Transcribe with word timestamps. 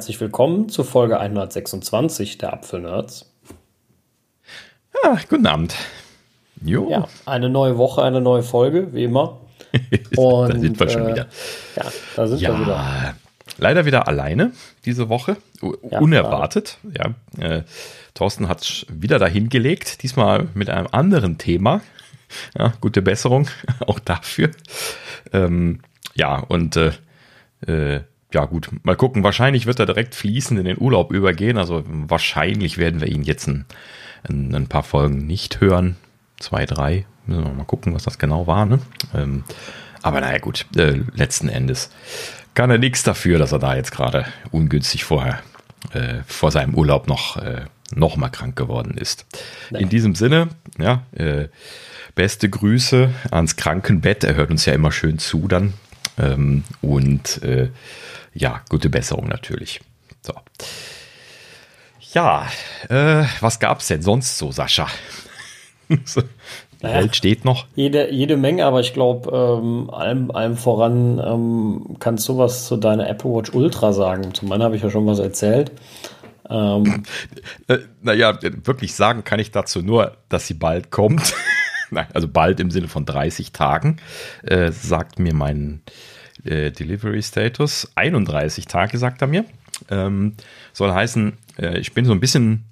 herzlich 0.00 0.20
willkommen 0.22 0.70
zu 0.70 0.82
Folge 0.82 1.20
126 1.20 2.38
der 2.38 2.54
Apfelnerds. 2.54 3.30
Ja, 5.04 5.18
guten 5.28 5.46
Abend. 5.46 5.74
Jo. 6.64 6.88
Ja, 6.88 7.06
eine 7.26 7.50
neue 7.50 7.76
Woche, 7.76 8.02
eine 8.02 8.22
neue 8.22 8.42
Folge, 8.42 8.94
wie 8.94 9.04
immer. 9.04 9.40
Und, 10.16 10.54
da 10.54 10.58
sind 10.58 10.80
wir 10.80 10.88
schon 10.88 11.02
äh, 11.02 11.08
wieder. 11.08 11.26
Ja, 11.76 11.84
da 12.16 12.26
sind 12.26 12.40
ja, 12.40 12.50
wir 12.50 12.60
wieder. 12.62 13.14
Leider 13.58 13.84
wieder 13.84 14.08
alleine 14.08 14.52
diese 14.86 15.10
Woche. 15.10 15.36
Ja, 15.60 15.98
Unerwartet. 16.00 16.78
Ja, 16.96 17.14
äh, 17.38 17.64
Thorsten 18.14 18.48
hat 18.48 18.86
wieder 18.88 19.18
dahin 19.18 19.50
gelegt, 19.50 20.02
diesmal 20.02 20.48
mit 20.54 20.70
einem 20.70 20.88
anderen 20.92 21.36
Thema. 21.36 21.82
Ja, 22.58 22.72
gute 22.80 23.02
Besserung 23.02 23.48
auch 23.86 23.98
dafür. 23.98 24.50
Ähm, 25.34 25.80
ja, 26.14 26.38
und 26.38 26.76
äh, 26.76 26.92
äh 27.66 28.00
ja 28.32 28.44
gut, 28.44 28.70
mal 28.82 28.96
gucken. 28.96 29.22
Wahrscheinlich 29.24 29.66
wird 29.66 29.80
er 29.80 29.86
direkt 29.86 30.14
fließend 30.14 30.58
in 30.58 30.66
den 30.66 30.80
Urlaub 30.80 31.12
übergehen. 31.12 31.58
Also 31.58 31.84
wahrscheinlich 31.86 32.78
werden 32.78 33.00
wir 33.00 33.08
ihn 33.08 33.22
jetzt 33.22 33.46
ein, 33.48 33.64
ein, 34.28 34.54
ein 34.54 34.66
paar 34.66 34.82
Folgen 34.82 35.26
nicht 35.26 35.60
hören. 35.60 35.96
Zwei, 36.38 36.66
drei. 36.66 37.06
Müssen 37.26 37.44
wir 37.44 37.52
mal 37.52 37.64
gucken, 37.64 37.94
was 37.94 38.04
das 38.04 38.18
genau 38.18 38.46
war. 38.46 38.66
Ne? 38.66 38.78
Ähm, 39.14 39.44
aber 40.02 40.20
naja 40.20 40.38
gut, 40.38 40.66
äh, 40.76 41.00
letzten 41.14 41.48
Endes 41.48 41.90
kann 42.54 42.70
er 42.70 42.78
nichts 42.78 43.02
dafür, 43.02 43.38
dass 43.38 43.52
er 43.52 43.58
da 43.58 43.74
jetzt 43.74 43.92
gerade 43.92 44.26
ungünstig 44.50 45.04
vorher 45.04 45.40
äh, 45.92 46.22
vor 46.26 46.50
seinem 46.50 46.74
Urlaub 46.74 47.06
noch, 47.08 47.36
äh, 47.36 47.62
noch 47.94 48.16
mal 48.16 48.28
krank 48.28 48.56
geworden 48.56 48.96
ist. 48.96 49.26
Nee. 49.70 49.82
In 49.82 49.88
diesem 49.88 50.14
Sinne, 50.14 50.48
ja, 50.78 51.02
äh, 51.12 51.48
beste 52.14 52.48
Grüße 52.48 53.10
ans 53.30 53.56
Krankenbett. 53.56 54.24
Er 54.24 54.34
hört 54.34 54.50
uns 54.50 54.66
ja 54.66 54.72
immer 54.72 54.92
schön 54.92 55.18
zu 55.18 55.48
dann. 55.48 55.74
Ähm, 56.18 56.64
und 56.80 57.42
äh, 57.42 57.70
ja, 58.34 58.62
gute 58.68 58.90
Besserung 58.90 59.28
natürlich. 59.28 59.80
So. 60.22 60.34
Ja, 62.12 62.46
äh, 62.88 63.24
was 63.40 63.60
gab's 63.60 63.88
denn 63.88 64.02
sonst 64.02 64.38
so, 64.38 64.50
Sascha? 64.50 64.88
die 65.88 65.96
naja, 66.82 66.98
Welt 67.00 67.16
steht 67.16 67.44
noch. 67.44 67.66
Jede, 67.74 68.10
jede 68.10 68.36
Menge, 68.36 68.64
aber 68.64 68.80
ich 68.80 68.94
glaube, 68.94 69.30
ähm, 69.32 69.90
allem, 69.90 70.30
allem 70.30 70.56
voran 70.56 71.20
ähm, 71.24 71.96
kannst 71.98 72.28
du 72.28 72.38
was 72.38 72.66
zu 72.66 72.76
deiner 72.76 73.08
Apple 73.08 73.30
Watch 73.30 73.52
Ultra 73.52 73.92
sagen. 73.92 74.32
Zu 74.34 74.46
meiner 74.46 74.64
habe 74.64 74.76
ich 74.76 74.82
ja 74.82 74.90
schon 74.90 75.06
was 75.06 75.18
erzählt. 75.18 75.72
Ähm, 76.48 77.04
äh, 77.68 77.78
naja, 78.02 78.38
wirklich 78.64 78.94
sagen 78.94 79.24
kann 79.24 79.38
ich 79.38 79.50
dazu 79.50 79.82
nur, 79.82 80.16
dass 80.28 80.46
sie 80.46 80.54
bald 80.54 80.90
kommt. 80.90 81.34
Nein, 81.90 82.06
also 82.14 82.28
bald 82.28 82.60
im 82.60 82.70
Sinne 82.70 82.88
von 82.88 83.04
30 83.04 83.52
Tagen, 83.52 83.98
äh, 84.42 84.72
sagt 84.72 85.18
mir 85.18 85.34
mein 85.34 85.82
äh, 86.44 86.70
Delivery 86.70 87.22
Status. 87.22 87.90
31 87.94 88.66
Tage, 88.66 88.98
sagt 88.98 89.22
er 89.22 89.28
mir. 89.28 89.44
Ähm, 89.90 90.34
soll 90.72 90.92
heißen, 90.92 91.32
äh, 91.58 91.78
ich 91.78 91.92
bin 91.92 92.04
so 92.04 92.12
ein 92.12 92.20
bisschen 92.20 92.64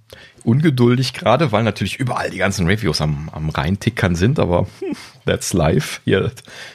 ungeduldig 0.44 1.14
gerade, 1.14 1.52
weil 1.52 1.62
natürlich 1.62 1.96
überall 1.96 2.30
die 2.30 2.38
ganzen 2.38 2.66
Reviews 2.66 3.00
am, 3.00 3.28
am 3.30 3.50
reintickern 3.50 4.14
sind, 4.14 4.38
aber 4.38 4.66
that's 5.26 5.52
life 5.52 6.00
hier 6.04 6.30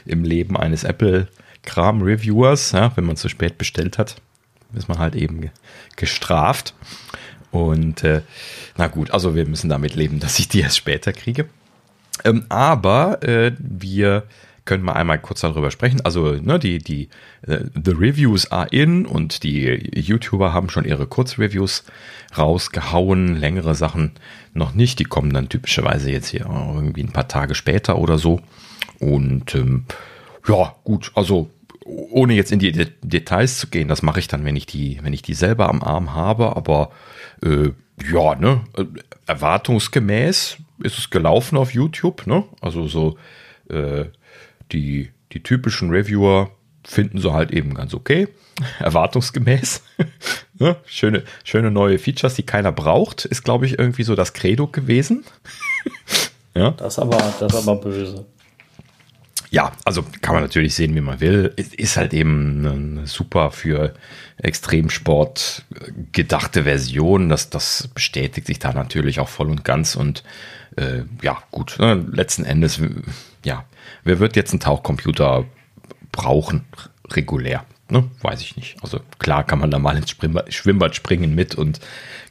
im 0.06 0.24
Leben 0.24 0.58
eines 0.58 0.84
Apple-Kram-Reviewers. 0.84 2.72
Ja, 2.72 2.92
wenn 2.96 3.06
man 3.06 3.18
zu 3.18 3.30
spät 3.30 3.58
bestellt 3.58 3.98
hat, 3.98 4.16
ist 4.74 4.88
man 4.88 5.00
halt 5.00 5.16
eben 5.16 5.50
gestraft. 5.96 6.74
Und 7.52 8.04
äh, 8.04 8.22
na 8.78 8.88
gut, 8.88 9.12
also 9.12 9.36
wir 9.36 9.46
müssen 9.48 9.70
damit 9.70 9.96
leben, 9.96 10.20
dass 10.20 10.40
ich 10.40 10.48
die 10.48 10.62
erst 10.62 10.78
später 10.78 11.14
kriege. 11.14 11.48
Ähm, 12.24 12.46
aber 12.50 13.22
äh, 13.24 13.52
wir 13.60 14.24
können 14.66 14.84
wir 14.86 14.96
einmal 14.96 15.20
kurz 15.20 15.42
darüber 15.42 15.72
sprechen. 15.72 16.02
Also, 16.02 16.34
ne, 16.34 16.60
die, 16.60 16.78
die, 16.80 17.10
uh, 17.48 17.58
the 17.74 17.92
Reviews 17.92 18.52
are 18.52 18.68
in 18.70 19.06
und 19.06 19.44
die 19.44 19.92
YouTuber 19.94 20.54
haben 20.54 20.70
schon 20.70 20.86
ihre 20.86 21.08
Kurzreviews 21.08 21.84
rausgehauen, 22.38 23.36
längere 23.36 23.76
Sachen 23.76 24.12
noch 24.54 24.74
nicht. 24.74 25.00
Die 25.00 25.06
kommen 25.06 25.34
dann 25.34 25.50
typischerweise 25.50 26.12
jetzt 26.12 26.28
hier 26.28 26.46
irgendwie 26.46 27.04
ein 27.04 27.12
paar 27.12 27.28
Tage 27.28 27.56
später 27.56 27.98
oder 27.98 28.18
so. 28.18 28.42
Und 29.00 29.54
ähm, 29.56 29.86
ja, 30.48 30.76
gut, 30.84 31.12
also 31.16 31.50
ohne 31.86 32.34
jetzt 32.34 32.52
in 32.52 32.60
die 32.60 32.72
De 32.72 32.88
Details 33.02 33.60
zu 33.60 33.68
gehen, 33.68 33.88
das 33.88 34.02
mache 34.02 34.20
ich 34.20 34.28
dann, 34.28 34.46
wenn 34.46 34.56
ich 34.56 34.66
die, 34.66 35.00
wenn 35.04 35.14
ich 35.14 35.22
die 35.22 35.34
selber 35.34 35.70
am 35.70 35.84
Arm 35.84 36.14
habe, 36.14 36.56
aber 36.56 36.92
äh, 37.44 37.70
ja, 38.12 38.36
ne, 38.36 38.62
äh, 38.78 38.86
erwartungsgemäß 39.28 40.58
ist 40.84 40.98
es 40.98 41.10
gelaufen 41.10 41.58
auf 41.58 41.74
YouTube, 41.74 42.28
ne? 42.28 42.44
Also 42.62 42.88
so 42.88 43.18
äh, 43.70 44.06
die, 44.72 45.12
die 45.32 45.44
typischen 45.44 45.90
Reviewer 45.90 46.52
finden 46.86 47.20
sie 47.20 47.32
halt 47.32 47.52
eben 47.52 47.74
ganz 47.74 47.94
okay, 47.94 48.28
erwartungsgemäß. 48.80 49.84
ne? 50.60 50.78
schöne, 50.86 51.24
schöne 51.44 51.72
neue 51.72 52.00
Features, 52.00 52.36
die 52.36 52.44
keiner 52.44 52.72
braucht, 52.72 53.26
ist, 53.26 53.44
glaube 53.44 53.66
ich, 53.66 53.80
irgendwie 53.80 54.04
so 54.04 54.16
das 54.16 54.34
Credo 54.34 54.68
gewesen. 54.68 55.24
ja? 56.56 56.72
Das 56.72 57.00
aber, 57.00 57.18
das 57.40 57.56
aber 57.56 57.76
böse. 57.80 58.26
Ja, 59.50 59.72
also 59.86 60.04
kann 60.22 60.34
man 60.34 60.42
natürlich 60.42 60.74
sehen, 60.74 60.96
wie 60.96 61.02
man 61.02 61.20
will. 61.20 61.54
Ist 61.56 61.96
halt 61.96 62.12
eben 62.16 62.66
eine 62.66 63.06
super 63.06 63.52
für 63.52 63.94
Extremsport 64.38 65.64
gedachte 66.12 66.64
Version. 66.64 67.30
Das, 67.30 67.52
das 67.52 67.88
bestätigt 67.94 68.48
sich 68.48 68.58
da 68.58 68.74
natürlich 68.74 69.20
auch 69.20 69.30
voll 69.30 69.52
und 69.52 69.64
ganz. 69.64 69.96
Und 69.96 70.24
äh, 70.76 71.04
ja, 71.22 71.38
gut, 71.52 71.78
ne? 71.78 72.04
letzten 72.12 72.46
Endes, 72.46 72.82
ja, 73.46 73.64
wer 74.04 74.20
wird 74.20 74.36
jetzt 74.36 74.52
einen 74.52 74.60
Tauchcomputer 74.60 75.46
brauchen, 76.12 76.66
regulär? 77.10 77.66
Ne? 77.90 78.10
Weiß 78.22 78.42
ich 78.42 78.56
nicht. 78.56 78.78
Also 78.82 79.00
klar 79.20 79.44
kann 79.44 79.60
man 79.60 79.72
da 79.72 79.80
mal 79.80 79.98
ins 79.98 80.16
Schwimmbad 80.50 80.96
springen 80.96 81.36
mit 81.36 81.56
und 81.56 81.80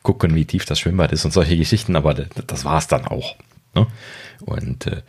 gucken, 0.02 0.34
wie 0.34 0.44
tief 0.44 0.64
das 0.64 0.80
Schwimmbad 0.80 1.12
ist 1.12 1.24
und 1.24 1.32
solche 1.32 1.56
Geschichten, 1.56 1.94
aber 1.94 2.14
das 2.14 2.64
war 2.64 2.78
es 2.78 2.88
dann 2.88 3.06
auch. 3.06 3.36
Ne? 3.74 3.86
Und 4.44 4.86
äh, 4.86 5.02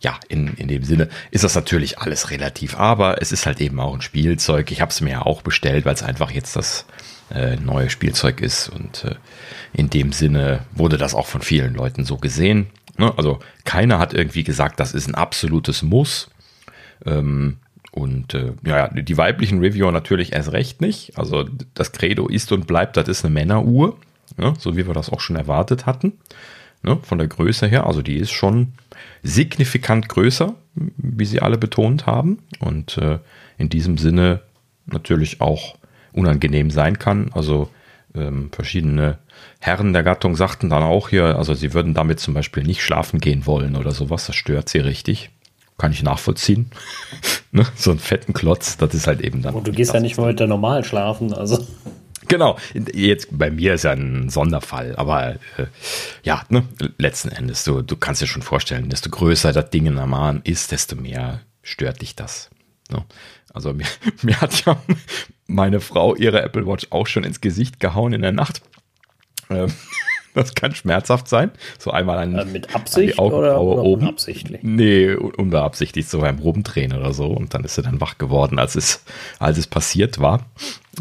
ja, 0.00 0.18
in, 0.28 0.54
in 0.54 0.68
dem 0.68 0.84
Sinne 0.84 1.08
ist 1.30 1.44
das 1.44 1.54
natürlich 1.54 1.98
alles 1.98 2.30
relativ, 2.30 2.76
aber 2.78 3.22
es 3.22 3.32
ist 3.32 3.46
halt 3.46 3.60
eben 3.60 3.80
auch 3.80 3.94
ein 3.94 4.02
Spielzeug. 4.02 4.70
Ich 4.70 4.80
habe 4.80 4.90
es 4.90 5.00
mir 5.00 5.10
ja 5.12 5.22
auch 5.22 5.42
bestellt, 5.42 5.86
weil 5.86 5.94
es 5.94 6.02
einfach 6.02 6.30
jetzt 6.30 6.56
das 6.56 6.84
äh, 7.32 7.56
neue 7.56 7.88
Spielzeug 7.88 8.42
ist 8.42 8.68
und 8.68 9.04
äh, 9.04 9.14
in 9.72 9.88
dem 9.88 10.12
Sinne 10.12 10.66
wurde 10.72 10.98
das 10.98 11.14
auch 11.14 11.26
von 11.26 11.40
vielen 11.40 11.74
Leuten 11.74 12.04
so 12.04 12.18
gesehen. 12.18 12.66
Ne? 12.98 13.12
Also 13.16 13.38
keiner 13.64 13.98
hat 13.98 14.14
irgendwie 14.14 14.44
gesagt, 14.44 14.80
das 14.80 14.94
ist 14.94 15.08
ein 15.08 15.14
absolutes 15.14 15.82
Muss. 15.82 16.30
Ähm, 17.04 17.58
und 17.92 18.34
äh, 18.34 18.52
ja, 18.66 18.88
die 18.88 19.16
weiblichen 19.16 19.60
Reviewer 19.60 19.92
natürlich 19.92 20.32
erst 20.32 20.52
recht 20.52 20.80
nicht. 20.80 21.16
Also 21.16 21.44
das 21.74 21.92
Credo 21.92 22.26
ist 22.26 22.50
und 22.50 22.66
bleibt, 22.66 22.96
das 22.96 23.08
ist 23.08 23.24
eine 23.24 23.32
Männeruhr, 23.32 23.96
ne? 24.36 24.54
so 24.58 24.76
wie 24.76 24.86
wir 24.86 24.94
das 24.94 25.10
auch 25.10 25.20
schon 25.20 25.36
erwartet 25.36 25.86
hatten. 25.86 26.14
Ne? 26.82 26.98
Von 27.02 27.18
der 27.18 27.28
Größe 27.28 27.66
her, 27.66 27.86
also 27.86 28.02
die 28.02 28.16
ist 28.16 28.32
schon 28.32 28.72
signifikant 29.22 30.08
größer, 30.08 30.54
wie 30.74 31.24
sie 31.24 31.40
alle 31.40 31.56
betont 31.56 32.06
haben. 32.06 32.38
Und 32.58 32.98
äh, 32.98 33.18
in 33.58 33.68
diesem 33.68 33.96
Sinne 33.96 34.40
natürlich 34.86 35.40
auch 35.40 35.76
unangenehm 36.12 36.70
sein 36.70 36.98
kann. 36.98 37.30
Also 37.32 37.70
ähm, 38.14 38.50
verschiedene 38.52 39.18
Herren 39.60 39.92
der 39.92 40.02
Gattung 40.02 40.36
sagten 40.36 40.70
dann 40.70 40.82
auch 40.82 41.08
hier, 41.08 41.36
also 41.36 41.54
sie 41.54 41.74
würden 41.74 41.94
damit 41.94 42.20
zum 42.20 42.34
Beispiel 42.34 42.62
nicht 42.62 42.82
schlafen 42.82 43.20
gehen 43.20 43.46
wollen 43.46 43.76
oder 43.76 43.92
sowas, 43.92 44.26
das 44.26 44.36
stört 44.36 44.68
sie 44.68 44.78
richtig. 44.78 45.30
Kann 45.76 45.90
ich 45.90 46.04
nachvollziehen. 46.04 46.70
ne? 47.50 47.66
So 47.74 47.90
einen 47.90 47.98
fetten 47.98 48.32
Klotz, 48.32 48.76
das 48.76 48.94
ist 48.94 49.08
halt 49.08 49.20
eben 49.20 49.42
dann. 49.42 49.54
Und 49.54 49.66
du 49.66 49.72
gehst 49.72 49.92
ja 49.92 50.00
nicht 50.00 50.18
heute 50.18 50.46
normal 50.46 50.84
schlafen, 50.84 51.32
also. 51.32 51.66
Genau, 52.28 52.56
jetzt 52.92 53.28
bei 53.36 53.50
mir 53.50 53.74
ist 53.74 53.84
ja 53.84 53.90
ein 53.90 54.30
Sonderfall, 54.30 54.94
aber 54.96 55.34
äh, 55.34 55.66
ja, 56.22 56.42
ne, 56.48 56.66
letzten 56.96 57.28
Endes, 57.28 57.64
du, 57.64 57.82
du 57.82 57.96
kannst 57.96 58.22
dir 58.22 58.26
schon 58.26 58.42
vorstellen, 58.42 58.88
desto 58.88 59.10
größer 59.10 59.52
das 59.52 59.70
Ding 59.70 59.86
in 59.86 59.98
am 59.98 60.14
Arm 60.14 60.40
ist, 60.44 60.72
desto 60.72 60.96
mehr 60.96 61.40
stört 61.62 62.00
dich 62.00 62.16
das. 62.16 62.50
Ne? 62.90 63.04
Also 63.52 63.72
mir, 63.72 63.86
mir 64.22 64.40
hat 64.40 64.64
ja 64.64 64.76
meine 65.46 65.80
Frau 65.80 66.14
ihre 66.14 66.42
Apple 66.42 66.66
Watch 66.66 66.88
auch 66.90 67.06
schon 67.06 67.24
ins 67.24 67.40
Gesicht 67.40 67.80
gehauen 67.80 68.12
in 68.12 68.22
der 68.22 68.32
Nacht. 68.32 68.62
Ähm, 69.50 69.72
Das 70.34 70.54
kann 70.54 70.74
schmerzhaft 70.74 71.28
sein. 71.28 71.52
So 71.78 71.92
einmal 71.92 72.18
an, 72.18 72.34
äh, 72.34 72.44
mit 72.44 72.74
Absicht 72.74 73.18
an 73.20 73.26
oder, 73.26 73.60
oder 73.60 73.82
oben. 73.84 74.02
unabsichtlich? 74.02 74.60
Nee, 74.62 75.14
unbeabsichtigt, 75.14 76.10
so 76.10 76.20
beim 76.20 76.40
Rumdrehen 76.40 76.92
oder 76.92 77.12
so. 77.12 77.26
Und 77.28 77.54
dann 77.54 77.64
ist 77.64 77.78
er 77.78 77.84
dann 77.84 78.00
wach 78.00 78.18
geworden, 78.18 78.58
als 78.58 78.74
es, 78.74 79.04
als 79.38 79.58
es 79.58 79.68
passiert 79.68 80.18
war. 80.18 80.44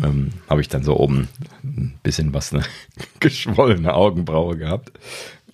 Ähm, 0.03 0.29
Habe 0.47 0.61
ich 0.61 0.67
dann 0.69 0.83
so 0.83 0.97
oben 0.97 1.29
ein 1.63 1.99
bisschen 2.03 2.33
was, 2.33 2.53
eine 2.53 2.63
geschwollene 3.19 3.95
Augenbraue 3.95 4.55
gehabt. 4.55 4.91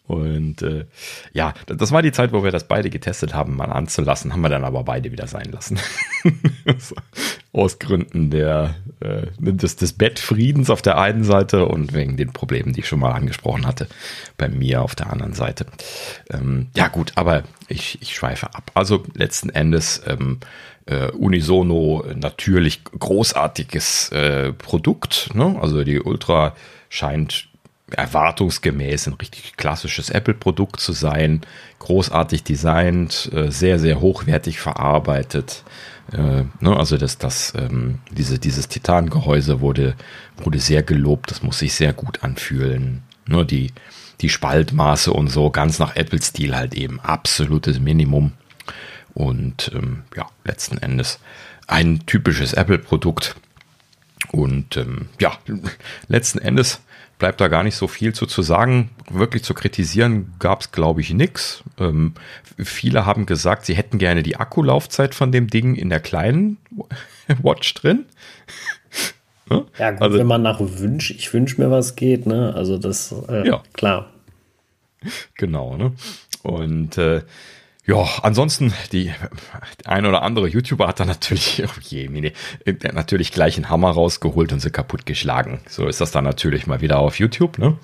Und 0.10 0.64
äh, 0.64 0.86
ja, 1.34 1.54
das 1.68 1.92
war 1.92 2.02
die 2.02 2.12
Zeit, 2.12 2.34
wo 2.34 2.44
wir 2.44 2.50
das 2.50 2.68
beide 2.68 2.90
getestet 2.90 3.36
haben, 3.36 3.56
mal 3.56 3.72
anzulassen, 3.72 4.34
haben 4.34 4.42
wir 4.42 4.50
dann 4.50 4.64
aber 4.64 4.84
beide 4.84 5.12
wieder 5.12 5.28
sein 5.28 5.52
lassen. 5.52 5.80
Aus 7.54 7.78
Gründen 7.78 8.32
der, 8.32 8.74
äh, 9.02 9.28
des, 9.38 9.76
des 9.76 9.94
Bettfriedens 9.94 10.72
auf 10.72 10.82
der 10.82 10.98
einen 10.98 11.24
Seite 11.24 11.68
und 11.68 11.94
wegen 11.94 12.18
den 12.18 12.34
Problemen, 12.34 12.74
die 12.74 12.80
ich 12.80 12.88
schon 12.88 13.00
mal 13.00 13.12
angesprochen 13.12 13.68
hatte, 13.68 13.88
bei 14.36 14.50
mir 14.50 14.82
auf 14.82 14.96
der 14.96 15.12
anderen 15.14 15.34
Seite. 15.34 15.68
Ähm, 16.32 16.70
ja 16.76 16.88
gut, 16.88 17.12
aber 17.14 17.44
ich, 17.68 18.02
ich 18.02 18.16
schweife 18.16 18.56
ab. 18.56 18.72
Also 18.74 19.04
letzten 19.14 19.52
Endes 19.52 20.02
ähm, 20.08 20.40
äh, 20.88 21.12
unisono 21.12 22.04
natürlich 22.16 22.84
großartiges 22.84 24.10
äh, 24.10 24.54
Produkt. 24.54 25.30
Ne? 25.36 25.56
Also 25.62 25.84
die 25.84 26.00
Ultra 26.02 26.56
scheint 26.90 27.49
erwartungsgemäß 27.92 29.08
ein 29.08 29.14
richtig 29.14 29.58
klassisches 29.58 30.10
Apple-Produkt 30.10 30.80
zu 30.80 30.94
sein, 30.94 31.42
großartig 31.80 32.44
designt, 32.44 33.30
äh, 33.34 33.52
sehr, 33.52 33.80
sehr 33.80 34.02
hochwertig 34.02 34.60
verarbeitet. 34.60 35.64
Äh, 36.12 36.44
ne, 36.60 36.76
also 36.78 36.98
das, 36.98 37.18
das, 37.18 37.54
ähm, 37.56 38.00
diese, 38.12 38.40
dieses 38.40 38.68
Titangehäuse 38.68 39.62
wurde, 39.62 39.96
wurde 40.38 40.60
sehr 40.60 40.84
gelobt, 40.84 41.32
das 41.32 41.44
muss 41.44 41.60
sich 41.60 41.74
sehr 41.74 41.94
gut 41.94 42.24
anfühlen. 42.24 43.04
Nur 43.26 43.42
ne, 43.42 43.46
die, 43.46 43.74
die 44.22 44.30
Spaltmaße 44.30 45.14
und 45.14 45.30
so, 45.30 45.50
ganz 45.50 45.80
nach 45.80 45.96
Apple-Stil 45.96 46.56
halt 46.56 46.74
eben 46.74 47.00
absolutes 47.00 47.80
Minimum. 47.80 48.34
Und 49.14 49.72
ähm, 49.74 50.04
ja, 50.16 50.28
letzten 50.44 50.78
Endes 50.78 51.20
ein 51.68 52.06
typisches 52.06 52.54
Apple-Produkt. 52.54 53.36
Und 54.32 54.78
ähm, 54.78 55.10
ja, 55.20 55.38
letzten 56.08 56.40
Endes 56.40 56.82
bleibt 57.20 57.42
da 57.42 57.50
gar 57.50 57.64
nicht 57.64 57.76
so 57.76 57.88
viel 57.88 58.14
zu, 58.14 58.26
zu 58.26 58.42
sagen. 58.42 58.90
Wirklich 59.12 59.44
zu 59.44 59.54
kritisieren 59.54 60.34
gab 60.40 60.62
es, 60.62 60.72
glaube 60.72 61.02
ich, 61.02 61.14
nichts. 61.14 61.64
Ähm, 61.78 62.14
viele 62.58 63.06
haben 63.06 63.26
gesagt, 63.26 63.66
sie 63.66 63.76
hätten 63.76 64.00
gerne 64.00 64.24
die 64.24 64.38
Akkulaufzeit 64.38 65.14
von 65.14 65.32
dem 65.32 65.48
Ding 65.48 65.76
in 65.76 65.90
der 65.90 66.00
kleinen 66.00 66.58
Watch 67.44 67.74
drin. 67.76 68.06
ne? 69.50 69.66
Ja, 69.78 69.92
gut, 69.92 70.02
also, 70.02 70.18
wenn 70.18 70.28
man 70.28 70.42
nach 70.42 70.60
Wünsch, 70.62 71.12
ich 71.12 71.32
wünsche 71.34 71.62
mir 71.62 71.70
was 71.70 71.96
geht, 71.96 72.26
ne? 72.26 72.54
Also 72.56 72.78
das, 72.78 73.14
äh, 73.28 73.48
ja. 73.48 73.62
klar. 73.74 74.10
Genau, 75.36 75.78
ne? 75.78 75.94
Und 76.44 76.98
äh, 76.98 77.22
ja, 77.90 78.06
ansonsten, 78.22 78.72
die 78.92 79.12
ein 79.84 80.06
oder 80.06 80.22
andere 80.22 80.48
YouTuber 80.48 80.88
hat 80.88 81.00
da 81.00 81.06
natürlich, 81.06 81.64
oh 81.66 81.80
je, 81.82 82.08
mine, 82.08 82.34
natürlich 82.94 83.32
gleich 83.32 83.56
einen 83.56 83.70
Hammer 83.70 83.90
rausgeholt 83.90 84.54
und 84.54 84.60
sie 84.60 84.70
kaputt 84.70 85.08
geschlagen. 85.08 85.62
So 85.68 85.88
ist 85.88 86.00
das 86.00 86.12
dann 86.12 86.24
natürlich 86.24 86.68
mal 86.68 86.82
wieder 86.82 87.00
auf 87.00 87.18
YouTube, 87.18 87.58
ne? 87.58 87.78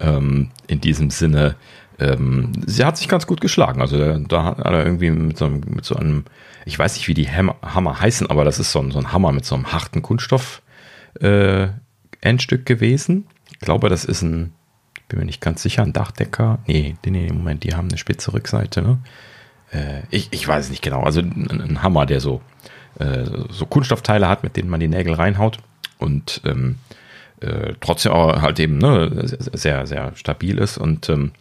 Ähm, 0.00 0.50
in 0.66 0.82
diesem 0.82 1.08
Sinne, 1.08 1.56
ähm, 1.98 2.52
sie 2.66 2.84
hat 2.84 2.98
sich 2.98 3.08
ganz 3.08 3.26
gut 3.26 3.40
geschlagen. 3.40 3.80
Also 3.80 4.18
da 4.18 4.44
hat 4.44 4.58
er 4.66 4.84
irgendwie 4.84 5.10
mit 5.10 5.38
so, 5.38 5.46
einem, 5.46 5.62
mit 5.66 5.86
so 5.86 5.94
einem, 5.94 6.24
ich 6.66 6.78
weiß 6.78 6.96
nicht, 6.96 7.08
wie 7.08 7.14
die 7.14 7.30
Hammer, 7.30 7.56
Hammer 7.62 7.98
heißen, 7.98 8.28
aber 8.28 8.44
das 8.44 8.58
ist 8.58 8.70
so 8.70 8.80
ein, 8.80 8.90
so 8.90 8.98
ein 8.98 9.12
Hammer 9.12 9.32
mit 9.32 9.46
so 9.46 9.54
einem 9.54 9.72
harten 9.72 10.02
Kunststoff 10.02 10.60
äh, 11.22 11.68
Endstück 12.20 12.66
gewesen. 12.66 13.26
Ich 13.50 13.60
glaube, 13.60 13.88
das 13.88 14.04
ist 14.04 14.20
ein, 14.20 14.52
bin 15.08 15.20
mir 15.20 15.24
nicht 15.24 15.40
ganz 15.40 15.62
sicher, 15.62 15.84
ein 15.84 15.94
Dachdecker. 15.94 16.58
Nee, 16.66 16.96
nee, 17.06 17.32
Moment, 17.32 17.64
die 17.64 17.74
haben 17.74 17.88
eine 17.88 17.96
spitze 17.96 18.34
Rückseite, 18.34 18.82
ne? 18.82 18.98
Äh, 19.70 20.02
ich, 20.10 20.28
ich 20.30 20.46
weiß 20.46 20.66
es 20.66 20.70
nicht 20.70 20.82
genau, 20.82 21.02
also 21.02 21.20
ein, 21.20 21.82
Hammer, 21.82 22.06
der 22.06 22.20
so, 22.20 22.40
äh, 22.98 23.24
so 23.50 23.66
Kunststoffteile 23.66 24.28
hat, 24.28 24.42
mit 24.42 24.56
denen 24.56 24.70
man 24.70 24.80
die 24.80 24.88
Nägel 24.88 25.14
reinhaut 25.14 25.58
und 25.98 26.40
ähm, 26.44 26.76
äh, 27.40 27.74
trotzdem 27.80 28.12
auch 28.12 28.40
halt 28.42 28.58
eben 28.60 28.78
ne, 28.78 29.10
sehr, 29.52 29.86
sehr 29.86 30.16
stabil 30.16 30.58
ist 30.58 30.78
und 30.78 31.08
ähm, 31.08 31.32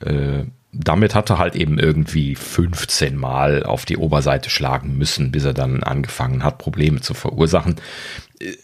äh, 0.00 0.44
damit 0.76 1.14
hat 1.14 1.30
er 1.30 1.38
halt 1.38 1.54
eben 1.54 1.78
irgendwie 1.78 2.34
15 2.34 3.16
Mal 3.16 3.62
auf 3.62 3.84
die 3.84 3.96
Oberseite 3.96 4.50
schlagen 4.50 4.98
müssen, 4.98 5.30
bis 5.30 5.44
er 5.44 5.54
dann 5.54 5.82
angefangen 5.82 6.42
hat, 6.42 6.58
Probleme 6.58 7.00
zu 7.00 7.14
verursachen. 7.14 7.76
Äh, 8.40 8.54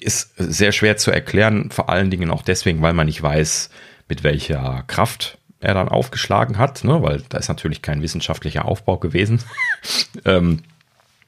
ist 0.00 0.32
sehr 0.38 0.72
schwer 0.72 0.96
zu 0.96 1.10
erklären, 1.10 1.70
vor 1.70 1.90
allen 1.90 2.10
Dingen 2.10 2.30
auch 2.30 2.42
deswegen, 2.42 2.80
weil 2.82 2.94
man 2.94 3.06
nicht 3.06 3.22
weiß, 3.22 3.70
mit 4.08 4.24
welcher 4.24 4.84
Kraft 4.86 5.37
er 5.60 5.74
dann 5.74 5.88
aufgeschlagen 5.88 6.58
hat, 6.58 6.84
ne, 6.84 7.02
weil 7.02 7.22
da 7.28 7.38
ist 7.38 7.48
natürlich 7.48 7.82
kein 7.82 8.02
wissenschaftlicher 8.02 8.64
Aufbau 8.64 8.96
gewesen. 8.96 9.42
ähm, 10.24 10.62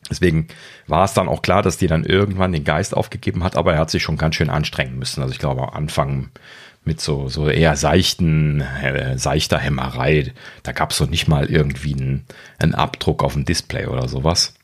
deswegen 0.08 0.48
war 0.86 1.04
es 1.04 1.14
dann 1.14 1.28
auch 1.28 1.42
klar, 1.42 1.62
dass 1.62 1.78
die 1.78 1.88
dann 1.88 2.04
irgendwann 2.04 2.52
den 2.52 2.64
Geist 2.64 2.96
aufgegeben 2.96 3.42
hat, 3.42 3.56
aber 3.56 3.74
er 3.74 3.80
hat 3.80 3.90
sich 3.90 4.02
schon 4.02 4.16
ganz 4.16 4.36
schön 4.36 4.50
anstrengen 4.50 4.98
müssen. 4.98 5.22
Also 5.22 5.32
ich 5.32 5.38
glaube, 5.40 5.62
am 5.62 5.74
Anfang 5.74 6.30
mit 6.84 7.00
so, 7.00 7.28
so 7.28 7.48
eher 7.48 7.76
seichten, 7.76 8.60
äh, 8.60 9.18
seichter 9.18 9.58
Hämmerei, 9.58 10.32
da 10.62 10.72
gab 10.72 10.92
es 10.92 10.96
so 10.96 11.04
nicht 11.04 11.28
mal 11.28 11.46
irgendwie 11.46 11.94
einen, 11.94 12.24
einen 12.58 12.74
Abdruck 12.74 13.22
auf 13.22 13.34
dem 13.34 13.44
Display 13.44 13.86
oder 13.86 14.08
sowas. 14.08 14.54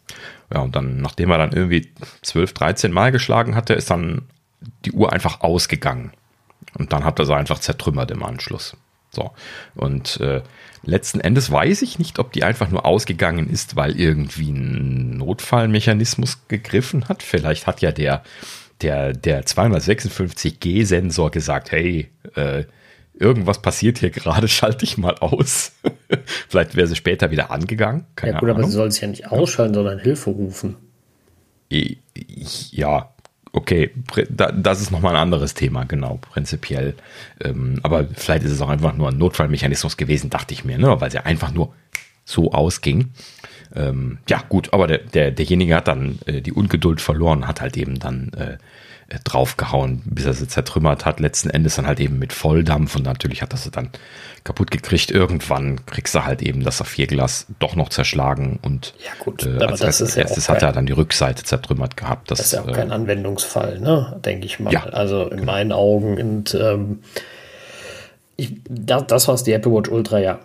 Ja, 0.52 0.60
und 0.60 0.76
dann, 0.76 0.98
nachdem 0.98 1.30
er 1.30 1.38
dann 1.38 1.52
irgendwie 1.52 1.90
12, 2.22 2.52
13 2.54 2.92
Mal 2.92 3.12
geschlagen 3.12 3.54
hatte, 3.54 3.74
ist 3.74 3.90
dann 3.90 4.22
die 4.84 4.92
Uhr 4.92 5.12
einfach 5.12 5.40
ausgegangen. 5.40 6.12
Und 6.78 6.92
dann 6.92 7.04
hat 7.04 7.18
er 7.18 7.26
sie 7.26 7.34
einfach 7.34 7.58
zertrümmert 7.58 8.10
im 8.10 8.22
Anschluss. 8.22 8.76
So. 9.16 9.32
Und 9.74 10.20
äh, 10.20 10.42
letzten 10.84 11.20
Endes 11.20 11.50
weiß 11.50 11.82
ich 11.82 11.98
nicht, 11.98 12.18
ob 12.18 12.32
die 12.32 12.44
einfach 12.44 12.70
nur 12.70 12.86
ausgegangen 12.86 13.48
ist, 13.48 13.74
weil 13.74 13.98
irgendwie 13.98 14.50
ein 14.50 15.16
Notfallmechanismus 15.16 16.46
gegriffen 16.46 17.08
hat. 17.08 17.22
Vielleicht 17.22 17.66
hat 17.66 17.80
ja 17.80 17.90
der, 17.90 18.22
der, 18.82 19.12
der 19.12 19.44
256G-Sensor 19.44 21.30
gesagt, 21.30 21.72
hey, 21.72 22.10
äh, 22.34 22.64
irgendwas 23.14 23.62
passiert 23.62 23.98
hier 23.98 24.10
gerade, 24.10 24.46
schalte 24.48 24.84
ich 24.84 24.98
mal 24.98 25.16
aus. 25.16 25.72
Vielleicht 26.48 26.76
wäre 26.76 26.86
sie 26.86 26.96
später 26.96 27.30
wieder 27.30 27.50
angegangen. 27.50 28.04
Keine 28.14 28.34
ja 28.34 28.38
gut, 28.38 28.50
Ahnung. 28.50 28.62
aber 28.62 28.70
sie 28.70 28.76
soll 28.76 28.88
es 28.88 29.00
ja 29.00 29.08
nicht 29.08 29.32
ausschalten, 29.32 29.74
sondern 29.74 29.98
Hilfe 29.98 30.30
rufen. 30.30 30.76
Ja, 31.68 33.12
okay, 33.56 33.90
das 34.28 34.82
ist 34.82 34.90
nochmal 34.90 35.16
ein 35.16 35.22
anderes 35.22 35.54
Thema, 35.54 35.84
genau, 35.84 36.18
prinzipiell. 36.18 36.94
Ähm, 37.42 37.80
aber 37.82 38.06
vielleicht 38.14 38.44
ist 38.44 38.52
es 38.52 38.60
auch 38.60 38.68
einfach 38.68 38.94
nur 38.94 39.08
ein 39.08 39.16
Notfallmechanismus 39.16 39.96
gewesen, 39.96 40.28
dachte 40.28 40.52
ich 40.52 40.64
mir, 40.64 40.76
ne? 40.78 41.00
weil 41.00 41.10
sie 41.10 41.24
einfach 41.24 41.52
nur 41.52 41.72
so 42.26 42.52
ausging. 42.52 43.12
Ähm, 43.74 44.18
ja, 44.28 44.42
gut, 44.46 44.74
aber 44.74 44.86
der, 44.86 44.98
der, 44.98 45.30
derjenige 45.30 45.74
hat 45.74 45.88
dann 45.88 46.18
äh, 46.26 46.42
die 46.42 46.52
Ungeduld 46.52 47.00
verloren, 47.00 47.48
hat 47.48 47.62
halt 47.62 47.78
eben 47.78 47.98
dann 47.98 48.30
äh, 48.34 48.58
draufgehauen, 49.24 50.02
bis 50.04 50.26
er 50.26 50.32
sie 50.32 50.48
zertrümmert 50.48 51.04
hat. 51.04 51.20
Letzten 51.20 51.50
Endes 51.50 51.76
dann 51.76 51.86
halt 51.86 52.00
eben 52.00 52.18
mit 52.18 52.32
Volldampf 52.32 52.96
und 52.96 53.04
natürlich 53.04 53.40
hat 53.40 53.52
er 53.52 53.58
sie 53.58 53.70
dann 53.70 53.90
kaputt 54.42 54.70
gekriegt. 54.70 55.10
Irgendwann 55.12 55.86
kriegst 55.86 56.14
du 56.14 56.24
halt 56.24 56.42
eben 56.42 56.64
das 56.64 56.78
Saphirglas 56.78 57.46
doch 57.60 57.76
noch 57.76 57.88
zerschlagen 57.88 58.58
und 58.62 58.94
ja 58.98 59.12
gut, 59.20 59.44
äh, 59.44 59.58
das 59.58 60.00
ist 60.00 60.16
ja 60.16 60.22
erstes 60.22 60.48
hat 60.48 60.62
er 60.62 60.72
dann 60.72 60.86
die 60.86 60.92
Rückseite 60.92 61.44
zertrümmert 61.44 61.96
gehabt. 61.96 62.30
Das, 62.30 62.38
das 62.38 62.46
ist 62.48 62.52
ja 62.54 62.62
auch 62.62 62.68
äh, 62.68 62.72
kein 62.72 62.90
Anwendungsfall, 62.90 63.78
ne? 63.78 64.20
denke 64.24 64.46
ich 64.46 64.58
mal. 64.58 64.72
Ja, 64.72 64.84
also 64.84 65.24
in 65.24 65.38
genau. 65.38 65.52
meinen 65.52 65.72
Augen 65.72 66.20
und 66.20 66.54
ähm, 66.54 67.00
ich, 68.36 68.54
das, 68.68 69.06
das, 69.06 69.28
was 69.28 69.44
die 69.44 69.52
Apple 69.52 69.72
Watch 69.72 69.88
Ultra 69.88 70.18
ja, 70.18 70.40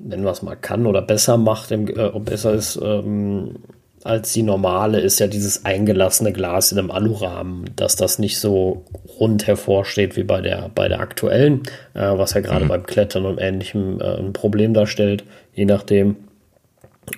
nennen 0.00 0.24
wir 0.24 0.30
es 0.30 0.42
mal, 0.42 0.56
kann 0.56 0.86
oder 0.86 1.02
besser 1.02 1.36
macht, 1.36 1.70
im, 1.72 1.88
äh, 1.88 2.10
besser 2.20 2.54
ist, 2.54 2.78
ähm, 2.82 3.56
als 4.02 4.32
die 4.32 4.42
normale 4.42 5.00
ist 5.00 5.20
ja 5.20 5.26
dieses 5.26 5.64
eingelassene 5.64 6.32
Glas 6.32 6.72
in 6.72 6.78
einem 6.78 6.90
Alurahmen, 6.90 7.68
dass 7.76 7.96
das 7.96 8.18
nicht 8.18 8.38
so 8.38 8.84
rund 9.18 9.46
hervorsteht 9.46 10.16
wie 10.16 10.22
bei 10.22 10.40
der, 10.40 10.70
bei 10.74 10.88
der 10.88 11.00
aktuellen, 11.00 11.62
äh, 11.94 12.00
was 12.16 12.32
ja 12.34 12.40
gerade 12.40 12.64
mhm. 12.64 12.68
beim 12.68 12.86
Klettern 12.86 13.26
und 13.26 13.38
ähnlichem 13.38 14.00
äh, 14.00 14.16
ein 14.16 14.32
Problem 14.32 14.72
darstellt, 14.72 15.24
je 15.54 15.66
nachdem. 15.66 16.16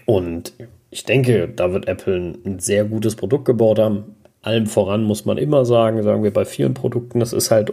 Und 0.07 0.55
ich 0.91 1.05
denke, 1.05 1.49
da 1.49 1.73
wird 1.73 1.87
Apple 1.87 2.17
ein, 2.17 2.39
ein 2.45 2.59
sehr 2.59 2.85
gutes 2.85 3.15
Produkt 3.15 3.45
gebaut 3.45 3.79
haben. 3.79 4.17
Allem 4.43 4.67
voran 4.67 5.05
muss 5.05 5.25
man 5.25 5.39
immer 5.39 5.65
sagen, 5.65 6.03
sagen 6.03 6.25
wir 6.25 6.33
bei 6.33 6.45
vielen 6.45 6.75
Produkten, 6.75 7.21
das 7.21 7.33
ist 7.33 7.53
halt 7.53 7.73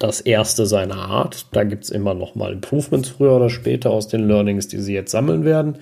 das 0.00 0.20
erste 0.20 0.66
seiner 0.66 0.96
Art. 0.96 1.46
Da 1.52 1.62
gibt 1.62 1.84
es 1.84 1.90
immer 1.90 2.14
noch 2.14 2.34
mal 2.34 2.52
Improvements 2.52 3.10
früher 3.10 3.36
oder 3.36 3.50
später 3.50 3.90
aus 3.90 4.08
den 4.08 4.26
Learnings, 4.26 4.66
die 4.66 4.80
sie 4.80 4.94
jetzt 4.94 5.12
sammeln 5.12 5.44
werden. 5.44 5.76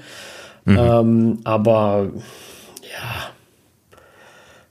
Mhm. 0.66 0.78
Ähm, 0.78 1.38
aber 1.44 2.10
ja, 2.96 3.30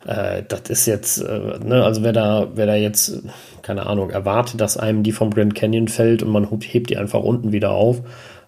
äh, 0.06 0.44
das 0.48 0.62
ist 0.70 0.86
jetzt, 0.86 1.18
äh, 1.20 1.60
ne, 1.64 1.84
also 1.84 2.04
wer 2.04 2.14
da, 2.14 2.48
wer 2.56 2.66
da 2.66 2.76
jetzt, 2.76 3.24
keine 3.62 3.88
Ahnung, 3.88 4.10
erwartet, 4.12 4.62
dass 4.62 4.78
einem 4.78 5.04
die 5.04 5.12
vom 5.12 5.32
Grand 5.34 5.56
Canyon 5.56 5.88
fällt 5.88 6.24
und 6.24 6.32
man 6.32 6.48
hebt 6.62 6.90
die 6.90 6.98
einfach 6.98 7.22
unten 7.22 7.52
wieder 7.52 7.72
auf 7.72 8.02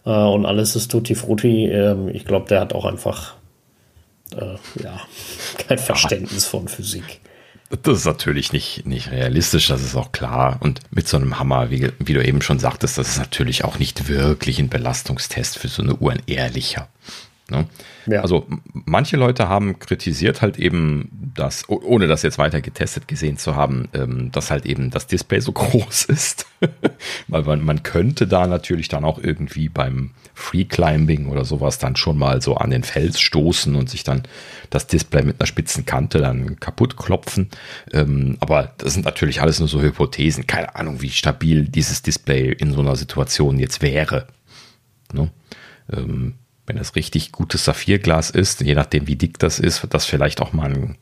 äh, 0.06 0.10
und 0.10 0.46
alles 0.46 0.76
ist 0.76 0.90
tutti 0.90 1.16
frutti, 1.16 1.66
ähm, 1.66 2.10
ich 2.10 2.26
glaube, 2.26 2.48
der 2.48 2.62
hat 2.62 2.74
auch 2.74 2.86
einfach, 2.86 3.36
äh, 4.36 4.56
ja, 4.84 5.02
kein 5.68 5.78
Verständnis 5.78 6.46
von 6.46 6.68
Physik. 6.68 7.22
Das 7.84 7.98
ist 7.98 8.06
natürlich 8.06 8.54
nicht, 8.54 8.86
nicht 8.86 9.12
realistisch, 9.12 9.68
das 9.68 9.82
ist 9.82 9.96
auch 9.96 10.14
klar. 10.14 10.58
Und 10.62 10.80
mit 10.90 11.06
so 11.10 11.18
einem 11.18 11.38
Hammer, 11.38 11.70
wie, 11.70 11.92
wie 12.00 12.14
du 12.14 12.24
eben 12.24 12.42
schon 12.42 12.60
sagtest, 12.60 12.98
das 12.98 13.10
ist 13.10 13.18
natürlich 13.18 13.66
auch 13.66 13.78
nicht 13.78 14.08
wirklich 14.08 14.60
ein 14.60 14.70
Belastungstest 14.70 15.58
für 15.58 15.68
so 15.68 15.84
eine 15.84 15.96
Uhr, 15.96 16.14
ein 16.14 16.22
ehrlicher. 16.28 16.88
Ne? 17.50 17.66
Ja. 18.08 18.22
Also 18.22 18.46
manche 18.74 19.16
Leute 19.16 19.48
haben 19.48 19.80
kritisiert 19.80 20.42
halt 20.42 20.60
eben, 20.60 21.32
dass, 21.34 21.70
ohne 21.70 22.08
das 22.08 22.22
jetzt 22.22 22.38
weiter 22.38 22.60
getestet 22.60 23.08
gesehen 23.08 23.38
zu 23.38 23.56
haben, 23.56 23.88
ähm, 23.94 24.32
dass 24.34 24.52
halt 24.52 24.66
eben 24.66 24.90
das 24.90 25.08
Display 25.08 25.40
so 25.40 25.52
groß 25.54 26.06
ist. 26.06 26.46
Weil 27.28 27.44
man, 27.44 27.64
man 27.64 27.84
könnte 27.84 28.28
da 28.28 28.48
natürlich 28.48 28.90
dann 28.90 29.06
auch 29.06 29.20
irgendwie 29.20 29.70
beim 29.70 30.12
Free 30.34 30.66
Climbing 30.66 31.28
oder 31.28 31.46
sowas 31.46 31.80
dann 31.80 31.96
schon 31.96 32.18
mal 32.18 32.42
so 32.42 32.56
an 32.56 32.70
den 32.70 32.84
Fels 32.84 33.20
stoßen 33.20 33.76
und 33.76 33.90
sich 33.90 34.04
dann 34.04 34.24
das 34.70 34.88
Display 34.88 35.24
mit 35.24 35.40
einer 35.40 35.48
spitzen 35.48 35.86
Kante 35.86 36.20
dann 36.20 36.60
kaputt 36.60 36.98
klopfen. 36.98 37.50
Ähm, 37.94 38.36
aber 38.42 38.74
das 38.78 38.94
sind 38.94 39.06
natürlich 39.06 39.42
alles 39.42 39.60
nur 39.60 39.70
so 39.70 39.82
Hypothesen. 39.82 40.48
Keine 40.48 40.76
Ahnung, 40.76 41.02
wie 41.02 41.12
stabil 41.12 41.64
dieses 41.64 42.02
Display 42.02 42.52
in 42.52 42.74
so 42.74 42.82
einer 42.82 42.98
Situation 42.98 43.58
jetzt 43.58 43.82
wäre. 43.82 44.28
Ne? 45.14 45.30
Ähm, 45.94 46.34
wenn 46.68 46.78
das 46.78 46.96
richtig 46.96 47.32
gutes 47.32 47.66
Saphirglas 47.66 48.30
ist, 48.30 48.62
je 48.62 48.76
nachdem 48.76 49.08
wie 49.08 49.16
dick 49.16 49.40
das 49.40 49.60
ist, 49.60 49.82
wird 49.82 49.94
das 49.94 50.06
vielleicht 50.06 50.42
auch 50.42 50.54
mal 50.54 50.72
ein, 50.72 50.98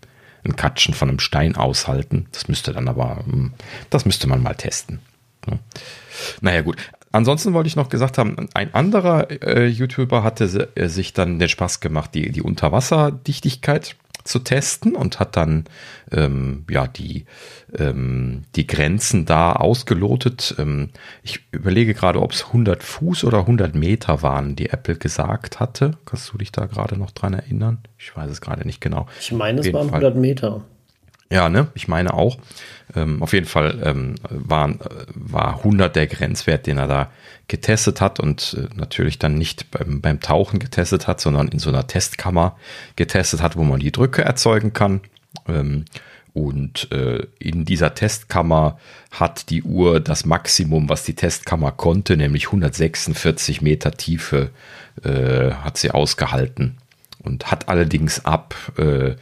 ein 0.46 0.56
Katschen 0.56 0.94
von 0.94 1.10
einem 1.10 1.20
Stein 1.20 1.56
aushalten. 1.56 2.28
Das 2.32 2.48
müsste 2.48 2.72
dann 2.72 2.88
aber, 2.88 3.24
hm, 3.26 3.54
das 3.90 4.06
müsste 4.06 4.28
man 4.28 4.42
mal 4.42 4.56
testen. 4.56 5.00
Naja 6.42 6.62
gut, 6.62 6.78
Ansonsten 7.12 7.54
wollte 7.54 7.68
ich 7.68 7.78
noch 7.78 7.88
gesagt 7.88 8.18
haben, 8.18 8.50
ein 8.54 8.74
anderer 8.74 9.32
äh, 9.32 9.68
YouTuber 9.68 10.22
hatte 10.22 10.68
äh, 10.76 10.90
sich 10.90 11.14
dann 11.14 11.40
den 11.40 11.48
Spaß 11.48 11.80
gemacht, 11.80 12.14
die, 12.14 12.30
die 12.30 12.42
Unterwasserdichtigkeit 12.42 13.96
zu 14.26 14.40
testen 14.40 14.96
und 14.96 15.20
hat 15.20 15.38
dann 15.38 15.66
ähm, 16.12 16.66
ja 16.70 16.88
die 16.88 17.26
ähm, 17.78 18.44
die 18.56 18.68
Grenzen 18.68 19.26
da 19.26 19.54
ausgelotet. 19.54 20.56
Ähm, 20.58 20.90
ich 21.24 21.46
überlege 21.52 21.94
gerade, 21.94 22.22
ob 22.22 22.34
es 22.34 22.48
100 22.48 22.84
Fuß 22.84 23.24
oder 23.24 23.40
100 23.40 23.76
Meter 23.76 24.24
waren, 24.24 24.56
die 24.56 24.70
Apple 24.70 24.96
gesagt 24.96 25.60
hatte. 25.60 25.98
Kannst 26.06 26.34
du 26.34 26.38
dich 26.38 26.52
da 26.52 26.66
gerade 26.66 26.98
noch 26.98 27.12
dran 27.12 27.34
erinnern? 27.34 27.80
Ich 27.98 28.16
weiß 28.16 28.30
es 28.30 28.42
gerade 28.42 28.66
nicht 28.66 28.82
genau. 28.82 29.08
Ich 29.20 29.32
meine, 29.32 29.62
es 29.62 29.72
waren 29.72 29.90
Fall. 29.90 30.04
100 30.04 30.16
Meter. 30.16 30.66
Ja, 31.32 31.50
ne? 31.50 31.68
Ich 31.74 31.88
meine 31.88 32.14
auch. 32.14 32.38
Ähm, 32.96 33.24
auf 33.24 33.34
jeden 33.34 33.48
Fall 33.48 33.82
ähm, 33.84 34.16
waren, 34.30 34.80
war 35.14 35.58
100 35.58 35.96
der 35.96 36.08
Grenzwert, 36.08 36.68
den 36.68 36.78
er 36.78 36.88
da 36.88 37.12
getestet 37.48 38.00
hat 38.00 38.20
und 38.20 38.56
äh, 38.60 38.76
natürlich 38.76 39.18
dann 39.18 39.36
nicht 39.36 39.72
beim, 39.72 40.02
beim 40.02 40.20
Tauchen 40.20 40.60
getestet 40.60 41.08
hat, 41.08 41.20
sondern 41.20 41.48
in 41.48 41.60
so 41.60 41.70
einer 41.70 41.88
Testkammer 41.88 42.58
getestet 42.96 43.42
hat, 43.42 43.56
wo 43.56 43.64
man 43.64 43.80
die 43.80 43.92
Drücke 43.92 44.24
erzeugen 44.24 44.74
kann. 44.74 45.02
Ähm, 45.48 45.86
und 46.34 46.92
äh, 46.92 47.26
in 47.40 47.64
dieser 47.64 47.96
Testkammer 47.96 48.78
hat 49.10 49.50
die 49.50 49.64
Uhr 49.64 50.02
das 50.02 50.26
Maximum, 50.26 50.90
was 50.90 51.04
die 51.04 51.16
Testkammer 51.16 51.72
konnte, 51.72 52.18
nämlich 52.18 52.48
146 52.48 53.62
Meter 53.62 53.92
Tiefe 53.92 54.50
äh, 55.04 55.52
hat 55.52 55.78
sie 55.78 55.92
ausgehalten 55.92 56.78
und 57.24 57.52
hat 57.52 57.70
allerdings 57.70 58.26
ab 58.26 58.54
äh, 58.78 59.16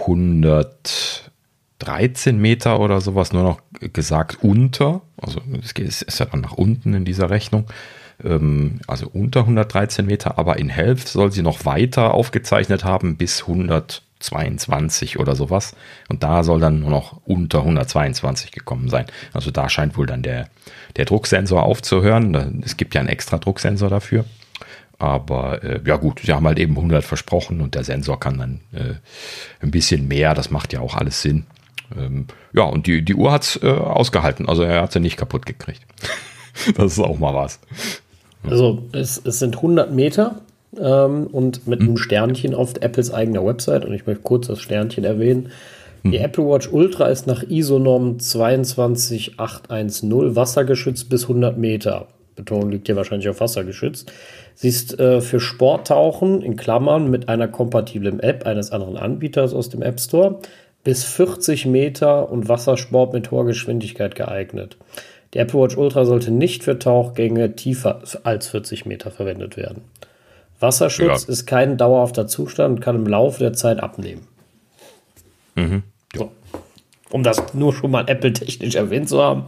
100 0.00 1.29
13 1.80 2.38
Meter 2.38 2.78
oder 2.78 3.00
sowas 3.00 3.32
nur 3.32 3.42
noch 3.42 3.60
gesagt 3.92 4.38
unter. 4.42 5.02
Also 5.20 5.40
es 5.62 5.72
ist 6.02 6.20
ja 6.20 6.26
dann 6.26 6.42
nach 6.42 6.52
unten 6.52 6.94
in 6.94 7.04
dieser 7.04 7.30
Rechnung. 7.30 7.66
Ähm, 8.22 8.80
also 8.86 9.08
unter 9.12 9.40
113 9.40 10.06
Meter, 10.06 10.38
aber 10.38 10.58
in 10.58 10.68
Helft 10.68 11.08
soll 11.08 11.32
sie 11.32 11.42
noch 11.42 11.64
weiter 11.64 12.14
aufgezeichnet 12.14 12.84
haben 12.84 13.16
bis 13.16 13.42
122 13.42 15.18
oder 15.18 15.34
sowas. 15.34 15.74
Und 16.08 16.22
da 16.22 16.44
soll 16.44 16.60
dann 16.60 16.80
nur 16.80 16.90
noch 16.90 17.20
unter 17.24 17.60
122 17.60 18.52
gekommen 18.52 18.88
sein. 18.88 19.06
Also 19.32 19.50
da 19.50 19.68
scheint 19.68 19.96
wohl 19.96 20.06
dann 20.06 20.22
der, 20.22 20.48
der 20.96 21.06
Drucksensor 21.06 21.62
aufzuhören. 21.62 22.62
Es 22.64 22.76
gibt 22.76 22.94
ja 22.94 23.00
einen 23.00 23.08
extra 23.08 23.38
Drucksensor 23.38 23.88
dafür. 23.88 24.24
Aber 24.98 25.64
äh, 25.64 25.80
ja 25.86 25.96
gut, 25.96 26.20
sie 26.22 26.32
haben 26.34 26.46
halt 26.46 26.58
eben 26.58 26.76
100 26.76 27.02
versprochen 27.02 27.62
und 27.62 27.74
der 27.74 27.84
Sensor 27.84 28.20
kann 28.20 28.38
dann 28.38 28.60
äh, 28.74 28.94
ein 29.62 29.70
bisschen 29.70 30.06
mehr. 30.08 30.34
Das 30.34 30.50
macht 30.50 30.74
ja 30.74 30.80
auch 30.80 30.94
alles 30.94 31.22
Sinn. 31.22 31.46
Ähm, 31.96 32.26
ja, 32.52 32.64
und 32.64 32.86
die, 32.86 33.04
die 33.04 33.14
Uhr 33.14 33.32
hat 33.32 33.42
es 33.42 33.62
äh, 33.62 33.68
ausgehalten. 33.68 34.48
Also 34.48 34.62
er 34.62 34.82
hat 34.82 34.92
sie 34.92 35.00
nicht 35.00 35.16
kaputt 35.16 35.46
gekriegt. 35.46 35.82
das 36.76 36.92
ist 36.92 37.00
auch 37.00 37.18
mal 37.18 37.34
was. 37.34 37.60
Also 38.48 38.84
es, 38.92 39.20
es 39.24 39.38
sind 39.38 39.56
100 39.56 39.92
Meter 39.92 40.40
ähm, 40.78 41.26
und 41.26 41.66
mit 41.66 41.80
hm. 41.80 41.88
einem 41.88 41.96
Sternchen 41.96 42.54
auf 42.54 42.74
Apples 42.80 43.12
eigener 43.12 43.44
Website. 43.44 43.84
Und 43.84 43.92
ich 43.92 44.06
möchte 44.06 44.22
kurz 44.22 44.46
das 44.46 44.60
Sternchen 44.60 45.04
erwähnen. 45.04 45.50
Die 46.04 46.18
hm. 46.18 46.24
Apple 46.24 46.46
Watch 46.46 46.68
Ultra 46.72 47.08
ist 47.08 47.26
nach 47.26 47.42
ISO-Norm 47.42 48.18
22810 48.18 50.36
wassergeschützt 50.36 51.08
bis 51.08 51.22
100 51.24 51.58
Meter. 51.58 52.06
Betonung 52.36 52.70
liegt 52.70 52.86
hier 52.86 52.96
wahrscheinlich 52.96 53.28
auf 53.28 53.40
wassergeschützt. 53.40 54.10
Sie 54.54 54.68
ist 54.68 54.98
äh, 54.98 55.20
für 55.20 55.40
Sporttauchen 55.40 56.42
in 56.42 56.56
Klammern 56.56 57.10
mit 57.10 57.28
einer 57.28 57.48
kompatiblen 57.48 58.20
App 58.20 58.46
eines 58.46 58.72
anderen 58.72 58.96
Anbieters 58.96 59.52
aus 59.52 59.68
dem 59.68 59.82
App 59.82 60.00
Store 60.00 60.40
bis 60.84 61.04
40 61.04 61.66
Meter 61.66 62.30
und 62.30 62.48
Wassersport 62.48 63.12
mit 63.12 63.30
hoher 63.30 63.46
Geschwindigkeit 63.46 64.14
geeignet. 64.14 64.76
Die 65.34 65.38
Apple 65.38 65.60
Watch 65.60 65.76
Ultra 65.76 66.04
sollte 66.04 66.30
nicht 66.30 66.64
für 66.64 66.78
Tauchgänge 66.78 67.54
tiefer 67.54 68.02
als 68.24 68.48
40 68.48 68.86
Meter 68.86 69.10
verwendet 69.10 69.56
werden. 69.56 69.82
Wasserschutz 70.58 71.26
ja. 71.26 71.32
ist 71.32 71.46
kein 71.46 71.76
dauerhafter 71.76 72.26
Zustand 72.26 72.76
und 72.76 72.80
kann 72.80 72.96
im 72.96 73.06
Laufe 73.06 73.40
der 73.40 73.52
Zeit 73.52 73.80
abnehmen. 73.80 74.26
Mhm. 75.54 75.82
Ja. 76.14 76.20
So. 76.20 76.32
Um 77.10 77.22
das 77.22 77.54
nur 77.54 77.72
schon 77.72 77.90
mal 77.90 78.08
Apple-technisch 78.08 78.74
erwähnt 78.74 79.08
zu 79.08 79.20
haben. 79.20 79.44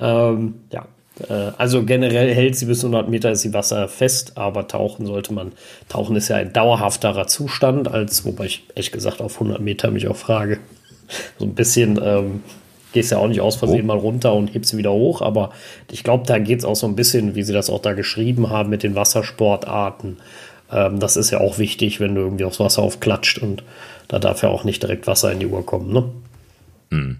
Ähm, 0.00 0.54
ja, 0.70 0.86
äh, 1.28 1.52
also 1.56 1.84
generell 1.84 2.32
hält 2.34 2.56
sie 2.56 2.66
bis 2.66 2.84
100 2.84 3.08
Meter 3.08 3.30
ist 3.32 3.40
sie 3.40 3.54
wasserfest, 3.54 4.36
aber 4.36 4.68
tauchen 4.68 5.06
sollte 5.06 5.32
man. 5.32 5.52
Tauchen 5.88 6.16
ist 6.16 6.28
ja 6.28 6.36
ein 6.36 6.52
dauerhafterer 6.52 7.26
Zustand, 7.26 7.88
als 7.88 8.24
wobei 8.24 8.46
ich 8.46 8.64
ehrlich 8.70 8.92
gesagt 8.92 9.20
auf 9.20 9.34
100 9.34 9.60
Meter 9.60 9.90
mich 9.90 10.08
auch 10.08 10.16
frage. 10.16 10.58
So 11.38 11.44
ein 11.44 11.54
bisschen 11.54 12.00
ähm, 12.02 12.42
gehst 12.92 13.10
ja 13.10 13.18
auch 13.18 13.28
nicht 13.28 13.40
aus 13.40 13.56
Versehen 13.56 13.82
oh. 13.82 13.86
mal 13.86 13.98
runter 13.98 14.32
und 14.34 14.54
hebst 14.54 14.70
sie 14.70 14.78
wieder 14.78 14.92
hoch, 14.92 15.20
aber 15.20 15.50
ich 15.90 16.02
glaube, 16.02 16.24
da 16.26 16.38
geht 16.38 16.60
es 16.60 16.64
auch 16.64 16.76
so 16.76 16.86
ein 16.86 16.96
bisschen, 16.96 17.34
wie 17.34 17.42
sie 17.42 17.52
das 17.52 17.68
auch 17.68 17.82
da 17.82 17.92
geschrieben 17.92 18.48
haben 18.48 18.70
mit 18.70 18.82
den 18.82 18.94
Wassersportarten. 18.94 20.16
Ähm, 20.72 20.98
das 20.98 21.16
ist 21.16 21.30
ja 21.30 21.40
auch 21.40 21.58
wichtig, 21.58 22.00
wenn 22.00 22.14
du 22.14 22.22
irgendwie 22.22 22.44
aufs 22.44 22.58
Wasser 22.58 22.82
aufklatscht 22.82 23.38
und 23.38 23.64
da 24.08 24.18
darf 24.18 24.42
ja 24.42 24.48
auch 24.48 24.64
nicht 24.64 24.82
direkt 24.82 25.06
Wasser 25.06 25.30
in 25.30 25.40
die 25.40 25.46
Uhr 25.46 25.64
kommen, 25.64 25.92
ne? 25.92 26.10
Mhm. 26.90 27.18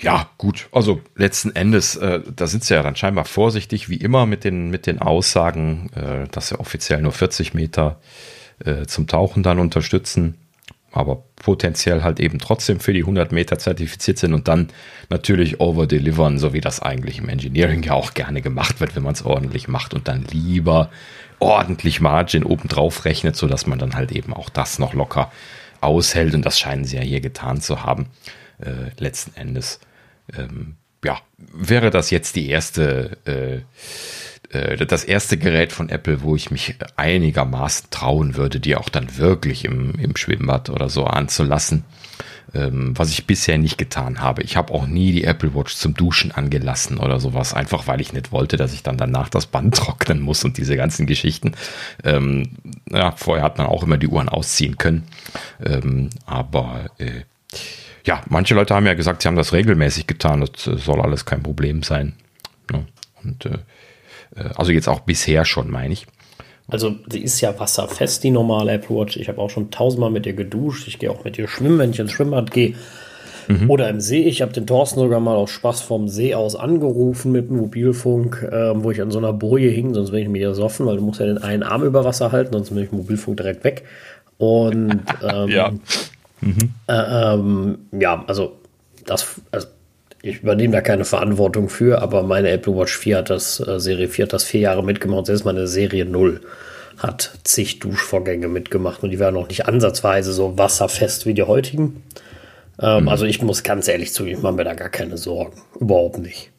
Ja, 0.00 0.28
gut. 0.38 0.68
Also 0.70 1.00
letzten 1.16 1.54
Endes, 1.56 1.96
äh, 1.96 2.20
da 2.34 2.46
sind 2.46 2.62
sie 2.62 2.74
ja 2.74 2.82
dann 2.82 2.96
scheinbar 2.96 3.24
vorsichtig, 3.24 3.88
wie 3.88 3.96
immer 3.96 4.26
mit 4.26 4.44
den, 4.44 4.70
mit 4.70 4.86
den 4.86 5.00
Aussagen, 5.00 5.90
äh, 5.94 6.28
dass 6.30 6.48
sie 6.48 6.60
offiziell 6.60 7.00
nur 7.00 7.12
40 7.12 7.54
Meter 7.54 8.00
äh, 8.64 8.86
zum 8.86 9.06
Tauchen 9.06 9.42
dann 9.42 9.58
unterstützen, 9.58 10.36
aber 10.94 11.24
potenziell 11.36 12.02
halt 12.02 12.20
eben 12.20 12.38
trotzdem 12.38 12.80
für 12.80 12.92
die 12.92 13.00
100 13.00 13.32
Meter 13.32 13.58
zertifiziert 13.58 14.18
sind 14.18 14.32
und 14.32 14.48
dann 14.48 14.68
natürlich 15.10 15.60
overdelivern, 15.60 16.38
so 16.38 16.52
wie 16.52 16.60
das 16.60 16.80
eigentlich 16.80 17.18
im 17.18 17.28
Engineering 17.28 17.82
ja 17.82 17.94
auch 17.94 18.14
gerne 18.14 18.40
gemacht 18.42 18.80
wird, 18.80 18.94
wenn 18.96 19.02
man 19.02 19.14
es 19.14 19.24
ordentlich 19.24 19.68
macht 19.68 19.94
und 19.94 20.08
dann 20.08 20.24
lieber 20.30 20.90
ordentlich 21.40 22.00
Margin 22.00 22.44
obendrauf 22.44 23.04
rechnet, 23.04 23.36
sodass 23.36 23.66
man 23.66 23.78
dann 23.78 23.94
halt 23.94 24.12
eben 24.12 24.32
auch 24.32 24.48
das 24.48 24.78
noch 24.78 24.94
locker 24.94 25.30
aushält 25.80 26.34
und 26.34 26.46
das 26.46 26.58
scheinen 26.58 26.84
sie 26.84 26.96
ja 26.96 27.02
hier 27.02 27.20
getan 27.20 27.60
zu 27.60 27.82
haben, 27.82 28.06
äh, 28.58 28.90
letzten 28.98 29.36
Endes. 29.36 29.80
Ähm, 30.36 30.76
ja, 31.04 31.18
wäre 31.36 31.90
das 31.90 32.10
jetzt 32.10 32.36
die 32.36 32.48
erste, 32.48 33.18
äh, 33.26 33.60
das 34.54 35.04
erste 35.04 35.36
Gerät 35.36 35.72
von 35.72 35.88
Apple, 35.88 36.22
wo 36.22 36.36
ich 36.36 36.50
mich 36.50 36.76
einigermaßen 36.96 37.90
trauen 37.90 38.36
würde, 38.36 38.60
die 38.60 38.76
auch 38.76 38.88
dann 38.88 39.16
wirklich 39.18 39.64
im, 39.64 39.94
im 39.96 40.16
Schwimmbad 40.16 40.70
oder 40.70 40.88
so 40.88 41.04
anzulassen. 41.04 41.84
Ähm, 42.54 42.96
was 42.96 43.10
ich 43.10 43.26
bisher 43.26 43.58
nicht 43.58 43.78
getan 43.78 44.20
habe. 44.20 44.42
Ich 44.42 44.56
habe 44.56 44.72
auch 44.72 44.86
nie 44.86 45.10
die 45.10 45.24
Apple 45.24 45.56
Watch 45.56 45.74
zum 45.74 45.94
Duschen 45.94 46.30
angelassen 46.30 46.98
oder 46.98 47.18
sowas, 47.18 47.52
einfach 47.52 47.88
weil 47.88 48.00
ich 48.00 48.12
nicht 48.12 48.30
wollte, 48.30 48.56
dass 48.56 48.72
ich 48.72 48.84
dann 48.84 48.96
danach 48.96 49.28
das 49.28 49.46
Band 49.46 49.74
trocknen 49.76 50.20
muss 50.20 50.44
und 50.44 50.56
diese 50.56 50.76
ganzen 50.76 51.06
Geschichten. 51.06 51.54
Ähm, 52.04 52.50
ja, 52.88 53.10
vorher 53.10 53.44
hat 53.44 53.58
man 53.58 53.66
auch 53.66 53.82
immer 53.82 53.96
die 53.96 54.06
Uhren 54.06 54.28
ausziehen 54.28 54.78
können. 54.78 55.02
Ähm, 55.64 56.10
aber 56.26 56.90
äh, 56.98 57.22
ja, 58.04 58.22
manche 58.28 58.54
Leute 58.54 58.74
haben 58.74 58.86
ja 58.86 58.94
gesagt, 58.94 59.22
sie 59.22 59.28
haben 59.28 59.36
das 59.36 59.52
regelmäßig 59.52 60.06
getan. 60.06 60.40
Das 60.40 60.68
äh, 60.68 60.76
soll 60.76 61.00
alles 61.00 61.24
kein 61.24 61.42
Problem 61.42 61.82
sein. 61.82 62.12
Ne? 62.70 62.86
Und 63.24 63.46
äh, 63.46 63.48
äh, 63.54 63.58
also 64.54 64.72
jetzt 64.72 64.88
auch 64.88 65.00
bisher 65.00 65.44
schon, 65.44 65.70
meine 65.70 65.92
ich. 65.92 66.06
Also 66.66 66.96
sie 67.10 67.20
ist 67.20 67.40
ja 67.40 67.58
wasserfest, 67.58 68.24
die 68.24 68.30
normale 68.30 68.72
Apple 68.72 68.96
Watch. 68.96 69.16
Ich 69.16 69.28
habe 69.28 69.40
auch 69.40 69.50
schon 69.50 69.70
tausendmal 69.70 70.10
mit 70.10 70.26
ihr 70.26 70.32
geduscht. 70.32 70.88
Ich 70.88 70.98
gehe 70.98 71.10
auch 71.10 71.24
mit 71.24 71.36
ihr 71.36 71.46
schwimmen, 71.46 71.78
wenn 71.78 71.90
ich 71.90 71.98
ins 71.98 72.12
Schwimmbad 72.12 72.50
gehe. 72.50 72.74
Mhm. 73.48 73.70
Oder 73.70 73.90
im 73.90 74.00
See. 74.00 74.22
Ich 74.22 74.40
habe 74.40 74.52
den 74.52 74.66
Thorsten 74.66 75.00
sogar 75.00 75.20
mal 75.20 75.36
aus 75.36 75.50
Spaß 75.50 75.82
vom 75.82 76.08
See 76.08 76.34
aus 76.34 76.56
angerufen 76.56 77.32
mit 77.32 77.50
dem 77.50 77.58
Mobilfunk, 77.58 78.42
äh, 78.50 78.72
wo 78.82 78.90
ich 78.90 79.02
an 79.02 79.10
so 79.10 79.18
einer 79.18 79.34
Boje 79.34 79.68
hing, 79.68 79.92
sonst 79.92 80.12
bin 80.12 80.22
ich 80.22 80.28
mir 80.28 80.48
ersoffen, 80.48 80.86
weil 80.86 80.96
du 80.96 81.02
musst 81.02 81.20
ja 81.20 81.26
den 81.26 81.38
einen 81.38 81.62
Arm 81.62 81.84
über 81.84 82.04
Wasser 82.04 82.32
halten, 82.32 82.54
sonst 82.54 82.70
bin 82.70 82.84
ich 82.84 82.92
Mobilfunk 82.92 83.36
direkt 83.36 83.64
weg. 83.64 83.84
Und 84.38 85.02
ähm, 85.22 85.48
ja. 85.48 85.70
Mhm. 86.40 86.74
Äh, 86.86 87.34
ähm, 87.34 87.78
ja, 87.92 88.24
also 88.26 88.56
das, 89.04 89.40
also 89.50 89.66
ich 90.24 90.42
übernehme 90.42 90.72
da 90.72 90.80
keine 90.80 91.04
Verantwortung 91.04 91.68
für, 91.68 92.00
aber 92.00 92.22
meine 92.22 92.48
Apple 92.50 92.74
Watch 92.74 92.96
4 92.96 93.18
hat 93.18 93.30
das, 93.30 93.60
äh, 93.60 93.78
Serie 93.78 94.08
4 94.08 94.24
hat 94.24 94.32
das 94.32 94.44
vier 94.44 94.60
Jahre 94.60 94.82
mitgemacht, 94.82 95.26
selbst 95.26 95.44
meine 95.44 95.66
Serie 95.66 96.06
0 96.06 96.40
hat 96.98 97.38
zig 97.44 97.80
Duschvorgänge 97.80 98.48
mitgemacht 98.48 99.02
und 99.02 99.10
die 99.10 99.20
waren 99.20 99.34
noch 99.34 99.48
nicht 99.48 99.66
ansatzweise 99.66 100.32
so 100.32 100.56
wasserfest 100.56 101.26
wie 101.26 101.34
die 101.34 101.42
heutigen. 101.42 102.02
Ähm, 102.80 103.02
mhm. 103.02 103.08
Also 103.08 103.26
ich 103.26 103.42
muss 103.42 103.64
ganz 103.64 103.86
ehrlich 103.86 104.14
zugeben, 104.14 104.38
ich 104.38 104.42
mache 104.42 104.54
mir 104.54 104.64
da 104.64 104.74
gar 104.74 104.88
keine 104.88 105.18
Sorgen. 105.18 105.60
Überhaupt 105.78 106.18
nicht. 106.18 106.50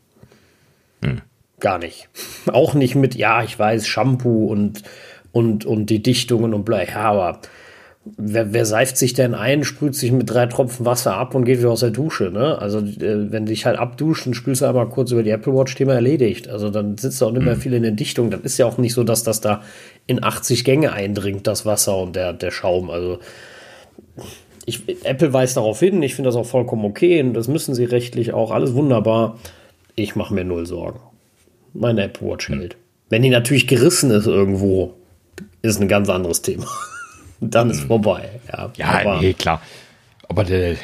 Mhm. 1.02 1.22
Gar 1.60 1.80
nicht. 1.80 2.10
Auch 2.52 2.76
nicht 2.76 2.96
mit, 2.96 3.16
ja, 3.16 3.44
ich 3.44 3.58
weiß, 3.58 3.88
Shampoo 3.88 4.48
und, 4.48 4.84
und, 5.32 5.66
und 5.66 5.88
die 5.88 6.04
Dichtungen 6.04 6.54
und 6.54 6.66
bla. 6.66 6.84
Ja, 6.84 6.98
aber 6.98 7.40
wer, 8.18 8.54
wer 8.54 8.66
seift 8.66 8.98
sich 8.98 9.14
denn 9.14 9.34
ein, 9.34 9.64
sprüht 9.64 9.96
sich 9.96 10.12
mit 10.12 10.30
drei 10.30 10.46
Tropfen 10.46 10.86
Wasser 10.86 11.16
ab 11.16 11.36
und 11.36 11.46
geht 11.46 11.60
wieder 11.60 11.72
aus 11.72 11.80
der 11.80 11.90
Dusche, 11.90 12.26
ne? 12.26 12.60
Also, 12.60 12.80
äh, 12.80 13.32
wenn 13.32 13.46
dich 13.46 13.66
halt 13.66 13.78
abduschen, 13.78 14.34
spülst 14.34 14.62
du 14.62 14.66
einmal 14.66 14.88
kurz 14.90 15.12
über 15.12 15.24
die 15.24 15.32
Apple 15.32 15.54
Watch, 15.54 15.76
Thema 15.76 15.94
erledigt. 15.94 16.48
Also, 16.48 16.70
dann 16.70 16.98
sitzt 16.98 17.22
du 17.22 17.26
auch 17.26 17.32
nicht 17.32 17.44
mehr 17.44 17.56
mhm. 17.56 17.62
viel 17.62 17.74
in 17.74 17.84
der 17.84 17.92
Dichtung. 17.92 18.30
Das 18.30 18.42
ist 18.42 18.58
ja 18.58 18.66
auch 18.66 18.78
nicht 18.78 18.94
so, 18.94 19.04
dass 19.04 19.24
das 19.24 19.42
da 19.42 19.62
in 20.08 20.24
80 20.24 20.64
Gänge 20.64 20.94
eindringt, 20.94 21.48
das 21.48 21.66
Wasser 21.66 21.98
und 21.98 22.16
der, 22.16 22.34
der 22.34 22.52
Schaum. 22.52 22.90
Also, 22.90 23.20
ich, 24.66 24.82
Apple 25.06 25.34
weist 25.34 25.58
darauf 25.58 25.80
hin, 25.80 26.02
ich 26.02 26.16
finde 26.16 26.30
das 26.30 26.36
auch 26.36 26.46
vollkommen 26.46 26.86
okay 26.86 27.22
und 27.22 27.34
das 27.34 27.48
müssen 27.48 27.76
sie 27.76 27.86
rechtlich 27.86 28.34
auch, 28.34 28.52
alles 28.52 28.74
wunderbar. 28.74 29.40
Ich 29.96 30.16
mache 30.16 30.34
mir 30.34 30.44
null 30.44 30.66
Sorgen. 30.66 31.00
Meine 31.74 32.04
Apple 32.04 32.28
Watch 32.28 32.50
mhm. 32.50 32.60
hält. 32.60 32.78
Wenn 33.10 33.22
die 33.22 33.30
natürlich 33.30 33.68
gerissen 33.68 34.12
ist 34.12 34.26
irgendwo, 34.26 34.94
ist 35.62 35.80
ein 35.80 35.88
ganz 35.88 36.10
anderes 36.10 36.42
Thema 36.42 36.66
dann 37.40 37.70
ist 37.70 37.82
hm. 37.82 37.88
vorbei. 37.88 38.30
Ja, 38.52 38.72
ja 38.76 39.20
nee, 39.20 39.34
klar. 39.34 39.62
Aber 40.28 40.44
der, 40.44 40.76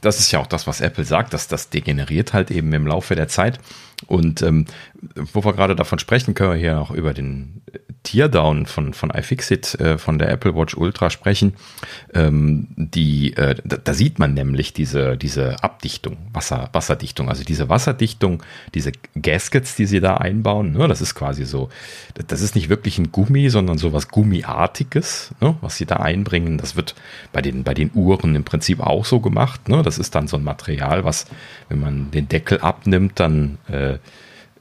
das 0.00 0.20
ist 0.20 0.32
ja 0.32 0.40
auch 0.40 0.46
das, 0.46 0.66
was 0.66 0.80
Apple 0.80 1.04
sagt, 1.04 1.32
dass 1.32 1.48
das 1.48 1.70
degeneriert 1.70 2.32
halt 2.32 2.50
eben 2.50 2.72
im 2.72 2.86
Laufe 2.86 3.14
der 3.14 3.28
Zeit. 3.28 3.58
Und 4.06 4.42
ähm, 4.42 4.66
wo 5.32 5.44
wir 5.44 5.52
gerade 5.52 5.76
davon 5.76 5.98
sprechen, 5.98 6.34
können 6.34 6.52
wir 6.52 6.58
hier 6.58 6.80
auch 6.80 6.90
über 6.90 7.14
den 7.14 7.62
Teardown 8.06 8.66
von, 8.66 8.94
von 8.94 9.10
iFixit, 9.10 9.80
äh, 9.80 9.98
von 9.98 10.18
der 10.18 10.30
Apple 10.30 10.54
Watch 10.54 10.76
Ultra 10.76 11.10
sprechen. 11.10 11.54
Ähm, 12.14 12.68
die, 12.76 13.36
äh, 13.36 13.56
da, 13.64 13.76
da, 13.76 13.94
sieht 13.94 14.18
man 14.20 14.32
nämlich 14.32 14.72
diese, 14.72 15.16
diese 15.16 15.62
Abdichtung, 15.62 16.16
Wasser, 16.32 16.70
Wasserdichtung, 16.72 17.28
also 17.28 17.42
diese 17.42 17.68
Wasserdichtung, 17.68 18.44
diese 18.74 18.92
Gaskets, 19.20 19.74
die 19.74 19.86
sie 19.86 20.00
da 20.00 20.18
einbauen. 20.18 20.72
Ne, 20.72 20.86
das 20.86 21.00
ist 21.00 21.16
quasi 21.16 21.44
so, 21.44 21.68
das 22.28 22.42
ist 22.42 22.54
nicht 22.54 22.68
wirklich 22.68 22.98
ein 22.98 23.10
Gummi, 23.10 23.50
sondern 23.50 23.76
so 23.76 23.92
was 23.92 24.08
Gummiartiges, 24.08 25.34
ne, 25.40 25.56
was 25.60 25.76
sie 25.76 25.86
da 25.86 25.96
einbringen. 25.96 26.58
Das 26.58 26.76
wird 26.76 26.94
bei 27.32 27.42
den, 27.42 27.64
bei 27.64 27.74
den 27.74 27.90
Uhren 27.92 28.36
im 28.36 28.44
Prinzip 28.44 28.80
auch 28.80 29.04
so 29.04 29.18
gemacht. 29.18 29.68
Ne? 29.68 29.82
Das 29.82 29.98
ist 29.98 30.14
dann 30.14 30.28
so 30.28 30.36
ein 30.36 30.44
Material, 30.44 31.04
was, 31.04 31.26
wenn 31.68 31.80
man 31.80 32.10
den 32.12 32.28
Deckel 32.28 32.60
abnimmt, 32.60 33.18
dann 33.18 33.58
äh, 33.68 33.98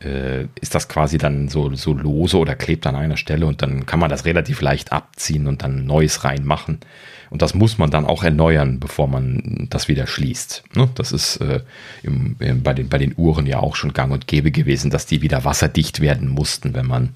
äh, 0.06 0.48
ist 0.62 0.76
das 0.76 0.88
quasi 0.88 1.18
dann 1.18 1.50
so, 1.50 1.74
so 1.76 1.94
lose 1.94 2.38
oder 2.38 2.56
klebt 2.56 2.86
an 2.88 2.96
einer 2.96 3.18
Stelle 3.18 3.46
und 3.46 3.62
dann 3.62 3.86
kann 3.86 4.00
man 4.00 4.10
das 4.10 4.26
relativ 4.26 4.62
leicht 4.62 4.92
abziehen 4.92 5.48
und 5.48 5.64
dann 5.64 5.86
Neues 5.86 6.24
reinmachen. 6.24 6.80
Und 7.32 7.42
das 7.42 7.54
muss 7.54 7.78
man 7.78 7.90
dann 7.90 8.06
auch 8.06 8.24
erneuern, 8.24 8.80
bevor 8.80 9.08
man 9.08 9.68
das 9.70 9.88
wieder 9.88 10.08
schließt. 10.08 10.64
Ne? 10.76 10.90
Das 10.96 11.12
ist 11.12 11.38
äh, 11.38 11.62
im, 12.04 12.36
im, 12.40 12.62
bei, 12.62 12.74
den, 12.74 12.88
bei 12.88 12.98
den 12.98 13.14
Uhren 13.18 13.48
ja 13.48 13.60
auch 13.60 13.76
schon 13.76 13.94
gang 13.94 14.14
und 14.14 14.28
gäbe 14.28 14.52
gewesen, 14.52 14.92
dass 14.92 15.06
die 15.06 15.22
wieder 15.22 15.44
wasserdicht 15.44 16.00
werden 16.02 16.30
mussten, 16.30 16.76
wenn 16.76 16.86
man 16.86 17.10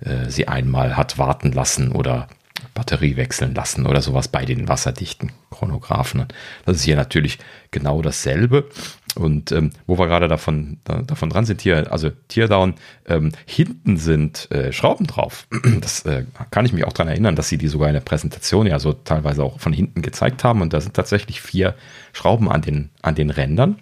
äh, 0.00 0.30
sie 0.30 0.48
einmal 0.48 0.96
hat 0.96 1.18
warten 1.18 1.52
lassen 1.52 1.92
oder 1.92 2.28
Batterie 2.74 3.16
wechseln 3.16 3.54
lassen 3.54 3.86
oder 3.86 4.00
sowas 4.00 4.28
bei 4.28 4.44
den 4.44 4.68
wasserdichten 4.68 5.32
Chronographen. 5.50 6.26
Das 6.64 6.76
ist 6.76 6.84
hier 6.84 6.96
natürlich 6.96 7.38
genau 7.70 8.02
dasselbe. 8.02 8.68
Und 9.16 9.52
ähm, 9.52 9.70
wo 9.86 9.98
wir 9.98 10.06
gerade 10.06 10.28
davon, 10.28 10.78
da, 10.84 11.02
davon 11.02 11.30
dran 11.30 11.44
sind, 11.44 11.60
hier, 11.60 11.92
also 11.92 12.10
Teardown, 12.28 12.74
ähm, 13.06 13.32
hinten 13.46 13.96
sind 13.96 14.50
äh, 14.50 14.72
Schrauben 14.72 15.06
drauf. 15.06 15.46
Das 15.80 16.04
äh, 16.04 16.24
kann 16.50 16.66
ich 16.66 16.72
mich 16.72 16.84
auch 16.84 16.92
daran 16.92 17.08
erinnern, 17.08 17.36
dass 17.36 17.48
sie 17.48 17.56
die 17.56 17.68
sogar 17.68 17.88
in 17.88 17.94
der 17.94 18.00
Präsentation 18.00 18.66
ja 18.66 18.78
so 18.78 18.92
teilweise 18.92 19.42
auch 19.42 19.58
von 19.60 19.72
hinten 19.72 20.02
gezeigt 20.02 20.44
haben. 20.44 20.62
Und 20.62 20.72
da 20.72 20.80
sind 20.80 20.94
tatsächlich 20.94 21.40
vier 21.40 21.74
Schrauben 22.12 22.50
an 22.50 22.60
den, 22.60 22.90
an 23.02 23.14
den 23.14 23.30
Rändern. 23.30 23.76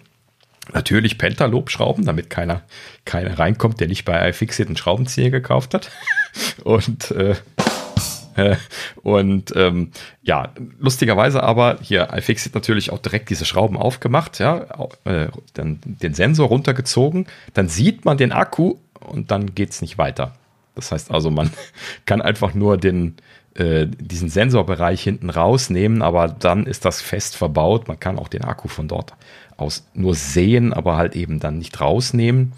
Natürlich 0.71 1.17
Pentalob-Schrauben, 1.17 2.05
damit 2.05 2.29
keiner, 2.29 2.61
keiner 3.05 3.39
reinkommt, 3.39 3.79
der 3.79 3.87
nicht 3.87 4.05
bei 4.05 4.29
iFixit 4.29 4.67
einen 4.67 4.77
Schraubenzieher 4.77 5.31
gekauft 5.31 5.73
hat. 5.73 5.89
Und 6.63 7.11
äh, 7.11 7.35
und 9.03 9.53
ähm, 9.55 9.91
ja, 10.21 10.53
lustigerweise 10.79 11.43
aber 11.43 11.79
hier 11.81 12.09
iFixit 12.13 12.55
natürlich 12.55 12.91
auch 12.91 12.99
direkt 12.99 13.29
diese 13.29 13.45
Schrauben 13.45 13.77
aufgemacht, 13.77 14.39
ja, 14.39 14.65
äh, 15.05 15.27
dann 15.53 15.79
den 15.83 16.13
Sensor 16.13 16.47
runtergezogen, 16.47 17.27
dann 17.53 17.69
sieht 17.69 18.05
man 18.05 18.17
den 18.17 18.31
Akku 18.31 18.75
und 18.99 19.31
dann 19.31 19.55
geht 19.55 19.71
es 19.71 19.81
nicht 19.81 19.97
weiter. 19.97 20.33
Das 20.75 20.91
heißt 20.91 21.11
also, 21.11 21.29
man 21.29 21.51
kann 22.05 22.21
einfach 22.21 22.53
nur 22.53 22.77
den, 22.77 23.15
äh, 23.55 23.87
diesen 23.87 24.29
Sensorbereich 24.29 25.01
hinten 25.01 25.29
rausnehmen, 25.29 26.01
aber 26.01 26.27
dann 26.27 26.65
ist 26.65 26.85
das 26.85 27.01
fest 27.01 27.35
verbaut. 27.35 27.87
Man 27.87 27.99
kann 27.99 28.17
auch 28.17 28.27
den 28.27 28.43
Akku 28.43 28.67
von 28.67 28.87
dort 28.87 29.13
aus 29.57 29.85
nur 29.93 30.15
sehen, 30.15 30.73
aber 30.73 30.95
halt 30.95 31.15
eben 31.15 31.39
dann 31.39 31.57
nicht 31.57 31.81
rausnehmen. 31.81 32.53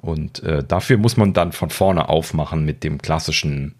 Und 0.00 0.42
äh, 0.42 0.62
dafür 0.62 0.98
muss 0.98 1.16
man 1.16 1.32
dann 1.32 1.52
von 1.52 1.70
vorne 1.70 2.08
aufmachen 2.08 2.64
mit 2.64 2.84
dem 2.84 3.00
klassischen 3.00 3.74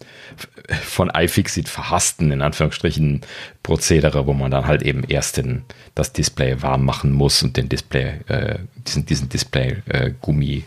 von 0.83 1.09
iFixit 1.09 1.69
verhassten, 1.69 2.31
in 2.31 2.41
Anführungsstrichen, 2.41 3.21
Prozedere, 3.63 4.25
wo 4.27 4.33
man 4.33 4.51
dann 4.51 4.65
halt 4.65 4.81
eben 4.83 5.03
erst 5.03 5.37
den, 5.37 5.63
das 5.93 6.13
Display 6.13 6.61
warm 6.61 6.85
machen 6.85 7.11
muss 7.11 7.43
und 7.43 7.57
den 7.57 7.69
Display, 7.69 8.19
äh, 8.27 8.59
diesen, 8.87 9.05
diesen 9.05 9.29
Display-Gummi 9.29 10.57
äh, 10.57 10.63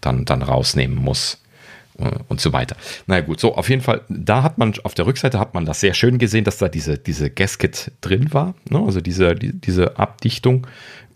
dann, 0.00 0.24
dann 0.24 0.42
rausnehmen 0.42 0.96
muss 0.96 1.38
und 2.28 2.40
so 2.40 2.52
weiter. 2.52 2.76
Na 3.06 3.14
naja, 3.14 3.26
gut, 3.26 3.40
so 3.40 3.54
auf 3.56 3.68
jeden 3.68 3.82
Fall, 3.82 4.02
da 4.08 4.42
hat 4.42 4.58
man 4.58 4.72
auf 4.84 4.94
der 4.94 5.06
Rückseite 5.06 5.38
hat 5.38 5.54
man 5.54 5.66
das 5.66 5.80
sehr 5.80 5.94
schön 5.94 6.18
gesehen, 6.18 6.44
dass 6.44 6.58
da 6.58 6.68
diese, 6.68 6.98
diese 6.98 7.30
Gasket 7.30 7.92
drin 8.00 8.32
war, 8.32 8.54
ne? 8.68 8.80
also 8.80 9.00
diese, 9.00 9.34
die, 9.34 9.52
diese 9.52 9.98
Abdichtung 9.98 10.66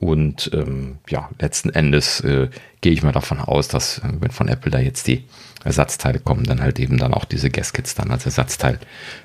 und 0.05 0.51
ähm, 0.53 0.99
ja, 1.09 1.31
letzten 1.39 1.71
Endes 1.71 2.21
äh, 2.21 2.51
gehe 2.83 2.93
ich 2.93 3.03
mal 3.03 3.13
davon 3.13 3.41
aus, 3.41 3.69
dass 3.69 4.01
äh, 4.01 4.13
wenn 4.21 4.33
von 4.33 4.49
Apple 4.49 4.71
da 4.71 4.79
jetzt 4.79 5.07
die 5.07 5.25
Ersatzteile 5.65 6.19
kommen, 6.19 6.45
dann 6.45 6.61
halt 6.61 6.79
eben 6.79 6.99
dann 6.99 7.15
auch 7.15 7.25
diese 7.25 7.49
Gaskets 7.49 7.95
dann 7.95 8.11
als 8.11 8.27
Ersatzteil 8.27 8.79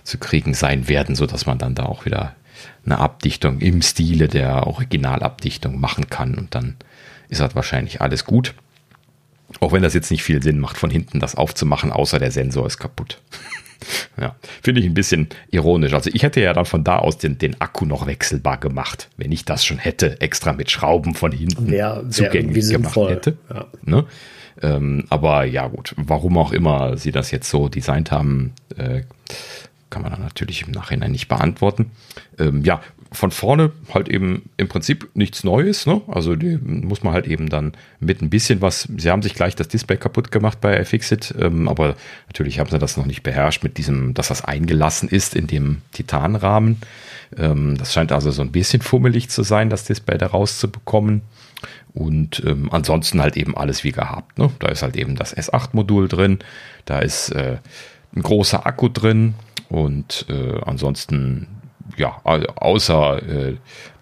zu 0.05 0.17
kriegen 0.19 0.53
sein 0.53 0.87
werden, 0.87 1.15
sodass 1.15 1.45
man 1.45 1.57
dann 1.57 1.75
da 1.75 1.83
auch 1.83 2.05
wieder 2.05 2.33
eine 2.85 2.97
Abdichtung 2.97 3.59
im 3.59 3.81
Stile 3.81 4.29
der 4.29 4.67
Originalabdichtung 4.67 5.81
machen 5.81 6.09
kann 6.09 6.35
und 6.35 6.55
dann 6.55 6.77
ist 7.27 7.41
halt 7.41 7.55
wahrscheinlich 7.55 7.99
alles 7.99 8.23
gut. 8.23 8.53
Auch 9.59 9.73
wenn 9.73 9.83
das 9.83 9.93
jetzt 9.93 10.11
nicht 10.11 10.23
viel 10.23 10.41
Sinn 10.41 10.59
macht, 10.59 10.77
von 10.77 10.89
hinten 10.89 11.19
das 11.19 11.35
aufzumachen, 11.35 11.91
außer 11.91 12.19
der 12.19 12.31
Sensor 12.31 12.65
ist 12.65 12.77
kaputt. 12.77 13.21
Ja, 14.19 14.35
finde 14.61 14.81
ich 14.81 14.87
ein 14.87 14.93
bisschen 14.93 15.29
ironisch. 15.49 15.93
Also 15.93 16.09
ich 16.13 16.23
hätte 16.23 16.41
ja 16.41 16.53
dann 16.53 16.65
von 16.65 16.83
da 16.83 16.97
aus 16.97 17.17
den, 17.17 17.37
den 17.37 17.59
Akku 17.61 17.85
noch 17.85 18.07
wechselbar 18.07 18.57
gemacht, 18.57 19.09
wenn 19.17 19.31
ich 19.31 19.45
das 19.45 19.65
schon 19.65 19.77
hätte, 19.77 20.19
extra 20.21 20.53
mit 20.53 20.69
Schrauben 20.71 21.15
von 21.15 21.31
hinten 21.31 21.69
wär, 21.71 22.01
wär 22.03 22.09
zugänglich 22.09 22.69
gemacht 22.69 22.95
hätte. 22.95 23.37
Ja. 23.49 23.65
Ne? 23.83 24.05
Ähm, 24.61 25.05
aber 25.09 25.45
ja 25.45 25.67
gut, 25.67 25.93
warum 25.97 26.37
auch 26.37 26.51
immer 26.51 26.97
sie 26.97 27.11
das 27.11 27.31
jetzt 27.31 27.49
so 27.49 27.69
designt 27.69 28.11
haben, 28.11 28.53
äh, 28.77 29.03
kann 29.89 30.01
man 30.01 30.11
dann 30.11 30.21
natürlich 30.21 30.67
im 30.67 30.71
Nachhinein 30.71 31.11
nicht 31.11 31.27
beantworten. 31.27 31.91
Ähm, 32.37 32.63
ja, 32.63 32.81
von 33.11 33.31
vorne 33.31 33.71
halt 33.93 34.07
eben 34.07 34.49
im 34.57 34.67
Prinzip 34.67 35.09
nichts 35.15 35.43
Neues. 35.43 35.85
Ne? 35.85 36.01
Also 36.07 36.35
die 36.35 36.57
muss 36.57 37.03
man 37.03 37.13
halt 37.13 37.27
eben 37.27 37.49
dann 37.49 37.73
mit 37.99 38.21
ein 38.21 38.29
bisschen 38.29 38.61
was. 38.61 38.87
Sie 38.97 39.09
haben 39.09 39.23
sich 39.23 39.33
gleich 39.33 39.55
das 39.55 39.67
Display 39.67 39.97
kaputt 39.97 40.31
gemacht 40.31 40.61
bei 40.61 40.79
iFixit, 40.79 41.33
ähm, 41.39 41.67
aber 41.67 41.95
natürlich 42.27 42.59
haben 42.59 42.69
sie 42.69 42.77
das 42.77 42.97
noch 42.97 43.05
nicht 43.05 43.23
beherrscht 43.23 43.63
mit 43.63 43.77
diesem, 43.77 44.13
dass 44.13 44.27
das 44.27 44.45
eingelassen 44.45 45.09
ist 45.09 45.35
in 45.35 45.47
dem 45.47 45.81
Titanrahmen. 45.91 46.77
Ähm, 47.35 47.77
das 47.77 47.93
scheint 47.93 48.11
also 48.11 48.29
so 48.29 48.43
ein 48.43 48.51
bisschen 48.51 48.81
fummelig 48.81 49.29
zu 49.29 49.41
sein, 49.41 49.69
das 49.69 49.85
Display 49.85 50.17
da 50.17 50.27
rauszubekommen. 50.27 51.21
Und 51.93 52.43
ähm, 52.45 52.69
ansonsten 52.71 53.21
halt 53.21 53.35
eben 53.35 53.57
alles 53.57 53.83
wie 53.83 53.91
gehabt. 53.91 54.37
Ne? 54.37 54.51
Da 54.59 54.67
ist 54.67 54.83
halt 54.83 54.95
eben 54.95 55.15
das 55.15 55.35
S8-Modul 55.35 56.07
drin, 56.07 56.39
da 56.85 56.99
ist 56.99 57.29
äh, 57.29 57.57
ein 58.15 58.21
großer 58.21 58.67
Akku 58.67 58.89
drin 58.89 59.33
und 59.69 60.25
äh, 60.29 60.61
ansonsten 60.63 61.47
ja, 61.97 62.19
außer 62.23 63.23
äh, 63.23 63.55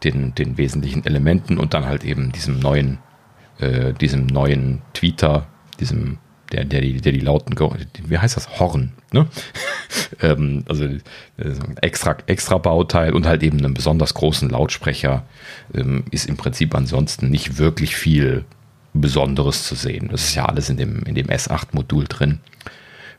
den, 0.04 0.36
den 0.36 0.58
wesentlichen 0.58 1.06
Elementen 1.06 1.58
und 1.58 1.74
dann 1.74 1.86
halt 1.86 2.04
eben 2.04 2.32
diesem 2.32 2.60
neuen, 2.60 3.00
äh, 3.60 3.94
diesem 3.94 4.26
neuen 4.26 4.82
Tweeter, 4.94 5.48
diesem, 5.80 6.18
der, 6.52 6.66
der, 6.66 6.82
die, 6.82 7.02
der 7.02 7.12
die 7.12 7.20
lauten, 7.20 7.56
wie 8.06 8.18
heißt 8.18 8.38
das? 8.38 8.60
Horn, 8.60 8.94
ne? 9.12 9.28
ähm, 10.22 10.64
also 10.68 10.86
äh, 10.86 11.00
extra, 11.82 12.18
extra 12.28 12.58
Bauteil 12.58 13.14
und 13.14 13.26
halt 13.26 13.44
eben 13.44 13.58
einen 13.58 13.74
besonders 13.74 14.14
großen 14.14 14.50
Lautsprecher 14.50 15.24
ähm, 15.74 16.06
ist 16.12 16.28
im 16.28 16.38
Prinzip 16.38 16.76
ansonsten 16.76 17.30
nicht 17.30 17.58
wirklich 17.58 17.96
viel 17.96 18.46
Besonderes 18.94 19.64
zu 19.64 19.76
sehen. 19.76 20.10
Das 20.12 20.24
ist 20.24 20.36
ja 20.36 20.46
alles 20.46 20.70
in 20.70 20.78
dem, 20.78 21.04
in 21.04 21.16
dem 21.16 21.28
S8-Modul 21.28 22.06
drin. 22.08 22.40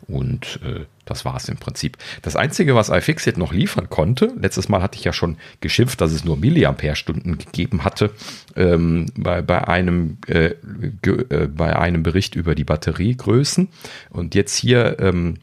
Und 0.09 0.61
äh, 0.64 0.87
das 1.05 1.27
war 1.27 1.37
es 1.37 1.49
im 1.51 1.59
Prinzip. 1.59 1.99
Das 2.23 2.35
Einzige, 2.35 2.75
was 2.75 2.88
iFixit 2.88 3.37
noch 3.37 3.53
liefern 3.53 3.90
konnte, 3.90 4.33
letztes 4.40 4.71
Mal 4.71 4.81
hatte 4.81 4.97
ich 4.97 5.05
ja 5.05 5.12
schon 5.12 5.37
geschimpft, 5.61 6.01
dass 6.01 6.12
es 6.12 6.25
nur 6.25 6.38
Milliampere-Stunden 6.38 7.37
gegeben 7.37 7.85
hatte 7.85 8.11
ähm, 8.57 9.07
bei, 9.16 9.42
bei, 9.42 9.68
einem, 9.68 10.16
äh, 10.27 10.55
äh, 11.03 11.47
bei 11.47 11.77
einem 11.77 12.03
Bericht 12.03 12.37
über 12.37 12.55
die 12.55 12.64
Batteriegrößen. 12.64 13.68
Und 14.09 14.35
jetzt 14.35 14.57
hier 14.57 14.97
ähm, 14.99 15.37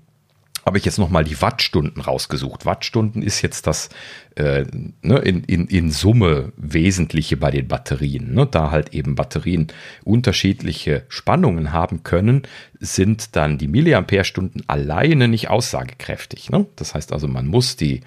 habe 0.65 0.79
ich 0.79 0.85
jetzt 0.85 0.97
nochmal 0.97 1.23
die 1.23 1.39
Wattstunden 1.41 2.01
rausgesucht. 2.01 2.65
Wattstunden 2.65 3.21
ist 3.21 3.43
jetzt 3.43 3.67
das 3.67 3.89
äh, 4.35 4.65
ne, 5.03 5.19
in, 5.19 5.43
in, 5.43 5.67
in 5.67 5.91
Summe 5.91 6.53
Wesentliche 6.57 7.37
bei 7.37 7.51
den 7.51 7.67
Batterien. 7.67 8.33
Ne? 8.33 8.47
Da 8.49 8.71
halt 8.71 8.93
eben 8.93 9.13
Batterien 9.13 9.67
unterschiedliche 10.03 11.03
Spannungen 11.07 11.71
haben 11.71 12.01
können, 12.01 12.43
sind 12.79 13.35
dann 13.35 13.59
die 13.59 13.67
Milliampere-Stunden 13.67 14.63
alleine 14.65 15.27
nicht 15.27 15.51
aussagekräftig. 15.51 16.49
Ne? 16.49 16.65
Das 16.75 16.95
heißt 16.95 17.13
also, 17.13 17.27
man 17.27 17.45
muss 17.45 17.75
die, 17.75 18.01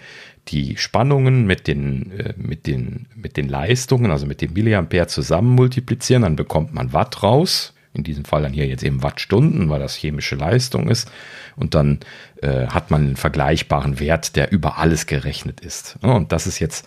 die 0.48 0.76
Spannungen 0.76 1.46
mit 1.46 1.68
den, 1.68 2.10
äh, 2.10 2.34
mit, 2.36 2.66
den, 2.66 3.06
mit 3.14 3.36
den 3.36 3.48
Leistungen, 3.48 4.10
also 4.10 4.26
mit 4.26 4.40
dem 4.40 4.52
Milliampere 4.52 5.06
zusammen 5.06 5.54
multiplizieren, 5.54 6.22
dann 6.22 6.34
bekommt 6.34 6.74
man 6.74 6.92
Watt 6.92 7.22
raus. 7.22 7.72
In 7.94 8.04
diesem 8.04 8.24
Fall 8.24 8.42
dann 8.42 8.52
hier 8.52 8.66
jetzt 8.66 8.84
eben 8.84 9.02
Wattstunden, 9.02 9.70
weil 9.70 9.80
das 9.80 9.94
chemische 9.94 10.36
Leistung 10.36 10.88
ist 10.88 11.10
und 11.56 11.74
dann 11.74 12.00
äh, 12.42 12.66
hat 12.66 12.90
man 12.90 13.02
einen 13.02 13.16
vergleichbaren 13.16 13.98
Wert, 13.98 14.36
der 14.36 14.52
über 14.52 14.78
alles 14.78 15.06
gerechnet 15.06 15.60
ist. 15.60 15.98
Und 16.02 16.32
das 16.32 16.46
ist 16.46 16.58
jetzt 16.58 16.86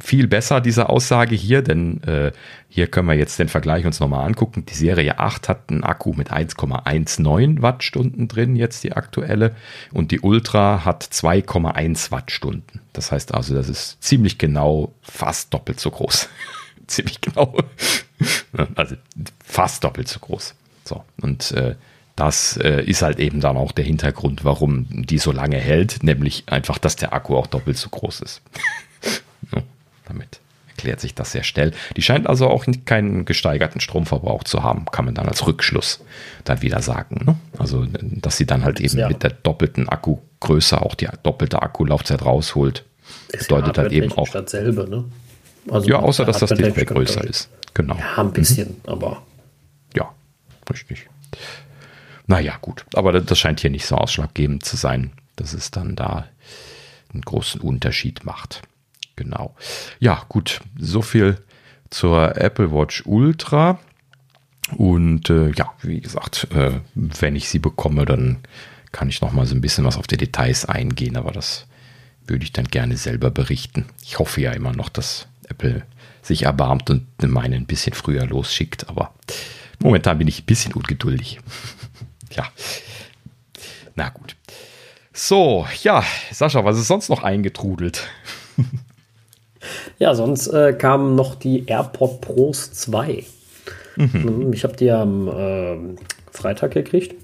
viel 0.00 0.26
besser, 0.26 0.60
diese 0.60 0.88
Aussage 0.88 1.34
hier, 1.34 1.62
denn 1.62 2.02
äh, 2.04 2.32
hier 2.68 2.86
können 2.86 3.08
wir 3.08 3.14
jetzt 3.14 3.38
den 3.38 3.48
Vergleich 3.48 3.84
uns 3.84 4.00
nochmal 4.00 4.26
angucken. 4.26 4.64
Die 4.66 4.74
Serie 4.74 5.18
8 5.18 5.48
hat 5.48 5.70
einen 5.70 5.84
Akku 5.84 6.14
mit 6.14 6.32
1,19 6.32 7.60
Wattstunden 7.62 8.28
drin, 8.28 8.56
jetzt 8.56 8.84
die 8.84 8.92
aktuelle, 8.92 9.54
und 9.92 10.10
die 10.10 10.20
Ultra 10.20 10.84
hat 10.84 11.04
2,1 11.04 12.10
Wattstunden. 12.10 12.80
Das 12.92 13.12
heißt 13.12 13.34
also, 13.34 13.54
das 13.54 13.68
ist 13.68 14.02
ziemlich 14.02 14.38
genau 14.38 14.94
fast 15.02 15.52
doppelt 15.52 15.80
so 15.80 15.90
groß. 15.90 16.28
ziemlich 16.86 17.20
genau. 17.20 17.56
also 18.74 18.96
fast 19.44 19.84
doppelt 19.84 20.08
so 20.08 20.20
groß. 20.20 20.54
So, 20.84 21.04
und 21.20 21.52
äh, 21.52 21.76
das 22.16 22.56
äh, 22.58 22.82
ist 22.82 23.02
halt 23.02 23.18
eben 23.18 23.40
dann 23.40 23.56
auch 23.56 23.72
der 23.72 23.84
Hintergrund, 23.84 24.44
warum 24.44 24.86
die 24.90 25.18
so 25.18 25.32
lange 25.32 25.56
hält, 25.56 26.02
nämlich 26.02 26.44
einfach, 26.46 26.78
dass 26.78 26.96
der 26.96 27.12
Akku 27.12 27.36
auch 27.36 27.46
doppelt 27.46 27.78
so 27.78 27.88
groß 27.88 28.20
ist. 28.20 28.42
no, 29.52 29.62
damit 30.06 30.40
erklärt 30.68 31.00
sich 31.00 31.14
das 31.14 31.32
sehr 31.32 31.44
schnell. 31.44 31.72
Die 31.96 32.02
scheint 32.02 32.26
also 32.26 32.48
auch 32.48 32.66
keinen 32.84 33.24
gesteigerten 33.24 33.80
Stromverbrauch 33.80 34.44
zu 34.44 34.62
haben, 34.62 34.86
kann 34.86 35.04
man 35.04 35.14
dann 35.14 35.28
als 35.28 35.46
Rückschluss 35.46 36.00
dann 36.44 36.60
wieder 36.60 36.82
sagen. 36.82 37.24
Ne? 37.24 37.36
Also, 37.58 37.86
dass 37.86 38.36
sie 38.36 38.46
dann 38.46 38.64
halt 38.64 38.80
eben 38.80 38.98
ja. 38.98 39.08
mit 39.08 39.22
der 39.22 39.30
doppelten 39.30 39.88
Akkugröße 39.88 40.82
auch 40.82 40.94
die 40.94 41.08
doppelte 41.22 41.62
Akkulaufzeit 41.62 42.24
rausholt. 42.24 42.84
Ist 43.28 43.48
bedeutet 43.48 43.76
ja 43.76 43.82
halt 43.84 43.92
eben 43.92 44.12
auch. 44.12 44.28
Dasselbe, 44.28 44.88
ne? 44.88 45.04
Also 45.70 45.88
ja, 45.88 45.98
außer 45.98 46.24
dass 46.24 46.38
das 46.38 46.50
Display 46.50 46.84
größer 46.84 47.24
ist. 47.24 47.48
Genau. 47.74 47.96
Ja, 47.96 48.18
ein 48.18 48.32
bisschen, 48.32 48.68
mhm. 48.68 48.92
aber. 48.92 49.22
Ja, 49.94 50.12
richtig. 50.70 51.08
Naja, 52.26 52.56
gut. 52.60 52.84
Aber 52.94 53.20
das 53.20 53.38
scheint 53.38 53.60
hier 53.60 53.70
nicht 53.70 53.86
so 53.86 53.96
ausschlaggebend 53.96 54.64
zu 54.64 54.76
sein, 54.76 55.12
dass 55.36 55.52
es 55.52 55.70
dann 55.70 55.96
da 55.96 56.26
einen 57.12 57.22
großen 57.22 57.60
Unterschied 57.60 58.24
macht. 58.24 58.62
Genau. 59.16 59.54
Ja, 60.00 60.24
gut. 60.28 60.60
So 60.78 61.02
viel 61.02 61.38
zur 61.90 62.36
Apple 62.36 62.72
Watch 62.72 63.02
Ultra. 63.06 63.78
Und 64.76 65.28
äh, 65.28 65.50
ja, 65.50 65.72
wie 65.82 66.00
gesagt, 66.00 66.48
äh, 66.54 66.80
wenn 66.94 67.36
ich 67.36 67.48
sie 67.48 67.58
bekomme, 67.58 68.04
dann 68.04 68.38
kann 68.92 69.08
ich 69.08 69.20
noch 69.20 69.32
mal 69.32 69.46
so 69.46 69.54
ein 69.54 69.60
bisschen 69.60 69.84
was 69.84 69.98
auf 69.98 70.06
die 70.06 70.16
Details 70.16 70.64
eingehen. 70.64 71.16
Aber 71.16 71.32
das 71.32 71.66
würde 72.26 72.44
ich 72.44 72.52
dann 72.52 72.66
gerne 72.66 72.96
selber 72.96 73.30
berichten. 73.30 73.86
Ich 74.02 74.18
hoffe 74.18 74.40
ja 74.40 74.52
immer 74.52 74.72
noch, 74.72 74.88
dass 74.88 75.26
Apple 75.48 75.82
sich 76.22 76.44
erbarmt 76.44 76.90
und 76.90 77.06
meine 77.20 77.56
ein 77.56 77.66
bisschen 77.66 77.94
früher 77.94 78.26
losschickt. 78.26 78.88
Aber 78.88 79.12
momentan 79.80 80.18
bin 80.18 80.28
ich 80.28 80.42
ein 80.42 80.46
bisschen 80.46 80.72
ungeduldig. 80.72 81.40
ja. 82.32 82.46
Na 83.94 84.08
gut. 84.08 84.36
So, 85.12 85.66
ja, 85.82 86.02
Sascha, 86.30 86.64
was 86.64 86.78
ist 86.78 86.88
sonst 86.88 87.10
noch 87.10 87.22
eingetrudelt? 87.22 88.08
ja, 89.98 90.14
sonst 90.14 90.48
äh, 90.48 90.72
kamen 90.72 91.14
noch 91.14 91.34
die 91.34 91.66
AirPod 91.66 92.20
Pros 92.20 92.72
2. 92.72 93.24
Mhm. 93.96 94.52
Ich 94.54 94.64
habe 94.64 94.76
die 94.76 94.90
am 94.90 95.28
äh, 95.28 95.76
Freitag 96.30 96.72
gekriegt. 96.72 97.14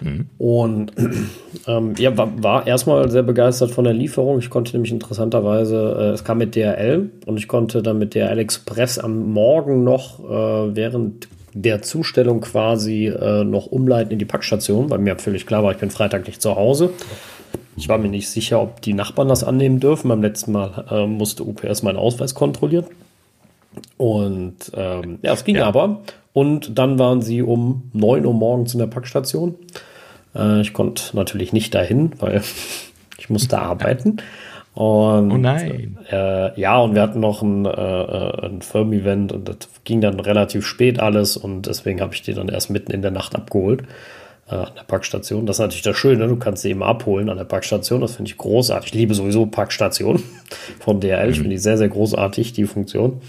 Mhm. 0.00 0.26
Und 0.38 0.92
ähm, 1.66 1.94
ja, 1.98 2.16
war, 2.16 2.42
war, 2.42 2.66
erstmal 2.66 3.10
sehr 3.10 3.22
begeistert 3.22 3.70
von 3.70 3.84
der 3.84 3.94
Lieferung. 3.94 4.38
Ich 4.38 4.50
konnte 4.50 4.72
nämlich 4.72 4.92
interessanterweise, 4.92 5.96
äh, 5.98 6.04
es 6.14 6.24
kam 6.24 6.38
mit 6.38 6.54
DRL 6.54 7.10
und 7.26 7.36
ich 7.36 7.48
konnte 7.48 7.82
dann 7.82 7.98
mit 7.98 8.14
DRL 8.14 8.38
Express 8.38 8.98
am 8.98 9.32
Morgen 9.32 9.84
noch 9.84 10.20
äh, 10.20 10.76
während 10.76 11.28
der 11.54 11.82
Zustellung 11.82 12.40
quasi 12.40 13.06
äh, 13.06 13.44
noch 13.44 13.66
umleiten 13.66 14.12
in 14.12 14.18
die 14.18 14.24
Packstation, 14.24 14.90
weil 14.90 14.98
mir 14.98 15.16
völlig 15.18 15.46
klar 15.46 15.64
war, 15.64 15.72
ich 15.72 15.78
bin 15.78 15.90
Freitag 15.90 16.26
nicht 16.26 16.40
zu 16.42 16.54
Hause. 16.54 16.90
Ich 17.76 17.88
war 17.88 17.98
mir 17.98 18.08
nicht 18.08 18.28
sicher, 18.28 18.60
ob 18.60 18.82
die 18.82 18.92
Nachbarn 18.92 19.28
das 19.28 19.44
annehmen 19.44 19.80
dürfen. 19.80 20.08
Beim 20.08 20.22
letzten 20.22 20.52
Mal 20.52 20.84
äh, 20.90 21.06
musste 21.06 21.44
UPS 21.44 21.82
meinen 21.82 21.96
Ausweis 21.96 22.34
kontrollieren. 22.34 22.86
Und 23.96 24.72
ähm, 24.74 25.18
ja, 25.22 25.32
es 25.32 25.44
ging 25.44 25.56
ja. 25.56 25.66
aber. 25.66 26.00
Und 26.32 26.78
dann 26.78 26.98
waren 26.98 27.22
sie 27.22 27.42
um 27.42 27.90
9 27.92 28.26
Uhr 28.26 28.34
morgens 28.34 28.72
in 28.72 28.80
der 28.80 28.86
Packstation. 28.86 29.54
Äh, 30.34 30.60
ich 30.60 30.72
konnte 30.72 31.16
natürlich 31.16 31.52
nicht 31.52 31.74
dahin, 31.74 32.12
weil 32.18 32.42
ich 33.18 33.30
musste 33.30 33.58
arbeiten. 33.58 34.18
Und, 34.74 35.32
oh 35.32 35.36
nein. 35.36 35.98
Äh, 36.08 36.60
ja, 36.60 36.78
und 36.78 36.94
wir 36.94 37.02
hatten 37.02 37.18
noch 37.18 37.42
ein, 37.42 37.66
äh, 37.66 37.70
äh, 37.70 38.46
ein 38.46 38.62
Firm-Event 38.62 39.32
und 39.32 39.48
das 39.48 39.56
ging 39.82 40.00
dann 40.00 40.20
relativ 40.20 40.64
spät 40.64 41.00
alles 41.00 41.36
und 41.36 41.62
deswegen 41.62 42.00
habe 42.00 42.14
ich 42.14 42.22
die 42.22 42.32
dann 42.32 42.48
erst 42.48 42.70
mitten 42.70 42.92
in 42.92 43.02
der 43.02 43.10
Nacht 43.10 43.34
abgeholt 43.34 43.82
äh, 44.48 44.54
an 44.54 44.70
der 44.76 44.84
Packstation. 44.84 45.46
Das 45.46 45.56
ist 45.56 45.60
natürlich 45.60 45.82
das 45.82 45.96
Schöne, 45.96 46.28
du 46.28 46.36
kannst 46.36 46.62
sie 46.62 46.70
eben 46.70 46.84
abholen 46.84 47.28
an 47.28 47.38
der 47.38 47.44
Packstation. 47.44 48.00
Das 48.00 48.14
finde 48.14 48.30
ich 48.30 48.38
großartig. 48.38 48.92
Ich 48.92 48.94
liebe 48.94 49.14
sowieso 49.14 49.46
Packstationen 49.46 50.22
von 50.78 51.00
DRL. 51.00 51.26
Mhm. 51.26 51.30
Ich 51.30 51.38
finde 51.38 51.50
die 51.50 51.58
sehr, 51.58 51.76
sehr 51.76 51.88
großartig, 51.88 52.52
die 52.52 52.66
Funktion. 52.66 53.20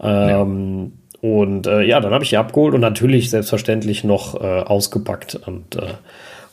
Ähm, 0.00 0.92
ja. 1.22 1.30
Und 1.30 1.66
äh, 1.66 1.82
ja, 1.84 2.00
dann 2.00 2.12
habe 2.12 2.22
ich 2.22 2.30
die 2.30 2.36
abgeholt 2.36 2.74
und 2.74 2.82
natürlich 2.82 3.30
selbstverständlich 3.30 4.04
noch 4.04 4.40
äh, 4.40 4.60
ausgepackt 4.60 5.36
und 5.46 5.76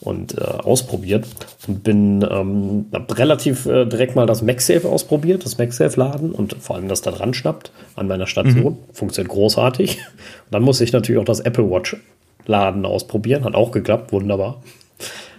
und 0.05 0.37
äh, 0.37 0.41
ausprobiert 0.41 1.25
und 1.67 1.83
bin 1.83 2.25
ähm, 2.29 2.85
relativ 3.11 3.65
äh, 3.65 3.85
direkt 3.85 4.15
mal 4.15 4.25
das 4.25 4.41
MagSafe 4.41 4.87
ausprobiert, 4.87 5.45
das 5.45 5.57
MagSafe-Laden 5.57 6.31
und 6.31 6.55
vor 6.59 6.75
allem 6.75 6.87
das 6.87 7.01
da 7.01 7.11
dran 7.11 7.33
schnappt 7.33 7.71
an 7.95 8.07
meiner 8.07 8.27
Station. 8.27 8.73
Mhm. 8.73 8.93
Funktioniert 8.93 9.31
großartig. 9.31 9.97
Und 9.97 10.03
dann 10.51 10.63
muss 10.63 10.81
ich 10.81 10.93
natürlich 10.93 11.19
auch 11.19 11.25
das 11.25 11.39
Apple 11.39 11.69
Watch 11.69 11.97
Laden 12.45 12.85
ausprobieren. 12.85 13.43
Hat 13.43 13.55
auch 13.55 13.71
geklappt, 13.71 14.11
wunderbar. 14.11 14.61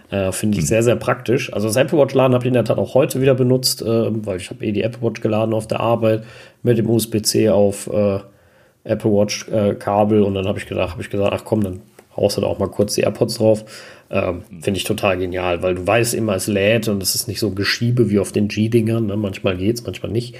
Äh, 0.09 0.31
Finde 0.31 0.57
ich 0.57 0.63
mhm. 0.63 0.67
sehr, 0.67 0.83
sehr 0.83 0.95
praktisch. 0.95 1.51
Also 1.53 1.67
das 1.67 1.75
Apple 1.75 1.97
Watch 1.97 2.13
Laden 2.13 2.33
habe 2.33 2.43
ich 2.43 2.47
in 2.47 2.53
der 2.53 2.65
Tat 2.65 2.77
auch 2.77 2.93
heute 2.93 3.21
wieder 3.21 3.35
benutzt, 3.35 3.81
äh, 3.81 4.25
weil 4.25 4.37
ich 4.37 4.49
habe 4.49 4.65
eh 4.65 4.71
die 4.71 4.83
Apple 4.83 5.01
Watch 5.01 5.21
geladen 5.21 5.53
auf 5.53 5.67
der 5.67 5.79
Arbeit 5.79 6.23
mit 6.63 6.77
dem 6.77 6.89
USB-C 6.89 7.49
auf 7.49 7.87
äh, 7.87 8.19
Apple 8.83 9.11
Watch 9.11 9.47
äh, 9.49 9.75
Kabel 9.75 10.23
und 10.23 10.33
dann 10.33 10.47
habe 10.47 10.59
ich 10.59 10.65
gedacht, 10.65 10.91
habe 10.91 11.01
ich 11.01 11.09
gesagt, 11.09 11.33
ach 11.33 11.43
komm, 11.43 11.63
dann 11.63 11.81
haust 12.17 12.37
du 12.37 12.41
da 12.41 12.47
auch 12.47 12.59
mal 12.59 12.69
kurz 12.69 12.95
die 12.95 13.01
AirPods 13.01 13.35
drauf. 13.35 13.65
Ähm, 14.09 14.43
Finde 14.61 14.77
ich 14.77 14.83
total 14.83 15.17
genial, 15.17 15.61
weil 15.61 15.75
du 15.75 15.85
weißt 15.85 16.13
immer, 16.13 16.35
es 16.35 16.47
lädt 16.47 16.87
und 16.87 17.01
es 17.03 17.15
ist 17.15 17.27
nicht 17.27 17.39
so 17.39 17.51
Geschiebe 17.51 18.09
wie 18.09 18.19
auf 18.19 18.31
den 18.31 18.47
G-Dingern. 18.47 19.05
Ne? 19.05 19.17
Manchmal 19.17 19.61
es, 19.61 19.83
manchmal 19.83 20.11
nicht. 20.11 20.35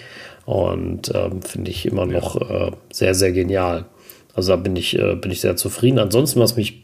Und 0.45 1.11
ähm, 1.13 1.41
finde 1.41 1.71
ich 1.71 1.85
immer 1.85 2.05
noch 2.05 2.49
äh, 2.49 2.71
sehr, 2.91 3.13
sehr 3.13 3.31
genial. 3.31 3.85
Also 4.33 4.51
da 4.51 4.55
bin 4.55 4.75
ich, 4.75 4.97
äh, 4.97 5.15
bin 5.15 5.31
ich 5.31 5.41
sehr 5.41 5.55
zufrieden. 5.55 5.99
Ansonsten, 5.99 6.39
was 6.39 6.55
mich 6.55 6.83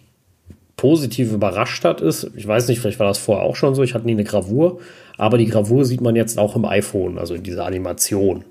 positiv 0.75 1.31
überrascht 1.31 1.85
hat, 1.85 2.01
ist, 2.01 2.31
ich 2.35 2.47
weiß 2.47 2.67
nicht, 2.67 2.79
vielleicht 2.79 2.99
war 2.99 3.07
das 3.07 3.17
vorher 3.17 3.45
auch 3.45 3.55
schon 3.55 3.75
so, 3.75 3.83
ich 3.83 3.93
hatte 3.93 4.05
nie 4.05 4.13
eine 4.13 4.23
Gravur, 4.23 4.79
aber 5.17 5.37
die 5.37 5.45
Gravur 5.45 5.85
sieht 5.85 6.01
man 6.01 6.15
jetzt 6.15 6.37
auch 6.37 6.55
im 6.55 6.65
iPhone, 6.65 7.17
also 7.19 7.35
in 7.35 7.43
dieser 7.43 7.65
Animation, 7.65 8.43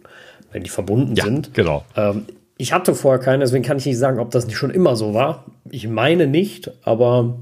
wenn 0.52 0.62
die 0.62 0.70
verbunden 0.70 1.14
ja, 1.14 1.24
sind. 1.24 1.52
Genau. 1.52 1.85
Ähm, 1.96 2.24
ich 2.62 2.72
hatte 2.72 2.94
vorher 2.94 3.20
keine, 3.20 3.40
deswegen 3.40 3.64
kann 3.64 3.79
ich 3.79 3.87
nicht 3.87 3.98
sagen, 3.98 4.20
ob 4.20 4.31
das 4.31 4.46
nicht 4.46 4.57
schon 4.57 4.70
immer 4.70 4.94
so 4.94 5.14
war. 5.14 5.46
Ich 5.68 5.88
meine 5.88 6.29
nicht, 6.29 6.70
aber 6.85 7.40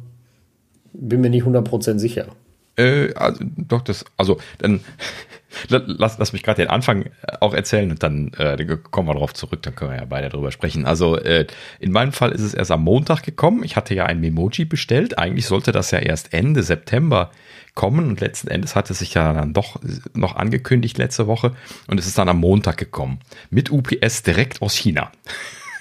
bin 0.95 1.21
mir 1.21 1.29
nicht 1.29 1.45
100% 1.45 1.99
sicher. 1.99 2.29
Äh, 2.77 3.13
also, 3.13 3.45
doch, 3.59 3.83
das, 3.83 4.07
also, 4.17 4.39
dann 4.61 4.81
lass, 5.69 6.17
lass 6.17 6.33
mich 6.33 6.43
gerade 6.43 6.63
den 6.63 6.71
Anfang 6.71 7.11
auch 7.41 7.53
erzählen 7.53 7.91
und 7.91 8.03
dann, 8.03 8.33
äh, 8.39 8.57
kommen 8.91 9.09
wir 9.09 9.13
darauf 9.13 9.35
zurück, 9.35 9.61
dann 9.61 9.75
können 9.75 9.91
wir 9.91 9.99
ja 9.99 10.07
beide 10.07 10.31
drüber 10.31 10.53
sprechen. 10.53 10.87
Also, 10.87 11.19
äh, 11.19 11.47
in 11.81 11.93
meinem 11.93 12.13
Fall 12.13 12.33
ist 12.33 12.41
es 12.41 12.55
erst 12.55 12.71
am 12.71 12.83
Montag 12.83 13.23
gekommen. 13.23 13.63
Ich 13.63 13.77
hatte 13.77 13.95
ja 13.95 14.07
ein 14.07 14.21
Memoji 14.21 14.65
bestellt. 14.65 15.19
Eigentlich 15.19 15.45
sollte 15.45 15.71
das 15.71 15.91
ja 15.91 15.99
erst 15.99 16.33
Ende 16.33 16.63
September 16.63 17.31
kommen 17.75 18.09
und 18.09 18.21
letzten 18.21 18.49
Endes 18.49 18.77
hat 18.77 18.91
es 18.91 18.99
sich 18.99 19.15
ja 19.15 19.33
dann 19.33 19.53
doch 19.53 19.81
noch 20.15 20.37
angekündigt 20.37 20.99
letzte 20.99 21.27
Woche 21.27 21.55
und 21.87 21.99
es 21.99 22.07
ist 22.07 22.19
dann 22.19 22.29
am 22.29 22.39
Montag 22.39 22.77
gekommen. 22.77 23.21
Mit 23.51 23.71
UPS 23.71 24.23
direkt 24.23 24.63
aus 24.63 24.75
China. 24.75 25.11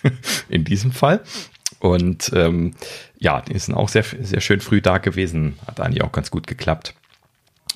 in 0.50 0.64
diesem 0.64 0.92
Fall. 0.92 1.22
Und 1.80 2.32
ähm, 2.34 2.74
ja, 3.18 3.42
die 3.42 3.58
sind 3.58 3.76
auch 3.76 3.90
sehr, 3.90 4.04
sehr 4.04 4.42
schön 4.42 4.62
früh 4.62 4.82
da 4.82 4.98
gewesen. 4.98 5.58
Hat 5.66 5.80
eigentlich 5.80 6.04
auch 6.04 6.12
ganz 6.12 6.32
gut 6.32 6.48
geklappt 6.48 6.96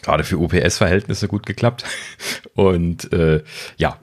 gerade 0.03 0.23
für 0.23 0.37
UPS-Verhältnisse 0.37 1.27
gut 1.27 1.45
geklappt. 1.45 1.83
Und 2.55 3.11
äh, 3.13 3.43
ja, 3.77 3.97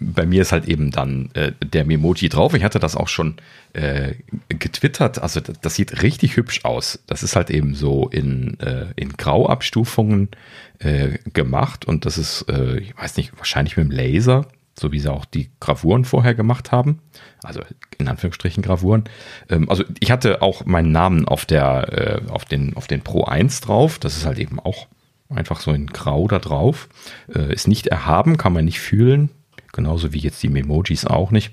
bei 0.00 0.26
mir 0.26 0.42
ist 0.42 0.52
halt 0.52 0.66
eben 0.66 0.90
dann 0.90 1.30
äh, 1.34 1.52
der 1.64 1.84
Memoji 1.84 2.28
drauf. 2.28 2.54
Ich 2.54 2.64
hatte 2.64 2.78
das 2.78 2.96
auch 2.96 3.08
schon 3.08 3.36
äh, 3.72 4.14
getwittert. 4.48 5.20
Also 5.20 5.40
das, 5.40 5.74
sieht 5.74 6.02
richtig 6.02 6.36
hübsch 6.36 6.64
aus. 6.64 7.02
Das 7.06 7.22
ist 7.22 7.36
halt 7.36 7.50
eben 7.50 7.74
so 7.74 8.08
in, 8.08 8.58
äh, 8.60 8.86
in 8.96 9.10
Grauabstufungen 9.10 10.28
äh, 10.78 11.18
gemacht. 11.32 11.84
Und 11.84 12.04
das 12.06 12.18
ist, 12.18 12.46
äh, 12.48 12.78
ich 12.78 12.96
weiß 12.96 13.16
nicht, 13.16 13.36
wahrscheinlich 13.36 13.76
mit 13.76 13.86
dem 13.86 13.90
Laser, 13.90 14.46
so 14.78 14.92
wie 14.92 15.00
sie 15.00 15.12
auch 15.12 15.24
die 15.24 15.50
Gravuren 15.60 16.04
vorher 16.04 16.34
gemacht 16.34 16.72
haben. 16.72 17.00
Also 17.42 17.62
in 17.98 18.08
Anführungsstrichen 18.08 18.62
Gravuren. 18.62 19.04
Ähm, 19.48 19.68
also 19.70 19.84
ich 20.00 20.10
hatte 20.10 20.42
auch 20.42 20.64
meinen 20.66 20.92
Namen 20.92 21.26
auf 21.26 21.46
der, 21.46 22.22
äh, 22.26 22.30
auf 22.30 22.44
den, 22.44 22.76
auf 22.76 22.86
den 22.86 23.02
Pro 23.02 23.24
1 23.24 23.60
drauf. 23.60 23.98
Das 23.98 24.16
ist 24.16 24.26
halt 24.26 24.38
eben 24.38 24.60
auch 24.60 24.86
Einfach 25.36 25.60
so 25.60 25.72
in 25.72 25.86
Grau 25.86 26.28
da 26.28 26.38
drauf. 26.38 26.88
Äh, 27.34 27.52
ist 27.52 27.68
nicht 27.68 27.86
erhaben, 27.88 28.36
kann 28.36 28.52
man 28.52 28.64
nicht 28.64 28.80
fühlen. 28.80 29.30
Genauso 29.72 30.12
wie 30.12 30.18
jetzt 30.18 30.42
die 30.42 30.48
Memojis 30.48 31.04
auch 31.04 31.30
nicht. 31.30 31.52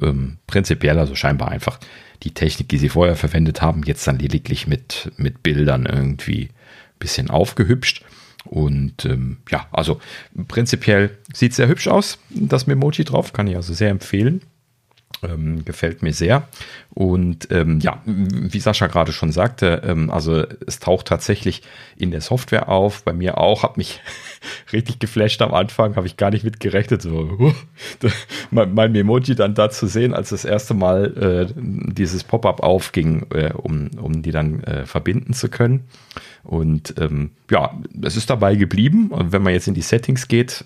Ähm, 0.00 0.38
prinzipiell 0.46 0.98
also 0.98 1.14
scheinbar 1.14 1.48
einfach 1.48 1.78
die 2.22 2.32
Technik, 2.32 2.68
die 2.68 2.78
sie 2.78 2.88
vorher 2.88 3.16
verwendet 3.16 3.62
haben, 3.62 3.82
jetzt 3.84 4.06
dann 4.06 4.18
lediglich 4.18 4.66
mit, 4.66 5.10
mit 5.16 5.42
Bildern 5.42 5.86
irgendwie 5.86 6.44
ein 6.44 6.98
bisschen 6.98 7.30
aufgehübscht. 7.30 8.04
Und 8.44 9.04
ähm, 9.04 9.38
ja, 9.50 9.66
also 9.70 10.00
prinzipiell 10.48 11.16
sieht 11.32 11.54
sehr 11.54 11.68
hübsch 11.68 11.88
aus, 11.88 12.18
das 12.30 12.66
Memoji 12.66 13.04
drauf, 13.04 13.32
kann 13.32 13.46
ich 13.46 13.56
also 13.56 13.72
sehr 13.72 13.90
empfehlen. 13.90 14.42
Ähm, 15.22 15.64
gefällt 15.64 16.02
mir 16.02 16.12
sehr. 16.12 16.48
Und 16.90 17.48
ähm, 17.52 17.78
ja, 17.80 18.02
wie 18.04 18.58
Sascha 18.58 18.88
gerade 18.88 19.12
schon 19.12 19.30
sagte, 19.30 19.82
ähm, 19.84 20.10
also 20.10 20.44
es 20.66 20.80
taucht 20.80 21.06
tatsächlich 21.06 21.62
in 21.96 22.10
der 22.10 22.20
Software 22.20 22.68
auf, 22.68 23.04
bei 23.04 23.12
mir 23.12 23.38
auch, 23.38 23.62
hat 23.62 23.76
mich 23.76 24.00
richtig 24.72 24.98
geflasht 24.98 25.40
am 25.40 25.54
Anfang, 25.54 25.94
habe 25.94 26.06
ich 26.06 26.16
gar 26.16 26.30
nicht 26.30 26.44
mit 26.44 26.58
gerechnet, 26.58 27.02
so 27.02 27.54
mein, 28.50 28.74
mein 28.74 28.92
Memoji 28.92 29.36
dann 29.36 29.54
da 29.54 29.70
zu 29.70 29.86
sehen, 29.86 30.12
als 30.12 30.30
das 30.30 30.44
erste 30.44 30.74
Mal 30.74 31.16
äh, 31.16 31.52
dieses 31.56 32.24
Pop-up 32.24 32.60
aufging, 32.60 33.26
äh, 33.30 33.52
um, 33.52 33.90
um 34.00 34.22
die 34.22 34.32
dann 34.32 34.64
äh, 34.64 34.86
verbinden 34.86 35.34
zu 35.34 35.48
können. 35.48 35.84
Und 36.42 36.94
ähm, 36.98 37.30
ja, 37.50 37.78
es 38.02 38.16
ist 38.16 38.28
dabei 38.28 38.56
geblieben. 38.56 39.10
Und 39.10 39.30
wenn 39.30 39.42
man 39.42 39.52
jetzt 39.52 39.68
in 39.68 39.74
die 39.74 39.82
Settings 39.82 40.26
geht, 40.26 40.64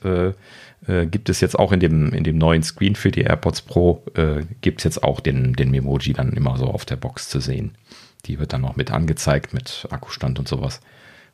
äh, 0.87 1.07
gibt 1.07 1.29
es 1.29 1.41
jetzt 1.41 1.59
auch 1.59 1.73
in 1.73 1.81
dem, 1.81 2.13
in 2.13 2.25
dem 2.25 2.39
neuen 2.39 2.63
Screen 2.63 2.95
für 2.95 3.11
die 3.11 3.23
AirPods 3.23 3.63
Pro, 3.63 4.03
äh, 4.15 4.43
gibt 4.61 4.81
es 4.81 4.85
jetzt 4.85 5.03
auch 5.03 5.21
den, 5.21 5.55
den 5.55 5.71
Memoji 5.71 6.13
dann 6.13 6.33
immer 6.33 6.57
so 6.59 6.67
auf 6.67 6.85
der 6.85 6.97
Box 6.97 7.29
zu 7.29 7.41
sehen. 7.41 7.75
Die 8.27 8.39
wird 8.39 8.53
dann 8.53 8.63
noch 8.63 8.77
mit 8.77 8.91
angezeigt 8.91 9.55
mit 9.55 9.87
Akkustand 9.91 10.39
und 10.39 10.49
sowas. 10.49 10.81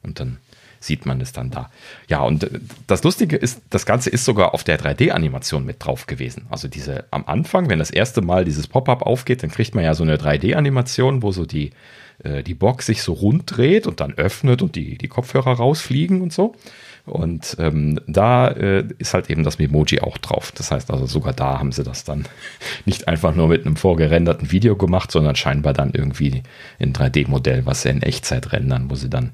Und 0.02 0.20
dann 0.20 0.38
sieht 0.82 1.06
man 1.06 1.20
es 1.20 1.32
dann 1.32 1.50
da. 1.50 1.70
Ja, 2.08 2.22
und 2.22 2.44
äh, 2.44 2.60
das 2.86 3.02
Lustige 3.04 3.36
ist, 3.36 3.62
das 3.70 3.86
Ganze 3.86 4.10
ist 4.10 4.24
sogar 4.24 4.54
auf 4.54 4.64
der 4.64 4.78
3D-Animation 4.78 5.64
mit 5.64 5.84
drauf 5.84 6.06
gewesen. 6.06 6.46
Also 6.50 6.68
diese 6.68 7.04
am 7.10 7.24
Anfang, 7.26 7.68
wenn 7.70 7.78
das 7.78 7.90
erste 7.90 8.20
Mal 8.20 8.44
dieses 8.44 8.66
Pop-up 8.66 9.02
aufgeht, 9.02 9.42
dann 9.42 9.50
kriegt 9.50 9.74
man 9.74 9.84
ja 9.84 9.94
so 9.94 10.02
eine 10.02 10.16
3D-Animation, 10.16 11.22
wo 11.22 11.32
so 11.32 11.46
die, 11.46 11.70
äh, 12.24 12.42
die 12.42 12.54
Box 12.54 12.86
sich 12.86 13.02
so 13.02 13.12
rund 13.12 13.56
dreht 13.56 13.86
und 13.86 14.00
dann 14.00 14.14
öffnet 14.14 14.62
und 14.62 14.76
die, 14.76 14.98
die 14.98 15.08
Kopfhörer 15.08 15.52
rausfliegen 15.52 16.20
und 16.20 16.32
so. 16.32 16.54
Und 17.04 17.56
ähm, 17.58 17.98
da 18.06 18.48
äh, 18.48 18.84
ist 18.98 19.12
halt 19.12 19.28
eben 19.28 19.42
das 19.42 19.58
Memoji 19.58 20.00
auch 20.00 20.18
drauf. 20.18 20.52
Das 20.52 20.70
heißt 20.70 20.90
also, 20.90 21.06
sogar 21.06 21.32
da 21.32 21.58
haben 21.58 21.72
sie 21.72 21.82
das 21.82 22.04
dann 22.04 22.26
nicht 22.84 23.08
einfach 23.08 23.34
nur 23.34 23.48
mit 23.48 23.66
einem 23.66 23.76
vorgerenderten 23.76 24.52
Video 24.52 24.76
gemacht, 24.76 25.10
sondern 25.10 25.34
scheinbar 25.34 25.72
dann 25.72 25.90
irgendwie 25.92 26.42
ein 26.78 26.92
3D-Modell, 26.92 27.66
was 27.66 27.82
sie 27.82 27.88
in 27.88 28.02
Echtzeit 28.02 28.52
rendern, 28.52 28.88
wo 28.88 28.94
sie 28.94 29.10
dann 29.10 29.32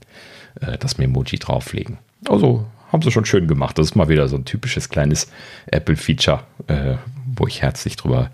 äh, 0.62 0.78
das 0.78 0.96
Memoji 0.96 1.38
drauflegen. 1.38 1.98
Also 2.26 2.66
haben 2.90 3.02
sie 3.02 3.10
schon 3.10 3.26
schön 3.26 3.46
gemacht. 3.46 3.78
Das 3.78 3.88
ist 3.88 3.96
mal 3.96 4.08
wieder 4.08 4.28
so 4.28 4.36
ein 4.36 4.46
typisches 4.46 4.88
kleines 4.88 5.30
Apple-Feature, 5.66 6.42
äh, 6.68 6.94
wo 7.36 7.46
ich 7.46 7.60
herzlich 7.60 7.96
drüber, 7.96 8.30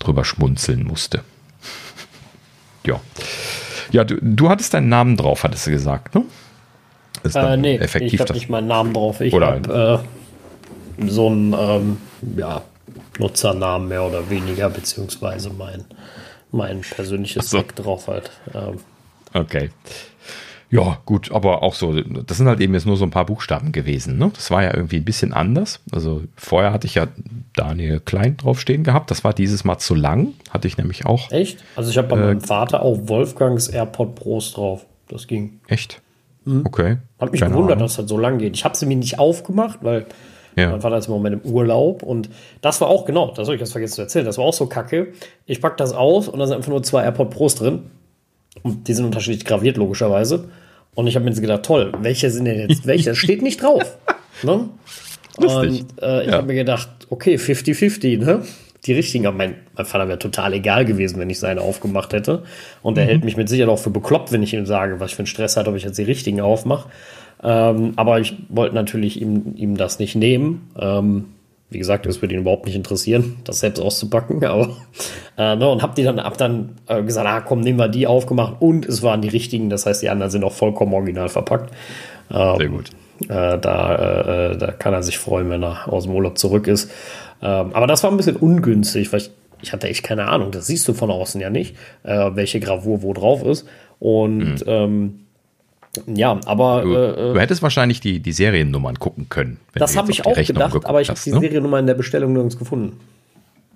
drüber 0.00 0.24
schmunzeln 0.24 0.84
musste. 0.84 1.22
ja. 2.86 3.00
Ja, 3.92 4.02
du, 4.02 4.16
du 4.20 4.48
hattest 4.48 4.74
deinen 4.74 4.88
Namen 4.88 5.16
drauf, 5.16 5.44
hattest 5.44 5.68
du 5.68 5.70
gesagt, 5.70 6.14
ne? 6.16 6.24
Ist 7.22 7.36
äh, 7.36 7.56
nee, 7.56 7.76
effektiv 7.76 8.14
ich 8.14 8.20
habe 8.20 8.32
nicht 8.32 8.48
meinen 8.48 8.68
Namen 8.68 8.92
drauf. 8.92 9.20
Ich 9.20 9.32
habe 9.34 10.02
äh, 10.98 11.08
so 11.08 11.28
einen 11.28 11.54
ähm, 11.58 11.96
ja, 12.36 12.62
Nutzernamen 13.18 13.88
mehr 13.88 14.04
oder 14.04 14.28
weniger, 14.30 14.68
beziehungsweise 14.70 15.50
mein, 15.50 15.84
mein 16.50 16.80
persönliches 16.80 17.50
so. 17.50 17.58
Deck 17.58 17.76
drauf 17.76 18.08
halt. 18.08 18.30
Ähm. 18.54 18.78
Okay. 19.34 19.70
Ja, 20.72 21.00
gut, 21.04 21.30
aber 21.32 21.62
auch 21.62 21.74
so, 21.74 21.92
das 21.92 22.38
sind 22.38 22.48
halt 22.48 22.60
eben 22.60 22.72
jetzt 22.72 22.86
nur 22.86 22.96
so 22.96 23.04
ein 23.04 23.10
paar 23.10 23.26
Buchstaben 23.26 23.72
gewesen. 23.72 24.16
Ne? 24.16 24.30
Das 24.34 24.50
war 24.50 24.62
ja 24.62 24.74
irgendwie 24.74 24.96
ein 24.96 25.04
bisschen 25.04 25.34
anders. 25.34 25.80
Also 25.92 26.22
vorher 26.34 26.72
hatte 26.72 26.86
ich 26.86 26.94
ja 26.94 27.08
Daniel 27.54 28.00
Klein 28.00 28.38
draufstehen 28.38 28.82
gehabt. 28.82 29.10
Das 29.10 29.22
war 29.22 29.34
dieses 29.34 29.64
Mal 29.64 29.76
zu 29.78 29.94
lang. 29.94 30.32
Hatte 30.48 30.68
ich 30.68 30.78
nämlich 30.78 31.04
auch. 31.04 31.30
Echt? 31.30 31.62
Also 31.76 31.90
ich 31.90 31.98
habe 31.98 32.08
bei 32.08 32.16
äh, 32.16 32.24
meinem 32.24 32.40
Vater 32.40 32.80
auch 32.80 32.96
Wolfgangs 33.02 33.68
AirPod 33.68 34.14
Pros 34.14 34.54
drauf. 34.54 34.86
Das 35.08 35.26
ging. 35.26 35.60
Echt? 35.66 36.00
Mhm. 36.44 36.62
Okay. 36.66 36.98
Hat 37.20 37.32
mich 37.32 37.40
Keine 37.40 37.52
gewundert, 37.52 37.76
Ahnung. 37.76 37.88
dass 37.88 37.96
das 37.96 38.08
so 38.08 38.18
lang 38.18 38.38
geht. 38.38 38.56
Ich 38.56 38.64
habe 38.64 38.76
sie 38.76 38.86
mir 38.86 38.96
nicht 38.96 39.18
aufgemacht, 39.18 39.78
weil 39.82 40.06
ja. 40.56 40.70
mein 40.70 40.80
Vater 40.80 40.98
ist 40.98 41.06
im 41.06 41.14
Moment 41.14 41.44
im 41.44 41.50
Urlaub 41.50 42.02
und 42.02 42.28
das 42.60 42.80
war 42.80 42.88
auch, 42.88 43.04
genau, 43.04 43.32
das 43.34 43.46
habe 43.46 43.54
ich 43.54 43.60
jetzt 43.60 43.72
vergessen 43.72 43.94
zu 43.94 44.02
erzählen, 44.02 44.24
das 44.24 44.38
war 44.38 44.44
auch 44.44 44.54
so 44.54 44.66
kacke. 44.66 45.12
Ich 45.46 45.60
packe 45.60 45.76
das 45.76 45.92
aus 45.92 46.28
und 46.28 46.38
da 46.38 46.46
sind 46.46 46.56
einfach 46.56 46.70
nur 46.70 46.82
zwei 46.82 47.02
AirPod 47.02 47.30
Pros 47.30 47.54
drin. 47.54 47.90
Und 48.62 48.86
die 48.86 48.92
sind 48.92 49.06
unterschiedlich 49.06 49.44
graviert, 49.44 49.76
logischerweise. 49.76 50.50
Und 50.94 51.06
ich 51.06 51.14
habe 51.14 51.24
mir 51.24 51.30
jetzt 51.30 51.40
gedacht, 51.40 51.62
toll, 51.64 51.92
welche 52.00 52.30
sind 52.30 52.44
denn 52.44 52.68
jetzt 52.68 52.86
welche? 52.86 53.10
Das 53.10 53.18
steht 53.18 53.40
nicht 53.40 53.62
drauf. 53.62 53.96
ne? 54.42 54.68
Und 55.38 55.86
äh, 56.02 56.22
ich 56.22 56.28
ja. 56.28 56.32
habe 56.32 56.46
mir 56.46 56.54
gedacht, 56.54 56.90
okay, 57.08 57.36
50-50, 57.36 58.18
ne? 58.18 58.42
Die 58.86 58.92
richtigen. 58.92 59.26
Aber 59.26 59.36
mein, 59.36 59.56
mein 59.76 59.86
Vater 59.86 60.08
wäre 60.08 60.18
total 60.18 60.54
egal 60.54 60.84
gewesen, 60.84 61.18
wenn 61.20 61.30
ich 61.30 61.38
seine 61.38 61.60
aufgemacht 61.60 62.12
hätte. 62.12 62.42
Und 62.82 62.98
er 62.98 63.04
mhm. 63.04 63.08
hält 63.08 63.24
mich 63.24 63.36
mit 63.36 63.48
Sicherheit 63.48 63.70
auch 63.70 63.78
für 63.78 63.90
bekloppt, 63.90 64.32
wenn 64.32 64.42
ich 64.42 64.54
ihm 64.54 64.66
sage, 64.66 65.00
was 65.00 65.10
ich 65.10 65.16
für 65.16 65.20
einen 65.20 65.26
Stress 65.26 65.56
hat, 65.56 65.68
ob 65.68 65.76
ich 65.76 65.84
jetzt 65.84 65.98
die 65.98 66.02
richtigen 66.02 66.40
aufmache. 66.40 66.88
Ähm, 67.42 67.92
aber 67.96 68.20
ich 68.20 68.36
wollte 68.48 68.74
natürlich 68.74 69.20
ihm, 69.20 69.54
ihm 69.56 69.76
das 69.76 69.98
nicht 69.98 70.14
nehmen. 70.14 70.70
Ähm, 70.78 71.26
wie 71.72 71.78
gesagt, 71.78 72.06
es 72.06 72.20
würde 72.20 72.34
ihn 72.34 72.42
überhaupt 72.42 72.66
nicht 72.66 72.76
interessieren, 72.76 73.36
das 73.44 73.60
selbst 73.60 73.80
auszupacken. 73.80 74.44
Aber, 74.44 74.76
äh, 75.38 75.56
ne, 75.56 75.68
und 75.68 75.82
hab 75.82 75.94
die 75.94 76.02
dann 76.02 76.18
ab 76.18 76.36
dann 76.36 76.76
äh, 76.86 77.02
gesagt, 77.02 77.26
ah 77.26 77.40
komm, 77.40 77.60
nehmen 77.60 77.78
wir 77.78 77.88
die 77.88 78.06
aufgemacht 78.06 78.56
und 78.60 78.86
es 78.86 79.02
waren 79.02 79.22
die 79.22 79.28
richtigen. 79.28 79.70
Das 79.70 79.86
heißt, 79.86 80.02
die 80.02 80.10
anderen 80.10 80.30
sind 80.30 80.44
auch 80.44 80.52
vollkommen 80.52 80.92
original 80.92 81.28
verpackt. 81.28 81.72
Ähm, 82.30 82.56
Sehr 82.58 82.68
gut. 82.68 82.90
Äh, 83.28 83.58
da, 83.58 84.50
äh, 84.50 84.56
da 84.58 84.72
kann 84.72 84.94
er 84.94 85.02
sich 85.02 85.18
freuen, 85.18 85.48
wenn 85.50 85.62
er 85.62 85.88
aus 85.92 86.04
dem 86.04 86.14
Urlaub 86.14 86.38
zurück 86.38 86.66
ist. 86.66 86.90
Ähm, 87.42 87.74
aber 87.74 87.86
das 87.86 88.02
war 88.02 88.10
ein 88.10 88.16
bisschen 88.16 88.36
ungünstig, 88.36 89.12
weil 89.12 89.20
ich, 89.20 89.30
ich, 89.62 89.72
hatte 89.72 89.88
echt 89.88 90.04
keine 90.04 90.28
Ahnung. 90.28 90.52
Das 90.52 90.66
siehst 90.66 90.86
du 90.88 90.94
von 90.94 91.10
außen 91.10 91.40
ja 91.40 91.50
nicht, 91.50 91.76
äh, 92.04 92.30
welche 92.34 92.60
Gravur 92.60 93.02
wo 93.02 93.12
drauf 93.12 93.44
ist. 93.44 93.66
Und 93.98 94.60
mhm. 94.60 94.64
ähm, 94.66 95.18
ja, 96.06 96.40
aber. 96.46 96.82
Du, 96.82 96.94
äh, 96.94 97.34
du, 97.34 97.40
hättest 97.40 97.62
wahrscheinlich 97.62 98.00
die, 98.00 98.20
die 98.20 98.32
Seriennummern 98.32 98.98
gucken 98.98 99.28
können. 99.28 99.58
das 99.74 99.96
habe 99.96 100.10
ich 100.10 100.24
auch 100.24 100.34
gedacht, 100.34 100.86
aber 100.86 101.00
ich 101.00 101.10
habe 101.10 101.20
die 101.22 101.32
ne? 101.32 101.40
Seriennummer 101.40 101.78
in 101.78 101.86
der 101.86 101.94
Bestellung 101.94 102.32
nirgends 102.32 102.58
gefunden. 102.58 102.98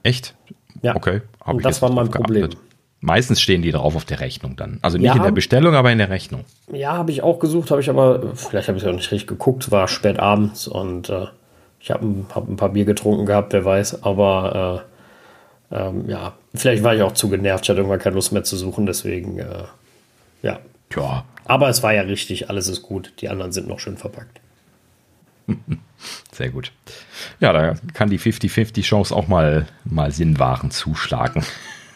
Echt? 0.03 0.35
Ja. 0.83 0.95
Okay. 0.97 1.21
Und 1.45 1.65
das 1.65 1.83
war 1.83 1.93
mein 1.93 2.11
Problem. 2.11 2.43
Geachtet. 2.43 2.61
Meistens 3.01 3.41
stehen 3.41 3.63
die 3.63 3.71
drauf 3.71 3.95
auf 3.95 4.05
der 4.05 4.21
Rechnung 4.21 4.57
dann. 4.57 4.79
Also 4.83 4.97
nicht 4.97 5.07
ja, 5.07 5.17
in 5.17 5.23
der 5.23 5.31
Bestellung, 5.31 5.75
aber 5.75 5.93
in 5.93 5.99
der 5.99 6.09
Rechnung. 6.09 6.45
Ja, 6.73 6.95
habe 6.95 7.11
ich 7.11 7.23
auch 7.23 7.39
gesucht, 7.39 7.71
habe 7.71 7.81
ich 7.81 7.91
aber, 7.91 8.35
vielleicht 8.35 8.69
habe 8.69 8.79
ich 8.79 8.85
es 8.85 8.89
auch 8.89 8.95
nicht 8.95 9.13
richtig 9.13 9.29
geguckt, 9.29 9.71
war 9.71 9.87
spät 9.87 10.19
abends 10.19 10.67
und 10.67 11.11
äh, 11.11 11.27
ich 11.87 11.93
habe 11.93 12.25
hab 12.35 12.49
ein 12.49 12.57
paar 12.57 12.71
Bier 12.71 12.85
getrunken 12.85 13.27
gehabt, 13.27 13.53
wer 13.53 13.65
weiß, 13.65 14.03
aber 14.03 14.83
äh, 15.71 15.77
ähm, 15.77 16.11
ja, 16.11 16.35
vielleicht 16.53 16.83
war 16.83 16.97
ich 16.97 17.03
auch 17.03 17.13
zu 17.13 17.29
genervt, 17.29 17.63
ich 17.63 17.71
hatte 17.71 17.79
irgendwann 17.79 18.01
keine 18.01 18.17
Lust 18.17 18.33
mehr 18.33 18.43
zu 18.43 18.57
suchen, 18.57 18.87
deswegen, 18.87 19.39
äh, 19.39 19.63
ja. 20.43 20.59
Ja. 20.97 21.25
Aber 21.45 21.69
es 21.69 21.85
war 21.85 21.95
ja 21.95 22.03
richtig, 22.03 22.51
alles 22.51 22.67
ist 22.67 22.83
gut, 22.83 23.13
die 23.21 23.29
anderen 23.29 23.53
sind 23.53 23.69
noch 23.69 23.79
schön 23.79 23.97
verpackt. 23.97 24.41
Sehr 26.33 26.51
gut. 26.51 26.73
Ja, 27.39 27.53
da 27.53 27.77
kann 27.95 28.11
die 28.11 28.19
50-50 28.19 28.83
Chance 28.83 29.15
auch 29.15 29.29
mal, 29.29 29.69
mal 29.85 30.11
Sinnwaren 30.11 30.73
zuschlagen. 30.73 31.45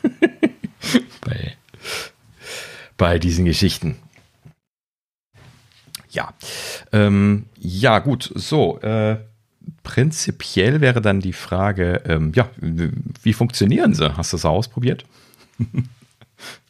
bei, 1.21 1.57
bei 2.97 3.19
diesen 3.19 3.45
Geschichten. 3.45 3.97
Ja. 6.11 6.33
Ähm, 6.93 7.47
ja, 7.59 7.99
gut. 7.99 8.31
So, 8.37 8.79
äh, 8.83 9.17
prinzipiell 9.83 10.81
wäre 10.81 11.01
dann 11.01 11.21
die 11.21 11.33
Frage, 11.33 12.03
ähm, 12.07 12.33
ja, 12.35 12.49
wie 13.23 13.33
funktionieren 13.33 13.95
sie? 13.95 14.17
Hast 14.17 14.33
du 14.33 14.37
es 14.37 14.45
ausprobiert? 14.45 15.05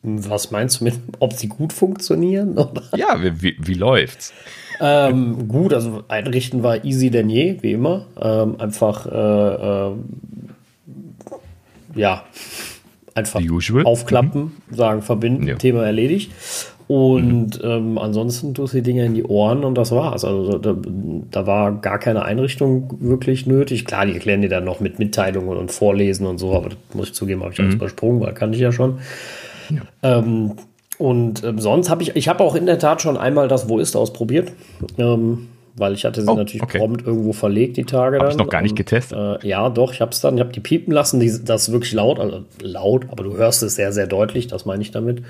Was 0.03 0.51
meinst 0.51 0.81
du 0.81 0.85
mit, 0.85 0.95
ob 1.19 1.33
sie 1.35 1.49
gut 1.49 1.73
funktionieren? 1.73 2.59
Oder? 2.59 2.83
Ja, 2.97 3.21
wie, 3.23 3.57
wie 3.59 3.75
läuft's? 3.75 4.33
Ähm, 4.81 5.47
gut, 5.47 5.75
also 5.75 6.05
einrichten 6.09 6.63
war 6.63 6.85
easy 6.85 7.11
denn 7.11 7.29
je, 7.29 7.59
wie 7.63 7.73
immer. 7.73 8.07
Ähm, 8.21 8.59
einfach, 8.59 9.07
äh, 9.07 9.91
äh, 9.91 9.93
ja, 11.95 12.25
einfach 13.15 13.43
aufklappen, 13.85 14.53
mhm. 14.71 14.75
sagen, 14.75 15.03
verbinden, 15.03 15.47
ja. 15.47 15.57
Thema 15.57 15.85
erledigt. 15.85 16.33
Und 16.91 17.63
mhm. 17.63 17.71
ähm, 17.71 17.99
ansonsten 17.99 18.53
tust 18.53 18.75
du 18.75 18.79
die 18.79 18.83
Dinge 18.83 19.05
in 19.05 19.15
die 19.15 19.23
Ohren 19.23 19.63
und 19.63 19.77
das 19.77 19.93
war's. 19.93 20.25
Also 20.25 20.59
da, 20.59 20.75
da, 21.31 21.47
war 21.47 21.71
gar 21.71 22.01
keine 22.01 22.25
Einrichtung 22.25 22.97
wirklich 22.99 23.47
nötig. 23.47 23.85
Klar, 23.85 24.07
die 24.07 24.15
erklären 24.15 24.43
dir 24.43 24.49
dann 24.49 24.65
noch 24.65 24.81
mit 24.81 24.99
Mitteilungen 24.99 25.57
und 25.57 25.71
Vorlesen 25.71 26.27
und 26.27 26.39
so, 26.39 26.53
aber 26.53 26.71
das 26.71 26.79
muss 26.93 27.09
ich 27.11 27.15
zugeben, 27.15 27.45
habe 27.45 27.53
ich 27.53 27.61
mhm. 27.61 27.67
alles 27.67 27.77
übersprungen, 27.77 28.21
weil 28.21 28.35
kann 28.35 28.53
ich 28.53 28.59
ja 28.59 28.73
schon. 28.73 28.99
Ja. 29.71 30.19
Ähm, 30.19 30.55
und 30.99 31.45
ähm, 31.45 31.61
sonst 31.61 31.91
habe 31.91 32.03
ich, 32.03 32.17
ich 32.17 32.27
habe 32.27 32.43
auch 32.43 32.57
in 32.57 32.67
der 32.67 32.81
Tat 32.81 33.03
schon 33.03 33.17
einmal 33.17 33.47
das 33.47 33.69
Wo 33.69 33.79
ist 33.79 33.95
ausprobiert. 33.95 34.51
Ähm, 34.99 35.47
weil 35.77 35.95
ich 35.95 36.05
hatte 36.05 36.23
sie 36.23 36.29
oh, 36.29 36.35
natürlich 36.35 36.65
okay. 36.65 36.79
prompt 36.79 37.07
irgendwo 37.07 37.33
verlegt, 37.33 37.77
die 37.77 37.85
Tage 37.85 38.19
dann. 38.19 38.27
Hab 38.27 38.33
ich 38.33 38.39
noch 38.39 38.49
gar 38.49 38.63
nicht 38.63 38.75
getestet? 38.75 39.45
Äh, 39.45 39.47
ja, 39.47 39.69
doch, 39.71 39.93
ich 39.93 40.01
habe 40.01 40.11
es 40.11 40.21
dann, 40.21 40.35
ich 40.35 40.41
habe 40.41 40.53
die 40.53 40.59
piepen 40.59 40.93
lassen, 40.93 41.21
die, 41.21 41.33
das 41.45 41.69
ist 41.69 41.73
wirklich 41.73 41.93
laut, 41.93 42.19
also 42.19 42.41
laut, 42.61 43.07
aber 43.13 43.23
du 43.23 43.37
hörst 43.37 43.63
es 43.63 43.77
sehr, 43.77 43.93
sehr 43.93 44.09
deutlich, 44.09 44.49
das 44.49 44.67
meine 44.67 44.83
ich 44.83 44.91
damit. 44.91 45.23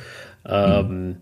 Ähm, 0.49 1.17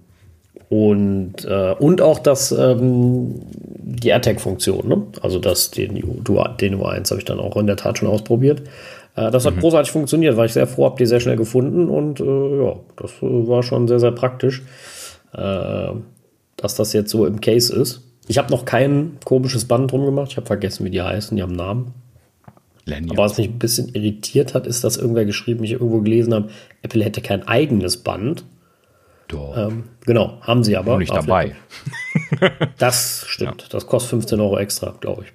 und, 0.68 1.44
äh, 1.46 1.74
und 1.78 2.00
auch 2.02 2.18
das, 2.18 2.52
ähm, 2.52 3.36
die 3.52 4.08
AirTag-Funktion, 4.08 4.88
ne? 4.88 5.02
also 5.22 5.38
das, 5.38 5.70
den, 5.70 5.94
den 5.94 6.04
U1 6.04 7.10
habe 7.10 7.18
ich 7.18 7.24
dann 7.24 7.40
auch 7.40 7.56
in 7.56 7.66
der 7.66 7.76
Tat 7.76 7.98
schon 7.98 8.08
ausprobiert. 8.08 8.62
Äh, 9.16 9.30
das 9.30 9.46
hat 9.46 9.56
mhm. 9.56 9.60
großartig 9.60 9.90
funktioniert, 9.90 10.36
war 10.36 10.44
ich 10.44 10.52
sehr 10.52 10.66
froh, 10.66 10.84
habe 10.84 10.96
die 10.98 11.06
sehr 11.06 11.20
schnell 11.20 11.36
gefunden 11.36 11.88
und 11.88 12.20
äh, 12.20 12.64
ja, 12.64 12.76
das 12.96 13.12
äh, 13.22 13.48
war 13.48 13.62
schon 13.62 13.88
sehr, 13.88 14.00
sehr 14.00 14.12
praktisch, 14.12 14.62
äh, 15.32 15.88
dass 16.56 16.74
das 16.74 16.92
jetzt 16.92 17.10
so 17.10 17.24
im 17.24 17.40
Case 17.40 17.74
ist. 17.74 18.02
Ich 18.28 18.36
habe 18.36 18.50
noch 18.50 18.66
kein 18.66 19.16
komisches 19.24 19.64
Band 19.64 19.90
drum 19.90 20.04
gemacht. 20.04 20.32
Ich 20.32 20.36
habe 20.36 20.46
vergessen, 20.46 20.84
wie 20.84 20.90
die 20.90 21.00
heißen. 21.00 21.34
Die 21.34 21.42
haben 21.42 21.56
Namen. 21.56 21.94
Lanyard. 22.84 23.12
Aber 23.12 23.24
was 23.24 23.38
mich 23.38 23.48
ein 23.48 23.58
bisschen 23.58 23.88
irritiert 23.94 24.54
hat, 24.54 24.66
ist, 24.66 24.84
dass 24.84 24.98
irgendwer 24.98 25.24
geschrieben, 25.24 25.64
ich 25.64 25.72
irgendwo 25.72 26.00
gelesen 26.02 26.34
habe, 26.34 26.48
Apple 26.82 27.02
hätte 27.02 27.22
kein 27.22 27.48
eigenes 27.48 27.96
Band. 27.96 28.44
Doch. 29.28 29.56
Ähm, 29.56 29.84
genau, 30.06 30.38
haben 30.40 30.64
sie 30.64 30.76
aber. 30.76 30.92
Nur 30.92 30.98
nicht 31.00 31.14
dabei. 31.14 31.54
das 32.78 33.24
stimmt. 33.28 33.62
Ja. 33.62 33.68
Das 33.70 33.86
kostet 33.86 34.10
15 34.10 34.40
Euro 34.40 34.58
extra, 34.58 34.94
glaube 35.00 35.24
ich. 35.24 35.32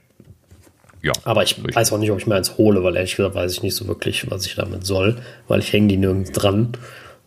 Ja. 1.03 1.12
Aber 1.25 1.43
ich 1.43 1.58
richtig. 1.58 1.75
weiß 1.75 1.91
auch 1.93 1.97
nicht, 1.97 2.12
ob 2.12 2.17
ich 2.17 2.27
mir 2.27 2.36
eins 2.36 2.58
hole, 2.58 2.84
weil 2.84 2.95
ehrlich 2.95 3.15
gesagt 3.15 3.36
weiß 3.36 3.51
ich 3.51 3.62
nicht 3.62 3.75
so 3.75 3.88
wirklich, 3.88 4.29
was 4.32 4.45
ich 4.45 4.56
damit 4.56 4.86
soll, 4.86 5.17
weil 5.47 5.60
ich 5.60 5.71
hänge 5.73 5.88
die 5.89 5.97
nirgends 5.97 6.32
dran. 6.32 6.71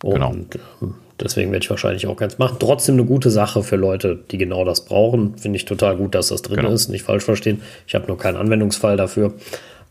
Und 0.03 0.51
genau. 0.51 0.93
Deswegen 1.19 1.51
werde 1.51 1.63
ich 1.63 1.69
wahrscheinlich 1.69 2.05
auch 2.05 2.15
ganz 2.15 2.37
machen. 2.37 2.57
Trotzdem 2.59 2.95
eine 2.95 3.05
gute 3.05 3.31
Sache 3.31 3.63
für 3.63 3.75
Leute, 3.75 4.19
die 4.29 4.37
genau 4.37 4.63
das 4.65 4.85
brauchen. 4.85 5.37
Finde 5.37 5.57
ich 5.57 5.65
total 5.65 5.97
gut, 5.97 6.13
dass 6.13 6.27
das 6.27 6.43
drin 6.43 6.57
genau. 6.57 6.71
ist. 6.71 6.89
Nicht 6.89 7.03
falsch 7.03 7.23
verstehen. 7.23 7.61
Ich 7.87 7.95
habe 7.95 8.05
nur 8.07 8.17
keinen 8.17 8.37
Anwendungsfall 8.37 8.97
dafür. 8.97 9.33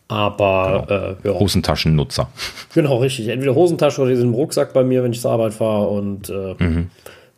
Aber 0.08 0.84
genau. 0.86 1.30
äh, 1.32 1.34
ja. 1.34 1.40
Hosentaschennutzer. 1.40 2.28
Genau, 2.74 2.98
richtig. 2.98 3.28
Entweder 3.28 3.54
Hosentasche 3.54 4.02
oder 4.02 4.10
diesen 4.10 4.34
Rucksack 4.34 4.74
bei 4.74 4.84
mir, 4.84 5.02
wenn 5.02 5.12
ich 5.12 5.20
zur 5.22 5.30
Arbeit 5.30 5.54
fahre. 5.54 5.88
Und 5.88 6.28
äh, 6.28 6.54
mhm. 6.62 6.90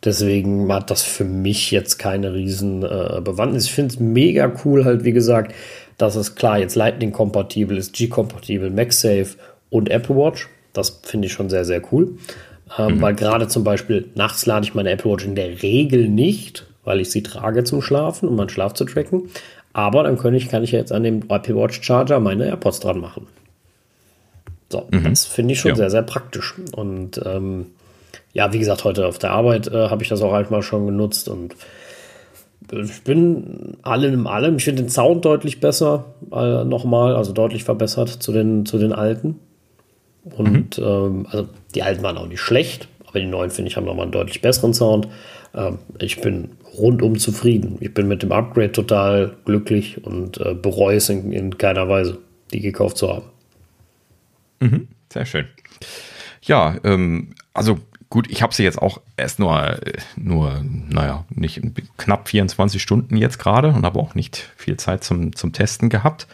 deswegen 0.03 0.71
hat 0.73 0.91
das 0.91 1.01
für 1.01 1.23
mich 1.23 1.71
jetzt 1.71 1.97
keine 1.97 2.33
riesen 2.33 2.83
äh, 2.83 3.21
Bewandtnis. 3.23 3.65
Ich 3.65 3.71
finde 3.71 3.93
es 3.93 3.99
mega 4.01 4.51
cool, 4.65 4.83
halt, 4.83 5.05
wie 5.05 5.13
gesagt, 5.13 5.53
dass 5.97 6.15
es 6.15 6.35
klar 6.35 6.59
jetzt 6.59 6.75
Lightning-kompatibel 6.75 7.77
ist, 7.77 7.93
G-kompatibel, 7.93 8.69
MagSafe 8.69 9.37
und 9.69 9.89
Apple 9.89 10.15
Watch. 10.17 10.49
Das 10.73 11.01
finde 11.03 11.27
ich 11.27 11.33
schon 11.33 11.49
sehr, 11.49 11.63
sehr 11.63 11.81
cool. 11.91 12.17
Ähm, 12.77 12.95
mhm. 12.95 13.01
Weil 13.01 13.15
gerade 13.15 13.47
zum 13.47 13.63
Beispiel 13.63 14.09
nachts 14.15 14.45
lade 14.45 14.65
ich 14.65 14.75
meine 14.75 14.91
Apple 14.91 15.11
Watch 15.11 15.25
in 15.25 15.35
der 15.35 15.61
Regel 15.63 16.09
nicht, 16.09 16.67
weil 16.83 16.99
ich 16.99 17.11
sie 17.11 17.23
trage 17.23 17.63
zum 17.63 17.81
Schlafen, 17.81 18.27
um 18.27 18.35
meinen 18.35 18.49
Schlaf 18.49 18.73
zu 18.73 18.85
tracken. 18.85 19.29
Aber 19.73 20.03
dann 20.03 20.17
kann 20.17 20.33
ich, 20.33 20.49
kann 20.49 20.63
ich 20.63 20.71
jetzt 20.71 20.91
an 20.91 21.03
dem 21.03 21.23
Apple 21.29 21.55
Watch 21.55 21.81
Charger 21.81 22.19
meine 22.19 22.45
AirPods 22.45 22.79
dran 22.79 22.99
machen. 22.99 23.27
So, 24.71 24.87
mhm. 24.91 25.03
das 25.03 25.25
finde 25.25 25.53
ich 25.53 25.59
schon 25.59 25.69
ja. 25.69 25.75
sehr, 25.75 25.89
sehr 25.89 26.03
praktisch. 26.03 26.55
Und 26.75 27.21
ähm, 27.25 27.67
ja, 28.33 28.53
wie 28.53 28.59
gesagt, 28.59 28.83
heute 28.83 29.07
auf 29.07 29.19
der 29.19 29.31
Arbeit 29.31 29.67
äh, 29.67 29.89
habe 29.89 30.03
ich 30.03 30.09
das 30.09 30.21
auch 30.21 30.31
halt 30.31 30.51
mal 30.51 30.61
schon 30.61 30.85
genutzt 30.85 31.27
und 31.27 31.55
ich 32.71 33.01
bin 33.03 33.77
allem 33.81 34.13
in 34.13 34.27
allem, 34.27 34.57
ich 34.57 34.63
finde 34.63 34.83
den 34.83 34.89
Sound 34.89 35.25
deutlich 35.25 35.59
besser, 35.59 36.05
äh, 36.31 36.63
nochmal, 36.63 37.15
also 37.15 37.33
deutlich 37.33 37.63
verbessert 37.63 38.09
zu 38.09 38.31
den, 38.31 38.65
zu 38.65 38.77
den 38.77 38.93
alten. 38.93 39.39
Und 40.23 40.77
mhm. 40.77 40.83
ähm, 40.83 41.27
also 41.31 41.47
die 41.73 41.81
alten 41.81 42.03
waren 42.03 42.17
auch 42.17 42.27
nicht 42.27 42.41
schlecht, 42.41 42.87
aber 43.07 43.19
die 43.19 43.25
neuen, 43.25 43.49
finde 43.49 43.69
ich, 43.69 43.77
haben 43.77 43.85
nochmal 43.85 44.03
einen 44.03 44.11
deutlich 44.11 44.41
besseren 44.41 44.73
Sound. 44.73 45.07
Ähm, 45.53 45.79
ich 45.99 46.21
bin 46.21 46.51
rundum 46.77 47.17
zufrieden. 47.17 47.77
Ich 47.79 47.93
bin 47.93 48.07
mit 48.07 48.23
dem 48.23 48.31
Upgrade 48.31 48.71
total 48.71 49.35
glücklich 49.45 50.03
und 50.03 50.37
äh, 50.39 50.53
bereue 50.53 50.97
es 50.97 51.09
in, 51.09 51.31
in, 51.31 51.57
keiner 51.57 51.89
Weise, 51.89 52.19
die 52.51 52.61
gekauft 52.61 52.97
zu 52.97 53.09
haben. 53.09 53.25
Mhm. 54.59 54.87
Sehr 55.11 55.25
schön. 55.25 55.45
Ja, 56.41 56.75
ähm, 56.83 57.33
also 57.53 57.79
gut, 58.09 58.29
ich 58.29 58.41
habe 58.41 58.53
sie 58.53 58.63
jetzt 58.63 58.81
auch 58.81 59.01
erst 59.17 59.39
nur, 59.39 59.79
nur, 60.15 60.63
naja, 60.63 61.25
nicht 61.29 61.61
knapp 61.97 62.27
24 62.27 62.81
Stunden 62.81 63.17
jetzt 63.17 63.39
gerade 63.39 63.69
und 63.69 63.85
habe 63.85 63.99
auch 63.99 64.15
nicht 64.15 64.51
viel 64.57 64.77
Zeit 64.77 65.03
zum, 65.03 65.35
zum 65.35 65.53
Testen 65.53 65.89
gehabt. 65.89 66.27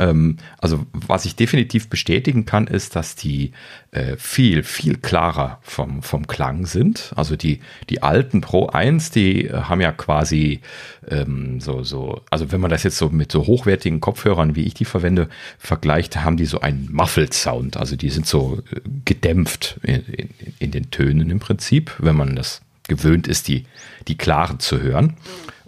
Ähm, 0.00 0.38
also 0.58 0.86
was 0.92 1.26
ich 1.26 1.36
definitiv 1.36 1.88
bestätigen 1.88 2.46
kann, 2.46 2.66
ist, 2.66 2.96
dass 2.96 3.14
die 3.16 3.52
äh, 3.90 4.16
viel, 4.16 4.62
viel 4.62 4.96
klarer 4.96 5.58
vom, 5.62 6.02
vom 6.02 6.26
Klang 6.26 6.64
sind. 6.64 7.12
Also 7.16 7.36
die, 7.36 7.60
die 7.90 8.02
alten 8.02 8.40
Pro 8.40 8.66
1, 8.68 9.10
die 9.10 9.46
äh, 9.46 9.52
haben 9.52 9.82
ja 9.82 9.92
quasi 9.92 10.60
ähm, 11.06 11.60
so, 11.60 11.84
so, 11.84 12.22
also 12.30 12.50
wenn 12.50 12.60
man 12.60 12.70
das 12.70 12.82
jetzt 12.82 12.96
so 12.96 13.10
mit 13.10 13.30
so 13.30 13.46
hochwertigen 13.46 14.00
Kopfhörern, 14.00 14.56
wie 14.56 14.64
ich 14.64 14.74
die 14.74 14.86
verwende, 14.86 15.28
vergleicht, 15.58 16.16
haben 16.16 16.38
die 16.38 16.46
so 16.46 16.60
einen 16.60 16.88
Muffled 16.90 17.34
Sound. 17.34 17.76
Also 17.76 17.96
die 17.96 18.10
sind 18.10 18.26
so 18.26 18.62
äh, 18.72 18.80
gedämpft 19.04 19.78
in, 19.82 20.02
in, 20.06 20.28
in 20.58 20.70
den 20.70 20.90
Tönen 20.90 21.30
im 21.30 21.40
Prinzip, 21.40 21.92
wenn 21.98 22.16
man 22.16 22.36
das 22.36 22.62
gewöhnt 22.88 23.28
ist, 23.28 23.48
die, 23.48 23.66
die 24.08 24.16
klaren 24.16 24.60
zu 24.60 24.80
hören. 24.80 25.16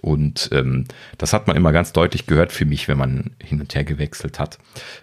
Und 0.03 0.51
ähm, 0.53 0.85
das 1.17 1.33
hat 1.33 1.47
man 1.47 1.57
immer 1.57 1.73
ganz 1.73 1.93
deutlich 1.93 2.27
gehört 2.27 2.53
für 2.53 2.65
mich, 2.65 2.89
wenn 2.89 2.99
man 2.99 3.31
hin 3.43 3.61
und 3.61 3.75
her 3.75 3.85
gewechselt 3.85 4.41
hat. 4.41 4.59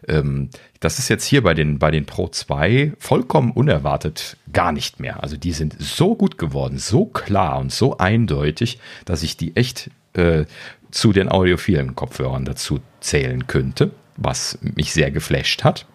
Ähm, 0.07 0.49
das 0.81 0.99
ist 0.99 1.07
jetzt 1.07 1.23
hier 1.23 1.41
bei 1.41 1.53
den, 1.53 1.79
bei 1.79 1.89
den 1.89 2.05
Pro 2.05 2.27
2 2.27 2.93
vollkommen 2.99 3.51
unerwartet 3.51 4.35
gar 4.51 4.73
nicht 4.73 4.99
mehr. 4.99 5.23
Also 5.23 5.37
die 5.37 5.53
sind 5.53 5.75
so 5.79 6.15
gut 6.15 6.37
geworden, 6.37 6.77
so 6.77 7.05
klar 7.05 7.59
und 7.59 7.71
so 7.71 7.97
eindeutig, 7.97 8.79
dass 9.05 9.23
ich 9.23 9.37
die 9.37 9.55
echt 9.55 9.89
äh, 10.13 10.45
zu 10.91 11.13
den 11.13 11.29
audiophilen 11.29 11.95
Kopfhörern 11.95 12.43
dazu 12.43 12.81
zählen 12.99 13.47
könnte, 13.47 13.91
was 14.17 14.59
mich 14.61 14.91
sehr 14.91 15.11
geflasht 15.11 15.63
hat. 15.63 15.85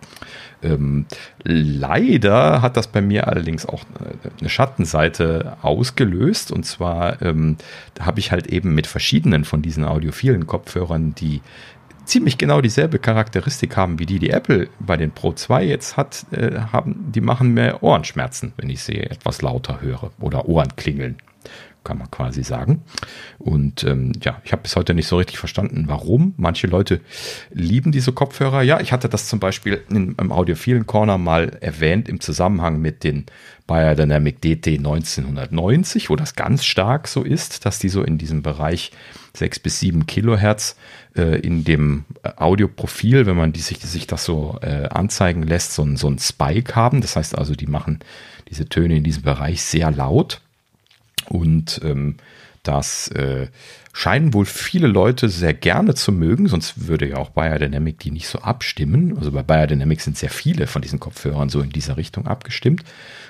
Ähm, 0.64 1.06
leider 1.42 2.62
hat 2.62 2.76
das 2.76 2.88
bei 2.88 3.00
mir 3.00 3.28
allerdings 3.28 3.66
auch 3.66 3.82
äh, 3.82 4.28
eine 4.40 4.48
Schattenseite 4.48 5.56
ausgelöst. 5.62 6.50
Und 6.50 6.64
zwar 6.64 7.22
ähm, 7.22 7.56
habe 8.00 8.20
ich 8.20 8.32
halt 8.32 8.46
eben 8.48 8.74
mit 8.74 8.86
verschiedenen 8.86 9.44
von 9.44 9.62
diesen 9.62 9.84
audiophilen 9.84 10.46
Kopfhörern, 10.46 11.14
die 11.14 11.42
ziemlich 12.04 12.38
genau 12.38 12.60
dieselbe 12.60 12.98
Charakteristik 12.98 13.76
haben 13.76 13.98
wie 13.98 14.06
die, 14.06 14.18
die 14.18 14.30
Apple 14.30 14.68
bei 14.78 14.96
den 14.96 15.10
Pro 15.10 15.32
2 15.32 15.64
jetzt 15.64 15.96
hat, 15.96 16.26
äh, 16.32 16.60
haben, 16.72 17.12
die 17.12 17.20
machen 17.20 17.54
mir 17.54 17.82
Ohrenschmerzen, 17.82 18.52
wenn 18.56 18.70
ich 18.70 18.82
sie 18.82 18.98
etwas 18.98 19.42
lauter 19.42 19.80
höre 19.80 20.10
oder 20.20 20.48
Ohren 20.48 20.76
klingeln 20.76 21.16
kann 21.84 21.98
man 21.98 22.10
quasi 22.10 22.42
sagen. 22.42 22.82
Und 23.38 23.84
ähm, 23.84 24.12
ja, 24.22 24.40
ich 24.44 24.52
habe 24.52 24.62
bis 24.62 24.76
heute 24.76 24.94
nicht 24.94 25.06
so 25.06 25.16
richtig 25.16 25.38
verstanden, 25.38 25.84
warum. 25.86 26.34
Manche 26.36 26.66
Leute 26.66 27.00
lieben 27.52 27.92
diese 27.92 28.12
Kopfhörer. 28.12 28.62
Ja, 28.62 28.80
ich 28.80 28.92
hatte 28.92 29.08
das 29.08 29.28
zum 29.28 29.38
Beispiel 29.38 29.82
in, 29.88 30.14
im 30.18 30.32
Audiophilen 30.32 30.86
Corner 30.86 31.18
mal 31.18 31.56
erwähnt 31.60 32.08
im 32.08 32.20
Zusammenhang 32.20 32.80
mit 32.80 33.04
den 33.04 33.26
Biodynamic 33.66 34.40
DT 34.40 34.78
1990, 34.78 36.10
wo 36.10 36.16
das 36.16 36.34
ganz 36.34 36.64
stark 36.64 37.08
so 37.08 37.22
ist, 37.22 37.64
dass 37.64 37.78
die 37.78 37.88
so 37.88 38.02
in 38.02 38.18
diesem 38.18 38.42
Bereich 38.42 38.92
6 39.36 39.58
bis 39.60 39.80
7 39.80 40.06
Kilohertz 40.06 40.76
äh, 41.16 41.40
in 41.40 41.64
dem 41.64 42.04
äh, 42.22 42.30
Audioprofil, 42.36 43.26
wenn 43.26 43.36
man 43.36 43.52
die, 43.52 43.60
sich, 43.60 43.78
sich 43.78 44.06
das 44.06 44.24
so 44.24 44.58
äh, 44.62 44.88
anzeigen 44.88 45.42
lässt, 45.42 45.74
so, 45.74 45.96
so 45.96 46.08
ein 46.08 46.18
Spike 46.18 46.74
haben. 46.76 47.00
Das 47.00 47.16
heißt 47.16 47.36
also, 47.36 47.54
die 47.54 47.66
machen 47.66 48.00
diese 48.48 48.68
Töne 48.68 48.96
in 48.96 49.04
diesem 49.04 49.22
Bereich 49.22 49.62
sehr 49.62 49.90
laut. 49.90 50.40
Und 51.28 51.80
ähm, 51.84 52.16
das 52.62 53.08
äh, 53.08 53.48
scheinen 53.92 54.34
wohl 54.34 54.44
viele 54.44 54.88
Leute 54.88 55.28
sehr 55.28 55.54
gerne 55.54 55.94
zu 55.94 56.10
mögen, 56.10 56.48
sonst 56.48 56.88
würde 56.88 57.08
ja 57.08 57.16
auch 57.16 57.30
Biodynamic 57.30 58.00
die 58.00 58.10
nicht 58.10 58.26
so 58.26 58.40
abstimmen. 58.40 59.16
Also 59.16 59.30
bei 59.30 59.42
Biodynamic 59.42 60.00
sind 60.00 60.18
sehr 60.18 60.30
viele 60.30 60.66
von 60.66 60.82
diesen 60.82 60.98
Kopfhörern 60.98 61.48
so 61.48 61.60
in 61.60 61.70
dieser 61.70 61.96
Richtung 61.96 62.26
abgestimmt. 62.26 62.82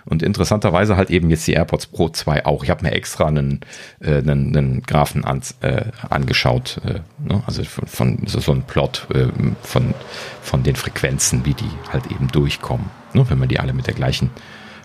Und 0.07 0.23
interessanterweise 0.23 0.97
halt 0.97 1.11
eben 1.11 1.31
jetzt 1.31 1.47
die 1.47 1.53
AirPods 1.53 1.87
Pro 1.87 2.09
2 2.09 2.47
auch. 2.47 2.63
Ich 2.65 2.71
habe 2.71 2.85
mir 2.85 2.93
extra 2.93 3.27
einen, 3.27 3.61
äh, 4.01 4.19
einen, 4.19 4.57
einen 4.57 4.83
Graphen 4.83 5.25
an, 5.25 5.43
äh, 5.61 5.87
angeschaut, 6.09 6.81
äh, 6.85 7.01
ne? 7.23 7.43
also 7.47 7.63
von, 7.65 7.87
von 7.87 8.19
so, 8.27 8.41
so 8.41 8.53
ein 8.53 8.63
Plot 8.63 9.07
äh, 9.13 9.27
von, 9.63 9.95
von 10.43 10.63
den 10.63 10.77
Frequenzen, 10.77 11.45
wie 11.45 11.55
die 11.55 11.71
halt 11.93 12.07
eben 12.11 12.29
durchkommen, 12.29 12.87
ne? 13.13 13.29
wenn 13.29 13.39
man 13.39 13.49
die 13.49 13.61
alle 13.61 13.73
mit 13.73 13.87
der 13.87 13.95
gleichen 13.95 14.31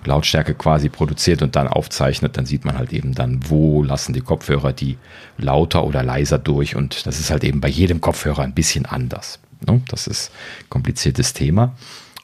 Lautstärke 0.06 0.54
quasi 0.54 0.90
produziert 0.90 1.42
und 1.42 1.56
dann 1.56 1.68
aufzeichnet, 1.68 2.38
dann 2.38 2.46
sieht 2.46 2.66
man 2.66 2.78
halt 2.78 2.94
eben 2.94 3.14
dann, 3.14 3.42
wo 3.50 3.84
lassen 3.84 4.14
die 4.14 4.22
Kopfhörer 4.22 4.74
die 4.74 4.98
lauter 5.38 5.84
oder 5.86 6.04
leiser 6.04 6.38
durch 6.38 6.76
und 6.76 7.06
das 7.06 7.20
ist 7.20 7.32
halt 7.32 7.44
eben 7.44 7.62
bei 7.62 7.70
jedem 7.70 8.02
Kopfhörer 8.02 8.44
ein 8.44 8.54
bisschen 8.54 8.86
anders. 8.86 9.40
Ne? 9.66 9.82
Das 9.90 10.08
ist 10.08 10.32
ein 10.62 10.70
kompliziertes 10.70 11.34
Thema 11.34 11.76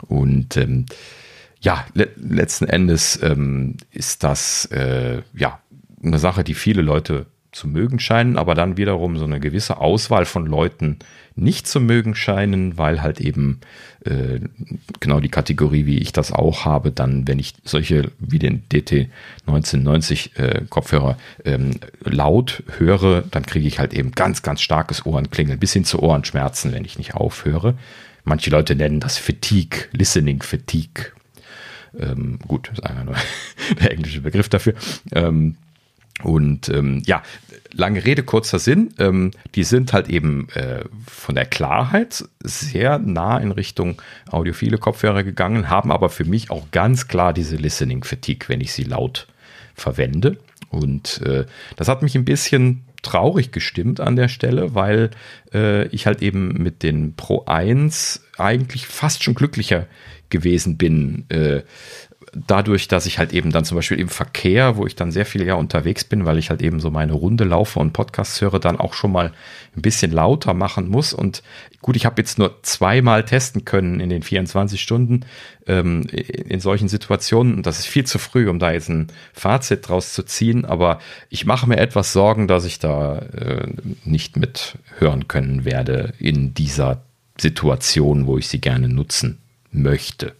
und 0.08 0.58
ähm, 0.58 0.86
ja, 1.62 1.86
le 1.94 2.10
letzten 2.16 2.66
Endes 2.66 3.20
ähm, 3.24 3.78
ist 3.92 4.24
das 4.24 4.66
äh, 4.66 5.22
ja 5.36 5.60
eine 6.04 6.20
Sache, 6.20 6.44
die 6.44 6.54
viele 6.54 6.82
Leute 6.82 7.26
zu 7.56 7.70
mögen 7.70 8.00
scheinen, 8.00 8.38
aber 8.38 8.54
dann 8.54 8.76
wiederum 8.76 9.18
so 9.18 9.24
eine 9.24 9.40
gewisse 9.40 9.78
Auswahl 9.78 10.26
von 10.26 10.46
Leuten 10.46 11.00
nicht 11.38 11.68
zu 11.68 11.80
mögen 11.80 12.14
scheinen, 12.14 12.78
weil 12.78 13.02
halt 13.02 13.22
eben 13.22 13.62
äh, 14.04 14.40
genau 15.00 15.22
die 15.22 15.30
Kategorie, 15.30 15.86
wie 15.86 15.98
ich 15.98 16.12
das 16.12 16.34
auch 16.34 16.66
habe, 16.66 16.92
dann, 16.92 17.28
wenn 17.28 17.40
ich 17.40 17.54
solche 17.64 18.12
wie 18.20 18.40
den 18.40 18.68
DT 18.70 19.10
1990 19.48 20.38
äh, 20.38 20.62
Kopfhörer 20.70 21.18
ähm, 21.46 21.72
laut 22.04 22.62
höre, 22.78 23.22
dann 23.22 23.46
kriege 23.46 23.68
ich 23.68 23.80
halt 23.80 23.94
eben 23.94 24.12
ganz, 24.12 24.42
ganz 24.42 24.62
starkes 24.62 25.06
Ohrenklingeln 25.06 25.58
bis 25.58 25.72
hin 25.72 25.86
zu 25.86 26.02
Ohrenschmerzen, 26.04 26.74
wenn 26.74 26.84
ich 26.84 26.98
nicht 26.98 27.16
aufhöre. 27.16 27.76
Manche 28.26 28.50
Leute 28.50 28.76
nennen 28.76 29.00
das 29.00 29.18
Fatigue, 29.18 29.86
Listening 29.94 30.42
Fatigue. 30.42 31.06
Ähm, 31.98 32.38
gut, 32.46 32.70
ist 32.74 32.86
einfach 32.86 33.06
nur 33.06 33.16
der 33.82 33.92
englische 33.92 34.22
Begriff 34.22 34.50
dafür. 34.50 34.74
Ähm, 35.14 35.56
und 36.24 36.70
ähm, 36.70 37.04
ja, 37.06 37.24
lange 37.74 38.06
Rede, 38.06 38.24
kurzer 38.24 38.60
Sinn. 38.60 38.94
Ähm, 39.00 39.32
die 39.54 39.64
sind 39.64 39.92
halt 39.94 40.10
eben 40.10 40.48
äh, 40.54 40.86
von 41.08 41.36
der 41.36 41.46
Klarheit 41.46 42.24
sehr 42.42 43.00
nah 43.00 43.38
in 43.38 43.52
Richtung 43.52 44.02
audiophile 44.32 44.78
Kopfhörer 44.78 45.24
gegangen, 45.24 45.70
haben 45.70 45.92
aber 45.92 46.10
für 46.10 46.26
mich 46.26 46.52
auch 46.52 46.72
ganz 46.72 47.08
klar 47.08 47.34
diese 47.34 47.58
Listening 47.58 48.04
Fatigue, 48.04 48.48
wenn 48.48 48.62
ich 48.62 48.72
sie 48.72 48.84
laut 48.84 49.28
verwende. 49.74 50.38
Und 50.70 51.22
äh, 51.22 51.46
das 51.76 51.90
hat 51.90 52.02
mich 52.02 52.16
ein 52.16 52.26
bisschen 52.26 52.86
traurig 53.02 53.52
gestimmt 53.52 54.00
an 54.00 54.16
der 54.16 54.30
Stelle, 54.30 54.74
weil 54.74 55.12
äh, 55.54 55.88
ich 55.88 56.08
halt 56.08 56.22
eben 56.22 56.62
mit 56.62 56.82
den 56.82 57.16
Pro 57.16 57.46
1 57.46 58.24
eigentlich 58.38 58.88
fast 58.88 59.24
schon 59.24 59.36
glücklicher 59.36 59.88
gewesen 60.30 60.78
bin. 60.78 61.26
Äh, 61.30 61.62
dadurch, 62.36 62.88
dass 62.88 63.06
ich 63.06 63.18
halt 63.18 63.34
eben 63.34 63.52
dann 63.52 63.66
zum 63.66 63.76
Beispiel 63.76 64.00
im 64.00 64.10
Verkehr, 64.10 64.76
wo 64.76 64.86
ich 64.86 64.96
dann 64.96 65.12
sehr 65.12 65.26
viel 65.26 65.46
ja 65.46 65.56
unterwegs 65.56 66.04
bin, 66.04 66.26
weil 66.26 66.38
ich 66.38 66.50
halt 66.50 66.62
eben 66.62 66.80
so 66.80 66.92
meine 66.92 67.14
Runde 67.14 67.46
laufe 67.46 67.80
und 67.80 67.94
Podcasts 67.94 68.42
höre, 68.42 68.60
dann 68.60 68.80
auch 68.80 68.94
schon 68.94 69.12
mal 69.12 69.32
ein 69.76 69.82
bisschen 69.82 70.12
lauter 70.12 70.54
machen 70.54 70.90
muss. 70.90 71.14
Und 71.14 71.44
gut, 71.82 71.96
ich 71.96 72.06
habe 72.06 72.22
jetzt 72.22 72.38
nur 72.38 72.62
zweimal 72.62 73.24
testen 73.24 73.64
können 73.64 74.00
in 74.00 74.10
den 74.10 74.22
24 74.22 74.82
Stunden 74.82 75.22
ähm, 75.66 76.02
in 76.04 76.60
solchen 76.60 76.90
Situationen. 76.90 77.56
Und 77.56 77.66
das 77.66 77.80
ist 77.80 77.88
viel 77.88 78.06
zu 78.06 78.20
früh, 78.20 78.50
um 78.50 78.60
da 78.60 78.72
jetzt 78.72 78.90
ein 78.90 79.08
Fazit 79.34 79.88
draus 79.88 80.14
zu 80.14 80.24
ziehen. 80.24 80.66
Aber 80.66 81.00
ich 81.30 81.46
mache 81.46 81.68
mir 81.68 81.78
etwas 81.78 82.12
Sorgen, 82.12 82.48
dass 82.48 82.66
ich 82.66 82.80
da 82.80 83.20
äh, 83.20 83.68
nicht 84.04 84.36
mit 84.36 84.78
hören 85.00 85.28
können 85.28 85.64
werde 85.64 86.14
in 86.20 86.54
dieser 86.54 87.02
Situation, 87.38 88.28
wo 88.28 88.38
ich 88.38 88.48
sie 88.48 88.60
gerne 88.60 88.90
nutzen 88.90 89.40
möchte. 89.72 90.34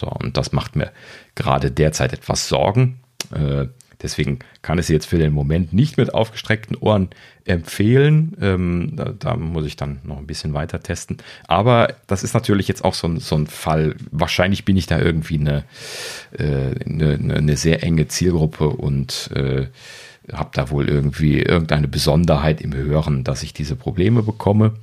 So, 0.00 0.08
und 0.08 0.36
das 0.36 0.52
macht 0.52 0.76
mir 0.76 0.90
gerade 1.34 1.70
derzeit 1.70 2.12
etwas 2.12 2.48
Sorgen. 2.48 3.00
Äh, 3.34 3.66
deswegen 4.02 4.38
kann 4.62 4.78
ich 4.78 4.86
sie 4.86 4.92
jetzt 4.92 5.06
für 5.06 5.18
den 5.18 5.32
Moment 5.32 5.72
nicht 5.72 5.96
mit 5.96 6.14
aufgestreckten 6.14 6.76
Ohren 6.76 7.10
empfehlen. 7.44 8.36
Ähm, 8.40 8.92
da, 8.94 9.12
da, 9.18 9.36
muss 9.36 9.66
ich 9.66 9.76
dann 9.76 9.98
noch 10.04 10.18
ein 10.18 10.26
bisschen 10.26 10.54
weiter 10.54 10.80
testen. 10.80 11.18
Aber 11.46 11.94
das 12.06 12.22
ist 12.22 12.34
natürlich 12.34 12.68
jetzt 12.68 12.84
auch 12.84 12.94
so 12.94 13.08
ein, 13.08 13.18
so 13.18 13.36
ein 13.36 13.46
Fall. 13.46 13.96
Wahrscheinlich 14.10 14.64
bin 14.64 14.76
ich 14.76 14.86
da 14.86 14.98
irgendwie 14.98 15.38
eine, 15.38 15.64
äh, 16.32 16.74
eine, 16.84 17.34
eine 17.34 17.56
sehr 17.56 17.82
enge 17.82 18.08
Zielgruppe 18.08 18.68
und 18.68 19.30
äh, 19.34 19.66
habe 20.32 20.50
da 20.52 20.70
wohl 20.70 20.88
irgendwie 20.88 21.40
irgendeine 21.40 21.88
Besonderheit 21.88 22.60
im 22.60 22.74
Hören, 22.74 23.24
dass 23.24 23.42
ich 23.42 23.54
diese 23.54 23.76
Probleme 23.76 24.22
bekomme. 24.22 24.74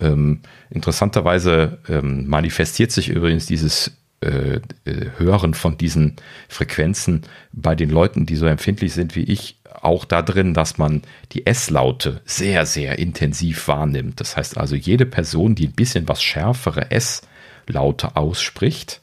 Ähm, 0.00 0.40
interessanterweise 0.70 1.78
ähm, 1.88 2.26
manifestiert 2.26 2.90
sich 2.90 3.10
übrigens 3.10 3.46
dieses 3.46 3.92
äh, 4.20 4.60
äh, 4.84 5.10
Hören 5.18 5.54
von 5.54 5.78
diesen 5.78 6.16
Frequenzen 6.48 7.22
bei 7.52 7.74
den 7.74 7.90
Leuten, 7.90 8.26
die 8.26 8.36
so 8.36 8.46
empfindlich 8.46 8.92
sind 8.92 9.14
wie 9.14 9.22
ich, 9.22 9.60
auch 9.80 10.04
da 10.04 10.22
drin, 10.22 10.54
dass 10.54 10.76
man 10.76 11.02
die 11.32 11.46
S-Laute 11.46 12.20
sehr, 12.24 12.66
sehr 12.66 12.98
intensiv 12.98 13.68
wahrnimmt. 13.68 14.20
Das 14.20 14.36
heißt 14.36 14.58
also, 14.58 14.74
jede 14.74 15.06
Person, 15.06 15.54
die 15.54 15.68
ein 15.68 15.72
bisschen 15.72 16.08
was 16.08 16.20
schärfere 16.20 16.90
S-Laute 16.90 18.16
ausspricht, 18.16 19.00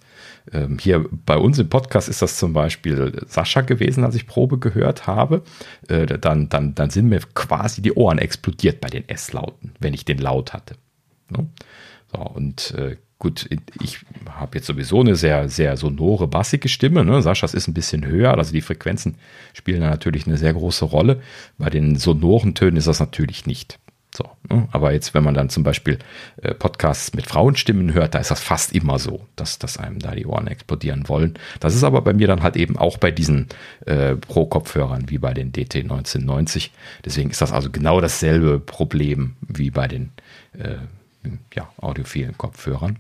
ähm, 0.52 0.78
hier 0.80 1.06
bei 1.10 1.38
uns 1.38 1.60
im 1.60 1.70
Podcast 1.70 2.10
ist 2.10 2.22
das 2.22 2.38
zum 2.38 2.54
Beispiel 2.54 3.24
Sascha 3.28 3.62
gewesen, 3.62 4.04
als 4.04 4.16
ich 4.16 4.28
Probe 4.28 4.60
gehört 4.60 5.08
habe. 5.08 5.44
Äh, 5.88 6.06
dann, 6.06 6.50
dann, 6.50 6.76
dann 6.76 6.90
sind 6.90 7.08
mir 7.08 7.22
quasi 7.34 7.82
die 7.82 7.94
Ohren 7.94 8.18
explodiert 8.18 8.82
bei 8.82 8.90
den 8.90 9.08
S-Lauten, 9.08 9.74
wenn 9.80 9.94
ich 9.94 10.06
den 10.06 10.18
Laut 10.18 10.54
hatte. 10.54 10.76
Ne? 11.30 11.48
So, 12.12 12.22
und 12.22 12.76
gut, 13.20 13.50
ich 13.82 14.00
habe 14.30 14.58
jetzt 14.58 14.68
sowieso 14.68 15.02
eine 15.02 15.16
sehr, 15.16 15.50
sehr 15.50 15.78
sonore, 15.78 16.28
bassige 16.28 16.70
Stimme. 16.70 17.06
Ne? 17.06 17.22
Saschas 17.22 17.54
ist 17.54 17.68
ein 17.68 17.74
bisschen 17.74 18.06
höher, 18.06 18.38
also 18.38 18.52
die 18.52 18.62
Frequenzen 18.62 19.16
spielen 19.54 19.82
da 19.82 19.90
natürlich 19.90 20.28
eine 20.28 20.38
sehr 20.38 20.54
große 20.54 20.86
Rolle. 20.86 21.22
Bei 21.58 21.70
den 21.70 21.96
sonoren 21.96 22.56
Tönen 22.56 22.78
ist 22.78 22.88
das 22.88 23.00
natürlich 23.00 23.46
nicht. 23.46 23.80
So, 24.16 24.30
ne? 24.50 24.68
Aber 24.72 24.94
jetzt, 24.94 25.14
wenn 25.14 25.24
man 25.24 25.34
dann 25.34 25.50
zum 25.50 25.64
Beispiel 25.64 26.00
äh, 26.42 26.54
Podcasts 26.54 27.14
mit 27.14 27.28
Frauenstimmen 27.28 27.94
hört, 27.94 28.16
da 28.16 28.20
ist 28.20 28.32
das 28.32 28.42
fast 28.42 28.74
immer 28.74 28.98
so, 28.98 29.26
dass, 29.36 29.60
dass 29.60 29.78
einem 29.78 30.00
da 30.00 30.16
die 30.16 30.26
Ohren 30.26 30.48
explodieren 30.48 31.10
wollen. 31.10 31.38
Das 31.60 31.76
ist 31.76 31.84
aber 31.84 32.02
bei 32.02 32.14
mir 32.14 32.28
dann 32.28 32.42
halt 32.42 32.56
eben 32.56 32.78
auch 32.78 32.98
bei 32.98 33.12
diesen 33.12 33.48
äh, 33.86 34.16
Pro-Kopfhörern 34.16 35.10
wie 35.10 35.18
bei 35.18 35.34
den 35.34 35.52
DT 35.52 35.76
1990. 35.84 36.72
Deswegen 37.04 37.30
ist 37.30 37.42
das 37.42 37.52
also 37.52 37.70
genau 37.70 38.00
dasselbe 38.00 38.60
Problem 38.60 39.36
wie 39.42 39.70
bei 39.70 39.88
den 39.88 40.12
äh, 40.58 40.78
ja, 41.54 41.70
audiophilen 41.78 42.38
Kopfhörern. 42.38 42.98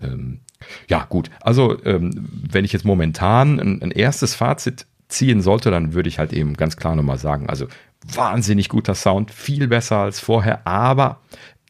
Ähm, 0.00 0.40
ja, 0.88 1.04
gut. 1.08 1.30
Also, 1.40 1.82
ähm, 1.84 2.28
wenn 2.50 2.64
ich 2.64 2.72
jetzt 2.72 2.84
momentan 2.84 3.60
ein, 3.60 3.82
ein, 3.82 3.90
erstes 3.90 4.34
Fazit 4.34 4.86
ziehen 5.08 5.42
sollte, 5.42 5.70
dann 5.70 5.92
würde 5.92 6.08
ich 6.08 6.18
halt 6.18 6.32
eben 6.32 6.54
ganz 6.54 6.76
klar 6.76 6.96
nochmal 6.96 7.18
sagen, 7.18 7.48
also 7.48 7.66
wahnsinnig 8.06 8.68
guter 8.68 8.94
Sound, 8.94 9.30
viel 9.30 9.68
besser 9.68 9.98
als 9.98 10.20
vorher, 10.20 10.66
aber 10.66 11.20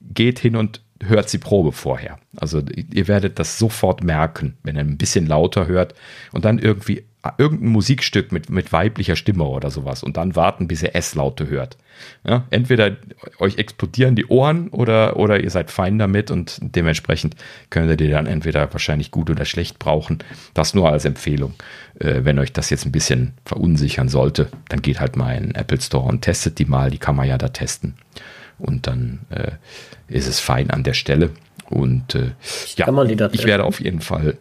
geht 0.01 0.39
hin 0.39 0.57
und 0.57 0.83
hört 1.03 1.33
die 1.33 1.39
Probe 1.39 1.73
vorher. 1.73 2.19
Also 2.37 2.63
ihr 2.93 3.09
werdet 3.09 3.39
das 3.39 3.59
sofort 3.59 4.05
merken, 4.05 4.57
wenn 4.63 4.77
ihr 4.77 4.83
ein 4.83 4.99
bisschen 4.99 5.27
lauter 5.27 5.67
hört 5.67 5.95
und 6.33 6.45
dann 6.45 6.59
irgendwie 6.59 7.05
irgendein 7.39 7.69
Musikstück 7.69 8.33
mit, 8.33 8.51
mit 8.51 8.73
weiblicher 8.73 9.15
Stimme 9.15 9.45
oder 9.45 9.71
sowas 9.71 10.03
und 10.03 10.17
dann 10.17 10.35
warten, 10.35 10.67
bis 10.67 10.83
ihr 10.83 10.97
S-Laute 10.97 11.49
hört. 11.49 11.77
Ja, 12.25 12.45
entweder 12.51 12.97
euch 13.39 13.59
explodieren 13.59 14.17
die 14.17 14.27
Ohren 14.27 14.69
oder, 14.69 15.17
oder 15.17 15.41
ihr 15.41 15.51
seid 15.51 15.71
fein 15.71 15.99
damit 15.99 16.33
und 16.33 16.59
dementsprechend 16.61 17.37
könnt 17.71 17.89
ihr 17.91 17.97
die 17.97 18.09
dann 18.09 18.27
entweder 18.27 18.73
wahrscheinlich 18.73 19.13
gut 19.13 19.31
oder 19.31 19.45
schlecht 19.45 19.79
brauchen. 19.79 20.19
Das 20.53 20.75
nur 20.75 20.91
als 20.91 21.05
Empfehlung. 21.05 21.55
Äh, 22.01 22.25
wenn 22.25 22.41
euch 22.41 22.53
das 22.53 22.71
jetzt 22.71 22.87
ein 22.87 22.93
bisschen 22.93 23.35
verunsichern 23.45 24.09
sollte, 24.09 24.49
dann 24.69 24.83
geht 24.83 24.99
halt 24.99 25.17
mal 25.17 25.37
in 25.37 25.45
den 25.45 25.55
Apple 25.55 25.81
Store 25.81 26.09
und 26.09 26.23
testet 26.23 26.59
die 26.59 26.65
mal. 26.65 26.91
Die 26.91 26.99
kann 26.99 27.15
man 27.15 27.29
ja 27.29 27.39
da 27.39 27.49
testen. 27.49 27.95
Und 28.59 28.89
dann 28.89 29.21
äh, 29.31 29.53
ist 30.09 30.27
es 30.27 30.41
fein 30.41 30.71
an 30.71 30.83
der 30.83 30.95
Stelle. 30.95 31.31
Und 31.69 32.17
äh, 32.17 32.33
ja, 32.77 32.87
ich 33.33 33.45
werde 33.45 33.65
auf 33.65 33.81
jeden 33.81 34.01
Fall, 34.01 34.37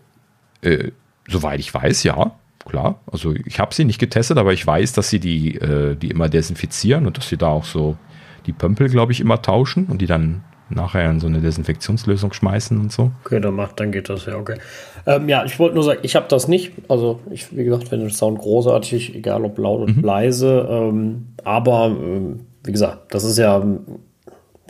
äh, 0.61 0.91
soweit 1.27 1.59
ich 1.59 1.73
weiß, 1.73 2.03
ja, 2.03 2.35
klar. 2.65 3.01
Also 3.11 3.33
ich 3.45 3.59
habe 3.59 3.73
sie 3.73 3.85
nicht 3.85 3.99
getestet, 3.99 4.37
aber 4.37 4.53
ich 4.53 4.65
weiß, 4.65 4.93
dass 4.93 5.09
sie 5.09 5.19
die, 5.19 5.55
äh, 5.55 5.95
die 5.95 6.09
immer 6.09 6.29
desinfizieren 6.29 7.05
und 7.07 7.17
dass 7.17 7.29
sie 7.29 7.37
da 7.37 7.47
auch 7.47 7.65
so 7.65 7.97
die 8.45 8.53
Pömpel, 8.53 8.89
glaube 8.89 9.11
ich, 9.11 9.19
immer 9.19 9.41
tauschen 9.41 9.85
und 9.85 10.01
die 10.01 10.07
dann 10.07 10.43
nachher 10.69 11.09
in 11.09 11.19
so 11.19 11.27
eine 11.27 11.41
Desinfektionslösung 11.41 12.33
schmeißen 12.33 12.79
und 12.79 12.91
so. 12.91 13.11
Okay, 13.25 13.39
dann 13.39 13.55
macht, 13.55 13.79
dann 13.79 13.91
geht 13.91 14.09
das 14.09 14.25
ja, 14.25 14.37
okay. 14.37 14.57
Ähm, 15.05 15.27
ja, 15.29 15.43
ich 15.45 15.59
wollte 15.59 15.75
nur 15.75 15.83
sagen, 15.83 15.99
ich 16.03 16.15
habe 16.15 16.27
das 16.29 16.47
nicht. 16.47 16.71
Also 16.87 17.19
ich, 17.29 17.55
wie 17.55 17.63
gesagt, 17.63 17.89
finde 17.89 18.05
den 18.05 18.13
Sound 18.13 18.39
großartig, 18.39 19.15
egal 19.15 19.43
ob 19.43 19.57
laut 19.57 19.81
und 19.81 19.97
mhm. 19.97 20.03
leise. 20.03 20.67
Ähm, 20.69 21.27
aber 21.43 21.87
ähm, 21.87 22.41
wie 22.63 22.71
gesagt, 22.71 23.13
das 23.13 23.23
ist 23.23 23.37
ja 23.37 23.63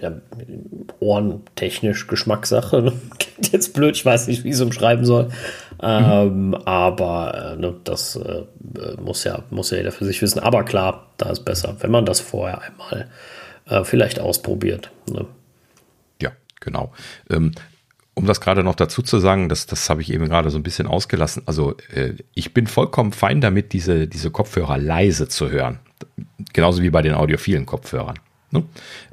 ja, 0.02 0.12
ohrentechnisch 0.99 2.08
Geschmackssache. 2.08 2.82
Ne? 2.82 2.93
Klingt 3.20 3.54
jetzt 3.54 3.74
blöd, 3.74 3.95
ich 3.95 4.06
weiß 4.06 4.28
nicht, 4.28 4.43
wie 4.43 4.49
ich 4.49 4.56
es 4.56 4.62
umschreiben 4.62 5.06
soll. 5.06 5.30
Ähm, 5.82 6.47
mhm. 6.47 6.56
Aber 6.56 7.54
äh, 7.54 7.56
ne, 7.60 7.76
das 7.84 8.16
äh, 8.16 8.43
muss, 9.02 9.24
ja, 9.24 9.43
muss 9.49 9.72
ja 9.72 9.78
jeder 9.78 9.91
für 9.91 10.06
sich 10.06 10.22
wissen. 10.22 10.39
Aber 10.39 10.64
klar, 10.64 11.08
da 11.18 11.30
ist 11.30 11.45
besser, 11.45 11.76
wenn 11.80 11.91
man 11.91 12.06
das 12.06 12.20
vorher 12.20 12.62
einmal 12.62 13.10
äh, 13.68 13.84
vielleicht 13.84 14.20
ausprobiert. 14.20 14.91
Ne? 15.10 15.26
Ja, 16.22 16.32
genau. 16.60 16.91
Ähm, 17.30 17.54
um 18.14 18.26
das 18.26 18.41
gerade 18.41 18.64
noch 18.64 18.76
dazu 18.76 19.02
zu 19.02 19.20
sagen, 19.20 19.49
das, 19.49 19.68
das 19.68 19.89
habe 19.89 20.02
ich 20.02 20.12
eben 20.12 20.28
gerade 20.28 20.49
so 20.49 20.58
ein 20.58 20.64
bisschen 20.64 20.88
ausgelassen. 20.88 21.43
Also 21.45 21.76
äh, 21.93 22.14
ich 22.34 22.54
bin 22.54 22.68
vollkommen 22.68 23.14
fein 23.14 23.39
damit, 23.39 23.74
diese, 23.74 24.08
diese 24.08 24.32
Kopfhörer 24.32 24.78
leise 24.78 25.28
zu 25.28 25.49
hören. 25.49 25.80
Genauso 26.54 26.82
wie 26.82 26.89
bei 26.89 27.02
den 27.02 27.14
audiophilen 27.14 27.66
Kopfhörern. 27.66 28.20
Ne? 28.52 28.64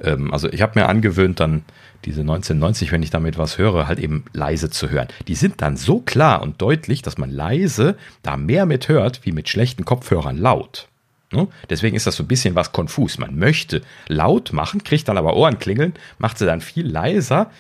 Ähm, 0.03 0.33
also 0.33 0.49
ich 0.49 0.63
habe 0.63 0.79
mir 0.79 0.89
angewöhnt, 0.89 1.41
dann 1.41 1.63
diese 2.05 2.21
1990, 2.21 2.93
wenn 2.93 3.03
ich 3.03 3.11
damit 3.11 3.39
was 3.39 3.59
höre, 3.59 3.89
halt 3.89 3.99
eben 3.99 4.25
leise 4.33 4.71
zu 4.71 4.91
hören. 4.91 5.09
Die 5.27 5.35
sind 5.35 5.63
dann 5.63 5.77
so 5.77 6.01
klar 6.01 6.43
und 6.43 6.61
deutlich, 6.63 7.03
dass 7.03 7.19
man 7.19 7.31
leise 7.31 7.97
da 8.23 8.37
mehr 8.37 8.67
mit 8.67 8.89
hört, 8.89 9.25
wie 9.25 9.33
mit 9.33 9.49
schlechten 9.49 9.85
Kopfhörern 9.85 10.39
laut. 10.39 10.89
Ne? 11.33 11.49
Deswegen 11.69 11.97
ist 11.97 12.07
das 12.07 12.17
so 12.17 12.23
ein 12.23 12.29
bisschen 12.29 12.55
was 12.55 12.73
konfus. 12.73 13.19
Man 13.19 13.37
möchte 13.37 13.83
laut 14.07 14.53
machen, 14.53 14.85
kriegt 14.85 15.09
dann 15.09 15.19
aber 15.19 15.37
Ohrenklingeln, 15.37 15.95
macht 16.19 16.39
sie 16.39 16.47
dann 16.47 16.61
viel 16.61 16.87
leiser 16.87 17.51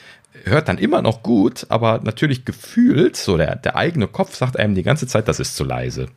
hört 0.44 0.68
dann 0.68 0.78
immer 0.78 1.02
noch 1.02 1.22
gut, 1.22 1.66
aber 1.68 2.00
natürlich 2.02 2.44
gefühlt, 2.44 3.16
so 3.16 3.36
der, 3.36 3.56
der 3.56 3.76
eigene 3.76 4.06
Kopf 4.06 4.34
sagt 4.34 4.58
einem 4.58 4.74
die 4.74 4.82
ganze 4.82 5.06
Zeit, 5.06 5.28
das 5.28 5.40
ist 5.40 5.56
zu 5.56 5.64
leise. 5.64 6.08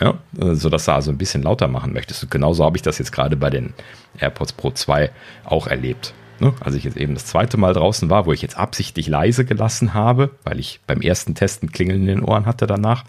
Ja, 0.00 0.18
so 0.32 0.68
dass 0.70 0.86
du 0.86 0.92
also 0.92 1.12
ein 1.12 1.18
bisschen 1.18 1.42
lauter 1.42 1.68
machen 1.68 1.92
möchtest. 1.92 2.24
Und 2.24 2.30
genauso 2.30 2.64
habe 2.64 2.76
ich 2.76 2.82
das 2.82 2.98
jetzt 2.98 3.12
gerade 3.12 3.36
bei 3.36 3.50
den 3.50 3.74
AirPods 4.18 4.54
Pro 4.54 4.70
2 4.72 5.10
auch 5.44 5.66
erlebt. 5.66 6.14
Ne? 6.40 6.52
Als 6.60 6.74
ich 6.74 6.82
jetzt 6.82 6.96
eben 6.96 7.14
das 7.14 7.26
zweite 7.26 7.56
Mal 7.56 7.74
draußen 7.74 8.10
war, 8.10 8.26
wo 8.26 8.32
ich 8.32 8.42
jetzt 8.42 8.58
absichtlich 8.58 9.06
leise 9.06 9.44
gelassen 9.44 9.94
habe, 9.94 10.30
weil 10.42 10.58
ich 10.58 10.80
beim 10.86 11.00
ersten 11.00 11.34
Testen 11.34 11.70
Klingeln 11.70 12.00
in 12.00 12.06
den 12.06 12.24
Ohren 12.24 12.46
hatte 12.46 12.66
danach, 12.66 13.04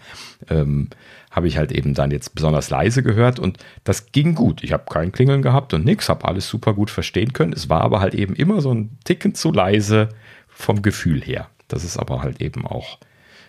ähm, 0.48 0.90
habe 1.30 1.48
ich 1.48 1.58
halt 1.58 1.72
eben 1.72 1.92
dann 1.92 2.12
jetzt 2.12 2.34
besonders 2.34 2.70
leise 2.70 3.02
gehört 3.02 3.38
und 3.38 3.58
das 3.84 4.12
ging 4.12 4.34
gut. 4.34 4.62
Ich 4.62 4.72
habe 4.72 4.84
kein 4.88 5.12
Klingeln 5.12 5.42
gehabt 5.42 5.74
und 5.74 5.84
nichts, 5.84 6.08
habe 6.08 6.26
alles 6.26 6.48
super 6.48 6.72
gut 6.72 6.90
verstehen 6.90 7.32
können. 7.32 7.52
Es 7.52 7.68
war 7.68 7.80
aber 7.80 8.00
halt 8.00 8.14
eben 8.14 8.34
immer 8.34 8.60
so 8.60 8.72
ein 8.72 8.96
Ticken 9.04 9.34
zu 9.34 9.52
leise 9.52 10.08
vom 10.46 10.80
Gefühl 10.80 11.20
her. 11.20 11.48
Das 11.68 11.84
ist 11.84 11.98
aber 11.98 12.22
halt 12.22 12.40
eben 12.40 12.64
auch 12.64 12.98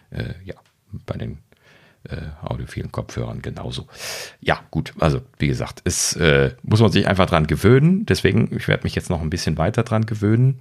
äh, 0.10 0.34
ja, 0.44 0.56
bei 1.06 1.18
den 1.18 1.38
äh, 2.10 2.46
audiophilen 2.46 2.92
Kopfhörern 2.92 3.42
genauso. 3.42 3.88
Ja, 4.40 4.60
gut, 4.72 4.94
also 5.00 5.22
wie 5.40 5.48
gesagt, 5.48 5.82
es 5.84 6.16
äh, 6.16 6.52
muss 6.64 6.82
man 6.82 6.92
sich 6.92 7.08
einfach 7.08 7.26
dran 7.26 7.48
gewöhnen. 7.48 8.06
Deswegen, 8.06 8.56
ich 8.56 8.68
werde 8.68 8.84
mich 8.84 8.96
jetzt 8.96 9.10
noch 9.10 9.22
ein 9.22 9.30
bisschen 9.30 9.58
weiter 9.58 9.84
dran 9.84 10.06
gewöhnen. 10.06 10.60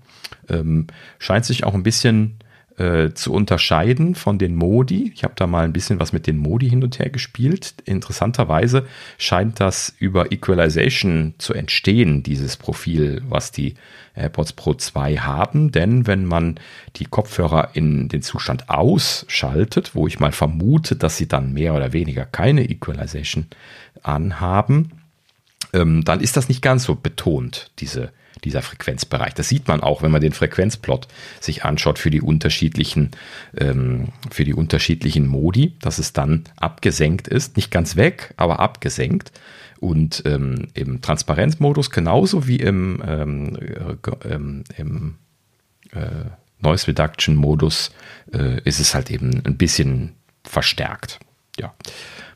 Ähm, 0.48 0.86
scheint 1.18 1.44
sich 1.44 1.64
auch 1.64 1.74
ein 1.74 1.82
bisschen 1.82 2.38
äh, 2.78 3.14
zu 3.14 3.32
unterscheiden 3.32 4.14
von 4.14 4.38
den 4.38 4.54
Modi. 4.54 5.10
Ich 5.14 5.24
habe 5.24 5.34
da 5.36 5.46
mal 5.46 5.64
ein 5.64 5.72
bisschen 5.72 5.98
was 5.98 6.12
mit 6.12 6.26
den 6.26 6.36
Modi 6.36 6.68
hin 6.68 6.84
und 6.84 6.98
her 6.98 7.08
gespielt. 7.08 7.74
Interessanterweise 7.84 8.86
scheint 9.18 9.60
das 9.60 9.94
über 9.98 10.30
Equalization 10.32 11.34
zu 11.38 11.54
entstehen, 11.54 12.22
dieses 12.22 12.56
Profil, 12.56 13.22
was 13.28 13.50
die 13.50 13.74
AirPods 14.14 14.52
Pro 14.52 14.74
2 14.74 15.16
haben. 15.16 15.72
Denn 15.72 16.06
wenn 16.06 16.26
man 16.26 16.60
die 16.96 17.06
Kopfhörer 17.06 17.70
in 17.74 18.08
den 18.08 18.22
Zustand 18.22 18.68
ausschaltet, 18.68 19.94
wo 19.94 20.06
ich 20.06 20.20
mal 20.20 20.32
vermute, 20.32 20.96
dass 20.96 21.16
sie 21.16 21.28
dann 21.28 21.52
mehr 21.52 21.74
oder 21.74 21.92
weniger 21.92 22.24
keine 22.26 22.68
Equalization 22.68 23.46
anhaben, 24.02 24.92
ähm, 25.72 26.04
dann 26.04 26.20
ist 26.20 26.36
das 26.36 26.48
nicht 26.48 26.62
ganz 26.62 26.84
so 26.84 26.94
betont, 26.94 27.70
diese 27.78 28.12
dieser 28.44 28.62
Frequenzbereich. 28.62 29.34
Das 29.34 29.48
sieht 29.48 29.68
man 29.68 29.80
auch, 29.80 30.02
wenn 30.02 30.10
man 30.10 30.20
den 30.20 30.32
Frequenzplot 30.32 31.08
sich 31.40 31.64
anschaut 31.64 31.98
für 31.98 32.10
die 32.10 32.20
unterschiedlichen, 32.20 33.10
ähm, 33.56 34.08
für 34.30 34.44
die 34.44 34.54
unterschiedlichen 34.54 35.26
Modi, 35.26 35.76
dass 35.80 35.98
es 35.98 36.12
dann 36.12 36.44
abgesenkt 36.56 37.28
ist. 37.28 37.56
Nicht 37.56 37.70
ganz 37.70 37.96
weg, 37.96 38.34
aber 38.36 38.60
abgesenkt. 38.60 39.32
Und 39.78 40.22
ähm, 40.24 40.68
im 40.74 41.02
Transparenzmodus 41.02 41.90
genauso 41.90 42.46
wie 42.46 42.56
im, 42.56 43.02
ähm, 43.06 43.56
äh, 43.56 44.80
im 44.80 45.18
äh, 45.92 46.30
Noise 46.60 46.88
Reduction 46.88 47.36
Modus 47.36 47.90
äh, 48.32 48.60
ist 48.62 48.80
es 48.80 48.94
halt 48.94 49.10
eben 49.10 49.42
ein 49.44 49.56
bisschen 49.56 50.14
verstärkt. 50.44 51.18
Ja. 51.58 51.74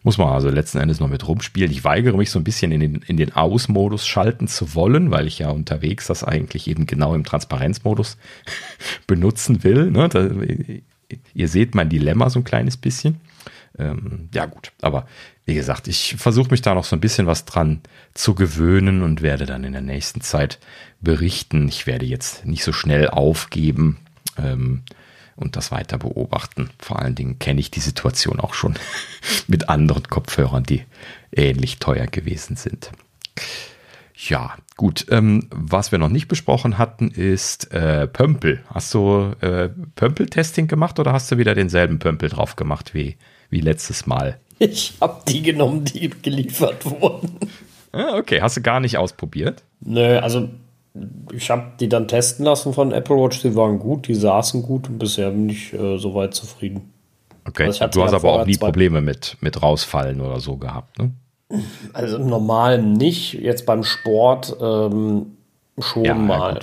Muss 0.03 0.17
man 0.17 0.29
also 0.29 0.49
letzten 0.49 0.79
Endes 0.79 0.99
noch 0.99 1.09
mit 1.09 1.27
rumspielen. 1.29 1.71
Ich 1.71 1.85
weigere 1.85 2.17
mich 2.17 2.31
so 2.31 2.39
ein 2.39 2.45
bisschen 2.45 2.73
in 2.73 2.81
den, 2.81 2.95
in 3.07 3.17
den 3.19 3.35
Aus-Modus 3.35 4.07
schalten 4.07 4.49
zu 4.49 4.75
wollen, 4.75 5.11
weil 5.11 5.27
ich 5.27 5.39
ja 5.39 5.51
unterwegs 5.51 6.07
das 6.07 6.25
eigentlich 6.25 6.69
eben 6.69 6.87
genau 6.87 7.15
im 7.15 7.25
Transparenzmodus 7.25 8.17
benutzen 9.07 9.63
will. 9.63 9.91
Ne? 9.91 10.09
Da, 10.09 10.31
ihr 11.35 11.49
seht 11.49 11.75
mein 11.75 11.91
Dilemma 11.91 12.31
so 12.31 12.41
ein 12.41 12.45
kleines 12.45 12.79
bisschen. 12.79 13.21
Ähm, 13.79 14.29
ja 14.35 14.47
gut, 14.47 14.73
aber 14.81 15.07
wie 15.45 15.55
gesagt, 15.55 15.87
ich 15.87 16.17
versuche 16.17 16.51
mich 16.51 16.63
da 16.63 16.75
noch 16.75 16.85
so 16.85 16.97
ein 16.97 17.01
bisschen 17.01 17.27
was 17.27 17.45
dran 17.45 17.81
zu 18.15 18.35
gewöhnen 18.35 19.03
und 19.03 19.23
werde 19.23 19.47
dann 19.47 19.65
in 19.65 19.73
der 19.73 19.83
nächsten 19.83 20.21
Zeit 20.21 20.59
berichten. 21.01 21.69
Ich 21.69 21.87
werde 21.87 22.07
jetzt 22.07 22.47
nicht 22.47 22.65
so 22.65 22.73
schnell 22.73 23.09
aufgeben. 23.09 23.99
Ähm, 24.39 24.83
und 25.41 25.57
das 25.57 25.71
weiter 25.73 25.99
beobachten. 25.99 26.71
Vor 26.79 27.01
allen 27.01 27.15
Dingen 27.15 27.39
kenne 27.39 27.61
ich 27.61 27.71
die 27.71 27.81
Situation 27.81 28.41
auch 28.41 28.55
schon 28.55 28.75
mit 29.47 29.69
anderen 29.69 30.05
Kopfhörern, 30.05 30.65
die 30.65 30.85
ähnlich 31.33 31.79
teuer 31.79 32.07
gewesen 32.07 32.57
sind. 32.57 32.91
Ja, 34.29 34.55
gut. 34.77 35.07
Ähm, 35.11 35.49
was 35.51 35.93
wir 35.93 35.99
noch 35.99 36.11
nicht 36.11 36.29
besprochen 36.29 36.77
hatten, 36.77 37.11
ist 37.11 37.73
äh, 37.73 38.07
Pömpel. 38.07 38.63
Hast 38.69 38.93
du 38.93 39.35
äh, 39.41 39.71
Pömpel-Testing 39.97 40.69
gemacht 40.69 40.99
oder 40.99 41.13
hast 41.13 41.33
du 41.33 41.39
wieder 41.39 41.55
denselben 41.55 41.99
Pömpel 41.99 42.29
drauf 42.29 42.57
gemacht 42.57 42.93
wie, 42.93 43.17
wie 43.49 43.61
letztes 43.61 44.07
Mal? 44.07 44.39
Ich 44.59 44.95
habe 45.01 45.23
die 45.27 45.41
genommen, 45.41 45.85
die 45.85 46.11
geliefert 46.11 46.85
wurden. 46.85 47.39
Ah, 47.93 48.17
okay, 48.19 48.43
hast 48.43 48.59
du 48.59 48.61
gar 48.61 48.81
nicht 48.81 48.99
ausprobiert? 48.99 49.63
Nö, 49.81 50.19
also 50.19 50.51
ich 51.33 51.51
habe 51.51 51.73
die 51.79 51.89
dann 51.89 52.09
testen 52.09 52.45
lassen 52.45 52.73
von 52.73 52.93
Apple 52.93 53.17
Watch, 53.17 53.43
die 53.43 53.55
waren 53.55 53.79
gut, 53.79 54.09
die 54.09 54.15
saßen 54.15 54.63
gut 54.63 54.89
und 54.89 54.99
bisher 54.99 55.31
bin 55.31 55.49
ich 55.49 55.73
äh, 55.73 55.99
soweit 55.99 56.35
zufrieden. 56.35 56.93
Okay, 57.47 57.67
also 57.67 57.87
du 57.87 58.03
hast 58.03 58.15
aber 58.15 58.33
auch 58.33 58.47
nie 58.47 58.57
Probleme 58.57 59.01
mit, 59.01 59.37
mit 59.41 59.63
rausfallen 59.63 60.21
oder 60.21 60.41
so 60.41 60.57
gehabt, 60.57 60.99
ne? 60.99 61.13
Also 61.93 62.19
normal 62.19 62.81
nicht, 62.81 63.35
jetzt 63.35 63.67
beim 63.67 63.83
Sport 63.83 64.57
ähm, 64.61 65.39
schon 65.83 66.05
ja, 66.05 66.15
mal. 66.15 66.59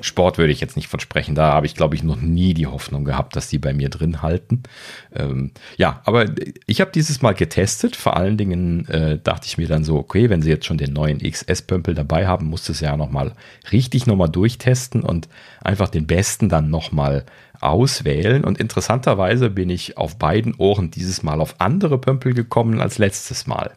Sport 0.00 0.38
würde 0.38 0.52
ich 0.52 0.60
jetzt 0.60 0.76
nicht 0.76 0.88
von 0.88 1.00
sprechen. 1.00 1.34
Da 1.34 1.52
habe 1.52 1.66
ich, 1.66 1.74
glaube 1.74 1.94
ich, 1.94 2.02
noch 2.02 2.20
nie 2.20 2.54
die 2.54 2.66
Hoffnung 2.66 3.04
gehabt, 3.04 3.36
dass 3.36 3.48
die 3.48 3.58
bei 3.58 3.72
mir 3.72 3.88
drin 3.88 4.22
halten. 4.22 4.62
Ähm, 5.14 5.52
ja, 5.76 6.00
aber 6.04 6.26
ich 6.66 6.80
habe 6.80 6.90
dieses 6.92 7.22
Mal 7.22 7.34
getestet. 7.34 7.96
Vor 7.96 8.16
allen 8.16 8.36
Dingen 8.36 8.86
äh, 8.88 9.18
dachte 9.22 9.46
ich 9.46 9.58
mir 9.58 9.68
dann 9.68 9.84
so, 9.84 9.96
okay, 9.96 10.30
wenn 10.30 10.42
sie 10.42 10.50
jetzt 10.50 10.66
schon 10.66 10.78
den 10.78 10.92
neuen 10.92 11.18
XS-Pömpel 11.18 11.94
dabei 11.94 12.26
haben, 12.26 12.46
muss 12.46 12.68
es 12.68 12.80
ja 12.80 12.96
nochmal 12.96 13.32
richtig 13.72 14.06
nochmal 14.06 14.28
durchtesten 14.28 15.02
und 15.02 15.28
einfach 15.62 15.88
den 15.88 16.06
besten 16.06 16.48
dann 16.48 16.70
nochmal 16.70 17.24
auswählen. 17.60 18.44
Und 18.44 18.58
interessanterweise 18.58 19.50
bin 19.50 19.70
ich 19.70 19.96
auf 19.96 20.18
beiden 20.18 20.54
Ohren 20.56 20.90
dieses 20.90 21.22
Mal 21.22 21.40
auf 21.40 21.56
andere 21.58 21.98
Pömpel 21.98 22.34
gekommen 22.34 22.80
als 22.80 22.98
letztes 22.98 23.46
Mal. 23.46 23.72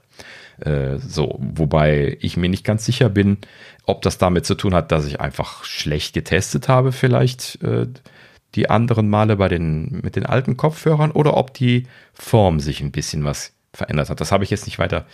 Äh, 0.60 0.98
so, 0.98 1.38
wobei 1.40 2.18
ich 2.20 2.36
mir 2.38 2.50
nicht 2.50 2.64
ganz 2.64 2.86
sicher 2.86 3.10
bin, 3.10 3.38
ob 3.88 4.02
das 4.04 4.18
damit 4.18 4.46
zu 4.46 4.54
tun 4.54 4.76
hat, 4.76 4.92
dass 4.92 5.06
ich 5.06 5.20
einfach 5.20 5.64
schlecht 5.64 6.14
getestet 6.14 6.68
habe, 6.68 6.92
vielleicht 6.92 7.64
äh, 7.64 7.88
die 8.54 8.70
anderen 8.70 9.10
Male 9.10 9.38
bei 9.38 9.48
den 9.48 10.02
mit 10.04 10.16
den 10.16 10.26
alten 10.26 10.58
Kopfhörern 10.58 11.12
oder 11.12 11.36
ob 11.36 11.54
die 11.54 11.88
Form 12.14 12.60
sich 12.60 12.82
ein 12.82 12.92
bisschen 12.92 13.24
was 13.24 13.54
verändert 13.74 14.10
hat. 14.10 14.22
Das 14.22 14.32
habe 14.32 14.44
ich 14.44 14.50
jetzt 14.50 14.66
nicht 14.66 14.78
weiter 14.78 15.06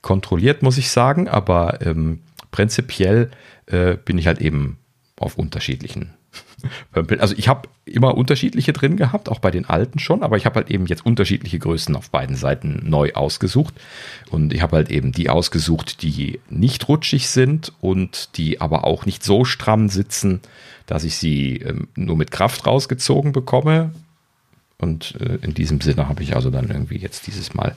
kontrolliert, 0.00 0.62
muss 0.62 0.78
ich 0.78 0.90
sagen, 0.90 1.28
aber 1.28 1.80
ähm, 1.82 2.22
prinzipiell 2.50 3.30
äh, 3.66 3.96
bin 3.96 4.16
ich 4.16 4.26
halt 4.26 4.40
eben 4.40 4.78
auf 5.18 5.36
unterschiedlichen 5.36 6.14
also 6.92 7.34
ich 7.36 7.48
habe 7.48 7.68
immer 7.84 8.16
unterschiedliche 8.16 8.72
drin 8.72 8.96
gehabt, 8.96 9.28
auch 9.28 9.38
bei 9.38 9.50
den 9.50 9.64
alten 9.64 9.98
schon, 9.98 10.22
aber 10.22 10.36
ich 10.36 10.46
habe 10.46 10.56
halt 10.56 10.70
eben 10.70 10.86
jetzt 10.86 11.04
unterschiedliche 11.04 11.58
Größen 11.58 11.96
auf 11.96 12.10
beiden 12.10 12.36
Seiten 12.36 12.82
neu 12.84 13.12
ausgesucht. 13.14 13.74
Und 14.30 14.52
ich 14.52 14.62
habe 14.62 14.76
halt 14.76 14.90
eben 14.90 15.12
die 15.12 15.30
ausgesucht, 15.30 16.02
die 16.02 16.40
nicht 16.48 16.88
rutschig 16.88 17.28
sind 17.28 17.72
und 17.80 18.36
die 18.36 18.60
aber 18.60 18.84
auch 18.84 19.06
nicht 19.06 19.24
so 19.24 19.44
stramm 19.44 19.88
sitzen, 19.88 20.40
dass 20.86 21.04
ich 21.04 21.16
sie 21.16 21.56
ähm, 21.56 21.88
nur 21.94 22.16
mit 22.16 22.30
Kraft 22.30 22.66
rausgezogen 22.66 23.32
bekomme. 23.32 23.92
Und 24.78 25.16
äh, 25.20 25.38
in 25.42 25.54
diesem 25.54 25.80
Sinne 25.80 26.08
habe 26.08 26.22
ich 26.22 26.34
also 26.36 26.50
dann 26.50 26.70
irgendwie 26.70 26.98
jetzt 26.98 27.26
dieses 27.26 27.54
Mal 27.54 27.74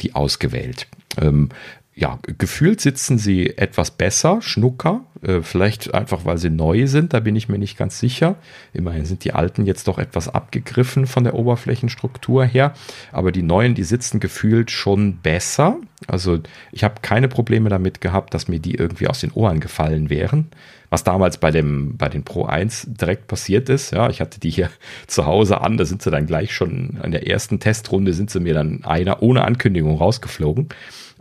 die 0.00 0.14
ausgewählt. 0.14 0.86
Ähm, 1.20 1.48
ja, 1.94 2.18
gefühlt 2.38 2.80
sitzen 2.80 3.18
sie 3.18 3.56
etwas 3.58 3.90
besser, 3.90 4.40
Schnucker. 4.40 5.04
Äh, 5.20 5.42
vielleicht 5.42 5.92
einfach, 5.92 6.24
weil 6.24 6.38
sie 6.38 6.48
neu 6.48 6.86
sind, 6.86 7.12
da 7.12 7.20
bin 7.20 7.36
ich 7.36 7.50
mir 7.50 7.58
nicht 7.58 7.76
ganz 7.76 7.98
sicher. 7.98 8.36
Immerhin 8.72 9.04
sind 9.04 9.24
die 9.24 9.34
alten 9.34 9.66
jetzt 9.66 9.86
doch 9.88 9.98
etwas 9.98 10.28
abgegriffen 10.28 11.06
von 11.06 11.24
der 11.24 11.34
Oberflächenstruktur 11.34 12.46
her. 12.46 12.72
Aber 13.12 13.30
die 13.30 13.42
neuen, 13.42 13.74
die 13.74 13.84
sitzen 13.84 14.20
gefühlt 14.20 14.70
schon 14.70 15.18
besser. 15.18 15.76
Also 16.06 16.40
ich 16.72 16.82
habe 16.82 16.94
keine 17.02 17.28
Probleme 17.28 17.68
damit 17.68 18.00
gehabt, 18.00 18.32
dass 18.32 18.48
mir 18.48 18.58
die 18.58 18.74
irgendwie 18.74 19.08
aus 19.08 19.20
den 19.20 19.32
Ohren 19.32 19.60
gefallen 19.60 20.08
wären. 20.08 20.46
Was 20.88 21.04
damals 21.04 21.38
bei 21.38 21.50
dem, 21.50 21.96
bei 21.98 22.08
den 22.08 22.24
Pro 22.24 22.46
1 22.46 22.86
direkt 22.88 23.26
passiert 23.26 23.68
ist. 23.68 23.92
Ja, 23.92 24.08
ich 24.08 24.22
hatte 24.22 24.40
die 24.40 24.50
hier 24.50 24.70
zu 25.06 25.26
Hause 25.26 25.60
an, 25.60 25.76
da 25.76 25.84
sind 25.84 26.00
sie 26.00 26.10
dann 26.10 26.26
gleich 26.26 26.54
schon 26.54 26.98
an 27.02 27.12
der 27.12 27.28
ersten 27.28 27.60
Testrunde 27.60 28.14
sind 28.14 28.30
sie 28.30 28.40
mir 28.40 28.54
dann 28.54 28.82
einer 28.84 29.22
ohne 29.22 29.44
Ankündigung 29.44 29.98
rausgeflogen. 29.98 30.70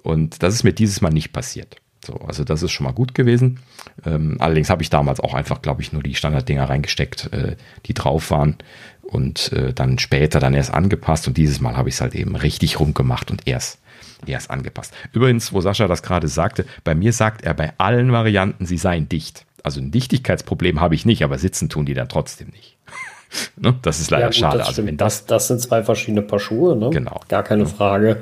Und 0.04 0.44
das 0.44 0.54
ist 0.54 0.64
mir 0.64 0.74
dieses 0.74 1.02
Mal 1.02 1.12
nicht 1.12 1.34
passiert. 1.34 1.78
So, 2.04 2.16
also 2.16 2.44
das 2.44 2.64
ist 2.64 2.72
schon 2.72 2.86
mal 2.86 2.94
gut 2.94 3.14
gewesen. 3.14 3.60
Ähm, 4.06 4.38
allerdings 4.40 4.70
habe 4.70 4.82
ich 4.82 4.90
damals 4.90 5.20
auch 5.20 5.36
einfach, 5.36 5.62
glaube 5.62 5.82
ich, 5.82 5.94
nur 5.94 6.02
die 6.02 6.16
Standarddinger 6.16 6.68
reingesteckt, 6.68 7.32
äh, 7.32 7.56
die 7.86 7.94
drauf 7.94 8.32
waren 8.32 8.58
und 9.04 9.52
äh, 9.54 9.74
dann 9.74 10.00
später 10.00 10.40
dann 10.40 10.56
erst 10.56 10.74
angepasst 10.74 11.28
und 11.28 11.38
dieses 11.38 11.62
Mal 11.62 11.78
habe 11.78 11.90
ich 11.90 11.96
es 11.96 12.02
halt 12.02 12.16
eben 12.16 12.36
richtig 12.36 12.80
rumgemacht 12.80 13.30
und 13.30 13.48
erst 13.48 13.80
erst 14.28 14.52
angepasst. 14.52 14.94
Übrigens, 15.14 15.52
wo 15.52 15.62
Sascha 15.62 15.88
das 15.88 16.04
gerade 16.04 16.28
sagte, 16.28 16.66
bei 16.84 16.94
mir 16.94 17.12
sagt 17.12 17.44
er 17.44 17.56
bei 17.56 17.74
allen 17.80 18.12
Varianten, 18.12 18.68
sie 18.68 18.78
seien 18.78 19.10
dicht. 19.10 19.46
Also 19.64 19.80
ein 19.80 19.92
Dichtigkeitsproblem 19.92 20.80
habe 20.80 20.96
ich 20.96 21.06
nicht, 21.06 21.24
aber 21.24 21.38
sitzen 21.38 21.70
tun 21.70 21.86
die 21.86 21.94
dann 21.94 22.10
trotzdem 22.10 22.50
nicht. 22.50 22.78
Ne? 23.56 23.76
Das 23.82 24.00
ist 24.00 24.12
leider 24.12 24.24
ja, 24.24 24.28
gut, 24.28 24.36
schade. 24.36 24.58
Das, 24.60 24.68
also 24.68 24.86
wenn 24.86 24.98
das, 24.98 25.26
das 25.26 25.48
sind 25.48 25.62
zwei 25.62 25.84
verschiedene 25.84 26.22
Paar 26.22 26.40
Schuhe, 26.40 26.76
ne? 26.76 26.90
Genau. 26.90 27.20
Gar 27.30 27.44
keine 27.44 27.66
Frage. 27.66 28.18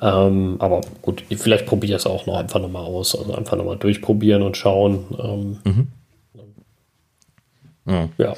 Ähm, 0.00 0.56
aber 0.58 0.80
gut, 1.02 1.24
vielleicht 1.28 1.66
probiere 1.66 1.96
ich 1.96 2.02
es 2.02 2.06
auch 2.06 2.26
noch 2.26 2.38
einfach 2.38 2.60
nochmal 2.60 2.84
aus. 2.84 3.16
Also 3.16 3.34
einfach 3.34 3.56
nochmal 3.56 3.76
durchprobieren 3.76 4.42
und 4.42 4.56
schauen. 4.56 5.04
Ähm, 5.18 5.58
mhm. 5.64 5.88
ja. 7.86 8.08
ja. 8.18 8.34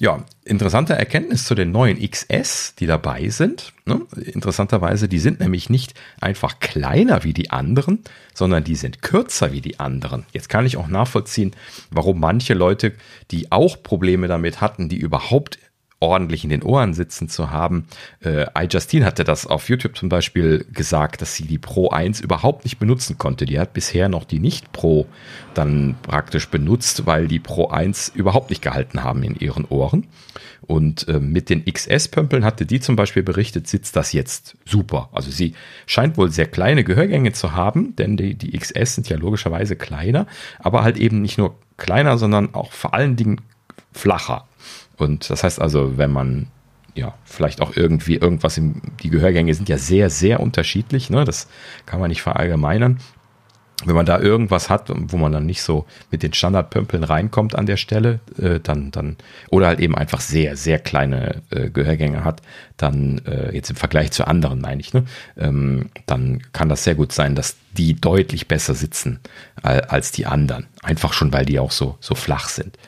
Ja, 0.00 0.24
interessante 0.44 0.94
Erkenntnis 0.94 1.44
zu 1.46 1.54
den 1.54 1.70
neuen 1.70 1.98
XS, 1.98 2.74
die 2.74 2.86
dabei 2.86 3.28
sind. 3.28 3.72
Ne? 3.84 4.00
Interessanterweise, 4.16 5.08
die 5.08 5.20
sind 5.20 5.40
nämlich 5.40 5.70
nicht 5.70 5.94
einfach 6.20 6.58
kleiner 6.58 7.22
wie 7.22 7.32
die 7.32 7.50
anderen, 7.50 8.02
sondern 8.34 8.64
die 8.64 8.74
sind 8.74 9.02
kürzer 9.02 9.52
wie 9.52 9.60
die 9.60 9.78
anderen. 9.78 10.26
Jetzt 10.32 10.48
kann 10.48 10.66
ich 10.66 10.76
auch 10.76 10.88
nachvollziehen, 10.88 11.54
warum 11.90 12.18
manche 12.18 12.54
Leute, 12.54 12.92
die 13.30 13.52
auch 13.52 13.82
Probleme 13.82 14.26
damit 14.26 14.60
hatten, 14.60 14.88
die 14.88 14.98
überhaupt 14.98 15.58
ordentlich 16.04 16.44
in 16.44 16.50
den 16.50 16.62
Ohren 16.62 16.94
sitzen 16.94 17.28
zu 17.28 17.50
haben. 17.50 17.86
Äh, 18.20 18.46
iJustine 18.56 19.04
hatte 19.04 19.24
das 19.24 19.46
auf 19.46 19.68
YouTube 19.68 19.96
zum 19.96 20.08
Beispiel 20.08 20.66
gesagt, 20.72 21.22
dass 21.22 21.34
sie 21.34 21.46
die 21.46 21.58
Pro 21.58 21.88
1 21.88 22.20
überhaupt 22.20 22.64
nicht 22.64 22.78
benutzen 22.78 23.18
konnte. 23.18 23.46
Die 23.46 23.58
hat 23.58 23.72
bisher 23.72 24.08
noch 24.08 24.24
die 24.24 24.38
Nicht 24.38 24.72
Pro 24.72 25.06
dann 25.54 25.96
praktisch 26.02 26.48
benutzt, 26.48 27.06
weil 27.06 27.28
die 27.28 27.38
Pro 27.38 27.68
1 27.68 28.12
überhaupt 28.14 28.50
nicht 28.50 28.62
gehalten 28.62 29.02
haben 29.02 29.22
in 29.22 29.34
ihren 29.36 29.64
Ohren. 29.64 30.06
Und 30.66 31.08
äh, 31.08 31.20
mit 31.20 31.50
den 31.50 31.64
XS-Pömpeln 31.64 32.44
hatte 32.44 32.66
die 32.66 32.80
zum 32.80 32.96
Beispiel 32.96 33.22
berichtet, 33.22 33.68
sitzt 33.68 33.96
das 33.96 34.12
jetzt 34.12 34.56
super. 34.64 35.10
Also 35.12 35.30
sie 35.30 35.54
scheint 35.86 36.16
wohl 36.16 36.30
sehr 36.30 36.46
kleine 36.46 36.84
Gehörgänge 36.84 37.32
zu 37.32 37.52
haben, 37.52 37.94
denn 37.96 38.16
die, 38.16 38.34
die 38.34 38.58
XS 38.58 38.94
sind 38.94 39.08
ja 39.08 39.16
logischerweise 39.16 39.76
kleiner, 39.76 40.26
aber 40.58 40.82
halt 40.82 40.96
eben 40.96 41.20
nicht 41.22 41.38
nur 41.38 41.58
kleiner, 41.76 42.18
sondern 42.18 42.54
auch 42.54 42.72
vor 42.72 42.94
allen 42.94 43.16
Dingen 43.16 43.40
flacher. 43.92 44.46
Und 44.96 45.28
das 45.30 45.42
heißt 45.44 45.60
also, 45.60 45.96
wenn 45.98 46.10
man 46.10 46.48
ja, 46.94 47.14
vielleicht 47.24 47.60
auch 47.60 47.76
irgendwie 47.76 48.16
irgendwas 48.16 48.56
im, 48.56 48.80
die 49.02 49.10
Gehörgänge 49.10 49.52
sind 49.54 49.68
ja 49.68 49.78
sehr, 49.78 50.10
sehr 50.10 50.40
unterschiedlich, 50.40 51.10
ne? 51.10 51.24
Das 51.24 51.48
kann 51.86 52.00
man 52.00 52.08
nicht 52.08 52.22
verallgemeinern. 52.22 53.00
Wenn 53.84 53.96
man 53.96 54.06
da 54.06 54.20
irgendwas 54.20 54.70
hat, 54.70 54.90
wo 54.94 55.16
man 55.16 55.32
dann 55.32 55.46
nicht 55.46 55.60
so 55.60 55.84
mit 56.10 56.22
den 56.22 56.32
Standardpömpeln 56.32 57.02
reinkommt 57.02 57.56
an 57.56 57.66
der 57.66 57.76
Stelle, 57.76 58.20
äh, 58.38 58.60
dann, 58.60 58.92
dann, 58.92 59.16
oder 59.50 59.66
halt 59.66 59.80
eben 59.80 59.96
einfach 59.96 60.20
sehr, 60.20 60.56
sehr 60.56 60.78
kleine 60.78 61.42
äh, 61.50 61.70
Gehörgänge 61.70 62.24
hat, 62.24 62.40
dann, 62.76 63.20
äh, 63.26 63.52
jetzt 63.52 63.70
im 63.70 63.76
Vergleich 63.76 64.12
zu 64.12 64.26
anderen 64.26 64.60
meine 64.60 64.80
ich, 64.80 64.94
ne, 64.94 65.04
ähm, 65.36 65.90
dann 66.06 66.40
kann 66.52 66.68
das 66.68 66.84
sehr 66.84 66.94
gut 66.94 67.12
sein, 67.12 67.34
dass 67.34 67.56
die 67.72 67.94
deutlich 68.00 68.46
besser 68.46 68.74
sitzen 68.74 69.18
als 69.60 70.12
die 70.12 70.26
anderen. 70.26 70.66
Einfach 70.82 71.12
schon, 71.12 71.32
weil 71.32 71.44
die 71.44 71.58
auch 71.58 71.72
so, 71.72 71.96
so 71.98 72.14
flach 72.14 72.48
sind. 72.48 72.78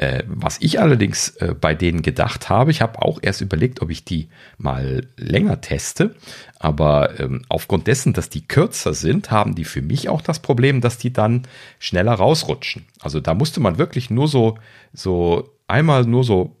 Äh, 0.00 0.24
was 0.26 0.56
ich 0.62 0.80
allerdings 0.80 1.36
äh, 1.36 1.54
bei 1.54 1.74
denen 1.74 2.00
gedacht 2.00 2.48
habe, 2.48 2.70
ich 2.70 2.80
habe 2.80 3.02
auch 3.02 3.18
erst 3.20 3.42
überlegt, 3.42 3.82
ob 3.82 3.90
ich 3.90 4.02
die 4.02 4.30
mal 4.56 5.06
länger 5.18 5.60
teste, 5.60 6.14
aber 6.58 7.20
ähm, 7.20 7.42
aufgrund 7.50 7.86
dessen, 7.86 8.14
dass 8.14 8.30
die 8.30 8.48
kürzer 8.48 8.94
sind, 8.94 9.30
haben 9.30 9.54
die 9.54 9.64
für 9.64 9.82
mich 9.82 10.08
auch 10.08 10.22
das 10.22 10.38
Problem, 10.38 10.80
dass 10.80 10.96
die 10.96 11.12
dann 11.12 11.42
schneller 11.78 12.14
rausrutschen. 12.14 12.86
Also 13.02 13.20
da 13.20 13.34
musste 13.34 13.60
man 13.60 13.76
wirklich 13.76 14.08
nur 14.08 14.26
so, 14.26 14.56
so 14.94 15.50
einmal 15.68 16.06
nur 16.06 16.24
so, 16.24 16.56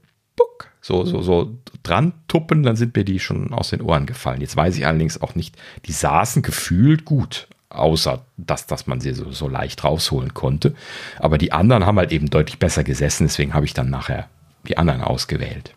so, 0.82 1.06
so, 1.06 1.22
so 1.22 1.56
dran 1.82 2.12
tuppen, 2.28 2.62
dann 2.62 2.76
sind 2.76 2.94
mir 2.94 3.06
die 3.06 3.20
schon 3.20 3.54
aus 3.54 3.70
den 3.70 3.80
Ohren 3.80 4.04
gefallen. 4.04 4.42
Jetzt 4.42 4.56
weiß 4.56 4.76
ich 4.76 4.86
allerdings 4.86 5.22
auch 5.22 5.34
nicht, 5.34 5.56
die 5.86 5.92
saßen 5.92 6.42
gefühlt 6.42 7.06
gut 7.06 7.48
außer 7.70 8.22
dass, 8.36 8.66
dass 8.66 8.86
man 8.86 9.00
sie 9.00 9.14
so, 9.14 9.30
so 9.30 9.48
leicht 9.48 9.82
rausholen 9.84 10.34
konnte. 10.34 10.74
Aber 11.18 11.38
die 11.38 11.52
anderen 11.52 11.86
haben 11.86 11.98
halt 11.98 12.12
eben 12.12 12.28
deutlich 12.28 12.58
besser 12.58 12.84
gesessen, 12.84 13.26
deswegen 13.26 13.54
habe 13.54 13.64
ich 13.64 13.74
dann 13.74 13.90
nachher 13.90 14.28
die 14.68 14.76
anderen 14.76 15.02
ausgewählt. 15.02 15.74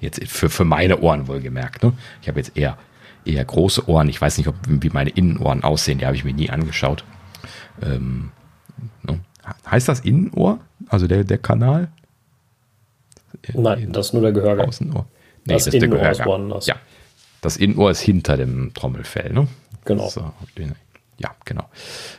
Jetzt 0.00 0.22
für, 0.28 0.50
für 0.50 0.64
meine 0.64 1.00
Ohren 1.00 1.28
wohlgemerkt. 1.28 1.82
Ne? 1.82 1.92
Ich 2.22 2.28
habe 2.28 2.40
jetzt 2.40 2.56
eher, 2.56 2.76
eher 3.24 3.44
große 3.44 3.88
Ohren. 3.88 4.08
Ich 4.08 4.20
weiß 4.20 4.38
nicht, 4.38 4.48
ob, 4.48 4.56
wie 4.66 4.90
meine 4.90 5.10
Innenohren 5.10 5.62
aussehen, 5.62 5.98
die 5.98 6.06
habe 6.06 6.16
ich 6.16 6.24
mir 6.24 6.34
nie 6.34 6.50
angeschaut. 6.50 7.04
Ähm, 7.82 8.32
ne? 9.02 9.20
Heißt 9.70 9.88
das 9.88 10.00
Innenohr? 10.00 10.58
Also 10.88 11.06
der, 11.06 11.24
der 11.24 11.38
Kanal? 11.38 11.88
Nein, 13.54 13.92
das 13.92 14.06
ist 14.06 14.12
nur 14.12 14.22
der 14.22 14.32
Gehörgang. 14.32 14.68
Außenohr. 14.68 15.06
Nee, 15.46 15.54
das, 15.54 15.64
das 15.64 15.74
ist 15.74 15.80
der 15.80 15.88
Gehörgang. 15.88 16.60
Ja, 16.62 16.74
das 17.40 17.56
Innenohr 17.56 17.92
ist 17.92 18.00
hinter 18.00 18.36
dem 18.36 18.74
Trommelfell. 18.74 19.32
Ne? 19.32 19.46
Genau. 19.84 20.08
So, 20.08 20.32
ja, 21.20 21.30
genau. 21.44 21.68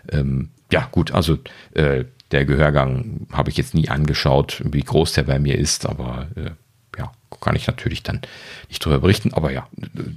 Ähm, 0.10 0.52
ja, 0.72 0.88
gut, 0.92 1.12
also 1.12 1.38
äh, 1.74 2.06
der 2.32 2.46
Gehörgang 2.46 3.28
habe 3.32 3.50
ich 3.50 3.58
jetzt 3.58 3.74
nie 3.74 3.90
angeschaut, 3.90 4.62
wie 4.64 4.82
groß 4.82 5.14
der 5.14 5.24
bei 5.24 5.40
mir 5.40 5.58
ist, 5.58 5.86
aber 5.86 6.28
äh, 6.36 6.52
ja, 6.98 7.12
kann 7.42 7.56
ich 7.56 7.68
natürlich 7.68 8.04
dann 8.04 8.22
nicht 8.70 8.84
drüber 8.84 9.00
berichten. 9.00 9.34
Aber 9.34 9.52
ja, 9.52 9.68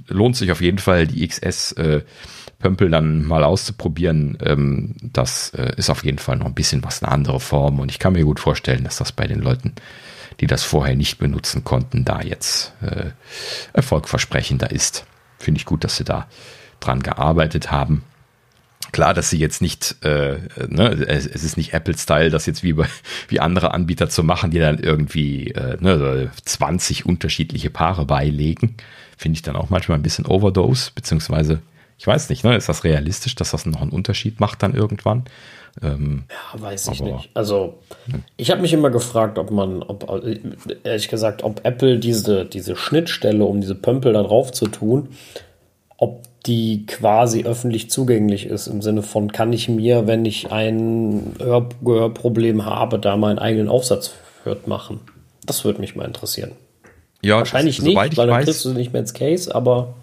lohnt 0.07 0.37
sich 0.37 0.51
auf 0.51 0.61
jeden 0.61 0.77
Fall, 0.77 1.07
die 1.07 1.27
XS-Pömpel 1.27 2.87
äh, 2.87 2.91
dann 2.91 3.25
mal 3.25 3.43
auszuprobieren. 3.43 4.37
Ähm, 4.41 4.95
das 5.01 5.49
äh, 5.55 5.73
ist 5.77 5.89
auf 5.89 6.05
jeden 6.05 6.19
Fall 6.19 6.37
noch 6.37 6.45
ein 6.45 6.53
bisschen 6.53 6.83
was 6.83 7.03
eine 7.03 7.11
andere 7.11 7.39
Form 7.39 7.79
und 7.79 7.91
ich 7.91 7.99
kann 7.99 8.13
mir 8.13 8.23
gut 8.23 8.39
vorstellen, 8.39 8.83
dass 8.83 8.97
das 8.97 9.11
bei 9.11 9.27
den 9.27 9.41
Leuten, 9.41 9.73
die 10.39 10.47
das 10.47 10.63
vorher 10.63 10.95
nicht 10.95 11.17
benutzen 11.17 11.63
konnten, 11.63 12.05
da 12.05 12.21
jetzt 12.21 12.73
äh, 12.81 13.11
erfolgversprechender 13.73 14.71
ist. 14.71 15.05
Finde 15.39 15.59
ich 15.59 15.65
gut, 15.65 15.83
dass 15.83 15.97
sie 15.97 16.03
da 16.03 16.27
dran 16.79 17.01
gearbeitet 17.01 17.71
haben 17.71 18.03
klar, 18.95 19.13
dass 19.13 19.29
sie 19.29 19.37
jetzt 19.37 19.61
nicht, 19.61 19.97
äh, 20.03 20.37
ne, 20.69 21.05
es, 21.09 21.27
es 21.27 21.43
ist 21.43 21.57
nicht 21.57 21.73
Apple-Style, 21.73 22.29
das 22.29 22.45
jetzt 22.45 22.63
wie, 22.63 22.71
bei, 22.71 22.87
wie 23.27 23.41
andere 23.41 23.73
Anbieter 23.73 24.09
zu 24.09 24.23
machen, 24.23 24.51
die 24.51 24.59
dann 24.59 24.79
irgendwie 24.79 25.51
äh, 25.51 25.75
ne, 25.81 26.31
20 26.45 27.05
unterschiedliche 27.05 27.69
Paare 27.69 28.05
beilegen. 28.05 28.77
Finde 29.17 29.35
ich 29.35 29.41
dann 29.41 29.57
auch 29.57 29.69
manchmal 29.69 29.99
ein 29.99 30.01
bisschen 30.01 30.25
Overdose, 30.25 30.91
beziehungsweise, 30.95 31.59
ich 31.97 32.07
weiß 32.07 32.29
nicht, 32.29 32.45
ne, 32.45 32.55
ist 32.55 32.69
das 32.69 32.85
realistisch, 32.85 33.35
dass 33.35 33.51
das 33.51 33.65
noch 33.65 33.81
einen 33.81 33.91
Unterschied 33.91 34.39
macht 34.39 34.63
dann 34.63 34.73
irgendwann? 34.73 35.25
Ähm, 35.83 36.23
ja, 36.29 36.61
weiß 36.61 36.87
ich 36.87 37.01
nicht. 37.01 37.31
Also, 37.33 37.79
hm. 38.09 38.23
ich 38.37 38.49
habe 38.49 38.61
mich 38.61 38.71
immer 38.71 38.91
gefragt, 38.91 39.37
ob 39.37 39.51
man, 39.51 39.83
ob, 39.83 40.23
ehrlich 40.85 41.09
gesagt, 41.09 41.43
ob 41.43 41.65
Apple 41.65 41.99
diese, 41.99 42.45
diese 42.45 42.77
Schnittstelle, 42.77 43.43
um 43.43 43.59
diese 43.59 43.75
Pömpel 43.75 44.13
da 44.13 44.23
drauf 44.23 44.53
zu 44.53 44.67
tun, 44.67 45.09
ob 45.97 46.21
die 46.45 46.85
quasi 46.85 47.43
öffentlich 47.43 47.89
zugänglich 47.89 48.45
ist, 48.45 48.67
im 48.67 48.81
Sinne 48.81 49.01
von, 49.01 49.31
kann 49.31 49.51
ich 49.51 49.67
mir, 49.67 50.07
wenn 50.07 50.25
ich 50.25 50.51
ein 50.51 51.35
Hörproblem 51.39 52.65
habe, 52.65 52.99
da 52.99 53.17
meinen 53.17 53.39
eigenen 53.39 53.67
Aufsatz 53.67 54.11
für 54.43 54.57
machen? 54.65 54.99
Das 55.45 55.65
würde 55.65 55.79
mich 55.79 55.95
mal 55.95 56.05
interessieren. 56.05 56.51
Ja, 57.21 57.37
Wahrscheinlich 57.37 57.81
nicht, 57.81 57.95
weil 57.95 58.09
dann 58.09 58.29
weiß, 58.29 58.45
kriegst 58.45 58.65
du 58.65 58.73
nicht 58.73 58.93
mehr 58.93 59.01
ins 59.01 59.13
Case, 59.13 59.53
aber. 59.53 59.95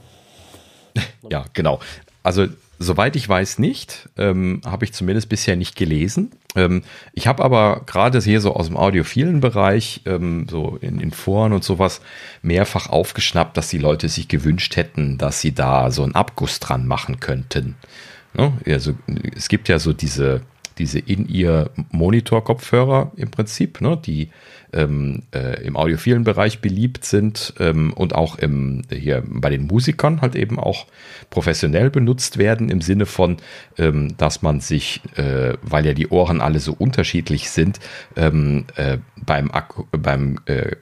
ja, 1.31 1.45
genau. 1.53 1.79
Also 2.23 2.47
Soweit 2.83 3.15
ich 3.15 3.29
weiß 3.29 3.61
nicht, 3.61 4.09
ähm, 4.19 4.61
habe 4.67 4.85
ich 4.85 4.93
zumindest 4.93 5.29
bisher 5.29 5.55
nicht 5.55 5.77
gelesen. 5.77 6.33
Ähm, 6.57 6.83
ich 7.13 7.29
habe 7.29 7.45
aber 7.45 7.83
gerade 7.87 8.21
hier 8.21 8.41
so 8.41 8.55
aus 8.55 8.67
dem 8.67 8.77
audiophilen 8.77 9.39
Bereich, 9.41 10.01
ähm, 10.05 10.49
so 10.51 10.79
in 10.81 10.99
den 10.99 11.13
Foren 11.13 11.53
und 11.53 11.63
sowas, 11.63 12.01
mehrfach 12.43 12.89
aufgeschnappt, 12.89 13.57
dass 13.57 13.69
die 13.69 13.79
Leute 13.79 14.09
sich 14.09 14.27
gewünscht 14.27 14.75
hätten, 14.77 15.17
dass 15.17 15.41
sie 15.41 15.55
da 15.55 15.93
so 15.93 16.03
einen 16.03 16.17
Abguss 16.17 16.59
dran 16.59 16.89
machen 16.89 17.21
könnten. 17.21 17.77
Ne? 18.35 18.53
Also, 18.67 18.95
es 19.37 19.47
gibt 19.49 19.69
ja 19.69 19.79
so 19.79 19.93
diese, 19.93 20.41
diese 20.79 20.99
In-Ear-Monitor-Kopfhörer 20.99 23.13
im 23.15 23.31
Prinzip, 23.31 23.81
ne? 23.81 23.97
die 23.97 24.31
ähm, 24.73 25.23
äh, 25.35 25.65
im 25.65 25.77
audiophilen 25.77 26.25
Bereich 26.25 26.61
beliebt 26.61 27.05
sind 27.05 27.55
ähm, 27.59 27.93
und 27.93 28.15
auch 28.15 28.39
im, 28.39 28.83
hier 28.91 29.23
bei 29.27 29.51
den 29.51 29.67
Musikern 29.67 30.21
halt 30.21 30.35
eben 30.35 30.59
auch 30.59 30.87
professionell 31.31 31.91
benutzt 31.91 32.39
werden, 32.39 32.69
im 32.69 32.81
Sinne 32.81 33.07
von, 33.07 33.37
ähm, 33.79 34.17
dass 34.17 34.43
man 34.43 34.61
sich, 34.61 35.01
äh, 35.17 35.55
weil 35.63 35.87
ja 35.87 35.95
die 35.95 36.09
Ohren 36.09 36.41
alle 36.41 36.61
so 36.61 36.73
unterschiedlich 36.73 37.51
sind, 37.51 37.81
ähm, 38.17 38.65
äh, 38.77 38.99
beim, 39.25 39.51
Ak 39.51 39.75
beim 39.93 40.39
äh, 40.47 40.73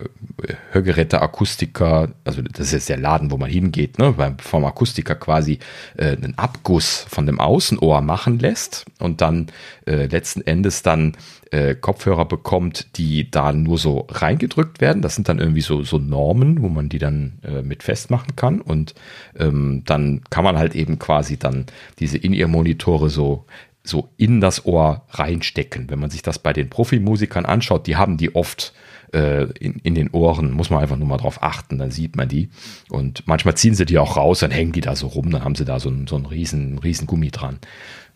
Hörgeräte-Akustiker, 0.72 2.11
also 2.24 2.43
das 2.43 2.68
ist 2.68 2.72
jetzt 2.72 2.88
der 2.88 2.97
Laden, 2.97 3.30
wo 3.30 3.36
man 3.36 3.51
hingeht, 3.51 3.99
ne, 3.99 4.12
beim, 4.12 4.38
vom 4.38 4.64
Akustiker 4.64 5.14
quasi 5.14 5.59
äh, 5.97 6.16
einen 6.16 6.38
Abguss 6.38 7.07
von 7.09 7.26
dem 7.26 7.41
Außenohr 7.41 8.01
machen 8.01 8.38
lässt 8.38 8.86
und 8.99 9.20
dann 9.20 9.49
äh, 9.86 10.07
letzten 10.07 10.43
Endes 10.43 10.82
dann 10.82 11.16
äh, 11.51 11.74
Kopfhörer 11.74 12.26
bekommt, 12.26 12.96
die 12.96 13.30
da 13.30 13.53
nur 13.53 13.78
so 13.78 14.07
reingedrückt 14.09 14.80
werden. 14.80 15.03
Das 15.03 15.14
sind 15.14 15.28
dann 15.28 15.38
irgendwie 15.38 15.61
so, 15.61 15.82
so 15.82 15.98
Normen, 15.98 16.62
wo 16.62 16.68
man 16.68 16.88
die 16.88 16.98
dann 16.98 17.38
äh, 17.42 17.62
mit 17.62 17.82
festmachen 17.82 18.36
kann. 18.36 18.61
Und 18.61 18.94
ähm, 19.36 19.82
dann 19.84 20.22
kann 20.30 20.44
man 20.44 20.59
halt 20.59 20.74
eben 20.74 20.98
quasi 20.98 21.38
dann 21.38 21.66
diese 21.98 22.18
In-Ear-Monitore 22.18 23.11
so 23.11 23.46
so 23.82 24.11
in 24.18 24.42
das 24.42 24.66
Ohr 24.66 25.07
reinstecken. 25.09 25.88
Wenn 25.88 25.98
man 25.98 26.11
sich 26.11 26.20
das 26.20 26.38
bei 26.38 26.53
den 26.53 26.68
Profimusikern 26.68 27.46
anschaut, 27.46 27.86
die 27.86 27.96
haben 27.96 28.18
die 28.18 28.34
oft 28.34 28.74
äh, 29.12 29.44
in, 29.59 29.80
in 29.82 29.94
den 29.94 30.11
Ohren, 30.11 30.53
muss 30.53 30.68
man 30.68 30.80
einfach 30.80 30.96
nur 30.96 31.09
mal 31.09 31.16
drauf 31.16 31.42
achten, 31.42 31.78
dann 31.78 31.90
sieht 31.90 32.14
man 32.14 32.28
die. 32.28 32.51
Und 32.90 33.26
manchmal 33.26 33.57
ziehen 33.57 33.74
sie 33.74 33.86
die 33.86 33.98
auch 33.98 34.18
raus, 34.18 34.40
dann 34.40 34.51
hängen 34.51 34.72
die 34.72 34.82
da 34.82 34.94
so 34.94 35.07
rum, 35.07 35.30
dann 35.30 35.44
haben 35.44 35.55
sie 35.55 35.64
da 35.64 35.80
so, 35.80 35.88
ein, 35.88 36.07
so 36.07 36.16
einen 36.16 36.26
riesen, 36.26 36.78
riesen 36.78 37.07
Gummi 37.07 37.30
dran 37.30 37.59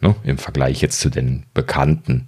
ne, 0.04 0.14
im 0.22 0.38
Vergleich 0.38 0.82
jetzt 0.82 1.00
zu 1.00 1.08
den 1.08 1.44
bekannten 1.54 2.26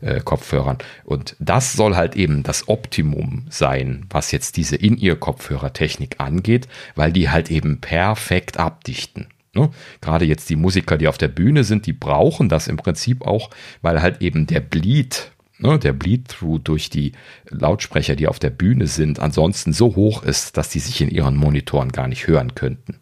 äh, 0.00 0.20
Kopfhörern. 0.20 0.78
Und 1.04 1.36
das 1.38 1.74
soll 1.74 1.94
halt 1.94 2.16
eben 2.16 2.42
das 2.42 2.68
Optimum 2.68 3.46
sein, 3.50 4.06
was 4.10 4.32
jetzt 4.32 4.56
diese 4.56 4.76
In-Ear-Kopfhörertechnik 4.76 6.16
angeht, 6.18 6.66
weil 6.96 7.12
die 7.12 7.28
halt 7.28 7.50
eben 7.50 7.80
perfekt 7.80 8.56
abdichten. 8.58 9.28
Ne? 9.54 9.70
Gerade 10.00 10.24
jetzt 10.24 10.48
die 10.48 10.56
Musiker, 10.56 10.96
die 10.96 11.06
auf 11.06 11.18
der 11.18 11.28
Bühne 11.28 11.64
sind, 11.64 11.86
die 11.86 11.92
brauchen 11.92 12.48
das 12.48 12.66
im 12.66 12.78
Prinzip 12.78 13.22
auch, 13.22 13.50
weil 13.82 14.00
halt 14.00 14.22
eben 14.22 14.46
der 14.46 14.60
Bleed 14.60 15.30
ne, 15.58 15.78
der 15.78 15.92
Bleed-Through 15.92 16.60
durch 16.60 16.88
die 16.88 17.12
Lautsprecher, 17.50 18.16
die 18.16 18.28
auf 18.28 18.38
der 18.38 18.50
Bühne 18.50 18.86
sind, 18.86 19.18
ansonsten 19.18 19.72
so 19.72 19.96
hoch 19.96 20.22
ist, 20.22 20.56
dass 20.56 20.70
die 20.70 20.78
sich 20.78 21.00
in 21.00 21.10
ihren 21.10 21.36
Monitoren 21.36 21.92
gar 21.92 22.08
nicht 22.08 22.26
hören 22.26 22.54
könnten. 22.54 23.00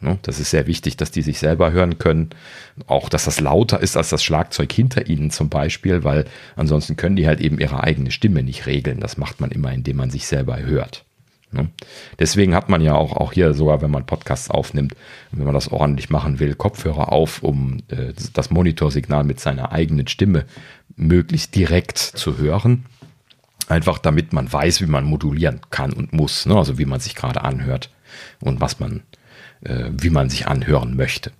Ne, 0.00 0.16
das 0.22 0.38
ist 0.38 0.50
sehr 0.50 0.68
wichtig, 0.68 0.96
dass 0.96 1.10
die 1.10 1.22
sich 1.22 1.40
selber 1.40 1.72
hören 1.72 1.98
können. 1.98 2.30
Auch, 2.86 3.08
dass 3.08 3.24
das 3.24 3.40
lauter 3.40 3.80
ist 3.80 3.96
als 3.96 4.10
das 4.10 4.22
Schlagzeug 4.22 4.72
hinter 4.72 5.08
ihnen 5.08 5.30
zum 5.30 5.48
Beispiel, 5.48 6.04
weil 6.04 6.24
ansonsten 6.54 6.94
können 6.94 7.16
die 7.16 7.26
halt 7.26 7.40
eben 7.40 7.58
ihre 7.58 7.82
eigene 7.82 8.12
Stimme 8.12 8.44
nicht 8.44 8.66
regeln. 8.66 9.00
Das 9.00 9.16
macht 9.16 9.40
man 9.40 9.50
immer, 9.50 9.72
indem 9.72 9.96
man 9.96 10.10
sich 10.10 10.28
selber 10.28 10.60
hört. 10.60 11.04
Ne? 11.50 11.68
Deswegen 12.18 12.54
hat 12.54 12.68
man 12.68 12.80
ja 12.80 12.94
auch, 12.94 13.12
auch 13.16 13.32
hier 13.32 13.54
sogar, 13.54 13.80
wenn 13.80 13.90
man 13.90 14.06
Podcasts 14.06 14.50
aufnimmt, 14.50 14.94
wenn 15.32 15.46
man 15.46 15.54
das 15.54 15.72
ordentlich 15.72 16.10
machen 16.10 16.38
will, 16.38 16.54
Kopfhörer 16.54 17.10
auf, 17.10 17.42
um 17.42 17.78
äh, 17.88 18.12
das 18.34 18.50
Monitorsignal 18.50 19.24
mit 19.24 19.40
seiner 19.40 19.72
eigenen 19.72 20.06
Stimme 20.06 20.44
möglichst 20.96 21.54
direkt 21.54 21.98
zu 21.98 22.38
hören. 22.38 22.84
Einfach 23.68 23.98
damit 23.98 24.32
man 24.32 24.50
weiß, 24.50 24.80
wie 24.80 24.86
man 24.86 25.04
modulieren 25.04 25.60
kann 25.70 25.92
und 25.92 26.12
muss, 26.12 26.46
ne? 26.46 26.56
also 26.56 26.78
wie 26.78 26.86
man 26.86 27.00
sich 27.00 27.14
gerade 27.14 27.42
anhört 27.42 27.90
und 28.40 28.60
was 28.60 28.80
man, 28.80 29.02
äh, 29.62 29.90
wie 29.90 30.10
man 30.10 30.30
sich 30.30 30.46
anhören 30.46 30.96
möchte. 30.96 31.32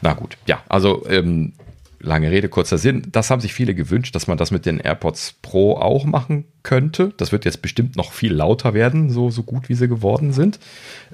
Na 0.00 0.14
gut, 0.14 0.38
ja, 0.46 0.62
also 0.68 1.06
ähm, 1.08 1.52
lange 2.00 2.30
Rede, 2.30 2.48
kurzer 2.48 2.78
Sinn. 2.78 3.02
Das 3.10 3.30
haben 3.30 3.40
sich 3.40 3.52
viele 3.52 3.74
gewünscht, 3.74 4.14
dass 4.14 4.26
man 4.26 4.38
das 4.38 4.50
mit 4.50 4.66
den 4.66 4.78
AirPods 4.78 5.34
Pro 5.42 5.76
auch 5.76 6.04
machen 6.04 6.44
könnte. 6.62 7.12
Das 7.16 7.32
wird 7.32 7.44
jetzt 7.44 7.62
bestimmt 7.62 7.96
noch 7.96 8.12
viel 8.12 8.32
lauter 8.32 8.74
werden, 8.74 9.10
so, 9.10 9.30
so 9.30 9.42
gut 9.42 9.68
wie 9.68 9.74
sie 9.74 9.88
geworden 9.88 10.32
sind. 10.32 10.58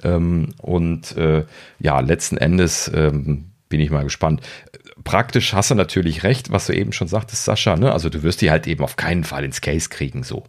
Ähm, 0.03 0.49
und 0.61 1.15
äh, 1.17 1.45
ja, 1.79 1.99
letzten 1.99 2.37
Endes 2.37 2.91
ähm, 2.93 3.45
bin 3.73 3.81
ich 3.81 3.89
mal 3.89 4.03
gespannt. 4.03 4.41
Praktisch 5.03 5.53
hast 5.53 5.71
du 5.71 5.75
natürlich 5.75 6.21
recht, 6.23 6.51
was 6.51 6.67
du 6.67 6.73
eben 6.73 6.93
schon 6.93 7.07
sagtest, 7.07 7.43
Sascha. 7.43 7.75
Ne? 7.75 7.91
Also 7.91 8.07
du 8.09 8.21
wirst 8.21 8.39
die 8.41 8.51
halt 8.51 8.67
eben 8.67 8.83
auf 8.83 8.97
keinen 8.97 9.23
Fall 9.23 9.43
ins 9.43 9.61
Case 9.61 9.89
kriegen, 9.89 10.21
so. 10.21 10.43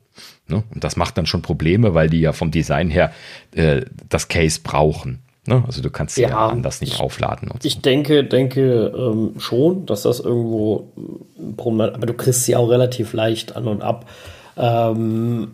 Ne? 0.47 0.63
Und 0.75 0.85
das 0.85 0.97
macht 0.97 1.17
dann 1.17 1.25
schon 1.25 1.41
Probleme, 1.41 1.95
weil 1.95 2.11
die 2.11 2.21
ja 2.21 2.35
vom 2.35 2.51
Design 2.51 2.91
her 2.91 3.15
äh, 3.53 3.81
das 4.11 4.29
Case 4.29 4.61
brauchen. 4.63 5.23
Ne? 5.47 5.65
Also 5.67 5.81
du 5.81 5.89
kannst 5.89 6.19
ja, 6.19 6.29
ja 6.29 6.49
anders 6.49 6.83
nicht 6.83 6.97
ich, 6.97 7.01
aufladen. 7.01 7.49
So. 7.51 7.59
Ich 7.63 7.81
denke, 7.81 8.25
denke 8.25 8.93
ähm, 8.95 9.41
schon, 9.41 9.87
dass 9.87 10.03
das 10.03 10.21
irgendwo 10.21 10.93
ein 11.39 11.57
Problem 11.57 11.95
aber 11.95 12.05
du 12.05 12.13
kriegst 12.13 12.45
sie 12.45 12.57
auch 12.57 12.69
relativ 12.69 13.15
leicht 13.15 13.57
an 13.57 13.67
und 13.67 13.81
ab. 13.81 14.05
Ähm, 14.59 15.53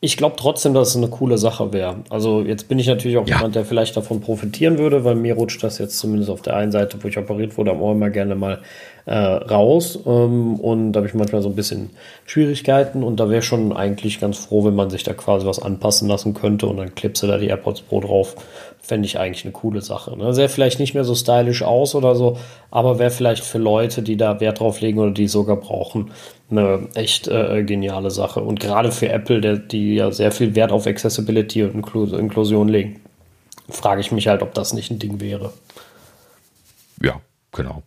ich 0.00 0.16
glaube 0.16 0.36
trotzdem, 0.38 0.74
dass 0.74 0.90
es 0.90 0.96
eine 0.96 1.08
coole 1.08 1.38
Sache 1.38 1.72
wäre. 1.72 1.96
Also 2.08 2.42
jetzt 2.42 2.68
bin 2.68 2.78
ich 2.78 2.86
natürlich 2.86 3.18
auch 3.18 3.26
ja. 3.26 3.36
jemand, 3.36 3.56
der 3.56 3.64
vielleicht 3.64 3.96
davon 3.96 4.20
profitieren 4.20 4.78
würde, 4.78 5.04
weil 5.04 5.16
mir 5.16 5.34
rutscht 5.34 5.62
das 5.64 5.78
jetzt 5.78 5.98
zumindest 5.98 6.30
auf 6.30 6.40
der 6.40 6.54
einen 6.56 6.70
Seite, 6.70 7.02
wo 7.02 7.08
ich 7.08 7.18
operiert 7.18 7.58
wurde, 7.58 7.72
am 7.72 7.82
Ohr 7.82 7.92
immer 7.92 8.10
gerne 8.10 8.36
mal 8.36 8.60
äh, 9.06 9.16
raus. 9.16 9.98
Ähm, 10.06 10.54
und 10.54 10.92
da 10.92 10.98
habe 10.98 11.08
ich 11.08 11.14
manchmal 11.14 11.42
so 11.42 11.48
ein 11.48 11.56
bisschen 11.56 11.90
Schwierigkeiten 12.26 13.02
und 13.02 13.18
da 13.18 13.28
wäre 13.28 13.42
schon 13.42 13.72
eigentlich 13.72 14.20
ganz 14.20 14.38
froh, 14.38 14.64
wenn 14.64 14.76
man 14.76 14.88
sich 14.88 15.02
da 15.02 15.14
quasi 15.14 15.46
was 15.46 15.60
anpassen 15.60 16.08
lassen 16.08 16.32
könnte 16.32 16.68
und 16.68 16.76
dann 16.76 16.94
klippst 16.94 17.24
du 17.24 17.26
da 17.26 17.36
die 17.36 17.48
AirPods 17.48 17.82
Pro 17.82 18.00
drauf. 18.00 18.36
Fände 18.80 19.06
ich 19.06 19.18
eigentlich 19.18 19.44
eine 19.44 19.52
coole 19.52 19.82
Sache. 19.82 20.16
Ne? 20.16 20.32
Sähe 20.32 20.48
vielleicht 20.48 20.78
nicht 20.78 20.94
mehr 20.94 21.04
so 21.04 21.16
stylisch 21.16 21.62
aus 21.62 21.96
oder 21.96 22.14
so, 22.14 22.38
aber 22.70 23.00
wäre 23.00 23.10
vielleicht 23.10 23.42
für 23.42 23.58
Leute, 23.58 24.02
die 24.02 24.16
da 24.16 24.38
Wert 24.38 24.60
drauf 24.60 24.80
legen 24.80 25.00
oder 25.00 25.10
die 25.10 25.26
sogar 25.26 25.56
brauchen, 25.56 26.12
eine 26.50 26.88
echt 26.94 27.28
äh, 27.28 27.62
geniale 27.64 28.10
Sache. 28.10 28.40
Und 28.40 28.60
gerade 28.60 28.90
für 28.92 29.08
Apple, 29.08 29.40
der, 29.40 29.56
die 29.56 29.96
ja 29.96 30.10
sehr 30.10 30.32
viel 30.32 30.54
Wert 30.54 30.72
auf 30.72 30.86
Accessibility 30.86 31.62
und 31.62 31.74
Inklusion 32.12 32.68
legen, 32.68 33.00
frage 33.68 34.00
ich 34.00 34.12
mich 34.12 34.28
halt, 34.28 34.42
ob 34.42 34.54
das 34.54 34.72
nicht 34.72 34.90
ein 34.90 34.98
Ding 34.98 35.20
wäre. 35.20 35.52
Ja, 37.00 37.20
genau 37.52 37.82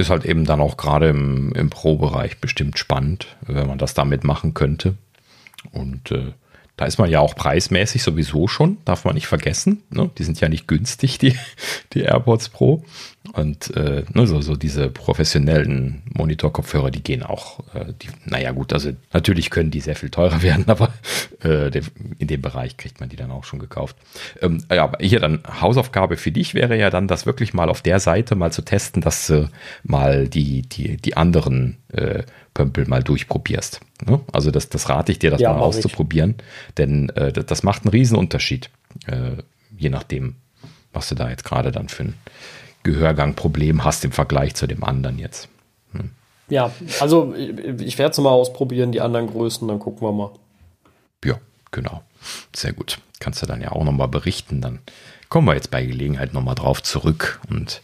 ist 0.00 0.10
halt 0.10 0.24
eben 0.24 0.44
dann 0.44 0.60
auch 0.60 0.76
gerade 0.76 1.08
im, 1.08 1.52
im 1.52 1.70
Pro-Bereich 1.70 2.40
bestimmt 2.40 2.78
spannend, 2.78 3.36
wenn 3.46 3.66
man 3.66 3.78
das 3.78 3.94
damit 3.94 4.24
machen 4.24 4.54
könnte. 4.54 4.96
Und 5.72 6.10
äh, 6.10 6.32
da 6.80 6.86
ist 6.86 6.96
man 6.96 7.10
ja 7.10 7.20
auch 7.20 7.34
preismäßig 7.34 8.02
sowieso 8.02 8.48
schon, 8.48 8.78
darf 8.86 9.04
man 9.04 9.14
nicht 9.14 9.26
vergessen. 9.26 9.82
Ne? 9.90 10.08
Die 10.16 10.24
sind 10.24 10.40
ja 10.40 10.48
nicht 10.48 10.66
günstig, 10.66 11.18
die, 11.18 11.36
die 11.92 12.00
AirPods 12.00 12.48
Pro. 12.48 12.82
Und 13.34 13.76
äh, 13.76 14.04
ne, 14.14 14.26
so, 14.26 14.40
so 14.40 14.56
diese 14.56 14.88
professionellen 14.88 16.02
Monitor-Kopfhörer, 16.14 16.90
die 16.90 17.02
gehen 17.02 17.22
auch, 17.22 17.60
äh, 17.74 17.92
die, 18.00 18.08
naja 18.24 18.52
gut, 18.52 18.72
also 18.72 18.92
natürlich 19.12 19.50
können 19.50 19.70
die 19.70 19.82
sehr 19.82 19.94
viel 19.94 20.08
teurer 20.08 20.40
werden, 20.42 20.64
aber 20.68 20.90
äh, 21.44 21.70
in 22.18 22.28
dem 22.28 22.40
Bereich 22.40 22.78
kriegt 22.78 22.98
man 22.98 23.10
die 23.10 23.16
dann 23.16 23.30
auch 23.30 23.44
schon 23.44 23.58
gekauft. 23.58 23.96
Ähm, 24.40 24.64
ja, 24.72 24.84
aber 24.84 25.04
hier 25.04 25.20
dann 25.20 25.42
Hausaufgabe 25.60 26.16
für 26.16 26.32
dich 26.32 26.54
wäre 26.54 26.78
ja 26.78 26.88
dann, 26.88 27.08
das 27.08 27.26
wirklich 27.26 27.52
mal 27.52 27.68
auf 27.68 27.82
der 27.82 28.00
Seite 28.00 28.36
mal 28.36 28.52
zu 28.52 28.62
testen, 28.62 29.02
dass 29.02 29.26
du 29.26 29.50
mal 29.82 30.28
die, 30.28 30.62
die, 30.62 30.96
die 30.96 31.14
anderen 31.18 31.76
äh, 31.92 32.22
Pömpel 32.54 32.86
mal 32.86 33.02
durchprobierst. 33.02 33.80
Ne? 34.06 34.20
Also 34.32 34.50
das, 34.50 34.68
das 34.68 34.88
rate 34.88 35.12
ich 35.12 35.18
dir, 35.18 35.30
das 35.30 35.40
ja, 35.40 35.52
mal 35.52 35.60
auszuprobieren, 35.60 36.36
ich. 36.38 36.74
denn 36.74 37.08
äh, 37.10 37.32
das 37.32 37.62
macht 37.62 37.84
einen 37.84 37.90
Riesen 37.90 38.18
äh, 39.06 39.36
je 39.76 39.88
nachdem, 39.88 40.36
was 40.92 41.08
du 41.08 41.14
da 41.14 41.30
jetzt 41.30 41.44
gerade 41.44 41.70
dann 41.70 41.88
für 41.88 42.04
ein 42.04 42.14
Gehörgangproblem 42.82 43.84
hast 43.84 44.04
im 44.04 44.12
Vergleich 44.12 44.54
zu 44.54 44.66
dem 44.66 44.84
anderen 44.84 45.18
jetzt. 45.18 45.48
Hm. 45.92 46.10
Ja, 46.48 46.72
also 46.98 47.34
ich 47.34 47.98
werde 47.98 48.12
es 48.12 48.18
mal 48.18 48.30
ausprobieren, 48.30 48.90
die 48.90 49.00
anderen 49.00 49.28
Größen, 49.28 49.68
dann 49.68 49.78
gucken 49.78 50.06
wir 50.06 50.12
mal. 50.12 50.30
Ja, 51.24 51.38
genau. 51.70 52.02
Sehr 52.54 52.72
gut. 52.72 52.98
Kannst 53.20 53.42
du 53.42 53.46
dann 53.46 53.60
ja 53.60 53.72
auch 53.72 53.84
nochmal 53.84 54.08
berichten. 54.08 54.60
Dann 54.60 54.80
kommen 55.28 55.46
wir 55.46 55.54
jetzt 55.54 55.70
bei 55.70 55.84
Gelegenheit 55.84 56.32
nochmal 56.32 56.56
drauf 56.56 56.82
zurück 56.82 57.40
und 57.48 57.82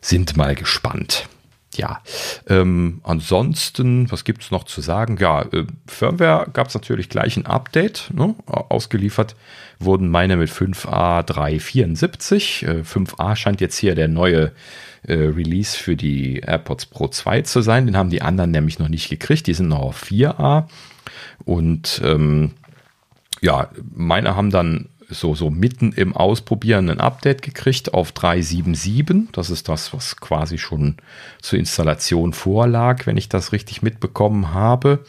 sind 0.00 0.36
mal 0.36 0.54
gespannt 0.54 1.28
ja, 1.74 2.00
ähm, 2.48 3.00
ansonsten, 3.04 4.10
was 4.10 4.24
gibt 4.24 4.42
es 4.42 4.50
noch 4.50 4.64
zu 4.64 4.80
sagen? 4.80 5.18
Ja, 5.20 5.42
äh, 5.42 5.64
Firmware 5.86 6.48
gab 6.52 6.68
es 6.68 6.74
natürlich 6.74 7.08
gleich 7.08 7.36
ein 7.36 7.46
Update. 7.46 8.10
Ne? 8.14 8.34
Ausgeliefert 8.46 9.36
wurden 9.78 10.08
meine 10.08 10.36
mit 10.36 10.50
5A 10.50 11.22
374. 11.22 12.62
Äh, 12.64 12.82
5A 12.82 13.36
scheint 13.36 13.60
jetzt 13.60 13.76
hier 13.76 13.94
der 13.94 14.08
neue 14.08 14.52
äh, 15.02 15.12
Release 15.14 15.76
für 15.76 15.94
die 15.94 16.40
AirPods 16.40 16.86
Pro 16.86 17.08
2 17.08 17.42
zu 17.42 17.60
sein. 17.60 17.86
Den 17.86 17.96
haben 17.96 18.10
die 18.10 18.22
anderen 18.22 18.50
nämlich 18.50 18.78
noch 18.78 18.88
nicht 18.88 19.08
gekriegt. 19.08 19.46
Die 19.46 19.54
sind 19.54 19.68
noch 19.68 19.80
auf 19.80 20.02
4A. 20.04 20.68
Und 21.44 22.00
ähm, 22.04 22.52
ja, 23.40 23.68
meine 23.94 24.34
haben 24.34 24.50
dann 24.50 24.88
so, 25.10 25.34
so 25.34 25.50
mitten 25.50 25.92
im 25.92 26.14
Ausprobieren 26.14 26.90
ein 26.90 27.00
Update 27.00 27.42
gekriegt 27.42 27.94
auf 27.94 28.12
3.7.7. 28.12 29.28
Das 29.32 29.50
ist 29.50 29.68
das, 29.68 29.92
was 29.94 30.16
quasi 30.16 30.58
schon 30.58 30.96
zur 31.40 31.58
Installation 31.58 32.32
vorlag, 32.32 33.06
wenn 33.06 33.16
ich 33.16 33.28
das 33.28 33.52
richtig 33.52 33.82
mitbekommen 33.82 34.52
habe. 34.52 35.04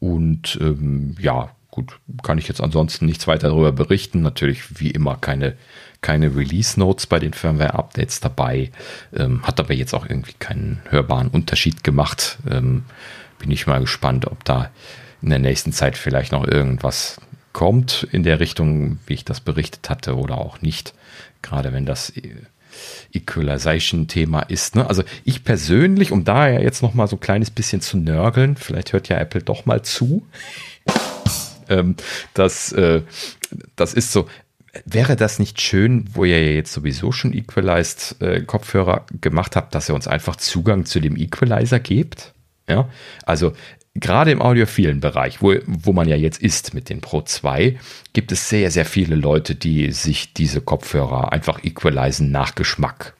Und 0.00 0.58
ähm, 0.60 1.14
ja, 1.20 1.50
gut, 1.70 1.98
kann 2.22 2.38
ich 2.38 2.48
jetzt 2.48 2.60
ansonsten 2.60 3.06
nichts 3.06 3.28
weiter 3.28 3.48
darüber 3.48 3.72
berichten. 3.72 4.22
Natürlich 4.22 4.80
wie 4.80 4.90
immer 4.90 5.16
keine, 5.16 5.56
keine 6.00 6.34
Release-Notes 6.34 7.06
bei 7.06 7.20
den 7.20 7.32
Firmware-Updates 7.32 8.20
dabei. 8.20 8.72
Ähm, 9.14 9.44
hat 9.44 9.60
aber 9.60 9.74
jetzt 9.74 9.94
auch 9.94 10.06
irgendwie 10.08 10.34
keinen 10.38 10.80
hörbaren 10.88 11.28
Unterschied 11.28 11.84
gemacht. 11.84 12.38
Ähm, 12.50 12.84
bin 13.38 13.50
ich 13.52 13.66
mal 13.66 13.80
gespannt, 13.80 14.26
ob 14.26 14.44
da 14.44 14.70
in 15.22 15.30
der 15.30 15.38
nächsten 15.38 15.72
Zeit 15.72 15.96
vielleicht 15.96 16.32
noch 16.32 16.46
irgendwas 16.46 17.20
kommt 17.52 18.06
in 18.12 18.22
der 18.22 18.40
Richtung, 18.40 18.98
wie 19.06 19.14
ich 19.14 19.24
das 19.24 19.40
berichtet 19.40 19.90
hatte, 19.90 20.16
oder 20.16 20.38
auch 20.38 20.62
nicht. 20.62 20.94
Gerade 21.42 21.72
wenn 21.72 21.86
das 21.86 22.12
Equalization-Thema 23.12 24.42
ist. 24.42 24.76
Ne? 24.76 24.86
Also 24.86 25.02
ich 25.24 25.44
persönlich, 25.44 26.12
um 26.12 26.24
da 26.24 26.48
ja 26.48 26.60
jetzt 26.60 26.82
noch 26.82 26.94
mal 26.94 27.06
so 27.06 27.16
ein 27.16 27.20
kleines 27.20 27.50
bisschen 27.50 27.80
zu 27.80 27.96
nörgeln, 27.96 28.56
vielleicht 28.56 28.92
hört 28.92 29.08
ja 29.08 29.18
Apple 29.18 29.42
doch 29.42 29.66
mal 29.66 29.82
zu. 29.82 30.26
ähm, 31.68 31.96
das, 32.34 32.72
äh, 32.72 33.02
das 33.76 33.94
ist 33.94 34.12
so, 34.12 34.28
wäre 34.84 35.16
das 35.16 35.38
nicht 35.38 35.60
schön, 35.60 36.04
wo 36.12 36.24
ihr 36.24 36.40
ja 36.40 36.52
jetzt 36.52 36.72
sowieso 36.72 37.12
schon 37.12 37.32
Equalized 37.32 38.16
äh, 38.20 38.42
Kopfhörer 38.42 39.06
gemacht 39.20 39.56
habt, 39.56 39.74
dass 39.74 39.88
ihr 39.88 39.94
uns 39.94 40.06
einfach 40.06 40.36
Zugang 40.36 40.84
zu 40.84 41.00
dem 41.00 41.16
Equalizer 41.16 41.80
gebt? 41.80 42.34
Ja, 42.68 42.88
also 43.26 43.52
gerade 43.94 44.30
im 44.30 44.42
audiophilen 44.42 45.00
Bereich, 45.00 45.42
wo, 45.42 45.54
wo 45.66 45.92
man 45.92 46.08
ja 46.08 46.16
jetzt 46.16 46.40
ist 46.42 46.74
mit 46.74 46.88
den 46.88 47.00
Pro 47.00 47.22
2, 47.22 47.78
gibt 48.12 48.32
es 48.32 48.48
sehr, 48.48 48.70
sehr 48.70 48.84
viele 48.84 49.16
Leute, 49.16 49.54
die 49.54 49.90
sich 49.92 50.32
diese 50.32 50.60
Kopfhörer 50.60 51.32
einfach 51.32 51.64
equalisen 51.64 52.30
nach 52.30 52.54
Geschmack. 52.54 53.14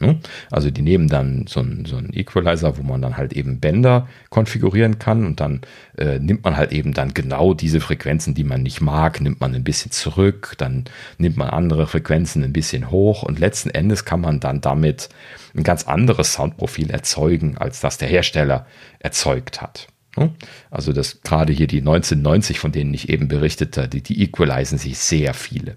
Ne? 0.00 0.18
Also 0.50 0.70
die 0.70 0.82
nehmen 0.82 1.08
dann 1.08 1.46
so 1.46 1.60
einen, 1.60 1.84
so 1.84 1.96
einen 1.96 2.12
Equalizer, 2.12 2.76
wo 2.78 2.82
man 2.82 3.00
dann 3.00 3.16
halt 3.16 3.32
eben 3.32 3.60
Bänder 3.60 4.08
konfigurieren 4.28 4.98
kann 4.98 5.24
und 5.24 5.38
dann 5.38 5.60
äh, 5.96 6.18
nimmt 6.18 6.42
man 6.42 6.56
halt 6.56 6.72
eben 6.72 6.94
dann 6.94 7.14
genau 7.14 7.54
diese 7.54 7.80
Frequenzen, 7.80 8.34
die 8.34 8.42
man 8.42 8.62
nicht 8.64 8.80
mag, 8.80 9.20
nimmt 9.20 9.40
man 9.40 9.54
ein 9.54 9.62
bisschen 9.62 9.92
zurück, 9.92 10.54
dann 10.58 10.84
nimmt 11.18 11.36
man 11.36 11.48
andere 11.48 11.86
Frequenzen 11.86 12.42
ein 12.42 12.52
bisschen 12.52 12.90
hoch 12.90 13.22
und 13.22 13.38
letzten 13.38 13.70
Endes 13.70 14.04
kann 14.04 14.20
man 14.20 14.40
dann 14.40 14.60
damit 14.60 15.10
ein 15.56 15.62
ganz 15.62 15.84
anderes 15.84 16.32
Soundprofil 16.32 16.90
erzeugen, 16.90 17.56
als 17.56 17.80
das 17.80 17.96
der 17.96 18.08
Hersteller 18.08 18.66
erzeugt 18.98 19.62
hat. 19.62 19.86
Ne? 20.16 20.32
Also 20.70 20.92
das 20.92 21.20
gerade 21.22 21.52
hier 21.52 21.66
die 21.66 21.80
1990, 21.80 22.58
von 22.58 22.72
denen 22.72 22.94
ich 22.94 23.08
eben 23.08 23.28
berichtete, 23.28 23.88
die, 23.88 24.02
die 24.02 24.22
equalisen 24.22 24.78
sich 24.78 24.98
sehr 24.98 25.34
viele. 25.34 25.76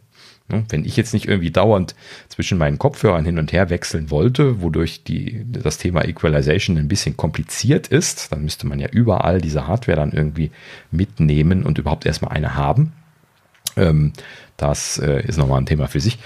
Ne? 0.50 0.64
Wenn 0.70 0.86
ich 0.86 0.96
jetzt 0.96 1.14
nicht 1.14 1.28
irgendwie 1.28 1.52
dauernd 1.52 1.96
zwischen 2.30 2.58
meinen 2.58 2.78
Kopfhörern 2.78 3.26
hin 3.26 3.40
und 3.40 3.52
her 3.52 3.70
wechseln 3.70 4.10
wollte, 4.10 4.62
wodurch 4.62 5.04
die, 5.04 5.46
das 5.46 5.78
Thema 5.78 6.06
Equalization 6.06 6.78
ein 6.78 6.88
bisschen 6.88 7.18
kompliziert 7.18 7.88
ist, 7.88 8.32
dann 8.32 8.44
müsste 8.44 8.68
man 8.68 8.80
ja 8.80 8.88
überall 8.90 9.42
diese 9.42 9.68
Hardware 9.68 9.98
dann 9.98 10.12
irgendwie 10.12 10.52
mitnehmen 10.92 11.64
und 11.64 11.78
überhaupt 11.78 12.06
erstmal 12.06 12.32
eine 12.32 12.56
haben. 12.56 12.94
Ähm, 13.76 14.14
das 14.56 14.98
äh, 15.00 15.22
ist 15.28 15.38
nochmal 15.38 15.62
ein 15.62 15.66
Thema 15.66 15.88
für 15.88 16.00
sich. 16.00 16.18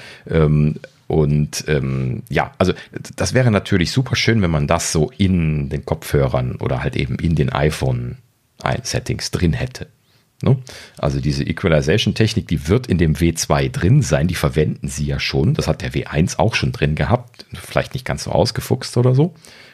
Und 1.12 1.66
ähm, 1.68 2.24
ja, 2.30 2.54
also 2.58 2.72
das 3.18 3.34
wäre 3.34 3.52
natürlich 3.52 3.92
super 3.92 4.16
schön, 4.16 4.42
wenn 4.42 4.50
man 4.50 4.66
das 4.66 4.94
so 4.94 5.12
in 5.18 5.68
den 5.68 5.84
Kopfhörern 5.84 6.56
oder 6.56 6.82
halt 6.82 6.96
eben 6.96 7.16
in 7.16 7.36
den 7.36 7.52
iPhone-Settings 7.52 9.30
drin 9.32 9.52
hätte. 9.52 9.88
Ne? 10.42 10.56
Also 10.98 11.20
diese 11.20 11.44
Equalization-Technik, 11.44 12.48
die 12.48 12.70
wird 12.70 12.88
in 12.88 12.98
dem 12.98 13.16
W2 13.16 13.70
drin 13.70 14.02
sein, 14.02 14.30
die 14.30 14.36
verwenden 14.36 14.88
sie 14.88 15.06
ja 15.06 15.20
schon. 15.20 15.54
Das 15.54 15.68
hat 15.68 15.82
der 15.82 15.92
W1 15.92 16.40
auch 16.40 16.56
schon 16.56 16.72
drin 16.72 16.96
gehabt, 16.96 17.46
vielleicht 17.56 17.94
nicht 17.94 18.06
ganz 18.06 18.24
so 18.24 18.32
ausgefuchst 18.32 18.96
oder 18.96 19.14
so. 19.14 19.34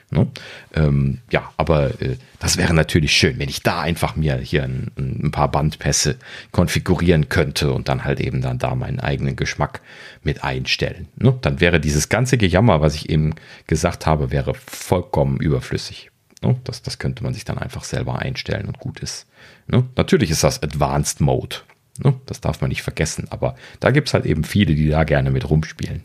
Ne? 0.09 0.25
Ähm, 0.73 1.19
ja, 1.31 1.51
aber 1.57 2.01
äh, 2.01 2.15
das 2.39 2.55
wäre 2.55 2.73
natürlich 2.73 3.11
schön, 3.11 3.39
wenn 3.39 3.49
ich 3.49 3.61
da 3.61 3.81
einfach 3.81 4.15
mir 4.15 4.37
hier 4.37 4.63
ein, 4.63 4.89
ein, 4.97 5.31
paar 5.31 5.51
Bandpässe 5.51 6.15
konfigurieren 6.51 7.27
könnte 7.27 7.73
und 7.73 7.89
dann 7.89 8.05
halt 8.05 8.21
eben 8.21 8.41
dann 8.41 8.57
da 8.57 8.73
meinen 8.75 9.01
eigenen 9.01 9.35
Geschmack 9.35 9.81
mit 10.23 10.45
einstellen. 10.45 11.09
Ne? 11.17 11.37
Dann 11.41 11.59
wäre 11.59 11.81
dieses 11.81 12.07
ganze 12.07 12.37
Gejammer, 12.37 12.79
was 12.79 12.95
ich 12.95 13.09
eben 13.09 13.35
gesagt 13.67 14.05
habe, 14.05 14.31
wäre 14.31 14.53
vollkommen 14.53 15.41
überflüssig. 15.41 16.09
Ne? 16.41 16.55
Das, 16.63 16.81
das 16.81 16.99
könnte 16.99 17.23
man 17.23 17.33
sich 17.33 17.43
dann 17.43 17.57
einfach 17.57 17.83
selber 17.83 18.19
einstellen 18.19 18.67
und 18.67 18.79
gut 18.79 19.01
ist. 19.01 19.27
Ne? 19.67 19.83
Natürlich 19.97 20.31
ist 20.31 20.43
das 20.43 20.63
Advanced 20.63 21.19
Mode. 21.19 21.57
Ne? 22.01 22.13
Das 22.27 22.39
darf 22.39 22.61
man 22.61 22.69
nicht 22.69 22.81
vergessen. 22.81 23.27
Aber 23.29 23.57
da 23.81 23.91
gibt 23.91 24.07
es 24.07 24.13
halt 24.13 24.25
eben 24.25 24.45
viele, 24.45 24.73
die 24.73 24.87
da 24.87 25.03
gerne 25.03 25.31
mit 25.31 25.49
rumspielen. 25.49 26.03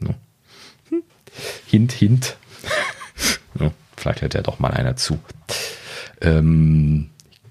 Ne? 0.00 0.14
Hm. 0.90 1.02
Hint, 1.66 1.90
hint. 1.90 2.36
ja, 3.58 3.70
vielleicht 3.96 4.22
hört 4.22 4.34
ja 4.34 4.42
doch 4.42 4.58
mal 4.58 4.72
einer 4.72 4.96
zu. 4.96 5.18
Ähm, 6.20 7.10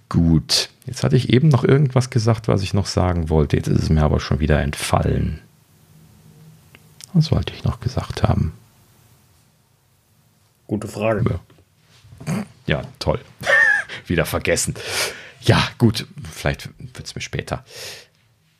gut. 0.10 0.70
Jetzt 0.86 1.04
hatte 1.04 1.16
ich 1.16 1.30
eben 1.30 1.49
noch 1.49 1.64
irgendwas 1.64 2.10
gesagt, 2.10 2.47
was 2.47 2.64
ich 2.64 2.74
noch 2.74 2.86
sagen 2.86 3.30
wollte. 3.30 3.58
Jetzt 3.58 3.68
ist 3.68 3.84
es 3.84 3.89
mir 3.89 4.04
aber 4.04 4.20
schon 4.20 4.39
wieder 4.39 4.62
entfallen. 4.62 5.39
Was 7.14 7.32
wollte 7.32 7.54
ich 7.54 7.64
noch 7.64 7.80
gesagt 7.80 8.24
haben? 8.24 8.54
Gute 10.68 10.88
Frage. 10.88 11.39
Ja, 12.28 12.45
ja 12.66 12.84
toll. 12.99 13.20
wieder 14.08 14.26
vergessen. 14.26 14.76
Ja, 15.41 15.62
gut, 15.78 16.08
vielleicht 16.32 16.70
wird 16.78 17.06
es 17.06 17.16
mir 17.16 17.22
später, 17.22 17.64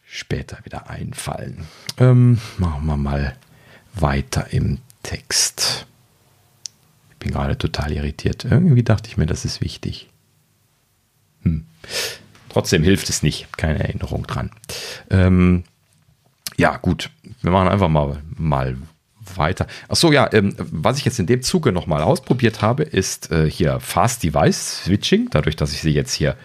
später 0.06 0.58
wieder 0.64 0.90
einfallen. 0.90 1.66
Ähm, 1.98 2.40
machen 2.58 2.86
wir 2.86 2.98
mal 2.98 3.36
weiter 3.94 4.52
im 4.52 4.80
Text. 5.04 5.86
Bin 7.22 7.32
gerade 7.32 7.56
total 7.56 7.92
irritiert. 7.92 8.46
Irgendwie 8.46 8.82
dachte 8.82 9.08
ich 9.08 9.16
mir, 9.16 9.28
das 9.28 9.46
ist 9.46 9.62
wichtig. 9.62 10.10
Hm. 11.44 11.66
Trotzdem 12.50 12.84
hilft 12.84 13.10
es 13.10 13.22
nicht. 13.22 13.56
Keine 13.58 13.80
Erinnerung 13.80 14.26
dran. 14.26 14.50
Ähm, 15.12 15.64
ja, 16.58 16.78
gut. 16.78 17.12
Wir 17.44 17.52
machen 17.52 17.68
einfach 17.68 17.90
mal, 17.90 18.18
mal 18.36 18.76
weiter. 19.36 19.68
Achso, 19.88 20.12
ja, 20.12 20.28
ähm, 20.34 20.56
was 20.58 20.98
ich 20.98 21.06
jetzt 21.06 21.20
in 21.20 21.28
dem 21.28 21.44
Zuge 21.44 21.72
nochmal 21.72 22.02
ausprobiert 22.02 22.64
habe, 22.64 22.82
ist 22.82 23.32
äh, 23.32 23.50
hier 23.50 23.80
Fast 23.80 24.24
Device 24.24 24.86
Switching. 24.86 25.30
Dadurch, 25.30 25.56
dass 25.56 25.74
ich 25.74 25.82
sie 25.82 25.92
jetzt 25.92 26.14
hier 26.14 26.36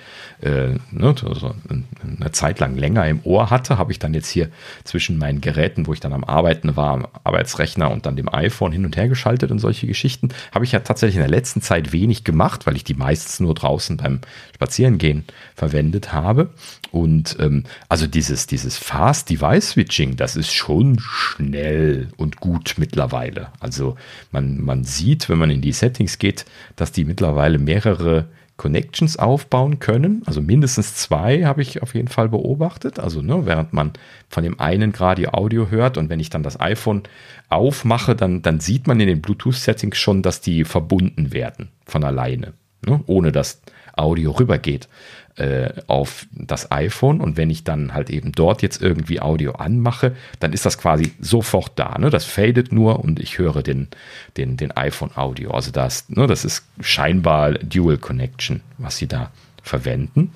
äh, 0.41 0.75
ne, 0.91 1.15
so 1.17 1.55
eine 1.69 2.33
Zeit 2.33 2.61
lang 2.61 2.77
länger 2.77 3.07
im 3.07 3.21
Ohr 3.25 3.51
hatte, 3.51 3.79
habe 3.79 3.93
ich 3.93 3.99
dann 3.99 4.15
jetzt 4.15 4.29
hier 4.29 4.49
zwischen 4.85 5.19
meinen 5.19 5.41
Geräten, 5.41 5.87
wo 5.87 5.93
ich 5.93 6.01
dann 6.01 6.13
am 6.13 6.25
Arbeiten 6.25 6.77
war, 6.77 6.93
am 6.93 7.07
Arbeitsrechner 7.25 7.91
und 7.91 8.07
dann 8.07 8.17
dem 8.17 8.33
iPhone 8.33 8.73
hin 8.73 8.85
und 8.85 8.97
her 8.97 9.09
geschaltet 9.09 9.51
und 9.51 9.59
solche 9.59 9.87
Geschichten, 9.87 10.29
habe 10.53 10.65
ich 10.65 10.73
ja 10.73 10.81
tatsächlich 10.81 11.17
in 11.17 11.23
der 11.23 11.31
letzten 11.31 11.63
Zeit 11.63 11.93
wenig 11.93 12.25
gemacht, 12.25 12.67
weil 12.67 12.77
ich 12.77 12.85
die 12.85 12.95
meistens 12.95 13.41
nur 13.41 13.55
draußen 13.55 13.97
beim 13.97 14.21
Spazierengehen 14.55 15.25
verwendet 15.55 16.13
habe. 16.13 16.51
Und 16.91 17.37
ähm, 17.41 17.65
also 17.89 18.07
dieses, 18.07 18.47
dieses 18.47 18.79
Fast 18.79 19.31
Device 19.31 19.71
Switching, 19.71 20.17
das 20.17 20.37
ist 20.37 20.53
schon 20.53 20.99
schnell 21.01 22.09
und 22.17 22.39
gut 22.39 22.75
mittlerweile. 22.79 23.49
Also 23.61 23.97
man, 24.33 24.61
man 24.61 24.85
sieht, 24.85 25.29
wenn 25.29 25.39
man 25.39 25.51
in 25.51 25.61
die 25.61 25.73
Settings 25.73 26.19
geht, 26.19 26.45
dass 26.77 26.93
die 26.93 27.05
mittlerweile 27.05 27.59
mehrere 27.59 28.29
Connections 28.57 29.19
aufbauen 29.19 29.79
können. 29.79 30.23
Also 30.27 30.41
mindestens 30.41 30.95
zwei 30.95 31.45
habe 31.45 31.63
ich 31.63 31.83
auf 31.83 31.95
jeden 31.95 32.09
Fall 32.09 32.29
beobachtet. 32.29 32.99
Also 32.99 33.21
ne, 33.23 33.45
während 33.45 33.73
man 33.73 33.93
von 34.29 34.43
dem 34.43 34.59
einen 34.59 34.93
gerade 34.93 35.35
Audio 35.35 35.71
hört 35.71 35.99
und 35.99 36.09
wenn 36.09 36.21
ich 36.21 36.31
dann 36.31 36.43
das 36.43 36.59
iPhone 36.59 37.03
aufmache, 37.49 38.17
dann, 38.17 38.43
dann 38.43 38.61
sieht 38.61 38.87
man 38.87 38.99
in 39.01 39.09
den 39.09 39.21
Bluetooth-Settings 39.21 39.97
schon, 39.97 40.23
dass 40.23 40.41
die 40.41 40.65
verbunden 40.65 41.33
werden 41.33 41.69
von 41.85 42.03
alleine, 42.05 42.55
ne, 42.87 43.01
ohne 43.07 43.31
dass 43.31 43.61
Audio 43.95 44.33
rübergeht 44.33 44.89
äh, 45.37 45.71
auf 45.87 46.27
das 46.33 46.71
iPhone 46.73 47.21
und 47.21 47.37
wenn 47.37 47.51
ich 47.51 47.65
dann 47.65 47.95
halt 47.95 48.11
eben 48.11 48.33
dort 48.33 48.63
jetzt 48.63 48.81
irgendwie 48.81 49.21
Audio 49.21 49.53
anmache, 49.53 50.15
dann 50.41 50.53
ist 50.53 50.67
das 50.67 50.79
quasi 50.79 51.13
sofort 51.21 51.73
da. 51.77 51.99
Ne? 51.99 52.11
Das 52.11 52.25
fadet 52.25 52.73
nur 52.73 53.01
und 53.01 53.21
ich 53.21 53.39
höre 53.39 53.63
den, 53.63 53.89
den, 54.37 54.57
den 54.57 54.73
iPhone-Audio. 54.73 55.51
Also 55.51 55.71
das, 55.71 56.09
ne, 56.09 56.27
das 56.27 56.45
ist 56.45 56.65
scheinbar 56.81 57.55
Dual 57.55 57.99
Connection, 57.99 58.63
was 58.79 58.97
sie 58.97 59.07
da 59.07 59.31
verwenden. 59.63 60.33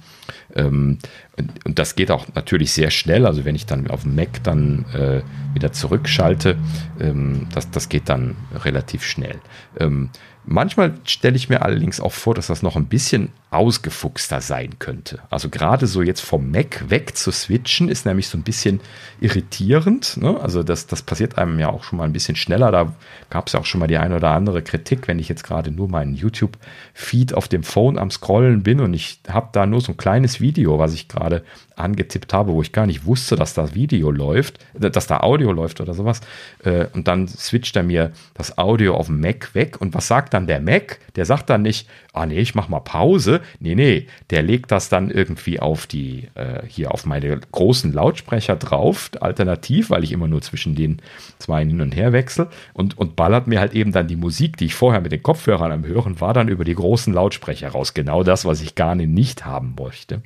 Ähm, 0.54 0.98
und, 1.36 1.64
und, 1.64 1.78
das 1.78 1.94
geht 1.94 2.10
auch 2.10 2.26
natürlich 2.34 2.72
sehr 2.72 2.90
schnell. 2.90 3.26
Also 3.26 3.44
wenn 3.44 3.54
ich 3.54 3.66
dann 3.66 3.88
auf 3.88 4.04
Mac 4.04 4.42
dann 4.42 4.84
äh, 4.92 5.22
wieder 5.54 5.72
zurückschalte, 5.72 6.56
ähm, 7.00 7.46
das, 7.54 7.70
das 7.70 7.88
geht 7.88 8.08
dann 8.08 8.36
relativ 8.64 9.04
schnell. 9.04 9.38
Ähm, 9.78 10.10
Manchmal 10.52 10.94
stelle 11.04 11.36
ich 11.36 11.48
mir 11.48 11.62
allerdings 11.62 12.00
auch 12.00 12.10
vor, 12.10 12.34
dass 12.34 12.48
das 12.48 12.60
noch 12.60 12.74
ein 12.74 12.86
bisschen 12.86 13.28
ausgefuchster 13.52 14.40
sein 14.40 14.80
könnte. 14.80 15.20
Also 15.30 15.48
gerade 15.48 15.86
so 15.86 16.02
jetzt 16.02 16.22
vom 16.22 16.50
Mac 16.50 16.90
weg 16.90 17.16
zu 17.16 17.30
switchen, 17.30 17.88
ist 17.88 18.04
nämlich 18.04 18.26
so 18.26 18.36
ein 18.36 18.42
bisschen 18.42 18.80
irritierend. 19.20 20.16
Ne? 20.16 20.40
Also 20.40 20.64
das, 20.64 20.88
das 20.88 21.02
passiert 21.02 21.38
einem 21.38 21.60
ja 21.60 21.68
auch 21.68 21.84
schon 21.84 21.98
mal 21.98 22.04
ein 22.04 22.12
bisschen 22.12 22.34
schneller. 22.34 22.72
Da 22.72 22.92
gab 23.30 23.46
es 23.46 23.52
ja 23.52 23.60
auch 23.60 23.64
schon 23.64 23.78
mal 23.78 23.86
die 23.86 23.98
eine 23.98 24.16
oder 24.16 24.30
andere 24.30 24.60
Kritik, 24.60 25.06
wenn 25.06 25.20
ich 25.20 25.28
jetzt 25.28 25.44
gerade 25.44 25.70
nur 25.70 25.88
meinen 25.88 26.16
YouTube-Feed 26.16 27.32
auf 27.34 27.46
dem 27.46 27.62
Phone 27.62 27.96
am 27.96 28.10
Scrollen 28.10 28.64
bin 28.64 28.80
und 28.80 28.92
ich 28.92 29.20
habe 29.28 29.50
da 29.52 29.66
nur 29.66 29.80
so 29.80 29.92
ein 29.92 29.98
kleines 29.98 30.40
Video, 30.40 30.80
was 30.80 30.94
ich 30.94 31.06
gerade 31.06 31.44
angetippt 31.80 32.32
habe, 32.32 32.52
wo 32.52 32.62
ich 32.62 32.72
gar 32.72 32.86
nicht 32.86 33.04
wusste, 33.04 33.36
dass 33.36 33.54
da 33.54 33.74
Video 33.74 34.10
läuft, 34.10 34.58
äh, 34.80 34.90
dass 34.90 35.06
da 35.06 35.20
Audio 35.20 35.52
läuft 35.52 35.80
oder 35.80 35.94
sowas. 35.94 36.20
Äh, 36.64 36.86
und 36.92 37.08
dann 37.08 37.28
switcht 37.28 37.76
er 37.76 37.82
mir 37.82 38.12
das 38.34 38.58
Audio 38.58 38.94
auf 38.94 39.06
dem 39.06 39.20
Mac 39.20 39.54
weg. 39.54 39.80
Und 39.80 39.94
was 39.94 40.08
sagt 40.08 40.34
dann 40.34 40.46
der 40.46 40.60
Mac? 40.60 40.98
Der 41.16 41.24
sagt 41.24 41.50
dann 41.50 41.62
nicht, 41.62 41.88
ah 42.12 42.26
nee, 42.26 42.38
ich 42.38 42.54
mach 42.54 42.68
mal 42.68 42.80
Pause. 42.80 43.40
Nee, 43.58 43.74
nee, 43.74 44.06
der 44.30 44.42
legt 44.42 44.70
das 44.72 44.88
dann 44.88 45.10
irgendwie 45.10 45.60
auf 45.60 45.86
die, 45.86 46.28
äh, 46.34 46.62
hier 46.66 46.92
auf 46.92 47.06
meine 47.06 47.40
großen 47.52 47.92
Lautsprecher 47.92 48.56
drauf, 48.56 49.10
alternativ, 49.20 49.90
weil 49.90 50.04
ich 50.04 50.12
immer 50.12 50.28
nur 50.28 50.42
zwischen 50.42 50.74
den 50.74 51.00
zwei 51.38 51.64
hin 51.64 51.80
und 51.80 51.94
her 51.94 52.12
wechsle 52.12 52.48
und, 52.72 52.98
und 52.98 53.16
ballert 53.16 53.46
mir 53.46 53.60
halt 53.60 53.74
eben 53.74 53.92
dann 53.92 54.08
die 54.08 54.16
Musik, 54.16 54.56
die 54.56 54.66
ich 54.66 54.74
vorher 54.74 55.00
mit 55.00 55.12
den 55.12 55.22
Kopfhörern 55.22 55.72
am 55.72 55.84
Hören 55.84 56.20
war, 56.20 56.34
dann 56.34 56.48
über 56.48 56.64
die 56.64 56.74
großen 56.74 57.12
Lautsprecher 57.12 57.70
raus. 57.70 57.94
Genau 57.94 58.22
das, 58.22 58.44
was 58.44 58.60
ich 58.60 58.74
gar 58.74 58.94
nicht 58.94 59.44
haben 59.44 59.74
möchte. 59.78 60.22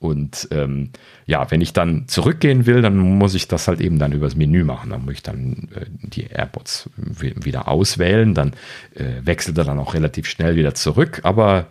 Und 0.00 0.48
ähm, 0.50 0.90
ja, 1.26 1.50
wenn 1.50 1.60
ich 1.60 1.74
dann 1.74 2.08
zurückgehen 2.08 2.64
will, 2.64 2.80
dann 2.80 2.96
muss 2.96 3.34
ich 3.34 3.48
das 3.48 3.68
halt 3.68 3.82
eben 3.82 3.98
dann 3.98 4.12
übers 4.12 4.34
Menü 4.34 4.64
machen. 4.64 4.90
Dann 4.90 5.04
muss 5.04 5.14
ich 5.14 5.22
dann 5.22 5.68
äh, 5.74 5.84
die 5.88 6.24
AirPods 6.24 6.88
wieder 6.96 7.68
auswählen. 7.68 8.34
Dann 8.34 8.54
äh, 8.94 9.20
wechselt 9.22 9.58
er 9.58 9.64
dann 9.64 9.78
auch 9.78 9.92
relativ 9.92 10.26
schnell 10.26 10.56
wieder 10.56 10.74
zurück. 10.74 11.20
Aber 11.24 11.66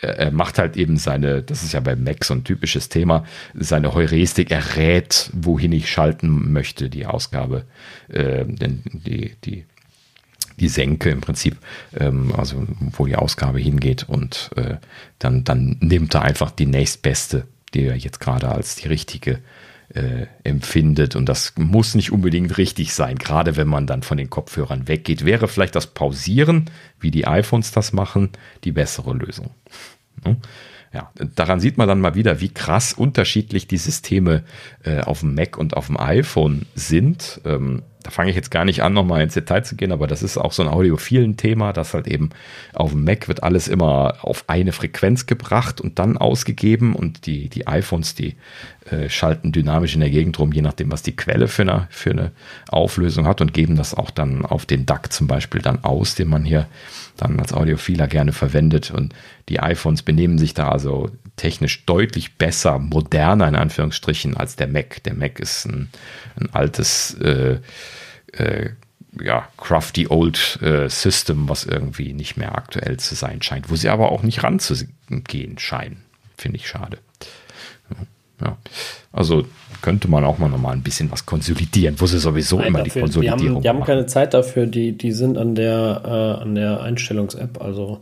äh, 0.00 0.06
er 0.06 0.30
macht 0.30 0.58
halt 0.58 0.78
eben 0.78 0.96
seine, 0.96 1.42
das 1.42 1.62
ist 1.62 1.74
ja 1.74 1.80
bei 1.80 1.94
Mac 1.94 2.24
so 2.24 2.32
ein 2.32 2.44
typisches 2.44 2.88
Thema, 2.88 3.24
seine 3.52 3.92
Heuristik. 3.92 4.50
Er 4.50 4.76
rät, 4.76 5.28
wohin 5.34 5.72
ich 5.72 5.90
schalten 5.90 6.52
möchte, 6.52 6.88
die 6.88 7.04
Ausgabe, 7.04 7.66
äh, 8.08 8.46
denn 8.46 8.82
die, 8.92 9.34
die 9.44 9.66
die 10.60 10.68
Senke 10.68 11.10
im 11.10 11.20
Prinzip, 11.20 11.56
ähm, 11.98 12.32
also 12.36 12.64
wo 12.92 13.06
die 13.06 13.16
Ausgabe 13.16 13.58
hingeht 13.58 14.04
und 14.08 14.50
äh, 14.54 14.76
dann, 15.18 15.42
dann 15.42 15.78
nimmt 15.80 16.14
er 16.14 16.22
einfach 16.22 16.52
die 16.52 16.66
nächstbeste 16.66 17.48
die 17.74 17.84
er 17.84 17.96
jetzt 17.96 18.20
gerade 18.20 18.48
als 18.48 18.76
die 18.76 18.88
richtige 18.88 19.40
äh, 19.88 20.26
empfindet. 20.42 21.16
Und 21.16 21.28
das 21.28 21.54
muss 21.56 21.94
nicht 21.94 22.12
unbedingt 22.12 22.56
richtig 22.56 22.94
sein, 22.94 23.16
gerade 23.16 23.56
wenn 23.56 23.68
man 23.68 23.86
dann 23.86 24.02
von 24.02 24.16
den 24.16 24.30
Kopfhörern 24.30 24.88
weggeht. 24.88 25.24
Wäre 25.24 25.48
vielleicht 25.48 25.74
das 25.74 25.88
Pausieren, 25.88 26.70
wie 27.00 27.10
die 27.10 27.26
iPhones 27.26 27.72
das 27.72 27.92
machen, 27.92 28.30
die 28.64 28.72
bessere 28.72 29.14
Lösung. 29.14 29.50
Ne? 30.24 30.36
Ja, 30.92 31.10
daran 31.34 31.58
sieht 31.58 31.76
man 31.76 31.88
dann 31.88 32.00
mal 32.00 32.14
wieder, 32.14 32.40
wie 32.40 32.50
krass 32.50 32.92
unterschiedlich 32.92 33.66
die 33.66 33.78
Systeme 33.78 34.44
äh, 34.84 35.00
auf 35.00 35.20
dem 35.20 35.34
Mac 35.34 35.58
und 35.58 35.76
auf 35.76 35.88
dem 35.88 35.98
iPhone 35.98 36.66
sind. 36.76 37.40
Ähm, 37.44 37.82
da 38.04 38.10
fange 38.10 38.28
ich 38.28 38.36
jetzt 38.36 38.50
gar 38.50 38.66
nicht 38.66 38.82
an, 38.82 38.92
nochmal 38.92 39.22
ins 39.22 39.32
Detail 39.32 39.62
zu 39.62 39.76
gehen, 39.76 39.90
aber 39.90 40.06
das 40.06 40.22
ist 40.22 40.36
auch 40.36 40.52
so 40.52 40.62
ein 40.62 40.68
audiophilen 40.68 41.38
Thema, 41.38 41.72
dass 41.72 41.94
halt 41.94 42.06
eben 42.06 42.30
auf 42.74 42.90
dem 42.92 43.02
Mac 43.02 43.28
wird 43.28 43.42
alles 43.42 43.66
immer 43.66 44.18
auf 44.20 44.44
eine 44.46 44.72
Frequenz 44.72 45.24
gebracht 45.24 45.80
und 45.80 45.98
dann 45.98 46.18
ausgegeben 46.18 46.94
und 46.94 47.24
die, 47.24 47.48
die 47.48 47.66
iPhones, 47.66 48.14
die 48.14 48.36
äh, 48.90 49.08
schalten 49.08 49.52
dynamisch 49.52 49.94
in 49.94 50.00
der 50.00 50.10
Gegend 50.10 50.38
rum, 50.38 50.52
je 50.52 50.60
nachdem, 50.60 50.92
was 50.92 51.02
die 51.02 51.16
Quelle 51.16 51.48
für 51.48 51.62
eine, 51.62 51.86
für 51.88 52.10
eine 52.10 52.32
Auflösung 52.68 53.26
hat 53.26 53.40
und 53.40 53.54
geben 53.54 53.74
das 53.74 53.94
auch 53.94 54.10
dann 54.10 54.44
auf 54.44 54.66
den 54.66 54.84
DAC 54.84 55.10
zum 55.10 55.26
Beispiel 55.26 55.62
dann 55.62 55.82
aus, 55.82 56.14
den 56.14 56.28
man 56.28 56.44
hier 56.44 56.66
dann 57.16 57.40
als 57.40 57.54
Audiophiler 57.54 58.06
gerne 58.06 58.32
verwendet 58.32 58.90
und 58.90 59.14
die 59.48 59.60
iPhones 59.60 60.02
benehmen 60.02 60.36
sich 60.36 60.52
da 60.52 60.68
also 60.68 61.08
technisch 61.36 61.84
deutlich 61.86 62.36
besser, 62.36 62.78
moderner 62.78 63.48
in 63.48 63.56
Anführungsstrichen 63.56 64.36
als 64.36 64.56
der 64.56 64.68
Mac. 64.68 65.02
Der 65.04 65.14
Mac 65.14 65.40
ist 65.40 65.66
ein, 65.66 65.88
ein 66.38 66.48
altes 66.52 67.14
äh, 67.14 67.58
äh, 68.36 68.70
ja, 69.22 69.48
crafty 69.56 70.08
old 70.08 70.58
äh, 70.62 70.88
System, 70.88 71.48
was 71.48 71.64
irgendwie 71.64 72.12
nicht 72.12 72.36
mehr 72.36 72.56
aktuell 72.56 72.98
zu 72.98 73.14
sein 73.14 73.42
scheint, 73.42 73.70
wo 73.70 73.76
sie 73.76 73.88
aber 73.88 74.10
auch 74.10 74.22
nicht 74.22 74.42
ranzugehen 74.42 75.58
scheinen. 75.58 76.04
Finde 76.36 76.56
ich 76.56 76.68
schade. 76.68 76.98
Ja. 78.40 78.58
Also 79.12 79.46
könnte 79.80 80.08
man 80.08 80.24
auch 80.24 80.38
mal 80.38 80.48
noch 80.48 80.58
mal 80.58 80.72
ein 80.72 80.82
bisschen 80.82 81.10
was 81.12 81.26
konsolidieren, 81.26 82.00
wo 82.00 82.06
sie 82.06 82.18
sowieso 82.18 82.58
Nein, 82.58 82.68
immer 82.68 82.78
dafür, 82.78 82.92
die 82.92 83.00
Konsolidierung 83.00 83.40
die 83.40 83.48
haben, 83.48 83.62
die 83.62 83.68
haben 83.68 83.84
keine 83.84 84.06
Zeit 84.06 84.34
dafür, 84.34 84.66
die, 84.66 84.98
die 84.98 85.12
sind 85.12 85.38
an 85.38 85.54
der, 85.54 86.02
äh, 86.04 86.42
an 86.42 86.54
der 86.54 86.82
Einstellungs-App, 86.82 87.60
also 87.62 88.00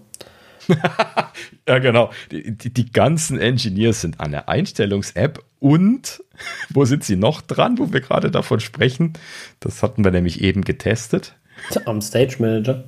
ja, 1.68 1.78
genau. 1.80 2.10
Die, 2.30 2.56
die, 2.56 2.72
die, 2.72 2.92
ganzen 2.92 3.38
Engineers 3.38 4.00
sind 4.00 4.20
an 4.20 4.30
der 4.30 4.48
Einstellungs-App 4.48 5.42
und 5.62 6.24
wo 6.70 6.84
sind 6.84 7.04
sie 7.04 7.14
noch 7.14 7.40
dran, 7.40 7.78
wo 7.78 7.92
wir 7.92 8.00
gerade 8.00 8.32
davon 8.32 8.58
sprechen? 8.58 9.12
Das 9.60 9.82
hatten 9.82 10.02
wir 10.02 10.10
nämlich 10.10 10.40
eben 10.40 10.62
getestet. 10.62 11.36
Am 11.86 12.02
Stage 12.02 12.36
Manager. 12.40 12.84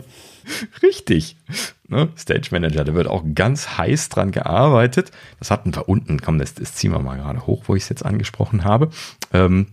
Richtig. 0.83 1.37
Ne? 1.87 2.09
Stage 2.17 2.49
Manager, 2.51 2.85
da 2.85 2.95
wird 2.95 3.07
auch 3.07 3.23
ganz 3.35 3.79
heiß 3.79 4.09
dran 4.09 4.33
gearbeitet. 4.33 5.13
Das 5.39 5.53
hatten 5.53 5.75
wir 5.75 5.89
unten. 5.89 6.21
Komm, 6.21 6.39
das, 6.39 6.55
das 6.55 6.75
ziehen 6.75 6.91
wir 6.91 6.99
mal 6.99 7.17
gerade 7.17 7.47
hoch, 7.47 7.65
wo 7.69 7.77
ich 7.77 7.85
es 7.85 7.89
jetzt 7.89 8.05
angesprochen 8.05 8.65
habe. 8.65 8.91
Ähm, 9.33 9.69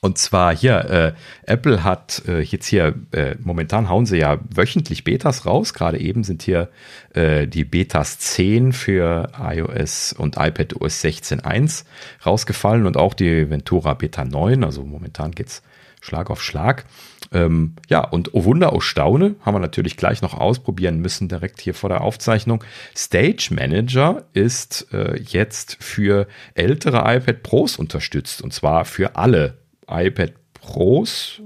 und 0.00 0.18
zwar 0.18 0.54
hier, 0.54 0.90
äh, 0.90 1.12
Apple 1.50 1.82
hat 1.82 2.22
äh, 2.28 2.40
jetzt 2.40 2.66
hier, 2.66 2.94
äh, 3.12 3.34
momentan 3.40 3.88
hauen 3.88 4.06
sie 4.06 4.18
ja 4.18 4.38
wöchentlich 4.54 5.04
Betas 5.04 5.46
raus. 5.46 5.74
Gerade 5.74 5.98
eben 5.98 6.24
sind 6.24 6.42
hier 6.42 6.68
äh, 7.14 7.46
die 7.46 7.64
Betas 7.64 8.18
10 8.18 8.72
für 8.72 9.32
iOS 9.38 10.12
und 10.12 10.36
iPad 10.36 10.80
OS 10.80 11.02
16.1 11.02 11.84
rausgefallen 12.24 12.86
und 12.86 12.96
auch 12.96 13.14
die 13.14 13.50
Ventura 13.50 13.94
Beta 13.94 14.24
9. 14.24 14.64
Also 14.64 14.82
momentan 14.82 15.32
geht's 15.32 15.62
Schlag 16.00 16.30
auf 16.30 16.42
Schlag. 16.42 16.84
Ähm, 17.32 17.74
ja, 17.88 18.04
und 18.04 18.34
oh 18.34 18.44
Wunder, 18.44 18.72
oh 18.74 18.80
Staune, 18.80 19.34
haben 19.40 19.54
wir 19.54 19.60
natürlich 19.60 19.96
gleich 19.96 20.22
noch 20.22 20.34
ausprobieren 20.34 21.00
müssen, 21.00 21.28
direkt 21.28 21.60
hier 21.60 21.74
vor 21.74 21.88
der 21.88 22.02
Aufzeichnung. 22.02 22.62
Stage 22.94 23.48
Manager 23.50 24.24
ist 24.32 24.86
äh, 24.92 25.18
jetzt 25.20 25.78
für 25.80 26.28
ältere 26.54 26.98
iPad 26.98 27.42
Pros 27.42 27.76
unterstützt 27.76 28.42
und 28.42 28.52
zwar 28.52 28.84
für 28.84 29.16
alle 29.16 29.58
iPad 29.88 30.32
Pros, 30.54 31.42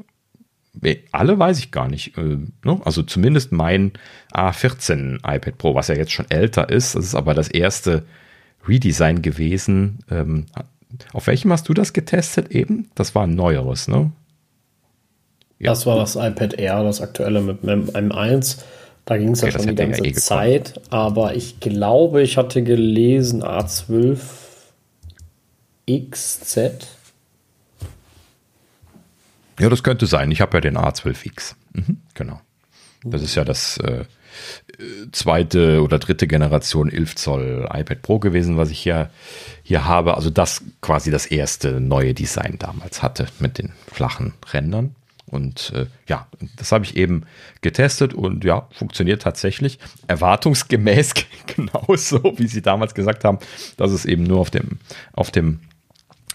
alle 1.13 1.39
weiß 1.39 1.59
ich 1.59 1.71
gar 1.71 1.89
nicht. 1.89 2.17
Äh, 2.17 2.39
ne? 2.65 2.81
Also 2.85 3.03
zumindest 3.03 3.53
mein 3.53 3.93
A14 4.33 5.17
iPad 5.17 5.59
Pro, 5.59 5.75
was 5.75 5.89
ja 5.89 5.95
jetzt 5.95 6.13
schon 6.13 6.31
älter 6.31 6.69
ist. 6.69 6.95
Das 6.95 7.05
ist 7.05 7.15
aber 7.15 7.35
das 7.35 7.49
erste 7.49 8.05
Redesign 8.67 9.23
gewesen. 9.23 9.99
Ähm, 10.11 10.47
auf 11.13 11.27
welchem 11.27 11.53
hast 11.53 11.69
du 11.69 11.75
das 11.75 11.93
getestet 11.93 12.51
eben? 12.51 12.91
Das 12.95 13.15
war 13.15 13.25
ein 13.25 13.35
neueres, 13.35 13.89
ne? 13.89 14.11
Ja. 15.59 15.73
Das 15.73 15.85
war 15.87 15.97
das 15.97 16.17
iPad 16.17 16.55
Air, 16.55 16.83
das 16.85 17.01
aktuelle 17.01 17.43
mit 17.43 17.63
dem 17.63 17.87
M1. 17.91 18.59
Da 19.05 19.19
ging 19.19 19.33
es 19.33 19.43
okay, 19.43 19.53
ja 19.53 19.59
schon 19.59 19.69
die 19.69 19.75
ganze 19.75 20.05
ja 20.05 20.11
eh 20.11 20.13
Zeit. 20.15 20.81
Aber 20.91 21.35
ich 21.35 21.61
glaube, 21.61 22.23
ich 22.23 22.37
hatte 22.37 22.63
gelesen 22.63 23.43
A12 23.43 24.19
XZ. 25.87 26.59
Ja, 29.61 29.69
das 29.69 29.83
könnte 29.83 30.07
sein. 30.07 30.31
Ich 30.31 30.41
habe 30.41 30.57
ja 30.57 30.61
den 30.61 30.79
A12X. 30.79 31.55
Mhm, 31.75 31.99
genau. 32.15 32.41
Das 33.05 33.23
ist 33.23 33.35
ja 33.35 33.45
das 33.45 33.79
äh, 33.79 34.05
zweite 35.13 35.83
oder 35.83 35.99
dritte 35.99 36.27
Generation 36.27 36.91
11 36.91 37.17
Zoll 37.17 37.69
iPad 37.73 38.03
Pro 38.03 38.19
gewesen, 38.19 38.57
was 38.57 38.71
ich 38.71 38.81
hier, 38.81 39.11
hier 39.63 39.85
habe. 39.85 40.15
Also 40.15 40.31
das 40.31 40.63
quasi 40.81 41.11
das 41.11 41.27
erste 41.27 41.81
neue 41.81 42.15
Design 42.15 42.57
damals 42.59 43.03
hatte 43.03 43.27
mit 43.39 43.59
den 43.59 43.73
flachen 43.91 44.35
Rändern. 44.53 44.95
Und 45.27 45.73
äh, 45.77 45.87
ja, 46.09 46.27
das 46.57 46.73
habe 46.73 46.85
ich 46.85 46.97
eben 46.97 47.23
getestet 47.61 48.15
und 48.15 48.45
ja, 48.45 48.67
funktioniert 48.73 49.23
tatsächlich 49.23 49.79
erwartungsgemäß 50.09 51.15
genauso, 51.47 52.35
wie 52.37 52.49
sie 52.49 52.63
damals 52.63 52.95
gesagt 52.95 53.25
haben, 53.25 53.39
dass 53.77 53.93
es 53.93 54.05
eben 54.07 54.25
nur 54.25 54.41
auf 54.41 54.51
dem, 54.51 54.79
auf 55.13 55.31
dem 55.31 55.61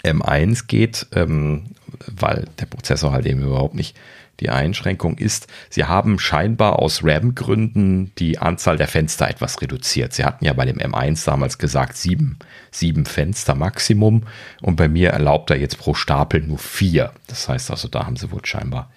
M1 0.04 0.68
geht, 0.68 1.08
ähm, 1.14 1.64
weil 2.08 2.46
der 2.60 2.66
Prozessor 2.66 3.12
halt 3.12 3.26
eben 3.26 3.42
überhaupt 3.42 3.76
nicht 3.76 3.96
die 4.40 4.50
Einschränkung 4.50 5.18
ist, 5.18 5.48
sie 5.70 5.86
haben 5.86 6.20
scheinbar 6.20 6.80
aus 6.80 7.04
RAM-Gründen 7.04 8.12
die 8.18 8.38
Anzahl 8.38 8.78
der 8.78 8.88
Fenster 8.88 9.30
etwas 9.30 9.62
reduziert. 9.62 10.14
Sie 10.14 10.26
hatten 10.26 10.44
ja 10.44 10.54
bei 10.54 10.66
dem 10.66 10.78
M1 10.78 11.26
damals 11.26 11.58
gesagt, 11.58 11.96
sieben, 11.96 12.38
sieben 12.72 13.06
Fenster 13.06 13.56
Maximum 13.56 14.24
und 14.62 14.76
bei 14.76 14.90
mir 14.90 15.12
erlaubt 15.12 15.52
er 15.52 15.58
jetzt 15.58 15.78
pro 15.78 15.94
Stapel 15.94 16.42
nur 16.42 16.58
vier. 16.58 17.12
Das 17.28 17.48
heißt 17.48 17.72
also, 17.72 17.88
da 17.88 18.06
haben 18.06 18.18
sie 18.18 18.32
wohl 18.32 18.46
scheinbar 18.46 18.92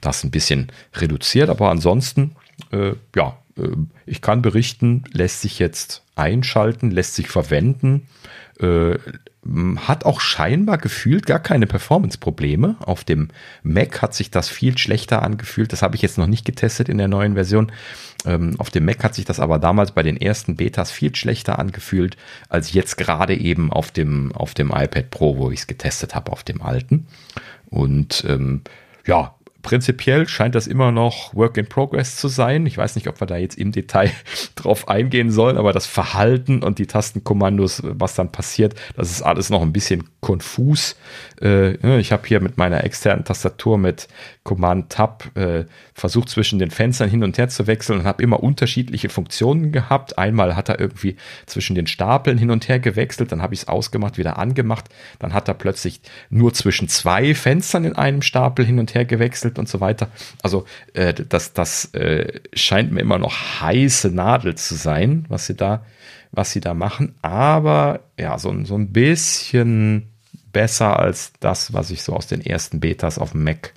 das 0.00 0.22
ein 0.24 0.30
bisschen 0.30 0.70
reduziert, 0.94 1.48
aber 1.48 1.70
ansonsten, 1.70 2.36
äh, 2.70 2.92
ja, 3.14 3.38
äh, 3.56 3.68
ich 4.04 4.20
kann 4.22 4.42
berichten, 4.42 5.04
lässt 5.10 5.40
sich 5.40 5.58
jetzt 5.58 6.02
einschalten, 6.14 6.90
lässt 6.90 7.14
sich 7.14 7.28
verwenden, 7.28 8.06
äh, 8.60 8.98
hat 9.86 10.04
auch 10.04 10.20
scheinbar 10.20 10.78
gefühlt 10.78 11.26
gar 11.26 11.38
keine 11.38 11.66
Performance-Probleme. 11.66 12.76
Auf 12.80 13.04
dem 13.04 13.28
Mac 13.62 14.02
hat 14.02 14.14
sich 14.14 14.30
das 14.30 14.48
viel 14.48 14.76
schlechter 14.76 15.22
angefühlt. 15.22 15.72
Das 15.72 15.82
habe 15.82 15.94
ich 15.94 16.02
jetzt 16.02 16.18
noch 16.18 16.26
nicht 16.26 16.44
getestet 16.44 16.88
in 16.88 16.98
der 16.98 17.08
neuen 17.08 17.34
Version. 17.34 17.70
Ähm, 18.24 18.56
auf 18.58 18.70
dem 18.70 18.84
Mac 18.84 19.04
hat 19.04 19.14
sich 19.14 19.24
das 19.24 19.38
aber 19.38 19.58
damals 19.58 19.92
bei 19.92 20.02
den 20.02 20.16
ersten 20.16 20.56
Betas 20.56 20.90
viel 20.90 21.14
schlechter 21.14 21.58
angefühlt, 21.58 22.16
als 22.48 22.72
jetzt 22.72 22.96
gerade 22.96 23.34
eben 23.34 23.72
auf 23.72 23.90
dem, 23.92 24.32
auf 24.32 24.54
dem 24.54 24.70
iPad 24.70 25.10
Pro, 25.10 25.36
wo 25.36 25.50
ich 25.50 25.60
es 25.60 25.66
getestet 25.66 26.14
habe, 26.14 26.32
auf 26.32 26.42
dem 26.42 26.60
alten. 26.60 27.06
Und 27.70 28.24
ähm, 28.28 28.62
ja, 29.06 29.35
prinzipiell 29.66 30.28
scheint 30.28 30.54
das 30.54 30.68
immer 30.68 30.92
noch 30.92 31.34
Work 31.34 31.56
in 31.56 31.66
Progress 31.66 32.14
zu 32.14 32.28
sein. 32.28 32.66
Ich 32.66 32.78
weiß 32.78 32.94
nicht, 32.94 33.08
ob 33.08 33.20
wir 33.20 33.26
da 33.26 33.36
jetzt 33.36 33.58
im 33.58 33.72
Detail 33.72 34.12
drauf 34.54 34.88
eingehen 34.88 35.32
sollen, 35.32 35.58
aber 35.58 35.72
das 35.72 35.86
Verhalten 35.86 36.62
und 36.62 36.78
die 36.78 36.86
Tastenkommandos, 36.86 37.82
was 37.82 38.14
dann 38.14 38.30
passiert, 38.30 38.76
das 38.94 39.10
ist 39.10 39.22
alles 39.22 39.50
noch 39.50 39.62
ein 39.62 39.72
bisschen 39.72 40.04
konfus. 40.20 40.94
Äh, 41.42 41.98
ich 41.98 42.12
habe 42.12 42.28
hier 42.28 42.40
mit 42.40 42.58
meiner 42.58 42.84
externen 42.84 43.24
Tastatur 43.24 43.76
mit 43.76 44.06
Command 44.46 44.90
Tab 44.90 45.36
äh, 45.36 45.64
versucht 45.92 46.28
zwischen 46.28 46.60
den 46.60 46.70
Fenstern 46.70 47.10
hin 47.10 47.24
und 47.24 47.36
her 47.36 47.48
zu 47.48 47.66
wechseln 47.66 47.98
und 47.98 48.06
habe 48.06 48.22
immer 48.22 48.42
unterschiedliche 48.42 49.08
Funktionen 49.08 49.72
gehabt. 49.72 50.18
Einmal 50.18 50.54
hat 50.54 50.68
er 50.68 50.78
irgendwie 50.78 51.16
zwischen 51.46 51.74
den 51.74 51.88
Stapeln 51.88 52.38
hin 52.38 52.50
und 52.52 52.68
her 52.68 52.78
gewechselt, 52.78 53.32
dann 53.32 53.42
habe 53.42 53.54
ich 53.54 53.62
es 53.62 53.68
ausgemacht, 53.68 54.18
wieder 54.18 54.38
angemacht. 54.38 54.88
Dann 55.18 55.34
hat 55.34 55.48
er 55.48 55.54
plötzlich 55.54 56.00
nur 56.30 56.54
zwischen 56.54 56.88
zwei 56.88 57.34
Fenstern 57.34 57.84
in 57.84 57.96
einem 57.96 58.22
Stapel 58.22 58.64
hin 58.64 58.78
und 58.78 58.94
her 58.94 59.04
gewechselt 59.04 59.58
und 59.58 59.68
so 59.68 59.80
weiter. 59.80 60.08
Also 60.42 60.64
äh, 60.94 61.12
das, 61.12 61.52
das 61.52 61.92
äh, 61.94 62.40
scheint 62.54 62.92
mir 62.92 63.00
immer 63.00 63.18
noch 63.18 63.60
heiße 63.60 64.10
Nadel 64.10 64.54
zu 64.54 64.76
sein, 64.76 65.26
was 65.28 65.46
sie 65.46 65.56
da, 65.56 65.84
was 66.30 66.52
sie 66.52 66.60
da 66.60 66.72
machen. 66.72 67.16
Aber 67.20 68.00
ja, 68.16 68.38
so, 68.38 68.54
so 68.64 68.76
ein 68.76 68.92
bisschen 68.92 70.06
besser 70.52 70.98
als 70.98 71.32
das, 71.40 71.72
was 71.72 71.90
ich 71.90 72.02
so 72.02 72.14
aus 72.14 72.28
den 72.28 72.40
ersten 72.40 72.80
Betas 72.80 73.18
auf 73.18 73.32
dem 73.32 73.44
Mac 73.44 73.74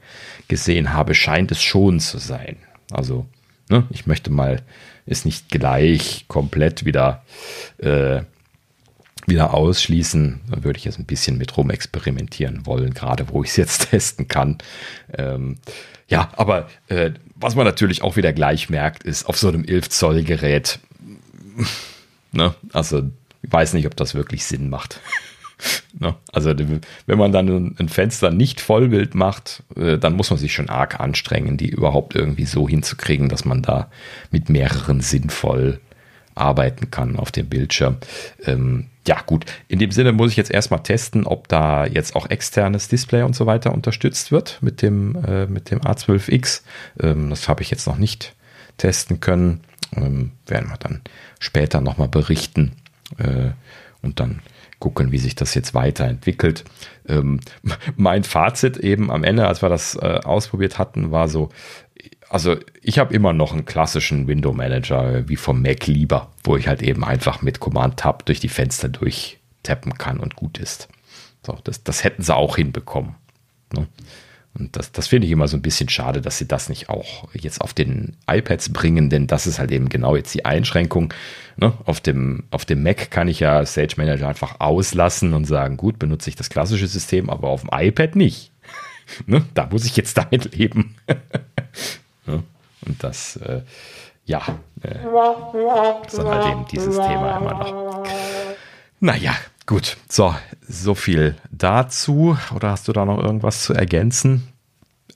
gesehen 0.50 0.94
habe, 0.94 1.16
scheint 1.16 1.52
es 1.52 1.62
schon 1.62 2.02
zu 2.02 2.18
sein. 2.18 2.58
Also, 2.92 3.26
ne, 3.70 3.86
ich 3.90 4.06
möchte 4.06 4.30
mal, 4.32 4.62
ist 5.06 5.26
nicht 5.26 5.50
gleich 5.50 6.26
komplett 6.28 6.84
wieder, 6.84 7.24
äh, 7.78 8.22
wieder 9.26 9.54
ausschließen. 9.54 10.42
Da 10.50 10.64
würde 10.64 10.78
ich 10.78 10.86
jetzt 10.86 11.00
ein 11.00 11.06
bisschen 11.06 11.38
mit 11.38 11.56
rum 11.56 11.70
experimentieren 11.70 12.66
wollen, 12.66 12.94
gerade 12.94 13.30
wo 13.30 13.44
ich 13.44 13.52
es 13.52 13.56
jetzt 13.56 13.90
testen 13.92 14.28
kann. 14.28 14.58
Ähm, 15.18 15.58
ja, 16.08 16.32
aber 16.36 16.68
äh, 16.88 17.12
was 17.36 17.56
man 17.56 17.66
natürlich 17.66 18.02
auch 18.02 18.18
wieder 18.18 18.34
gleich 18.34 18.70
merkt, 18.70 19.04
ist 19.04 19.26
auf 19.26 19.38
so 19.38 19.48
einem 19.48 19.64
11 19.64 19.90
Zoll 19.90 20.24
Gerät, 20.24 20.80
ne, 22.32 22.56
also 22.74 23.04
ich 23.42 23.52
weiß 23.52 23.74
nicht, 23.74 23.86
ob 23.86 23.96
das 23.96 24.16
wirklich 24.16 24.44
Sinn 24.46 24.70
macht. 24.70 25.00
Ne? 26.00 26.16
Also 26.32 26.54
wenn 26.58 27.18
man 27.18 27.32
dann 27.32 27.76
ein 27.80 27.90
Fenster 27.90 28.32
nicht 28.32 28.62
Vollbild 28.62 29.16
macht, 29.16 29.64
äh, 29.76 29.98
dann 29.98 30.14
muss 30.14 30.30
man 30.30 30.40
sich 30.40 30.54
schon 30.54 30.70
arg 30.70 31.00
anstrengen, 31.00 31.58
die 31.58 31.70
überhaupt 31.70 32.16
irgendwie 32.16 32.46
so 32.46 32.68
hinzukriegen, 32.68 33.30
dass 33.30 33.46
man 33.46 33.62
da 33.62 33.90
mit 34.32 34.50
mehreren 34.50 35.02
sinnvoll 35.02 35.80
arbeiten 36.36 36.90
kann 36.90 37.18
auf 37.18 37.32
dem 37.32 37.48
Bildschirm. 37.48 37.98
Ähm, 38.46 38.86
ja, 39.08 39.22
gut. 39.26 39.46
In 39.68 39.80
dem 39.80 39.92
Sinne 39.92 40.12
muss 40.12 40.32
ich 40.32 40.38
jetzt 40.38 40.52
erstmal 40.52 40.84
testen, 40.84 41.26
ob 41.26 41.48
da 41.48 41.86
jetzt 41.86 42.16
auch 42.16 42.30
externes 42.30 42.88
Display 42.88 43.24
und 43.24 43.36
so 43.36 43.46
weiter 43.46 43.74
unterstützt 43.74 44.32
wird 44.32 44.60
mit 44.62 44.82
dem, 44.82 45.16
äh, 45.26 45.48
mit 45.48 45.72
dem 45.72 45.82
A12X. 45.82 46.62
Ähm, 47.02 47.30
das 47.30 47.50
habe 47.50 47.62
ich 47.62 47.72
jetzt 47.72 47.88
noch 47.88 47.98
nicht 47.98 48.36
testen 48.78 49.20
können. 49.20 49.62
Ähm, 49.96 50.32
werden 50.46 50.70
wir 50.70 50.78
dann 50.78 51.02
später 51.40 51.82
nochmal 51.82 52.08
berichten 52.08 52.74
äh, 53.18 53.52
und 54.02 54.20
dann 54.20 54.42
gucken, 54.80 55.12
wie 55.12 55.18
sich 55.18 55.36
das 55.36 55.54
jetzt 55.54 55.74
weiterentwickelt. 55.74 56.64
Ähm, 57.08 57.40
mein 57.96 58.24
Fazit 58.24 58.78
eben 58.78 59.12
am 59.12 59.24
Ende, 59.24 59.48
als 59.48 59.62
wir 59.62 59.70
das 59.70 59.96
äh, 59.96 60.20
ausprobiert 60.24 60.78
hatten, 60.78 61.12
war 61.12 61.28
so, 61.28 61.50
also 62.30 62.56
ich 62.82 63.00
habe 63.00 63.14
immer 63.14 63.34
noch 63.34 63.54
einen 63.54 63.66
klassischen 63.66 64.28
Window 64.28 64.54
Manager 64.54 65.28
wie 65.28 65.36
vom 65.36 65.62
Mac 65.62 65.88
lieber, 65.88 66.32
wo 66.44 66.58
ich 66.58 66.68
halt 66.68 66.82
eben 66.82 67.04
einfach 67.04 67.42
mit 67.42 67.60
Command 67.60 67.98
Tab 67.98 68.26
durch 68.26 68.40
die 68.40 68.50
Fenster 68.50 68.88
durchtappen 68.88 69.96
kann 69.98 70.20
und 70.20 70.36
gut 70.36 70.58
ist. 70.60 70.88
So, 71.46 71.58
das, 71.64 71.84
das 71.84 72.04
hätten 72.04 72.24
sie 72.24 72.36
auch 72.36 72.56
hinbekommen. 72.56 73.16
Ne? 73.74 73.88
Und 74.60 74.76
das, 74.76 74.92
das 74.92 75.08
finde 75.08 75.26
ich 75.26 75.32
immer 75.32 75.48
so 75.48 75.56
ein 75.56 75.62
bisschen 75.62 75.90
schade, 75.90 76.22
dass 76.22 76.38
sie 76.38 76.48
das 76.48 76.68
nicht 76.68 76.90
auch 76.90 77.30
jetzt 77.34 77.62
auf 77.62 77.74
den 77.74 78.18
iPads 78.30 78.74
bringen, 78.74 79.10
denn 79.10 79.26
das 79.26 79.48
ist 79.48 79.58
halt 79.58 79.72
eben 79.72 79.88
genau 79.88 80.16
jetzt 80.16 80.34
die 80.34 80.46
Einschränkung. 80.46 81.14
Ne? 81.56 81.74
Auf, 81.86 82.02
dem, 82.02 82.44
auf 82.52 82.66
dem 82.66 82.84
Mac 82.84 83.10
kann 83.10 83.28
ich 83.30 83.40
ja 83.40 83.66
Sage 83.66 83.96
Manager 83.98 84.28
einfach 84.28 84.60
auslassen 84.60 85.34
und 85.34 85.46
sagen, 85.46 85.78
gut, 85.78 85.98
benutze 85.98 86.30
ich 86.30 86.36
das 86.36 86.50
klassische 86.50 86.88
System, 86.88 87.30
aber 87.30 87.48
auf 87.48 87.62
dem 87.62 87.70
iPad 87.74 88.16
nicht. 88.16 88.52
ne? 89.26 89.46
Da 89.54 89.68
muss 89.72 89.86
ich 89.86 89.96
jetzt 89.96 90.18
damit 90.18 90.56
leben. 90.56 90.96
Ne? 92.26 92.44
Und 92.86 93.04
das, 93.04 93.38
äh, 93.38 93.62
ja, 94.26 94.44
äh, 94.84 94.90
ist 96.06 96.20
halt 96.20 96.52
eben 96.52 96.66
dieses 96.72 96.94
Thema 96.94 97.38
immer 97.38 97.54
noch. 97.54 98.04
Naja, 99.00 99.34
gut. 99.70 99.98
So, 100.10 100.36
so 100.68 100.96
viel 100.96 101.36
dazu. 101.52 102.38
Oder 102.56 102.72
hast 102.72 102.88
du 102.88 102.94
da 102.94 103.06
noch 103.06 103.22
irgendwas 103.22 103.64
zu 103.64 103.74
ergänzen? 103.74 104.48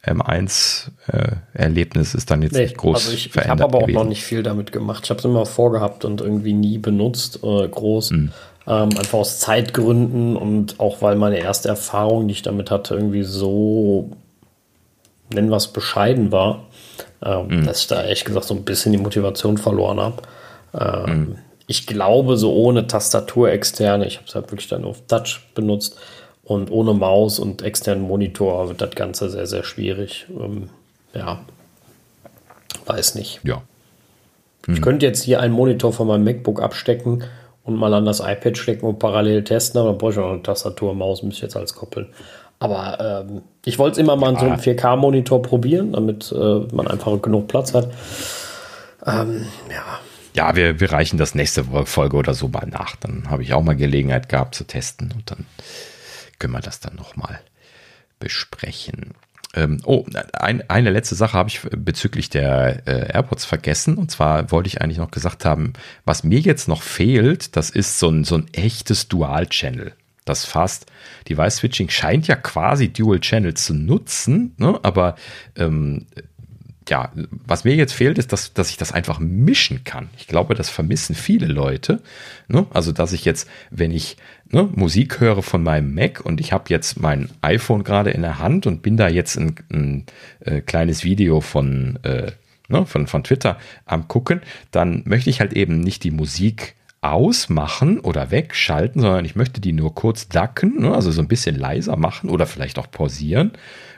M1-Erlebnis 0.05 2.13
äh, 2.13 2.17
ist 2.17 2.29
dann 2.29 2.41
jetzt 2.41 2.53
nee, 2.53 2.63
nicht 2.63 2.77
groß 2.77 3.05
also 3.05 3.13
ich, 3.13 3.29
verändert. 3.29 3.45
Ich 3.45 3.63
habe 3.63 3.63
aber 3.63 3.77
auch 3.77 3.87
gewesen. 3.87 3.95
noch 3.95 4.09
nicht 4.09 4.23
viel 4.23 4.43
damit 4.43 4.71
gemacht. 4.71 5.05
Ich 5.05 5.09
habe 5.09 5.19
es 5.19 5.25
immer 5.25 5.45
vorgehabt 5.45 6.05
und 6.05 6.21
irgendwie 6.21 6.53
nie 6.53 6.77
benutzt, 6.77 7.39
äh, 7.43 7.67
groß. 7.67 8.11
Mhm. 8.11 8.31
Ähm, 8.65 8.89
einfach 8.97 9.19
aus 9.19 9.39
Zeitgründen 9.39 10.37
und 10.37 10.79
auch 10.79 11.01
weil 11.01 11.15
meine 11.15 11.37
erste 11.37 11.69
Erfahrung, 11.69 12.27
die 12.27 12.33
ich 12.33 12.41
damit 12.41 12.71
hatte, 12.71 12.95
irgendwie 12.95 13.23
so, 13.23 14.11
nennen 15.33 15.49
wir 15.49 15.57
es, 15.57 15.67
bescheiden 15.67 16.31
war 16.31 16.65
ähm, 17.25 17.47
mhm. 17.47 17.65
dass 17.65 17.81
ich 17.81 17.87
da 17.87 18.03
ehrlich 18.03 18.25
gesagt 18.25 18.45
so 18.45 18.53
ein 18.53 18.63
bisschen 18.63 18.91
die 18.91 18.97
Motivation 18.97 19.57
verloren 19.57 19.99
habe. 19.99 20.21
Ähm, 20.73 21.19
mhm. 21.19 21.35
Ich 21.73 21.87
glaube, 21.87 22.37
so 22.37 22.53
ohne 22.53 22.85
Tastatur 22.85 23.49
externe, 23.49 24.05
ich 24.05 24.17
habe 24.17 24.27
es 24.27 24.35
halt 24.35 24.51
wirklich 24.51 24.67
dann 24.67 24.85
auf 24.85 25.01
Touch 25.07 25.39
benutzt 25.55 25.97
und 26.43 26.69
ohne 26.69 26.93
Maus 26.93 27.39
und 27.39 27.63
externen 27.63 28.03
Monitor 28.03 28.69
wird 28.69 28.79
das 28.79 28.91
Ganze 28.91 29.27
sehr, 29.31 29.47
sehr 29.47 29.63
schwierig. 29.63 30.27
Ähm, 30.29 30.69
ja, 31.15 31.39
weiß 32.85 33.15
nicht. 33.15 33.39
Ja. 33.43 33.63
Mhm. 34.67 34.75
Ich 34.75 34.83
könnte 34.83 35.07
jetzt 35.07 35.23
hier 35.23 35.39
einen 35.39 35.55
Monitor 35.55 35.91
von 35.93 36.05
meinem 36.05 36.23
MacBook 36.25 36.61
abstecken 36.61 37.23
und 37.63 37.75
mal 37.75 37.91
an 37.95 38.05
das 38.05 38.19
iPad 38.19 38.55
stecken 38.55 38.85
und 38.85 38.99
parallel 38.99 39.43
testen, 39.43 39.81
aber 39.81 39.89
dann 39.89 39.97
brauche 39.97 40.11
ich 40.11 40.19
auch 40.19 40.31
eine 40.31 40.43
Tastatur 40.43 40.91
und 40.91 40.99
Maus, 40.99 41.23
müsste 41.23 41.37
ich 41.37 41.41
jetzt 41.41 41.57
alles 41.57 41.73
koppeln. 41.73 42.05
Aber 42.59 43.25
ähm, 43.27 43.41
ich 43.65 43.79
wollte 43.79 43.93
es 43.93 43.97
immer 43.97 44.15
mal 44.15 44.27
an 44.27 44.39
so 44.39 44.45
einem 44.45 44.59
4K-Monitor 44.59 45.41
probieren, 45.41 45.93
damit 45.93 46.31
äh, 46.31 46.59
man 46.71 46.87
einfach 46.87 47.19
genug 47.19 47.47
Platz 47.47 47.73
hat. 47.73 47.89
Ähm, 49.07 49.47
ja. 49.71 49.99
Ja, 50.33 50.55
wir, 50.55 50.79
wir 50.79 50.91
reichen 50.91 51.17
das 51.17 51.35
nächste 51.35 51.63
Folge 51.85 52.17
oder 52.17 52.33
so 52.33 52.47
mal 52.47 52.67
nach. 52.67 52.95
Dann 52.95 53.29
habe 53.29 53.43
ich 53.43 53.53
auch 53.53 53.61
mal 53.61 53.75
Gelegenheit 53.75 54.29
gehabt 54.29 54.55
zu 54.55 54.63
testen 54.63 55.11
und 55.11 55.29
dann 55.29 55.45
können 56.39 56.53
wir 56.53 56.61
das 56.61 56.79
dann 56.79 56.95
nochmal 56.95 57.39
besprechen. 58.19 59.13
Ähm, 59.55 59.79
oh, 59.85 60.05
ein, 60.33 60.67
eine 60.69 60.89
letzte 60.89 61.13
Sache 61.13 61.37
habe 61.37 61.49
ich 61.49 61.61
bezüglich 61.61 62.29
der 62.29 62.87
äh, 62.87 63.13
AirPods 63.13 63.45
vergessen. 63.45 63.97
Und 63.97 64.09
zwar 64.09 64.51
wollte 64.51 64.67
ich 64.67 64.81
eigentlich 64.81 64.97
noch 64.97 65.11
gesagt 65.11 65.45
haben, 65.45 65.73
was 66.05 66.23
mir 66.23 66.39
jetzt 66.39 66.67
noch 66.67 66.81
fehlt, 66.81 67.55
das 67.55 67.69
ist 67.69 67.99
so 67.99 68.09
ein, 68.09 68.23
so 68.23 68.35
ein 68.35 68.47
echtes 68.53 69.07
Dual-Channel 69.09 69.93
das 70.25 70.45
Fast 70.45 70.85
Device 71.29 71.57
Switching 71.57 71.89
scheint 71.89 72.27
ja 72.27 72.35
quasi 72.35 72.89
Dual 72.89 73.19
Channel 73.19 73.53
zu 73.53 73.73
nutzen, 73.73 74.53
ne? 74.57 74.79
aber 74.83 75.15
ähm, 75.55 76.05
ja, 76.89 77.11
was 77.29 77.63
mir 77.63 77.75
jetzt 77.75 77.93
fehlt, 77.93 78.17
ist, 78.17 78.33
dass, 78.33 78.53
dass 78.53 78.69
ich 78.69 78.77
das 78.77 78.91
einfach 78.91 79.19
mischen 79.19 79.83
kann. 79.83 80.09
Ich 80.17 80.27
glaube, 80.27 80.55
das 80.55 80.69
vermissen 80.69 81.15
viele 81.15 81.47
Leute. 81.47 82.01
Ne? 82.47 82.65
Also, 82.73 82.91
dass 82.91 83.13
ich 83.13 83.25
jetzt, 83.25 83.47
wenn 83.69 83.91
ich 83.91 84.17
ne, 84.49 84.69
Musik 84.73 85.19
höre 85.19 85.43
von 85.43 85.63
meinem 85.63 85.93
Mac 85.93 86.21
und 86.21 86.39
ich 86.39 86.53
habe 86.53 86.65
jetzt 86.67 86.99
mein 86.99 87.29
iPhone 87.41 87.83
gerade 87.83 88.11
in 88.11 88.21
der 88.21 88.39
Hand 88.39 88.67
und 88.67 88.81
bin 88.81 88.97
da 88.97 89.07
jetzt 89.07 89.37
ein, 89.37 89.55
ein 89.71 90.05
äh, 90.41 90.61
kleines 90.61 91.03
Video 91.03 91.41
von, 91.41 91.99
äh, 92.03 92.31
ne, 92.67 92.85
von, 92.85 93.07
von 93.07 93.23
Twitter 93.23 93.57
am 93.85 94.07
gucken, 94.07 94.41
dann 94.71 95.03
möchte 95.05 95.29
ich 95.29 95.39
halt 95.39 95.53
eben 95.53 95.79
nicht 95.79 96.03
die 96.03 96.11
Musik 96.11 96.75
ausmachen 97.01 97.99
oder 97.99 98.31
wegschalten, 98.31 99.01
sondern 99.01 99.25
ich 99.25 99.35
möchte 99.35 99.59
die 99.59 99.73
nur 99.73 99.93
kurz 99.93 100.29
dacken, 100.29 100.81
ne, 100.81 100.93
also 100.93 101.11
so 101.11 101.21
ein 101.21 101.27
bisschen 101.27 101.55
leiser 101.55 101.97
machen 101.97 102.29
oder 102.29 102.45
vielleicht 102.45 102.79
auch 102.79 102.89
pausieren 102.89 103.51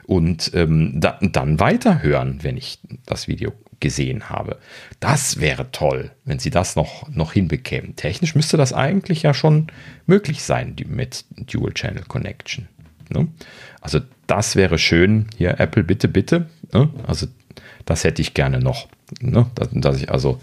und 0.06 0.52
ähm, 0.54 1.00
da, 1.00 1.20
dann 1.22 1.60
weiterhören, 1.60 2.44
wenn 2.44 2.58
ich 2.58 2.80
das 3.06 3.28
Video 3.28 3.54
gesehen 3.80 4.30
habe. 4.30 4.60
Das 5.00 5.40
wäre 5.40 5.72
toll, 5.72 6.12
wenn 6.24 6.40
sie 6.40 6.50
das 6.50 6.76
noch, 6.76 7.10
noch 7.10 7.34
hinbekämen. 7.34 7.96
Technisch 7.96 8.36
müsste 8.36 8.58
das 8.58 8.74
eigentlich 8.74 9.24
ja 9.24 9.34
schon 9.34 9.68
möglich 10.06 10.44
sein 10.44 10.76
mit 10.88 11.26
Dual 11.52 11.74
Channel 11.74 12.04
Connection. 12.08 12.68
Ne? 13.10 13.28
Also 13.82 14.00
das 14.28 14.56
wäre 14.56 14.78
schön. 14.78 15.28
Hier, 15.38 15.60
Apple, 15.60 15.84
bitte, 15.84 16.08
bitte. 16.08 16.50
Ne? 16.74 16.90
Also 17.06 17.28
das 17.86 18.04
hätte 18.04 18.22
ich 18.22 18.34
gerne 18.34 18.60
noch. 18.60 18.88
Ne? 19.20 19.46
Dass, 19.56 19.70
dass 19.72 19.98
ich 19.98 20.10
also 20.10 20.42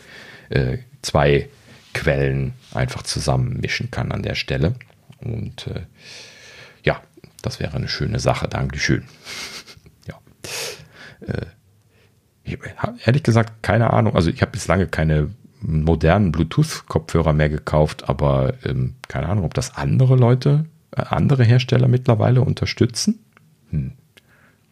äh, 0.50 0.78
zwei 1.02 1.48
Quellen 1.94 2.52
einfach 2.74 3.02
zusammenmischen 3.02 3.90
kann 3.90 4.12
an 4.12 4.22
der 4.22 4.34
Stelle. 4.34 4.74
Und 5.18 5.66
äh, 5.68 5.82
das 7.42 7.60
wäre 7.60 7.76
eine 7.76 7.88
schöne 7.88 8.18
Sache. 8.18 8.48
Dankeschön. 8.48 9.04
ja. 10.08 10.14
Äh, 11.26 11.46
ich, 12.44 12.58
ehrlich 13.04 13.22
gesagt, 13.22 13.62
keine 13.62 13.92
Ahnung. 13.92 14.16
Also 14.16 14.30
ich 14.30 14.42
habe 14.42 14.52
bis 14.52 14.66
lange 14.66 14.86
keine 14.86 15.30
modernen 15.60 16.32
Bluetooth-Kopfhörer 16.32 17.32
mehr 17.32 17.48
gekauft, 17.48 18.08
aber 18.08 18.54
ähm, 18.64 18.94
keine 19.08 19.28
Ahnung, 19.28 19.44
ob 19.44 19.54
das 19.54 19.76
andere 19.76 20.16
Leute, 20.16 20.66
äh, 20.96 21.02
andere 21.02 21.44
Hersteller 21.44 21.88
mittlerweile 21.88 22.42
unterstützen. 22.42 23.20
Hm. 23.70 23.92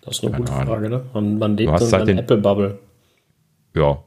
Das 0.03 0.17
ist 0.17 0.25
eine 0.25 0.33
keine 0.33 0.45
gute 0.45 0.57
Ahnung. 0.57 0.75
Frage, 0.75 0.91
ne? 0.91 1.03
Man, 1.15 1.39
man 1.39 1.57
lebt 1.57 1.81
in 1.81 1.95
einer 1.95 2.19
Apple-Bubble. 2.19 2.79
Ja, 3.75 4.03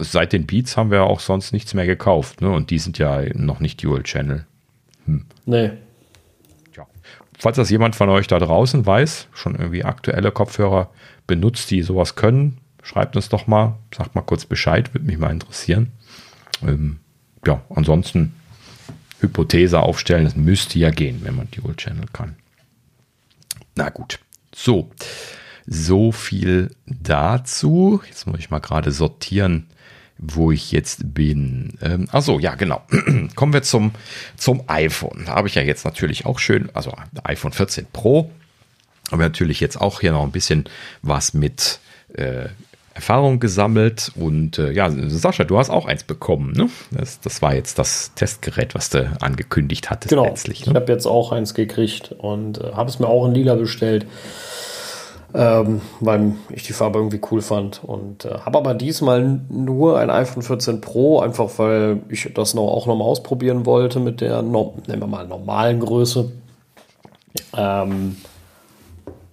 seit 0.00 0.32
den 0.32 0.46
Beats 0.46 0.76
haben 0.76 0.90
wir 0.90 1.04
auch 1.04 1.20
sonst 1.20 1.52
nichts 1.52 1.74
mehr 1.74 1.86
gekauft, 1.86 2.40
ne? 2.40 2.50
Und 2.50 2.70
die 2.70 2.78
sind 2.78 2.98
ja 2.98 3.22
noch 3.34 3.60
nicht 3.60 3.82
Dual 3.82 4.02
Channel. 4.02 4.46
Hm. 5.06 5.26
Nee. 5.46 5.70
Falls 7.38 7.56
das 7.56 7.70
jemand 7.70 7.94
von 7.94 8.08
euch 8.08 8.26
da 8.26 8.38
draußen 8.38 8.84
weiß, 8.84 9.28
schon 9.32 9.54
irgendwie 9.54 9.84
aktuelle 9.84 10.32
Kopfhörer 10.32 10.90
benutzt, 11.26 11.70
die 11.70 11.82
sowas 11.82 12.16
können, 12.16 12.58
schreibt 12.82 13.14
uns 13.14 13.28
doch 13.28 13.46
mal, 13.46 13.76
sagt 13.96 14.14
mal 14.14 14.22
kurz 14.22 14.44
Bescheid, 14.44 14.92
würde 14.92 15.06
mich 15.06 15.18
mal 15.18 15.30
interessieren. 15.30 15.92
Ähm, 16.62 16.98
ja, 17.46 17.62
ansonsten 17.70 18.34
Hypothese 19.20 19.80
aufstellen, 19.80 20.24
das 20.24 20.36
müsste 20.36 20.78
ja 20.78 20.90
gehen, 20.90 21.20
wenn 21.22 21.36
man 21.36 21.48
Dual 21.50 21.76
Channel 21.76 22.06
kann. 22.12 22.36
Na 23.76 23.90
gut. 23.90 24.18
So. 24.52 24.90
So 25.66 26.12
viel 26.12 26.74
dazu. 26.86 28.00
Jetzt 28.08 28.26
muss 28.26 28.38
ich 28.38 28.50
mal 28.50 28.58
gerade 28.58 28.90
sortieren, 28.90 29.68
wo 30.18 30.50
ich 30.50 30.72
jetzt 30.72 31.14
bin. 31.14 31.78
Ähm, 31.80 32.08
achso, 32.10 32.38
ja, 32.38 32.54
genau. 32.54 32.82
Kommen 33.34 33.52
wir 33.52 33.62
zum, 33.62 33.92
zum 34.36 34.64
iPhone. 34.66 35.24
Da 35.26 35.36
habe 35.36 35.48
ich 35.48 35.54
ja 35.54 35.62
jetzt 35.62 35.84
natürlich 35.84 36.26
auch 36.26 36.38
schön, 36.38 36.68
also 36.74 36.92
iPhone 37.22 37.52
14 37.52 37.86
Pro, 37.92 38.30
aber 39.10 39.22
natürlich 39.22 39.60
jetzt 39.60 39.80
auch 39.80 40.00
hier 40.00 40.12
noch 40.12 40.24
ein 40.24 40.32
bisschen 40.32 40.64
was 41.02 41.34
mit 41.34 41.78
äh, 42.14 42.46
Erfahrung 42.94 43.38
gesammelt. 43.38 44.10
Und 44.16 44.58
äh, 44.58 44.72
ja, 44.72 44.90
Sascha, 44.90 45.44
du 45.44 45.56
hast 45.56 45.70
auch 45.70 45.86
eins 45.86 46.02
bekommen, 46.02 46.52
ne? 46.52 46.68
Das, 46.90 47.20
das 47.20 47.40
war 47.40 47.54
jetzt 47.54 47.78
das 47.78 48.12
Testgerät, 48.14 48.74
was 48.74 48.90
du 48.90 49.16
angekündigt 49.20 49.88
hattest 49.88 50.10
genau. 50.10 50.24
letztlich. 50.24 50.66
Ne? 50.66 50.72
Ich 50.72 50.76
habe 50.76 50.92
jetzt 50.92 51.06
auch 51.06 51.30
eins 51.30 51.54
gekriegt 51.54 52.12
und 52.18 52.58
äh, 52.58 52.72
habe 52.72 52.90
es 52.90 52.98
mir 52.98 53.06
auch 53.06 53.26
in 53.26 53.34
lila 53.34 53.54
bestellt 53.54 54.06
ähm, 55.34 55.82
weil 56.00 56.34
ich 56.50 56.62
die 56.62 56.72
Farbe 56.72 56.98
irgendwie 56.98 57.20
cool 57.30 57.42
fand. 57.42 57.82
Und 57.84 58.24
äh, 58.24 58.38
habe 58.40 58.58
aber 58.58 58.74
diesmal 58.74 59.40
nur 59.48 59.98
ein 59.98 60.10
iPhone 60.10 60.42
14 60.42 60.80
Pro, 60.80 61.20
einfach 61.20 61.50
weil 61.58 62.00
ich 62.08 62.30
das 62.34 62.54
noch, 62.54 62.68
auch 62.68 62.86
noch 62.86 62.96
mal 62.96 63.04
ausprobieren 63.04 63.66
wollte 63.66 64.00
mit 64.00 64.20
der, 64.20 64.42
no, 64.42 64.74
nehmen 64.86 65.02
wir 65.02 65.06
mal, 65.06 65.26
normalen 65.26 65.80
Größe. 65.80 66.32
Ähm, 67.56 68.16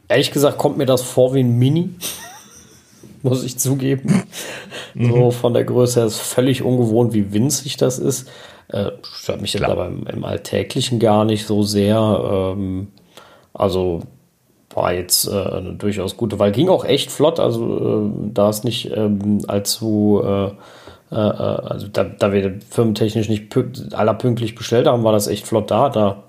ehrlich 0.08 0.32
gesagt 0.32 0.58
kommt 0.58 0.78
mir 0.78 0.86
das 0.86 1.02
vor 1.02 1.34
wie 1.34 1.40
ein 1.40 1.58
Mini, 1.58 1.92
muss 3.24 3.44
ich 3.44 3.58
zugeben. 3.58 4.24
Mhm. 4.94 5.12
So 5.12 5.32
von 5.32 5.54
der 5.54 5.64
Größe 5.64 6.02
her 6.02 6.08
ist 6.08 6.20
völlig 6.20 6.62
ungewohnt, 6.62 7.14
wie 7.14 7.32
winzig 7.34 7.78
das 7.78 8.00
ist. 8.00 8.28
Äh, 8.68 8.92
stört 9.14 9.42
mich 9.42 9.54
Klar. 9.54 9.70
jetzt 9.70 9.78
aber 9.78 9.88
im, 9.88 10.08
im, 10.08 10.26
Alltäglichen 10.26 11.00
gar 11.00 11.24
nicht 11.24 11.46
so 11.46 11.64
sehr. 11.64 12.54
Ähm, 12.56 12.88
also 13.54 14.02
war 14.76 14.94
jetzt 14.94 15.28
äh, 15.28 15.32
eine 15.32 15.74
durchaus 15.74 16.18
gute 16.18 16.38
Wahl. 16.40 16.52
Ging 16.52 16.70
auch 16.70 16.86
echt 16.86 17.12
flott, 17.12 17.40
also 17.40 18.08
äh, 18.08 18.30
da 18.34 18.50
ist 18.50 18.64
nicht 18.64 18.92
ähm, 18.96 19.42
allzu, 19.48 20.22
äh, 20.24 20.46
äh, 21.12 21.16
äh, 21.16 21.18
also 21.18 21.88
da, 21.88 22.04
da 22.04 22.34
wir 22.34 22.60
firmentechnisch 22.70 23.30
nicht 23.30 23.56
allerpünktlich 23.94 24.56
bestellt 24.56 24.88
haben, 24.88 25.04
war 25.04 25.14
das 25.14 25.28
echt 25.28 25.48
flott 25.48 25.72
da. 25.72 25.90
Da 25.90 26.24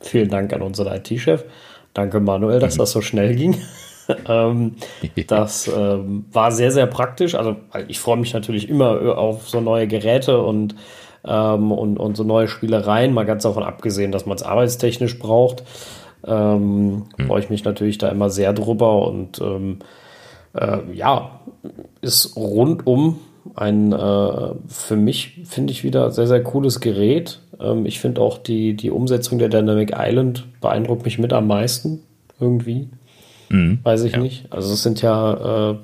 vielen 0.00 0.30
Dank 0.30 0.52
an 0.52 0.62
unseren 0.62 0.94
IT-Chef. 0.94 1.44
Danke 1.92 2.20
Manuel, 2.20 2.60
dass 2.60 2.74
mhm. 2.74 2.78
das 2.78 2.92
so 2.92 3.02
schnell 3.02 3.34
ging. 3.34 3.56
ähm, 4.28 4.76
das 5.26 5.70
ähm, 5.74 6.24
war 6.32 6.52
sehr, 6.52 6.70
sehr 6.70 6.86
praktisch. 6.86 7.34
Also 7.34 7.56
ich 7.88 8.00
freue 8.00 8.16
mich 8.16 8.32
natürlich 8.32 8.68
immer 8.68 9.18
auf 9.18 9.48
so 9.48 9.60
neue 9.60 9.86
Geräte 9.86 10.40
und, 10.40 10.74
ähm, 11.24 11.72
und, 11.72 11.98
und 11.98 12.16
so 12.16 12.24
neue 12.24 12.48
Spielereien, 12.48 13.12
mal 13.12 13.26
ganz 13.26 13.42
davon 13.42 13.62
abgesehen, 13.62 14.12
dass 14.12 14.26
man 14.26 14.36
es 14.36 14.42
arbeitstechnisch 14.42 15.18
braucht. 15.18 15.64
Ähm, 16.26 17.04
hm. 17.16 17.26
Freue 17.26 17.40
ich 17.40 17.50
mich 17.50 17.64
natürlich 17.64 17.98
da 17.98 18.08
immer 18.08 18.30
sehr 18.30 18.52
drüber 18.52 19.06
und 19.06 19.40
ähm, 19.40 19.78
äh, 20.54 20.78
ja, 20.92 21.40
ist 22.00 22.36
rundum 22.36 23.18
ein 23.54 23.92
äh, 23.92 24.54
für 24.68 24.96
mich, 24.96 25.40
finde 25.44 25.72
ich, 25.72 25.84
wieder 25.84 26.10
sehr, 26.10 26.26
sehr 26.26 26.42
cooles 26.42 26.80
Gerät. 26.80 27.40
Ähm, 27.60 27.86
ich 27.86 28.00
finde 28.00 28.20
auch 28.20 28.38
die, 28.38 28.74
die 28.74 28.90
Umsetzung 28.90 29.38
der 29.38 29.48
Dynamic 29.48 29.92
Island 29.96 30.46
beeindruckt 30.60 31.04
mich 31.04 31.18
mit 31.18 31.32
am 31.32 31.46
meisten 31.46 32.00
irgendwie. 32.38 32.88
Mhm. 33.48 33.80
Weiß 33.82 34.04
ich 34.04 34.12
ja. 34.12 34.18
nicht. 34.18 34.46
Also 34.50 34.72
es 34.72 34.82
sind 34.82 35.02
ja 35.02 35.70
äh, 35.72 35.76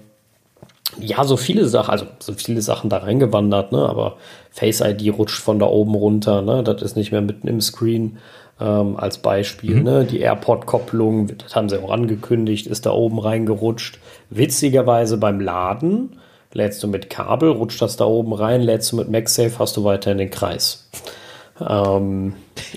ja, 0.99 1.25
so 1.25 1.37
viele 1.37 1.67
Sachen, 1.67 1.91
also 1.91 2.07
so 2.21 2.33
viele 2.33 2.63
Sachen 2.63 2.89
da 2.91 2.99
reingewandert, 2.99 3.73
ne? 3.73 3.79
Aber 3.79 4.17
Face 4.51 4.81
ID 4.81 5.13
rutscht 5.19 5.41
von 5.41 5.59
da 5.59 5.67
oben 5.67 5.95
runter, 5.95 6.43
ne? 6.43 6.63
Das 6.63 6.83
ist 6.83 6.97
nicht 6.97 7.13
mehr 7.13 7.21
mitten 7.21 7.49
im 7.49 7.61
Screen 7.61 8.19
ähm, 8.61 8.97
als 8.97 9.19
Beispiel. 9.19 9.77
Mhm. 9.77 9.83
Ne? 9.83 10.05
Die 10.05 10.21
AirPod-Kopplung, 10.21 11.37
das 11.39 11.55
haben 11.55 11.69
sie 11.69 11.83
auch 11.83 11.91
angekündigt, 11.91 12.67
ist 12.67 12.87
da 12.87 12.91
oben 12.91 13.19
reingerutscht. 13.19 13.99
Witzigerweise 14.31 15.19
beim 15.19 15.41
Laden 15.41 16.19
lädst 16.53 16.83
du 16.83 16.89
mit 16.89 17.11
Kabel, 17.11 17.51
rutscht 17.51 17.83
das 17.83 17.97
da 17.97 18.07
oben 18.07 18.33
rein, 18.33 18.63
lädst 18.63 18.93
du 18.93 18.97
mit 18.97 19.11
MagSafe, 19.11 19.59
hast 19.59 19.77
du 19.77 19.85
weiterhin 19.85 20.19
den 20.19 20.31
Kreis. 20.31 20.89
Ähm, 21.61 22.35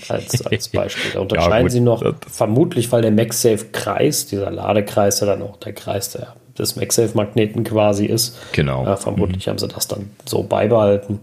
als, 0.08 0.44
als 0.44 0.68
Beispiel. 0.72 1.12
Da 1.12 1.20
unterscheiden 1.20 1.66
ja, 1.66 1.70
sie 1.70 1.80
noch, 1.80 2.02
vermutlich, 2.28 2.92
weil 2.92 3.02
der 3.02 3.10
MagSafe-Kreis, 3.10 4.26
dieser 4.26 4.50
Ladekreis 4.50 5.20
ja 5.20 5.26
dann 5.26 5.42
auch 5.42 5.56
der 5.56 5.72
Kreis 5.72 6.10
der, 6.10 6.34
des 6.58 6.76
MagSafe-Magneten 6.76 7.64
quasi 7.64 8.06
ist. 8.06 8.38
Genau. 8.52 8.86
Äh, 8.86 8.96
vermutlich 8.96 9.46
mhm. 9.46 9.50
haben 9.50 9.58
sie 9.58 9.68
das 9.68 9.88
dann 9.88 10.10
so 10.26 10.42
beibehalten. 10.42 11.20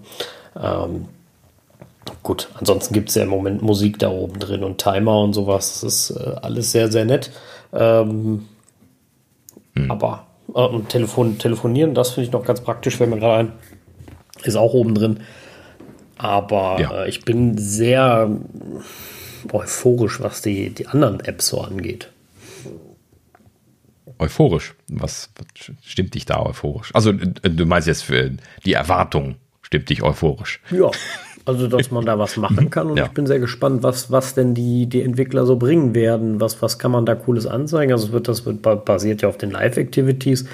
Ähm, 0.61 1.05
Gut, 2.27 2.49
ansonsten 2.55 2.93
gibt 2.93 3.07
es 3.07 3.15
ja 3.15 3.23
im 3.23 3.29
Moment 3.29 3.61
Musik 3.61 3.99
da 3.99 4.09
oben 4.09 4.37
drin 4.37 4.61
und 4.61 4.79
Timer 4.79 5.21
und 5.21 5.31
sowas. 5.31 5.79
Das 5.79 6.09
ist 6.09 6.09
äh, 6.09 6.35
alles 6.41 6.73
sehr, 6.73 6.91
sehr 6.91 7.05
nett. 7.05 7.31
Ähm, 7.71 8.49
hm. 9.73 9.89
Aber 9.89 10.27
äh, 10.53 10.79
Telefon, 10.89 11.37
telefonieren, 11.37 11.93
das 11.93 12.09
finde 12.09 12.27
ich 12.27 12.33
noch 12.33 12.43
ganz 12.43 12.59
praktisch, 12.59 12.97
fällt 12.97 13.11
mir 13.11 13.19
gerade 13.19 13.37
ein. 13.37 13.51
Ist 14.43 14.57
auch 14.57 14.73
oben 14.73 14.93
drin. 14.93 15.21
Aber 16.17 16.81
ja. 16.81 17.03
äh, 17.05 17.07
ich 17.07 17.23
bin 17.23 17.57
sehr 17.57 18.29
euphorisch, 19.53 20.19
was 20.19 20.41
die, 20.41 20.71
die 20.71 20.87
anderen 20.87 21.21
Apps 21.21 21.47
so 21.47 21.61
angeht. 21.61 22.11
Euphorisch? 24.19 24.75
Was, 24.89 25.29
was 25.37 25.71
stimmt 25.81 26.13
dich 26.13 26.25
da 26.25 26.45
euphorisch? 26.45 26.93
Also, 26.93 27.13
du 27.13 27.65
meinst 27.65 27.87
jetzt 27.87 28.03
für 28.03 28.31
die 28.65 28.73
Erwartung 28.73 29.35
stimmt 29.61 29.89
dich 29.89 30.03
euphorisch. 30.03 30.59
Ja, 30.71 30.91
Also, 31.47 31.67
dass 31.67 31.91
man 31.91 32.05
da 32.05 32.19
was 32.19 32.35
machen 32.35 32.65
mhm. 32.65 32.69
kann. 32.69 32.91
Und 32.91 32.97
ja. 32.97 33.05
ich 33.05 33.11
bin 33.11 33.25
sehr 33.25 33.39
gespannt, 33.39 33.81
was, 33.81 34.11
was 34.11 34.33
denn 34.33 34.53
die, 34.53 34.85
die 34.85 35.01
Entwickler 35.01 35.45
so 35.45 35.55
bringen 35.55 35.95
werden. 35.95 36.41
Was, 36.41 36.61
was 36.61 36.77
kann 36.77 36.91
man 36.91 37.05
da 37.05 37.15
Cooles 37.15 37.47
anzeigen? 37.47 37.93
Also, 37.93 38.11
wird, 38.11 38.27
das 38.27 38.45
wird 38.45 38.61
basiert 38.83 39.21
ja 39.21 39.29
auf 39.29 39.37
den 39.37 39.51
Live-Activities. 39.51 40.45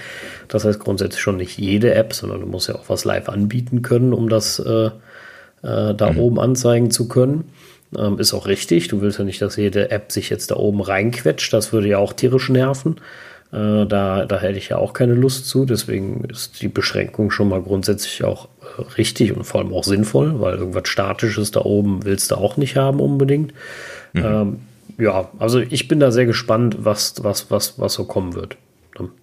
Das 0.47 0.65
heißt 0.65 0.79
grundsätzlich 0.79 1.19
schon 1.19 1.37
nicht 1.37 1.57
jede 1.57 1.95
App, 1.95 2.13
sondern 2.13 2.41
du 2.41 2.45
musst 2.45 2.69
ja 2.69 2.75
auch 2.75 2.89
was 2.89 3.05
live 3.05 3.27
anbieten 3.27 3.81
können, 3.81 4.13
um 4.13 4.29
das 4.29 4.59
äh, 4.59 4.91
äh, 5.63 5.95
da 5.95 6.11
mhm. 6.11 6.19
oben 6.19 6.39
anzeigen 6.39 6.91
zu 6.91 7.07
können. 7.07 7.45
Ähm, 7.97 8.19
ist 8.19 8.33
auch 8.35 8.45
richtig. 8.45 8.87
Du 8.87 9.01
willst 9.01 9.17
ja 9.17 9.25
nicht, 9.25 9.41
dass 9.41 9.55
jede 9.55 9.89
App 9.89 10.11
sich 10.11 10.29
jetzt 10.29 10.51
da 10.51 10.57
oben 10.57 10.81
reinquetscht. 10.81 11.51
Das 11.51 11.73
würde 11.73 11.87
ja 11.87 11.97
auch 11.97 12.13
tierisch 12.13 12.49
nerven. 12.49 12.97
Äh, 13.53 13.85
da, 13.85 14.25
da 14.25 14.39
hätte 14.39 14.57
ich 14.57 14.69
ja 14.69 14.77
auch 14.77 14.93
keine 14.93 15.13
Lust 15.13 15.47
zu. 15.47 15.65
Deswegen 15.65 16.23
ist 16.25 16.61
die 16.61 16.67
Beschränkung 16.67 17.29
schon 17.29 17.49
mal 17.49 17.61
grundsätzlich 17.61 18.23
auch 18.23 18.49
äh, 18.61 18.81
richtig 18.97 19.31
und 19.31 19.43
vor 19.43 19.61
allem 19.61 19.73
auch 19.73 19.83
sinnvoll, 19.83 20.41
weil 20.41 20.57
irgendwas 20.57 20.87
Statisches 20.87 21.51
da 21.51 21.61
oben 21.61 22.03
willst 22.03 22.31
du 22.31 22.35
auch 22.35 22.57
nicht 22.57 22.77
haben 22.77 22.99
unbedingt. 22.99 23.53
Mhm. 24.13 24.25
Ähm, 24.25 24.59
ja, 24.97 25.29
also 25.37 25.59
ich 25.59 25.87
bin 25.87 25.99
da 25.99 26.11
sehr 26.11 26.25
gespannt, 26.25 26.77
was, 26.79 27.23
was, 27.23 27.51
was, 27.51 27.79
was 27.79 27.93
so 27.93 28.05
kommen 28.05 28.33
wird. 28.33 28.57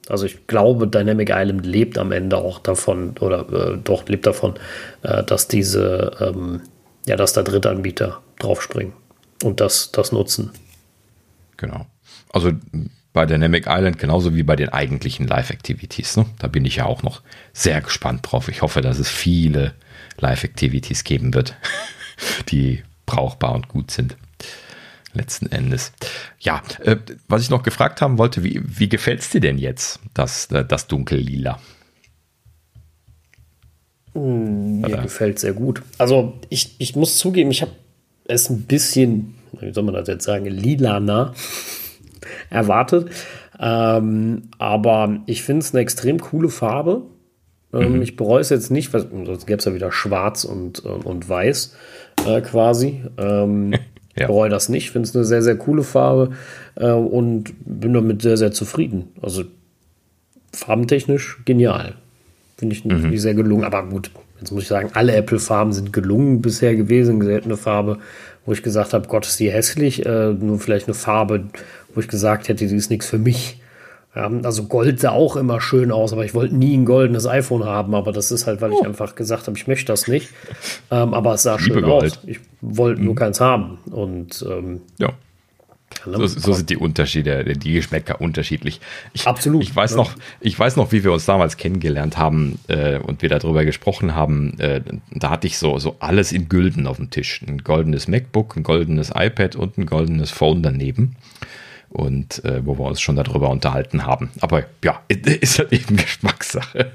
Also 0.08 0.26
ich 0.26 0.46
glaube, 0.48 0.88
Dynamic 0.88 1.30
Island 1.32 1.64
lebt 1.64 1.96
am 1.98 2.10
Ende 2.10 2.38
auch 2.38 2.58
davon, 2.58 3.14
oder 3.20 3.48
äh, 3.52 3.78
doch 3.82 4.08
lebt 4.08 4.26
davon, 4.26 4.54
äh, 5.02 5.22
dass 5.22 5.46
diese, 5.46 6.12
ähm, 6.20 6.62
ja, 7.06 7.16
dass 7.16 7.32
da 7.32 7.42
Drittanbieter 7.42 8.20
draufspringen 8.40 8.94
und 9.44 9.60
das, 9.60 9.92
das 9.92 10.10
nutzen. 10.10 10.50
Genau. 11.56 11.86
Also 12.32 12.52
bei 13.12 13.26
Dynamic 13.26 13.66
Island 13.66 13.98
genauso 13.98 14.34
wie 14.34 14.42
bei 14.42 14.56
den 14.56 14.68
eigentlichen 14.68 15.26
Live-Activities. 15.26 16.16
Ne? 16.16 16.26
Da 16.38 16.46
bin 16.46 16.64
ich 16.64 16.76
ja 16.76 16.86
auch 16.86 17.02
noch 17.02 17.22
sehr 17.52 17.80
gespannt 17.80 18.20
drauf. 18.22 18.48
Ich 18.48 18.62
hoffe, 18.62 18.80
dass 18.80 18.98
es 18.98 19.08
viele 19.08 19.74
Live-Activities 20.18 21.04
geben 21.04 21.34
wird, 21.34 21.56
die 22.50 22.82
brauchbar 23.06 23.54
und 23.54 23.68
gut 23.68 23.90
sind. 23.90 24.16
Letzten 25.12 25.50
Endes. 25.50 25.92
Ja, 26.38 26.62
äh, 26.84 26.96
was 27.26 27.42
ich 27.42 27.50
noch 27.50 27.64
gefragt 27.64 28.00
haben 28.00 28.16
wollte, 28.16 28.44
wie, 28.44 28.62
wie 28.64 28.88
gefällt 28.88 29.20
es 29.20 29.30
dir 29.30 29.40
denn 29.40 29.58
jetzt, 29.58 29.98
das, 30.14 30.46
äh, 30.52 30.64
das 30.64 30.86
Dunkellila? 30.86 31.58
Mm, 34.14 34.82
mir 34.82 34.98
gefällt 34.98 35.40
sehr 35.40 35.52
gut. 35.52 35.82
Also 35.98 36.38
ich, 36.48 36.76
ich 36.78 36.94
muss 36.94 37.18
zugeben, 37.18 37.50
ich 37.50 37.62
habe 37.62 37.72
es 38.24 38.48
ein 38.50 38.62
bisschen, 38.62 39.34
wie 39.58 39.72
soll 39.72 39.82
man 39.82 39.94
das 39.94 40.06
jetzt 40.06 40.24
sagen, 40.24 40.46
lilaner 40.46 41.34
erwartet. 42.50 43.10
Ähm, 43.58 44.42
aber 44.58 45.20
ich 45.26 45.42
finde 45.42 45.60
es 45.60 45.74
eine 45.74 45.82
extrem 45.82 46.18
coole 46.18 46.48
Farbe. 46.48 47.02
Ähm, 47.72 47.96
mhm. 47.96 48.02
Ich 48.02 48.16
bereue 48.16 48.40
es 48.40 48.48
jetzt 48.48 48.70
nicht, 48.70 48.92
weil 48.92 49.06
sonst 49.24 49.46
gäbe 49.46 49.58
es 49.58 49.64
ja 49.64 49.74
wieder 49.74 49.92
schwarz 49.92 50.44
und, 50.44 50.80
und, 50.80 51.28
weiß 51.28 51.76
äh, 52.26 52.40
quasi. 52.40 53.02
Ähm, 53.18 53.74
ja. 54.16 54.26
bereue 54.26 54.50
das 54.50 54.68
nicht, 54.68 54.90
finde 54.90 55.08
es 55.08 55.14
eine 55.14 55.24
sehr, 55.24 55.42
sehr 55.42 55.56
coole 55.56 55.82
Farbe 55.82 56.32
äh, 56.76 56.90
und 56.90 57.54
bin 57.64 57.92
damit 57.92 58.22
sehr, 58.22 58.36
sehr 58.36 58.52
zufrieden. 58.52 59.08
Also 59.22 59.44
farbentechnisch 60.52 61.42
genial. 61.44 61.94
Finde 62.56 62.76
ich, 62.76 62.84
mhm. 62.84 63.16
sehr 63.16 63.34
gelungen. 63.34 63.64
Aber 63.64 63.82
gut, 63.84 64.10
jetzt 64.40 64.52
muss 64.52 64.64
ich 64.64 64.68
sagen, 64.68 64.90
alle 64.94 65.14
Apple-Farben 65.14 65.72
sind 65.72 65.92
gelungen 65.92 66.42
bisher 66.42 66.74
gewesen. 66.76 67.22
Seltene 67.22 67.56
Farbe, 67.56 67.98
wo 68.44 68.52
ich 68.52 68.62
gesagt 68.62 68.92
habe, 68.92 69.08
Gott, 69.08 69.26
ist 69.26 69.40
die 69.40 69.50
hässlich. 69.50 70.04
Äh, 70.04 70.32
nur 70.32 70.58
vielleicht 70.58 70.86
eine 70.86 70.94
Farbe, 70.94 71.44
wo 71.94 72.00
ich 72.00 72.08
gesagt 72.08 72.48
hätte, 72.48 72.66
die 72.66 72.74
ist 72.74 72.90
nichts 72.90 73.06
für 73.06 73.18
mich. 73.18 73.60
Also 74.12 74.64
Gold 74.64 74.98
sah 74.98 75.12
auch 75.12 75.36
immer 75.36 75.60
schön 75.60 75.92
aus, 75.92 76.12
aber 76.12 76.24
ich 76.24 76.34
wollte 76.34 76.56
nie 76.56 76.76
ein 76.76 76.84
goldenes 76.84 77.28
iPhone 77.28 77.64
haben. 77.64 77.94
Aber 77.94 78.10
das 78.10 78.32
ist 78.32 78.46
halt, 78.46 78.60
weil 78.60 78.72
oh. 78.72 78.78
ich 78.80 78.86
einfach 78.86 79.14
gesagt 79.14 79.46
habe, 79.46 79.56
ich 79.56 79.68
möchte 79.68 79.86
das 79.86 80.08
nicht. 80.08 80.30
Ähm, 80.90 81.14
aber 81.14 81.34
es 81.34 81.44
sah 81.44 81.56
Liebe 81.56 81.74
schön 81.74 81.84
Gold. 81.84 82.12
aus. 82.12 82.18
Ich 82.26 82.40
wollte 82.60 83.00
mhm. 83.00 83.06
nur 83.06 83.14
keins 83.14 83.40
haben. 83.40 83.78
Und 83.90 84.44
ähm, 84.48 84.80
ja. 84.98 85.12
So, 86.04 86.26
so, 86.26 86.52
sind 86.54 86.70
die 86.70 86.76
Unterschiede, 86.76 87.44
die 87.44 87.74
Geschmäcker 87.74 88.20
unterschiedlich. 88.20 88.80
Ich, 89.12 89.26
Absolut. 89.26 89.62
Ich 89.62 89.74
weiß, 89.74 89.92
ja. 89.92 89.96
noch, 89.98 90.12
ich 90.40 90.58
weiß 90.58 90.76
noch, 90.76 90.92
wie 90.92 91.04
wir 91.04 91.12
uns 91.12 91.26
damals 91.26 91.56
kennengelernt 91.56 92.16
haben 92.16 92.58
äh, 92.68 92.98
und 92.98 93.22
wir 93.22 93.28
darüber 93.28 93.64
gesprochen 93.64 94.14
haben. 94.14 94.58
Äh, 94.58 94.80
da 95.12 95.30
hatte 95.30 95.46
ich 95.46 95.58
so, 95.58 95.78
so 95.78 95.96
alles 95.98 96.32
in 96.32 96.48
Gülden 96.48 96.86
auf 96.86 96.96
dem 96.96 97.10
Tisch. 97.10 97.42
Ein 97.46 97.58
goldenes 97.58 98.08
MacBook, 98.08 98.56
ein 98.56 98.62
goldenes 98.62 99.12
iPad 99.14 99.56
und 99.56 99.78
ein 99.78 99.86
goldenes 99.86 100.30
Phone 100.30 100.62
daneben 100.62 101.16
und 101.90 102.44
äh, 102.44 102.64
wo 102.64 102.78
wir 102.78 102.84
uns 102.84 103.00
schon 103.00 103.16
darüber 103.16 103.50
unterhalten 103.50 104.06
haben. 104.06 104.30
Aber 104.40 104.64
ja, 104.84 105.02
ist 105.08 105.58
halt 105.58 105.72
eben 105.72 105.96
Geschmackssache. 105.96 106.92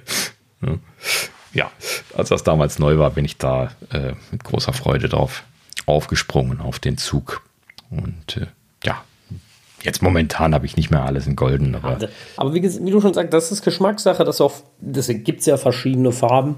ja, 1.53 1.69
als 2.15 2.29
das 2.29 2.43
damals 2.43 2.79
neu 2.79 2.97
war, 2.97 3.11
bin 3.11 3.25
ich 3.25 3.37
da 3.37 3.71
äh, 3.91 4.13
mit 4.31 4.43
großer 4.43 4.73
Freude 4.73 5.09
drauf 5.09 5.43
aufgesprungen 5.85 6.61
auf 6.61 6.79
den 6.79 6.97
Zug. 6.97 7.41
Und 7.89 8.37
äh, 8.37 8.47
ja, 8.83 9.03
jetzt 9.83 10.01
momentan 10.01 10.53
habe 10.53 10.65
ich 10.65 10.77
nicht 10.77 10.91
mehr 10.91 11.03
alles 11.03 11.27
in 11.27 11.35
golden. 11.35 11.75
Aber, 11.75 11.97
aber 12.37 12.53
wie, 12.53 12.63
wie, 12.63 12.91
du 12.91 13.01
schon 13.01 13.13
sagst, 13.13 13.33
das 13.33 13.51
ist 13.51 13.63
Geschmackssache. 13.63 14.23
Das 14.23 14.41
auch, 14.41 14.53
deswegen 14.79 15.23
gibt 15.23 15.41
es 15.41 15.45
ja 15.45 15.57
verschiedene 15.57 16.11
Farben. 16.11 16.57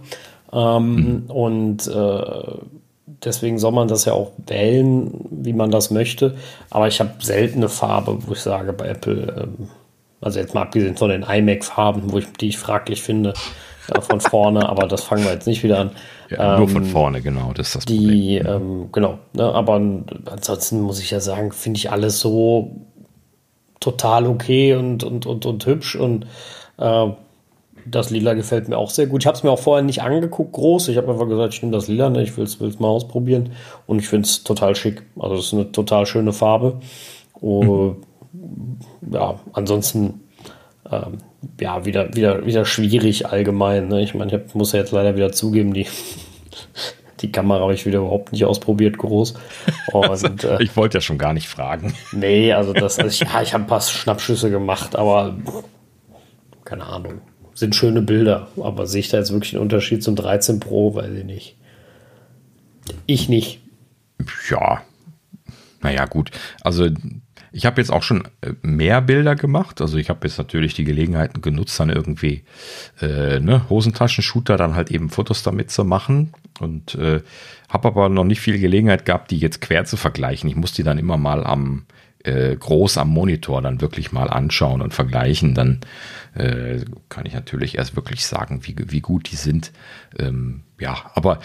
Ähm, 0.53 0.95
mhm. 0.95 1.23
Und 1.29 1.87
äh, 1.87 2.57
deswegen 3.23 3.57
soll 3.59 3.71
man 3.71 3.87
das 3.87 4.05
ja 4.05 4.13
auch 4.13 4.31
wählen, 4.45 5.11
wie 5.29 5.53
man 5.53 5.71
das 5.71 5.91
möchte. 5.91 6.35
Aber 6.69 6.87
ich 6.87 6.99
habe 6.99 7.11
seltene 7.19 7.69
Farbe, 7.69 8.17
wo 8.25 8.33
ich 8.33 8.39
sage, 8.39 8.73
bei 8.73 8.87
Apple, 8.87 9.43
ähm, 9.43 9.69
also 10.21 10.39
jetzt 10.39 10.53
mal 10.53 10.63
abgesehen 10.63 10.97
von 10.97 11.09
den 11.09 11.23
iMac-Farben, 11.23 12.11
wo 12.11 12.17
ich, 12.17 12.27
die 12.39 12.49
ich 12.49 12.57
fraglich 12.57 13.01
finde, 13.01 13.33
ja, 13.93 14.01
von 14.01 14.19
vorne, 14.19 14.67
aber 14.67 14.87
das 14.87 15.03
fangen 15.03 15.23
wir 15.23 15.31
jetzt 15.31 15.47
nicht 15.47 15.63
wieder 15.63 15.79
an. 15.79 15.91
Ja, 16.29 16.53
ähm, 16.53 16.59
nur 16.59 16.69
von 16.69 16.83
ähm, 16.83 16.89
vorne, 16.89 17.21
genau, 17.21 17.53
das 17.53 17.67
ist 17.67 17.75
das 17.75 17.85
die, 17.85 18.39
Problem. 18.39 18.47
Ähm, 18.47 18.89
genau, 18.91 19.19
ne, 19.33 19.43
aber 19.43 19.75
ansonsten 20.25 20.81
muss 20.81 20.99
ich 20.99 21.11
ja 21.11 21.19
sagen, 21.19 21.51
finde 21.51 21.77
ich 21.77 21.91
alles 21.91 22.19
so 22.19 22.75
total 23.79 24.27
okay 24.27 24.75
und, 24.75 25.03
und, 25.03 25.25
und, 25.25 25.45
und 25.45 25.65
hübsch 25.65 25.95
und 25.95 26.25
äh, 26.77 27.07
das 27.89 28.09
Lila 28.09 28.33
gefällt 28.33 28.69
mir 28.69 28.77
auch 28.77 28.89
sehr 28.89 29.07
gut. 29.07 29.23
Ich 29.23 29.27
habe 29.27 29.37
es 29.37 29.43
mir 29.43 29.51
auch 29.51 29.59
vorher 29.59 29.83
nicht 29.83 30.01
angeguckt, 30.01 30.53
groß. 30.53 30.87
Ich 30.89 30.97
habe 30.97 31.11
einfach 31.11 31.27
gesagt, 31.27 31.53
ich 31.53 31.61
nehme 31.61 31.73
das 31.73 31.87
Lila, 31.87 32.09
ne? 32.09 32.23
ich 32.23 32.35
will 32.37 32.45
es 32.45 32.79
mal 32.79 32.87
ausprobieren. 32.87 33.51
Und 33.85 33.99
ich 33.99 34.07
finde 34.07 34.27
es 34.27 34.43
total 34.43 34.75
schick. 34.75 35.03
Also 35.19 35.35
es 35.35 35.47
ist 35.47 35.53
eine 35.53 35.71
total 35.71 36.05
schöne 36.05 36.33
Farbe. 36.33 36.79
Und, 37.33 37.67
mhm. 37.67 37.95
Ja, 39.11 39.39
ansonsten 39.53 40.21
ähm, 40.91 41.17
ja, 41.59 41.85
wieder, 41.85 42.13
wieder, 42.15 42.45
wieder 42.45 42.65
schwierig 42.65 43.27
allgemein. 43.27 43.87
Ne? 43.87 44.01
Ich 44.01 44.13
meine, 44.13 44.43
ich 44.45 44.55
muss 44.55 44.71
ja 44.71 44.79
jetzt 44.79 44.91
leider 44.91 45.15
wieder 45.15 45.31
zugeben, 45.31 45.73
die, 45.73 45.87
die 47.21 47.31
Kamera 47.31 47.61
habe 47.61 47.73
ich 47.73 47.85
wieder 47.85 47.99
überhaupt 47.99 48.31
nicht 48.31 48.45
ausprobiert, 48.45 48.97
groß. 48.97 49.35
Und, 49.93 50.09
also, 50.09 50.27
äh, 50.27 50.63
ich 50.63 50.75
wollte 50.75 50.97
ja 50.97 51.01
schon 51.01 51.17
gar 51.17 51.33
nicht 51.33 51.47
fragen. 51.47 51.93
Nee, 52.11 52.53
also 52.53 52.73
das, 52.73 52.99
also 52.99 53.09
ich, 53.09 53.19
ja, 53.31 53.41
ich 53.41 53.53
habe 53.53 53.63
ein 53.63 53.67
paar 53.67 53.81
Schnappschüsse 53.81 54.49
gemacht, 54.49 54.95
aber 54.95 55.35
keine 56.63 56.85
Ahnung. 56.85 57.21
Sind 57.57 57.75
schöne 57.75 58.03
Bilder, 58.03 58.49
aber 58.61 58.85
sehe 58.85 58.99
ich 58.99 59.09
da 59.09 59.17
jetzt 59.17 59.31
wirklich 59.31 59.55
einen 59.55 59.63
Unterschied 59.63 60.03
zum 60.03 60.15
13 60.15 60.59
Pro, 60.59 60.93
weiß 60.93 61.11
ich 61.11 61.23
nicht. 61.23 61.55
Ich 63.07 63.29
nicht. 63.29 63.61
Ja, 64.47 64.83
naja, 65.81 66.05
gut. 66.05 66.29
Also 66.61 66.87
ich 67.51 67.65
habe 67.65 67.81
jetzt 67.81 67.89
auch 67.89 68.03
schon 68.03 68.27
äh, 68.41 68.51
mehr 68.61 69.01
Bilder 69.01 69.33
gemacht. 69.35 69.81
Also 69.81 69.97
ich 69.97 70.11
habe 70.11 70.27
jetzt 70.27 70.37
natürlich 70.37 70.75
die 70.75 70.83
Gelegenheiten 70.83 71.41
genutzt, 71.41 71.79
dann 71.79 71.89
irgendwie 71.89 72.43
äh, 73.01 73.39
ne, 73.39 73.67
Hosentaschen-Shooter 73.71 74.55
dann 74.55 74.75
halt 74.75 74.91
eben 74.91 75.09
Fotos 75.09 75.41
damit 75.41 75.71
zu 75.71 75.83
machen. 75.83 76.33
Und 76.59 76.93
äh, 76.93 77.21
habe 77.69 77.87
aber 77.87 78.09
noch 78.09 78.23
nicht 78.23 78.39
viel 78.39 78.59
Gelegenheit 78.59 79.03
gehabt, 79.03 79.31
die 79.31 79.39
jetzt 79.39 79.61
quer 79.61 79.83
zu 79.85 79.97
vergleichen. 79.97 80.47
Ich 80.47 80.55
muss 80.55 80.73
die 80.73 80.83
dann 80.83 80.99
immer 80.99 81.17
mal 81.17 81.43
am 81.43 81.87
äh, 82.27 82.55
groß 82.55 82.97
am 82.97 83.09
Monitor 83.09 83.61
dann 83.61 83.81
wirklich 83.81 84.11
mal 84.11 84.29
anschauen 84.29 84.81
und 84.81 84.93
vergleichen. 84.93 85.53
Dann 85.53 85.79
äh, 86.35 86.81
kann 87.09 87.25
ich 87.25 87.33
natürlich 87.33 87.77
erst 87.77 87.95
wirklich 87.95 88.25
sagen, 88.25 88.61
wie, 88.63 88.75
wie 88.77 89.01
gut 89.01 89.31
die 89.31 89.35
sind. 89.35 89.71
Ähm, 90.19 90.61
ja, 90.79 91.11
aber 91.15 91.39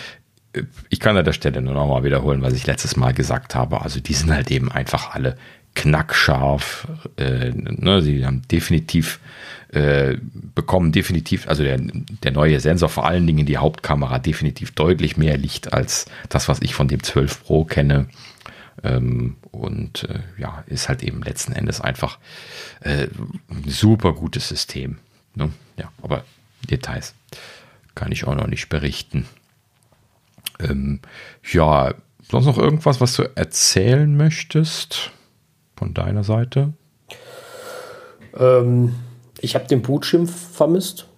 äh, 0.53 0.65
ich 0.89 1.01
kann 1.01 1.17
an 1.17 1.25
der 1.25 1.33
Stelle 1.33 1.63
nur 1.63 1.75
noch 1.75 1.87
mal 1.87 2.05
wiederholen, 2.05 2.43
was 2.43 2.55
ich 2.55 2.67
letztes 2.67 2.97
Mal 2.97 3.15
gesagt 3.15 3.55
habe. 3.55 3.83
Also 3.83 4.01
die 4.01 4.15
sind 4.15 4.33
halt 4.33 4.51
eben 4.51 4.71
einfach 4.71 5.15
alle 5.15 5.37
knackscharf. 5.75 6.89
Äh, 7.17 7.53
ne, 7.55 8.03
sie 8.03 8.27
haben 8.27 8.43
definitiv 8.51 9.21
äh, 9.73 10.19
bekommen 10.55 10.93
definitiv, 10.93 11.49
also 11.49 11.63
der, 11.63 11.79
der 11.79 12.33
neue 12.33 12.61
Sensor, 12.61 12.91
vor 12.91 13.07
allen 13.07 13.27
Dingen 13.27 13.47
die 13.47 13.57
Hauptkamera, 13.57 14.19
definitiv 14.19 14.73
deutlich 14.73 15.17
mehr 15.17 15.39
Licht 15.39 15.73
als 15.73 16.05
das, 16.29 16.49
was 16.49 16.61
ich 16.61 16.75
von 16.75 16.89
dem 16.89 17.03
12 17.03 17.45
Pro 17.45 17.65
kenne. 17.65 18.07
Ähm, 18.85 19.37
und 19.51 20.05
äh, 20.05 20.21
ja, 20.39 20.65
ist 20.67 20.89
halt 20.89 21.03
eben 21.03 21.23
letzten 21.23 21.53
Endes 21.53 21.81
einfach 21.81 22.19
äh, 22.81 23.09
ein 23.49 23.65
super 23.69 24.13
gutes 24.13 24.49
System. 24.49 24.99
Ne? 25.35 25.51
Ja, 25.77 25.93
aber 26.03 26.25
Details 26.69 27.15
kann 27.95 28.13
ich 28.13 28.27
auch 28.27 28.35
noch 28.35 28.47
nicht 28.47 28.69
berichten. 28.69 29.27
Ähm, 30.59 31.01
ja, 31.53 31.95
sonst 32.29 32.47
noch 32.47 32.59
irgendwas, 32.59 33.01
was 33.01 33.15
du 33.15 33.31
erzählen 33.37 34.17
möchtest? 34.17 35.13
von 35.83 35.95
deiner 35.95 36.23
Seite? 36.23 36.75
Ähm, 38.39 38.95
ich 39.41 39.57
habe 39.57 39.67
den 39.67 39.83
Putschimpf 39.83 40.33
vermisst, 40.53 41.09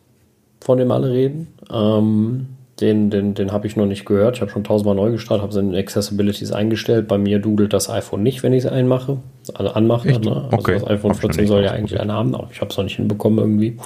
von 0.62 0.78
dem 0.78 0.91
alle 0.91 1.11
reden. 1.11 1.49
Ähm, 1.70 2.54
den 2.81 3.11
den, 3.11 3.35
den 3.35 3.53
habe 3.53 3.67
ich 3.67 3.77
noch 3.77 3.87
nicht 3.87 4.05
gehört. 4.05 4.37
Ich 4.37 4.41
habe 4.41 4.51
schon 4.51 4.65
tausendmal 4.65 4.97
neu 4.97 5.13
gestartet, 5.13 5.43
habe 5.43 5.53
seine 5.53 5.79
Accessibilities 5.79 6.53
eingestellt. 6.53 7.07
Bei 7.07 7.19
mir 7.19 7.39
dudelt 7.39 7.73
das 7.73 7.89
iPhone 7.89 8.23
nicht, 8.23 8.43
wenn 8.43 8.53
ich 8.53 8.65
es 8.65 8.71
einmache, 8.71 9.19
also 9.55 9.71
anmache. 9.73 10.09
Ne? 10.09 10.15
Also 10.17 10.49
okay. 10.53 10.75
das 10.81 10.87
iPhone 10.89 11.15
14 11.15 11.47
soll 11.47 11.65
ja 11.65 11.71
eigentlich 11.71 12.01
einen 12.01 12.13
haben, 12.13 12.35
aber 12.35 12.49
ich 12.51 12.61
habe 12.61 12.71
es 12.71 12.77
noch 12.77 12.85
nicht 12.85 12.97
hinbekommen 12.97 13.39
irgendwie. 13.39 13.71
Mhm. 13.71 13.79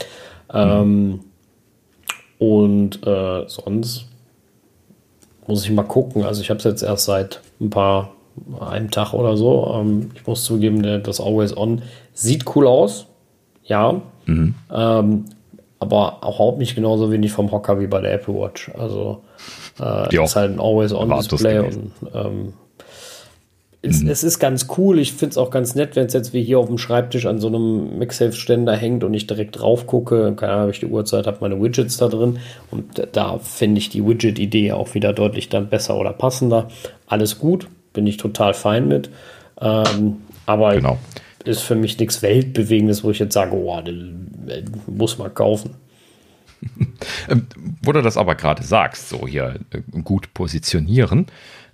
Ähm, 0.55 1.21
und 2.39 3.07
äh, 3.07 3.45
sonst 3.49 4.07
muss 5.47 5.65
ich 5.65 5.71
mal 5.71 5.83
gucken. 5.83 6.25
Also 6.25 6.41
ich 6.41 6.51
habe 6.51 6.59
es 6.59 6.65
jetzt 6.65 6.83
erst 6.83 7.07
seit 7.07 7.41
ein 7.61 7.71
paar 7.71 8.13
einem 8.61 8.91
Tag 8.91 9.13
oder 9.15 9.37
so. 9.37 9.75
Ähm, 9.75 10.11
ich 10.15 10.27
muss 10.27 10.45
zugeben, 10.45 11.03
das 11.03 11.21
Always 11.21 11.57
On 11.57 11.83
sieht 12.13 12.45
cool 12.55 12.67
aus. 12.67 13.07
Ja. 13.65 14.01
Mhm. 14.27 14.55
Ähm, 14.73 15.25
aber 15.81 16.25
auch 16.25 16.37
überhaupt 16.37 16.59
nicht 16.59 16.75
genauso 16.75 17.11
wenig 17.11 17.33
vom 17.33 17.51
Hocker 17.53 17.81
wie 17.81 17.87
bei 17.87 18.01
der 18.01 18.15
Apple 18.15 18.35
Watch. 18.35 18.71
Also 18.77 19.23
äh, 19.81 20.15
ist 20.25 20.37
halt 20.37 20.53
ein 20.53 20.61
Always 20.61 20.93
On 20.93 21.09
Display 21.09 21.59
und 21.61 21.93
ähm, 22.15 22.53
es, 23.81 24.03
mhm. 24.03 24.11
es, 24.11 24.25
ist 24.25 24.41
ganz 24.41 24.67
cool. 24.77 24.99
Ich 24.99 25.13
finde 25.13 25.31
es 25.31 25.39
auch 25.39 25.51
ganz 25.51 25.77
nett, 25.77 25.95
wenn 25.95 26.07
es 26.07 26.13
jetzt 26.13 26.33
wie 26.33 26.43
hier 26.43 26.59
auf 26.59 26.67
dem 26.67 26.79
Schreibtisch 26.79 27.27
an 27.27 27.39
so 27.39 27.47
einem 27.47 27.99
MagSafe-Ständer 27.99 28.75
hängt 28.75 29.05
und 29.05 29.15
ich 29.15 29.29
direkt 29.29 29.61
drauf 29.61 29.87
gucke. 29.87 30.35
Keine 30.35 30.53
Ahnung, 30.53 30.63
habe 30.63 30.73
ich 30.73 30.81
die 30.81 30.87
Uhrzeit, 30.87 31.29
habe 31.29 31.39
meine 31.41 31.63
Widgets 31.63 31.97
da 31.97 32.09
drin. 32.09 32.41
Und 32.73 33.09
da 33.13 33.39
finde 33.39 33.79
ich 33.79 33.89
die 33.89 34.05
Widget-Idee 34.05 34.73
auch 34.73 34.95
wieder 34.95 35.13
deutlich 35.13 35.49
dann 35.49 35.69
besser 35.69 35.97
oder 35.97 36.13
passender. 36.13 36.69
Alles 37.07 37.39
gut 37.39 37.69
bin 37.93 38.07
ich 38.07 38.17
total 38.17 38.53
fein 38.53 38.89
mit. 38.89 39.11
Ähm, 39.61 40.19
aber 40.47 40.75
genau. 40.75 40.99
Ist 41.49 41.63
für 41.63 41.75
mich 41.75 41.99
nichts 41.99 42.23
Weltbewegendes, 42.23 43.03
wo 43.03 43.11
ich 43.11 43.19
jetzt 43.19 43.35
sage, 43.35 43.55
oh, 43.55 43.83
muss 44.87 45.19
man 45.19 45.35
kaufen. 45.35 45.75
Ähm, 47.29 47.47
wo 47.83 47.93
du 47.93 48.03
das 48.03 48.17
aber 48.17 48.35
gerade 48.35 48.65
sagst, 48.65 49.09
so 49.09 49.29
hier 49.29 49.61
äh, 49.71 49.81
gut 50.03 50.35
positionieren, 50.35 51.27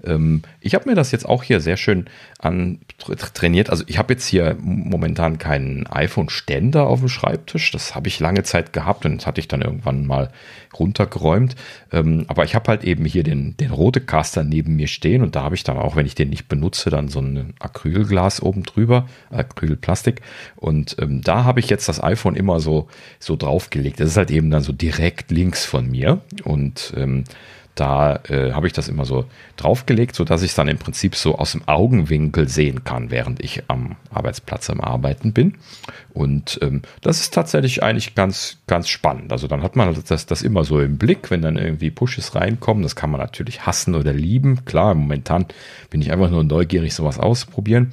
ähm, 0.06 0.42
ich 0.60 0.74
habe 0.74 0.88
mir 0.88 0.94
das 0.94 1.10
jetzt 1.10 1.26
auch 1.26 1.42
hier 1.42 1.60
sehr 1.60 1.76
schön 1.76 2.06
an 2.38 2.78
trainiert. 2.98 3.70
Also 3.70 3.84
ich 3.86 3.98
habe 3.98 4.14
jetzt 4.14 4.26
hier 4.26 4.56
momentan 4.60 5.38
keinen 5.38 5.86
iPhone-Ständer 5.86 6.86
auf 6.86 7.00
dem 7.00 7.08
Schreibtisch. 7.08 7.70
Das 7.70 7.94
habe 7.94 8.08
ich 8.08 8.20
lange 8.20 8.42
Zeit 8.42 8.72
gehabt 8.72 9.04
und 9.04 9.18
das 9.18 9.26
hatte 9.26 9.40
ich 9.40 9.48
dann 9.48 9.62
irgendwann 9.62 10.06
mal 10.06 10.30
runtergeräumt. 10.78 11.56
Ähm, 11.92 12.24
aber 12.28 12.44
ich 12.44 12.54
habe 12.54 12.68
halt 12.68 12.84
eben 12.84 13.04
hier 13.04 13.22
den, 13.22 13.56
den 13.56 13.70
Rodecaster 13.70 14.44
neben 14.44 14.76
mir 14.76 14.88
stehen 14.88 15.22
und 15.22 15.36
da 15.36 15.42
habe 15.42 15.54
ich 15.54 15.64
dann 15.64 15.78
auch, 15.78 15.96
wenn 15.96 16.06
ich 16.06 16.14
den 16.14 16.30
nicht 16.30 16.48
benutze, 16.48 16.90
dann 16.90 17.08
so 17.08 17.20
ein 17.20 17.54
Acrylglas 17.58 18.42
oben 18.42 18.62
drüber, 18.62 19.08
Acrylplastik. 19.30 20.20
Und 20.56 20.96
ähm, 21.00 21.22
da 21.22 21.44
habe 21.44 21.60
ich 21.60 21.68
jetzt 21.68 21.88
das 21.88 22.02
iPhone 22.02 22.36
immer 22.36 22.60
so, 22.60 22.88
so 23.18 23.36
draufgelegt. 23.36 24.00
Das 24.00 24.08
ist 24.10 24.16
halt 24.16 24.30
eben 24.30 24.50
dann 24.50 24.62
so 24.62 24.72
direkt 24.72 25.30
links 25.30 25.64
von 25.64 25.90
mir 25.90 26.20
und 26.44 26.92
ähm, 26.96 27.24
da 27.74 28.20
äh, 28.28 28.52
habe 28.52 28.66
ich 28.66 28.72
das 28.72 28.88
immer 28.88 29.04
so 29.04 29.24
draufgelegt, 29.56 30.14
sodass 30.14 30.42
ich 30.42 30.50
es 30.50 30.54
dann 30.54 30.68
im 30.68 30.78
Prinzip 30.78 31.16
so 31.16 31.36
aus 31.36 31.52
dem 31.52 31.66
Augenwinkel 31.66 32.48
sehen 32.48 32.84
kann, 32.84 33.10
während 33.10 33.42
ich 33.42 33.64
am 33.68 33.96
Arbeitsplatz 34.10 34.70
am 34.70 34.80
Arbeiten 34.80 35.32
bin. 35.32 35.54
Und 36.12 36.58
ähm, 36.62 36.82
das 37.00 37.20
ist 37.20 37.34
tatsächlich 37.34 37.82
eigentlich 37.82 38.14
ganz, 38.14 38.58
ganz 38.66 38.88
spannend. 38.88 39.32
Also 39.32 39.48
dann 39.48 39.62
hat 39.62 39.74
man 39.74 39.96
das, 40.06 40.26
das 40.26 40.42
immer 40.42 40.64
so 40.64 40.80
im 40.80 40.98
Blick, 40.98 41.30
wenn 41.30 41.42
dann 41.42 41.56
irgendwie 41.56 41.90
Pushes 41.90 42.34
reinkommen. 42.34 42.82
Das 42.82 42.94
kann 42.94 43.10
man 43.10 43.20
natürlich 43.20 43.66
hassen 43.66 43.94
oder 43.94 44.12
lieben. 44.12 44.64
Klar, 44.64 44.94
momentan 44.94 45.46
bin 45.90 46.00
ich 46.00 46.12
einfach 46.12 46.30
nur 46.30 46.44
neugierig, 46.44 46.94
sowas 46.94 47.18
auszuprobieren. 47.18 47.92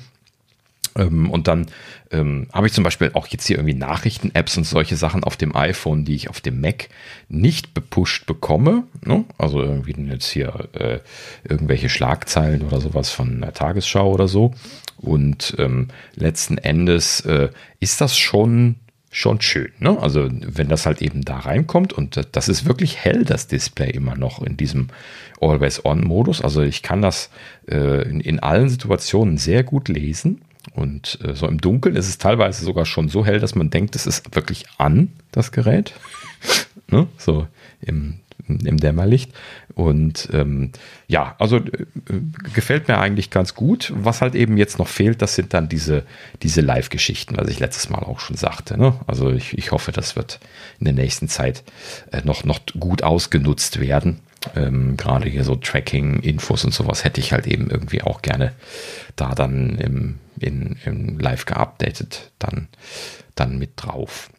Ähm, 0.95 1.29
und 1.29 1.47
dann 1.47 1.67
ähm, 2.11 2.47
habe 2.53 2.67
ich 2.67 2.73
zum 2.73 2.83
Beispiel 2.83 3.11
auch 3.13 3.27
jetzt 3.27 3.47
hier 3.47 3.57
irgendwie 3.57 3.75
Nachrichten-Apps 3.75 4.57
und 4.57 4.65
solche 4.65 4.95
Sachen 4.95 5.23
auf 5.23 5.37
dem 5.37 5.55
iPhone, 5.55 6.05
die 6.05 6.15
ich 6.15 6.29
auf 6.29 6.41
dem 6.41 6.61
Mac 6.61 6.89
nicht 7.29 7.73
bepusht 7.73 8.25
bekomme. 8.25 8.83
Ne? 9.05 9.25
Also 9.37 9.61
irgendwie 9.61 9.93
jetzt 10.09 10.29
hier 10.29 10.69
äh, 10.73 10.99
irgendwelche 11.43 11.89
Schlagzeilen 11.89 12.61
oder 12.63 12.81
sowas 12.81 13.09
von 13.09 13.41
der 13.41 13.53
Tagesschau 13.53 14.11
oder 14.11 14.27
so. 14.27 14.53
Und 14.97 15.55
ähm, 15.57 15.87
letzten 16.15 16.57
Endes 16.57 17.21
äh, 17.21 17.49
ist 17.79 18.01
das 18.01 18.17
schon 18.17 18.75
schon 19.13 19.41
schön. 19.41 19.71
Ne? 19.79 19.99
Also 19.99 20.29
wenn 20.31 20.69
das 20.69 20.85
halt 20.85 21.01
eben 21.01 21.23
da 21.23 21.39
reinkommt 21.39 21.91
und 21.91 22.29
das 22.31 22.47
ist 22.47 22.65
wirklich 22.65 22.97
hell, 22.97 23.25
das 23.25 23.47
Display 23.47 23.89
immer 23.89 24.15
noch 24.15 24.41
in 24.41 24.55
diesem 24.55 24.87
Always-On-Modus. 25.41 26.41
Also 26.41 26.61
ich 26.61 26.81
kann 26.81 27.01
das 27.01 27.29
äh, 27.67 28.07
in, 28.09 28.21
in 28.21 28.39
allen 28.39 28.69
Situationen 28.69 29.37
sehr 29.37 29.63
gut 29.63 29.89
lesen. 29.89 30.41
Und 30.73 31.19
äh, 31.23 31.35
so 31.35 31.47
im 31.47 31.59
Dunkeln 31.59 31.95
ist 31.95 32.07
es 32.07 32.17
teilweise 32.17 32.63
sogar 32.63 32.85
schon 32.85 33.09
so 33.09 33.25
hell, 33.25 33.39
dass 33.39 33.55
man 33.55 33.69
denkt, 33.69 33.95
es 33.95 34.07
ist 34.07 34.33
wirklich 34.35 34.65
an, 34.77 35.11
das 35.31 35.51
Gerät. 35.51 35.93
ne? 36.87 37.07
So 37.17 37.47
im, 37.81 38.19
im 38.47 38.77
Dämmerlicht. 38.77 39.33
Und 39.73 40.29
ähm, 40.33 40.71
ja, 41.07 41.35
also 41.39 41.57
äh, 41.57 41.61
gefällt 42.53 42.87
mir 42.87 42.99
eigentlich 42.99 43.29
ganz 43.29 43.53
gut. 43.53 43.91
Was 43.95 44.21
halt 44.21 44.35
eben 44.35 44.57
jetzt 44.57 44.79
noch 44.79 44.87
fehlt, 44.87 45.21
das 45.21 45.35
sind 45.35 45.53
dann 45.53 45.69
diese, 45.69 46.03
diese 46.41 46.61
Live-Geschichten, 46.61 47.37
was 47.37 47.49
ich 47.49 47.59
letztes 47.59 47.89
Mal 47.89 47.99
auch 47.99 48.19
schon 48.19 48.37
sagte. 48.37 48.77
Ne? 48.77 48.93
Also 49.07 49.29
ich, 49.31 49.57
ich 49.57 49.71
hoffe, 49.71 49.91
das 49.91 50.15
wird 50.15 50.39
in 50.79 50.85
der 50.85 50.93
nächsten 50.93 51.27
Zeit 51.27 51.63
äh, 52.11 52.21
noch, 52.23 52.43
noch 52.43 52.59
gut 52.79 53.03
ausgenutzt 53.03 53.79
werden. 53.79 54.19
Ähm, 54.55 54.97
Gerade 54.97 55.29
hier 55.29 55.43
so 55.43 55.55
Tracking-Infos 55.55 56.65
und 56.65 56.73
sowas 56.73 57.03
hätte 57.03 57.19
ich 57.19 57.31
halt 57.31 57.47
eben 57.47 57.69
irgendwie 57.69 58.01
auch 58.01 58.21
gerne 58.21 58.53
da 59.15 59.35
dann 59.35 59.77
im, 59.77 60.19
in, 60.39 60.77
im 60.85 61.19
Live 61.19 61.45
geupdatet 61.45 62.31
dann, 62.39 62.67
dann 63.35 63.59
mit 63.59 63.71
drauf. 63.75 64.29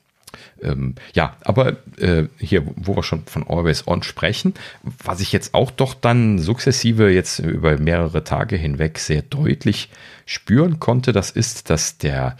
Ähm, 0.62 0.94
ja, 1.14 1.36
aber 1.42 1.76
äh, 1.98 2.24
hier, 2.38 2.64
wo 2.76 2.96
wir 2.96 3.02
schon 3.02 3.24
von 3.26 3.46
Always 3.46 3.86
On 3.86 4.02
sprechen, 4.02 4.54
was 4.82 5.20
ich 5.20 5.32
jetzt 5.32 5.54
auch 5.54 5.70
doch 5.70 5.94
dann 5.94 6.38
sukzessive 6.38 7.10
jetzt 7.10 7.40
über 7.40 7.78
mehrere 7.78 8.24
Tage 8.24 8.56
hinweg 8.56 8.98
sehr 8.98 9.22
deutlich 9.22 9.90
spüren 10.24 10.80
konnte, 10.80 11.12
das 11.12 11.30
ist, 11.30 11.68
dass 11.70 11.98
der, 11.98 12.36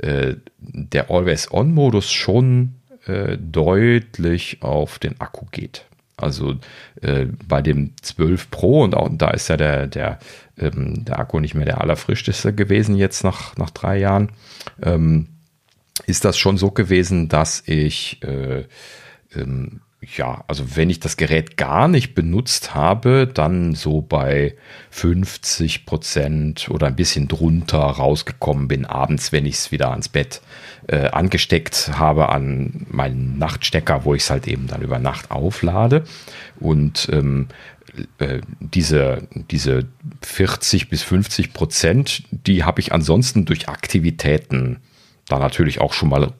äh, 0.00 0.34
der 0.58 1.10
Always 1.10 1.52
On-Modus 1.52 2.10
schon 2.10 2.76
äh, 3.06 3.36
deutlich 3.38 4.62
auf 4.62 4.98
den 4.98 5.20
Akku 5.20 5.46
geht. 5.50 5.84
Also 6.16 6.56
äh, 7.02 7.26
bei 7.46 7.60
dem 7.60 7.92
12 8.00 8.50
Pro 8.50 8.82
und 8.84 8.94
auch 8.94 9.10
da 9.12 9.30
ist 9.30 9.48
ja 9.48 9.56
der, 9.56 9.86
der, 9.86 10.18
ähm, 10.58 11.04
der 11.04 11.18
Akku 11.18 11.40
nicht 11.40 11.54
mehr 11.54 11.66
der 11.66 11.80
allerfrischste 11.80 12.54
gewesen 12.54 12.96
jetzt 12.96 13.22
nach, 13.22 13.56
nach 13.56 13.70
drei 13.70 13.98
Jahren. 13.98 14.30
Ähm, 14.82 15.28
ist 16.06 16.24
das 16.24 16.38
schon 16.38 16.56
so 16.56 16.70
gewesen, 16.70 17.28
dass 17.28 17.62
ich 17.66 18.22
äh, 18.22 18.64
ähm, 19.34 19.80
ja, 20.16 20.44
also 20.46 20.76
wenn 20.76 20.90
ich 20.90 21.00
das 21.00 21.16
Gerät 21.16 21.56
gar 21.56 21.88
nicht 21.88 22.14
benutzt 22.14 22.74
habe, 22.74 23.28
dann 23.32 23.74
so 23.74 24.02
bei 24.02 24.54
50 24.90 25.86
Prozent 25.86 26.68
oder 26.70 26.86
ein 26.86 26.96
bisschen 26.96 27.28
drunter 27.28 27.78
rausgekommen 27.78 28.68
bin, 28.68 28.84
abends, 28.84 29.32
wenn 29.32 29.46
ich 29.46 29.56
es 29.56 29.72
wieder 29.72 29.90
ans 29.90 30.08
Bett 30.08 30.42
äh, 30.88 31.08
angesteckt 31.08 31.90
habe 31.98 32.28
an 32.28 32.86
meinen 32.88 33.38
Nachtstecker, 33.38 34.04
wo 34.04 34.14
ich 34.14 34.22
es 34.22 34.30
halt 34.30 34.46
eben 34.46 34.66
dann 34.66 34.82
über 34.82 34.98
Nacht 34.98 35.30
auflade. 35.30 36.04
Und 36.60 37.08
ähm, 37.12 37.48
äh, 38.18 38.40
diese, 38.60 39.26
diese 39.50 39.86
40 40.22 40.88
bis 40.88 41.02
50 41.02 41.52
Prozent, 41.52 42.24
die 42.30 42.64
habe 42.64 42.80
ich 42.80 42.92
ansonsten 42.92 43.44
durch 43.44 43.68
Aktivitäten 43.68 44.78
da 45.28 45.38
natürlich 45.38 45.80
auch 45.80 45.92
schon 45.92 46.08
mal 46.08 46.32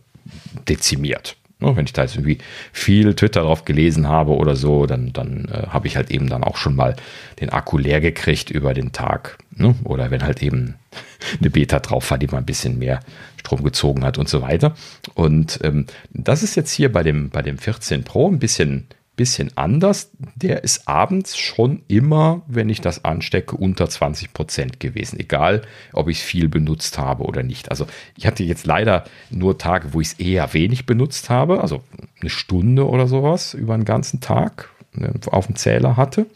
dezimiert. 0.69 1.37
Wenn 1.59 1.87
ich 1.87 1.95
da 1.95 2.03
jetzt 2.03 2.17
irgendwie 2.17 2.39
viel 2.73 3.15
Twitter 3.15 3.41
drauf 3.41 3.65
gelesen 3.65 4.09
habe 4.09 4.33
oder 4.33 4.57
so, 4.57 4.85
dann, 4.85 5.15
dann 5.15 5.47
äh, 5.47 5.69
habe 5.69 5.87
ich 5.87 5.97
halt 5.97 6.11
eben 6.11 6.29
dann 6.29 6.45
auch 6.45 6.59
schon 6.59 6.77
mal 6.77 6.97
den 7.41 7.49
Akku 7.49 7.79
leer 7.79 8.03
gekriegt 8.03 8.51
über 8.51 8.75
den 8.75 8.93
Tag. 8.93 9.39
Ne? 9.55 9.75
Oder 9.85 10.11
wenn 10.11 10.23
halt 10.23 10.43
eben 10.43 10.75
eine 11.41 11.51
Beta 11.51 11.81
drauf 11.81 12.11
war, 12.11 12.19
die 12.19 12.27
mal 12.27 12.39
ein 12.39 12.45
bisschen 12.47 12.79
mehr 12.79 13.01
Strom 13.41 13.63
gezogen 13.63 14.05
hat 14.05 14.19
und 14.19 14.29
so 14.29 14.43
weiter. 14.43 14.75
Und 15.15 15.61
ähm, 15.63 15.87
das 16.11 16.43
ist 16.43 16.57
jetzt 16.57 16.73
hier 16.73 16.93
bei 16.93 17.03
dem, 17.03 17.31
bei 17.31 17.41
dem 17.41 17.57
14 17.57 18.05
Pro 18.05 18.31
ein 18.31 18.39
bisschen 18.39 18.87
bisschen 19.17 19.51
anders. 19.57 20.11
Der 20.35 20.63
ist 20.63 20.87
abends 20.87 21.37
schon 21.37 21.83
immer, 21.89 22.43
wenn 22.47 22.69
ich 22.69 22.81
das 22.81 23.05
anstecke, 23.05 23.57
unter 23.57 23.89
20 23.89 24.33
Prozent 24.33 24.79
gewesen. 24.79 25.19
Egal, 25.19 25.63
ob 25.93 26.09
ich 26.09 26.19
es 26.19 26.23
viel 26.23 26.49
benutzt 26.49 26.99
habe 26.99 27.25
oder 27.25 27.43
nicht. 27.43 27.71
Also 27.71 27.87
ich 28.17 28.27
hatte 28.27 28.45
jetzt 28.45 28.67
leider 28.67 29.05
nur 29.31 29.59
Tage, 29.59 29.95
wo 29.95 30.01
ich 30.01 30.09
es 30.09 30.13
eher 30.15 30.53
wenig 30.53 30.87
benutzt 30.87 31.31
habe. 31.31 31.61
Also 31.63 31.83
eine 32.21 32.31
Stunde 32.31 32.87
oder 32.87 33.07
sowas 33.07 33.55
über 33.55 33.77
den 33.77 33.85
ganzen 33.85 34.21
Tag 34.21 34.71
ne, 34.93 35.13
auf 35.27 35.47
dem 35.47 35.57
Zähler 35.57 35.97
hatte. 35.97 36.27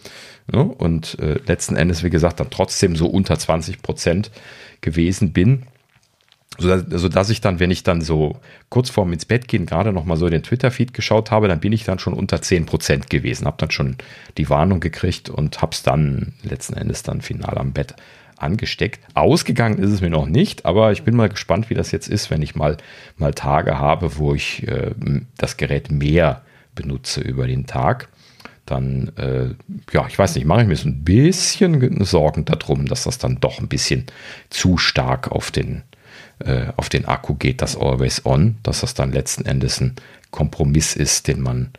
Und 0.50 1.18
äh, 1.20 1.38
letzten 1.46 1.76
Endes, 1.76 2.02
wie 2.02 2.10
gesagt, 2.10 2.40
dann 2.40 2.50
trotzdem 2.50 2.96
so 2.96 3.06
unter 3.06 3.38
20 3.38 3.82
Prozent 3.82 4.30
gewesen 4.80 5.32
bin 5.32 5.66
so 6.58 7.08
dass 7.08 7.30
ich 7.30 7.40
dann, 7.40 7.60
wenn 7.60 7.70
ich 7.70 7.84
dann 7.84 8.00
so 8.00 8.36
kurz 8.68 8.90
vorm 8.90 9.12
ins 9.12 9.24
Bett 9.24 9.48
gehen 9.48 9.66
gerade 9.66 9.92
noch 9.92 10.04
mal 10.04 10.16
so 10.16 10.28
den 10.28 10.42
Twitter-Feed 10.42 10.92
geschaut 10.92 11.30
habe, 11.30 11.48
dann 11.48 11.60
bin 11.60 11.72
ich 11.72 11.84
dann 11.84 11.98
schon 11.98 12.12
unter 12.12 12.38
10% 12.38 13.08
gewesen, 13.08 13.46
habe 13.46 13.56
dann 13.58 13.70
schon 13.70 13.96
die 14.36 14.50
Warnung 14.50 14.80
gekriegt 14.80 15.30
und 15.30 15.62
habe 15.62 15.72
es 15.72 15.82
dann 15.82 16.34
letzten 16.42 16.74
Endes 16.74 17.02
dann 17.02 17.20
final 17.20 17.56
am 17.56 17.72
Bett 17.72 17.94
angesteckt. 18.36 19.00
Ausgegangen 19.14 19.78
ist 19.78 19.90
es 19.90 20.00
mir 20.00 20.10
noch 20.10 20.26
nicht, 20.26 20.66
aber 20.66 20.92
ich 20.92 21.02
bin 21.02 21.14
mal 21.14 21.28
gespannt, 21.28 21.70
wie 21.70 21.74
das 21.74 21.92
jetzt 21.92 22.08
ist, 22.08 22.30
wenn 22.30 22.42
ich 22.42 22.54
mal, 22.54 22.76
mal 23.16 23.32
Tage 23.32 23.78
habe, 23.78 24.16
wo 24.16 24.34
ich 24.34 24.66
äh, 24.66 24.92
das 25.36 25.56
Gerät 25.56 25.90
mehr 25.90 26.42
benutze 26.74 27.20
über 27.20 27.46
den 27.46 27.66
Tag. 27.66 28.08
Dann, 28.66 29.12
äh, 29.16 29.54
ja, 29.92 30.06
ich 30.06 30.18
weiß 30.18 30.34
nicht, 30.36 30.46
mache 30.46 30.62
ich 30.62 30.68
mir 30.68 30.76
so 30.76 30.88
ein 30.88 31.04
bisschen 31.04 32.04
Sorgen 32.04 32.44
darum, 32.44 32.86
dass 32.86 33.04
das 33.04 33.18
dann 33.18 33.40
doch 33.40 33.58
ein 33.58 33.68
bisschen 33.68 34.06
zu 34.48 34.78
stark 34.78 35.30
auf 35.30 35.50
den 35.50 35.82
äh, 36.40 36.72
auf 36.76 36.88
den 36.88 37.06
Akku 37.06 37.34
geht 37.34 37.62
das 37.62 37.76
Always 37.76 38.24
On, 38.24 38.56
dass 38.62 38.80
das 38.80 38.94
dann 38.94 39.12
letzten 39.12 39.46
Endes 39.46 39.80
ein 39.80 39.96
Kompromiss 40.30 40.96
ist, 40.96 41.28
den 41.28 41.40
man 41.40 41.70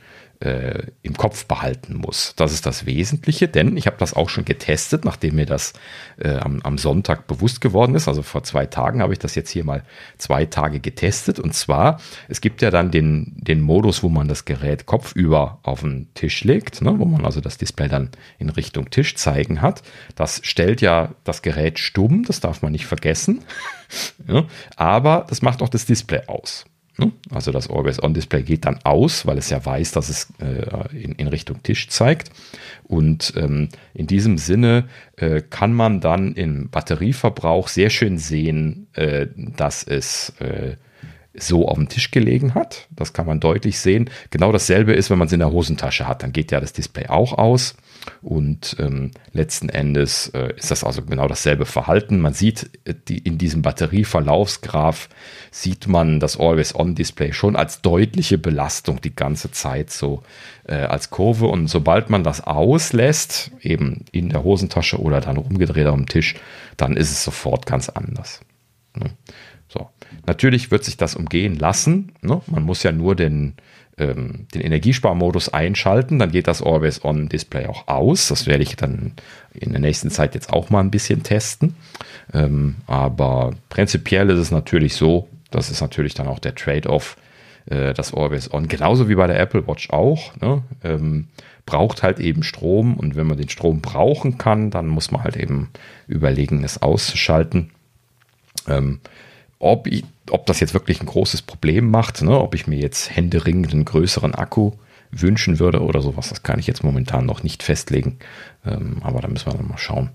äh, 0.42 0.88
im 1.04 1.16
Kopf 1.16 1.46
behalten 1.46 1.96
muss. 1.96 2.34
Das 2.36 2.52
ist 2.52 2.66
das 2.66 2.86
Wesentliche, 2.86 3.48
denn 3.48 3.78
ich 3.78 3.86
habe 3.86 3.98
das 4.00 4.16
auch 4.16 4.28
schon 4.28 4.44
getestet, 4.44 5.06
nachdem 5.06 5.36
mir 5.36 5.46
das 5.46 5.74
äh, 6.18 6.36
am, 6.36 6.62
am, 6.64 6.78
Sonntag 6.80 7.28
bewusst 7.28 7.62
geworden 7.62 7.94
ist. 7.94 8.08
Also 8.08 8.24
vor 8.24 8.44
zwei 8.44 8.66
Tagen 8.66 9.02
habe 9.02 9.14
ich 9.14 9.20
das 9.20 9.36
jetzt 9.36 9.52
hier 9.52 9.64
mal 9.64 9.84
zwei 10.18 10.46
Tage 10.46 10.80
getestet. 10.80 11.40
Und 11.40 11.54
zwar, 11.54 12.02
es 12.28 12.42
gibt 12.42 12.64
ja 12.64 12.72
dann 12.72 12.90
den, 12.90 13.34
den 13.38 13.62
Modus, 13.62 14.02
wo 14.02 14.10
man 14.10 14.28
das 14.28 14.46
Gerät 14.46 14.88
kopfüber 14.88 15.60
auf 15.62 15.82
den 15.82 16.08
Tisch 16.16 16.44
legt, 16.44 16.82
ne, 16.82 16.98
wo 16.98 17.06
man 17.06 17.24
also 17.24 17.40
das 17.40 17.58
Display 17.58 17.88
dann 17.88 18.10
in 18.40 18.50
Richtung 18.50 18.90
Tisch 18.90 19.16
zeigen 19.16 19.62
hat. 19.62 19.84
Das 20.16 20.42
stellt 20.44 20.82
ja 20.82 21.14
das 21.24 21.44
Gerät 21.44 21.78
stumm, 21.78 22.26
das 22.26 22.40
darf 22.40 22.64
man 22.64 22.72
nicht 22.72 22.88
vergessen. 22.88 23.44
Ja, 24.28 24.46
aber 24.76 25.26
das 25.30 25.42
macht 25.42 25.62
auch 25.62 25.70
das 25.70 25.86
Display 25.86 26.22
aus. 26.28 26.66
Ne? 26.98 27.12
Also 27.32 27.52
das 27.52 27.70
Always-On-Display 27.70 28.44
geht 28.44 28.66
dann 28.66 28.80
aus, 28.84 29.26
weil 29.26 29.38
es 29.38 29.50
ja 29.50 29.66
weiß, 29.66 29.92
dass 29.92 30.10
es 30.10 30.28
äh, 30.40 30.96
in, 30.96 31.14
in, 31.14 31.28
Richtung 31.28 31.64
Tisch 31.64 31.88
zeigt. 31.90 32.30
Und 32.84 33.34
ähm, 33.38 33.70
in 33.94 34.08
diesem 34.08 34.38
Sinne 34.38 34.88
äh, 35.16 35.42
kann 35.42 35.74
man 35.74 36.02
dann 36.02 36.34
im 36.34 36.70
Batterieverbrauch 36.70 37.70
sehr 37.70 37.90
schön 37.90 38.18
sehen, 38.18 38.88
äh, 38.94 39.28
dass 39.36 39.84
es 39.84 40.34
äh, 40.40 40.76
so 41.34 41.68
auf 41.68 41.78
dem 41.78 41.88
Tisch 41.88 42.12
gelegen 42.12 42.56
hat. 42.56 42.88
Das 42.92 43.14
kann 43.14 43.26
man 43.26 43.40
deutlich 43.40 43.80
sehen. 43.80 44.10
Genau 44.32 44.52
dasselbe 44.52 44.94
ist, 44.94 45.10
wenn 45.10 45.18
man 45.18 45.28
es 45.28 45.34
in 45.34 45.40
der 45.40 45.52
Hosentasche 45.52 46.08
hat. 46.08 46.24
Dann 46.24 46.34
geht 46.34 46.52
ja 46.52 46.60
das 46.60 46.74
Display 46.74 47.08
auch 47.08 47.34
aus. 47.34 47.76
Und 48.22 48.76
ähm, 48.80 49.12
letzten 49.32 49.70
Endes 49.70 50.28
äh, 50.30 50.54
ist 50.58 50.72
das 50.72 50.84
also 50.84 51.04
genau 51.04 51.28
dasselbe 51.28 51.66
Verhalten. 51.66 52.20
Man 52.20 52.34
sieht 52.34 52.70
äh, 52.86 52.96
die, 53.08 53.20
in 53.20 53.38
diesem 53.38 53.62
Batterieverlaufsgraph 53.62 55.08
sieht 55.52 55.88
man 55.88 56.20
das 56.20 56.40
Always-On-Display 56.40 57.32
schon 57.34 57.56
als 57.56 57.82
deutliche 57.82 58.38
Belastung 58.38 59.02
die 59.02 59.16
ganze 59.16 59.52
Zeit 59.52 59.92
so 59.92 60.24
äh, 60.68 60.76
als 60.76 61.12
Kurve. 61.12 61.46
Und 61.48 61.68
sobald 61.68 62.10
man 62.10 62.24
das 62.24 62.42
auslässt, 62.42 63.52
eben 63.62 64.06
in 64.12 64.30
der 64.30 64.44
Hosentasche 64.44 65.00
oder 65.00 65.22
dann 65.22 65.38
umgedreht 65.38 65.88
am 65.88 66.08
Tisch, 66.08 66.36
dann 66.78 66.98
ist 66.98 67.12
es 67.12 67.24
sofort 67.24 67.66
ganz 67.66 67.90
anders. 67.90 68.42
Ne? 68.96 69.12
Natürlich 70.26 70.72
wird 70.72 70.84
sich 70.84 70.98
das 70.98 71.16
umgehen 71.16 71.58
lassen. 71.58 72.12
Ne? 72.22 72.42
Man 72.48 72.64
muss 72.64 72.84
ja 72.84 72.92
nur 72.92 73.16
den, 73.16 73.56
ähm, 73.98 74.48
den 74.54 74.62
Energiesparmodus 74.62 75.50
einschalten, 75.50 76.20
dann 76.20 76.32
geht 76.32 76.48
das 76.48 76.62
Always-On-Display 76.62 77.68
auch 77.68 77.88
aus. 77.88 78.28
Das 78.28 78.48
werde 78.48 78.64
ich 78.64 78.76
dann 78.76 79.14
in 79.54 79.72
der 79.72 79.82
nächsten 79.82 80.10
Zeit 80.10 80.36
jetzt 80.36 80.52
auch 80.52 80.70
mal 80.70 80.80
ein 80.80 80.92
bisschen 80.92 81.24
testen. 81.24 81.76
Ähm, 82.34 82.76
aber 82.88 83.52
prinzipiell 83.70 84.30
ist 84.30 84.40
es 84.40 84.52
natürlich 84.52 84.96
so, 84.96 85.28
das 85.50 85.70
ist 85.70 85.82
natürlich 85.82 86.14
dann 86.14 86.28
auch 86.28 86.40
der 86.40 86.56
Trade-off, 86.56 87.18
äh, 87.66 87.94
das 87.94 88.14
Always-On, 88.14 88.68
genauso 88.68 89.10
wie 89.10 89.16
bei 89.16 89.28
der 89.28 89.40
Apple 89.40 89.68
Watch 89.68 89.90
auch, 89.90 90.36
ne? 90.38 90.64
ähm, 90.84 91.28
braucht 91.66 92.04
halt 92.04 92.20
eben 92.20 92.44
Strom 92.44 92.96
und 92.96 93.16
wenn 93.16 93.28
man 93.28 93.38
den 93.38 93.50
Strom 93.50 93.82
brauchen 93.82 94.38
kann, 94.38 94.72
dann 94.72 94.88
muss 94.88 95.12
man 95.12 95.24
halt 95.24 95.38
eben 95.38 95.70
überlegen, 96.08 96.64
es 96.64 96.82
auszuschalten. 96.82 97.72
Ähm, 98.68 99.00
ob, 99.62 99.88
ich, 99.88 100.04
ob 100.30 100.46
das 100.46 100.60
jetzt 100.60 100.74
wirklich 100.74 101.00
ein 101.02 101.06
großes 101.06 101.42
Problem 101.42 101.90
macht, 101.90 102.22
ne? 102.22 102.40
ob 102.40 102.56
ich 102.56 102.68
mir 102.68 102.80
jetzt 102.80 103.16
händeringend 103.16 103.74
einen 103.74 103.86
größeren 103.86 104.36
Akku 104.36 104.72
wünschen 105.12 105.60
würde 105.60 105.82
oder 105.82 106.02
sowas, 106.02 106.30
das 106.30 106.44
kann 106.44 106.60
ich 106.60 106.68
jetzt 106.68 106.84
momentan 106.84 107.26
noch 107.26 107.44
nicht 107.44 107.64
festlegen. 107.64 108.18
Ähm, 108.66 108.98
aber 109.04 109.22
da 109.22 109.28
müssen 109.28 109.52
wir 109.52 109.58
dann 109.58 109.68
mal 109.68 109.78
schauen, 109.78 110.10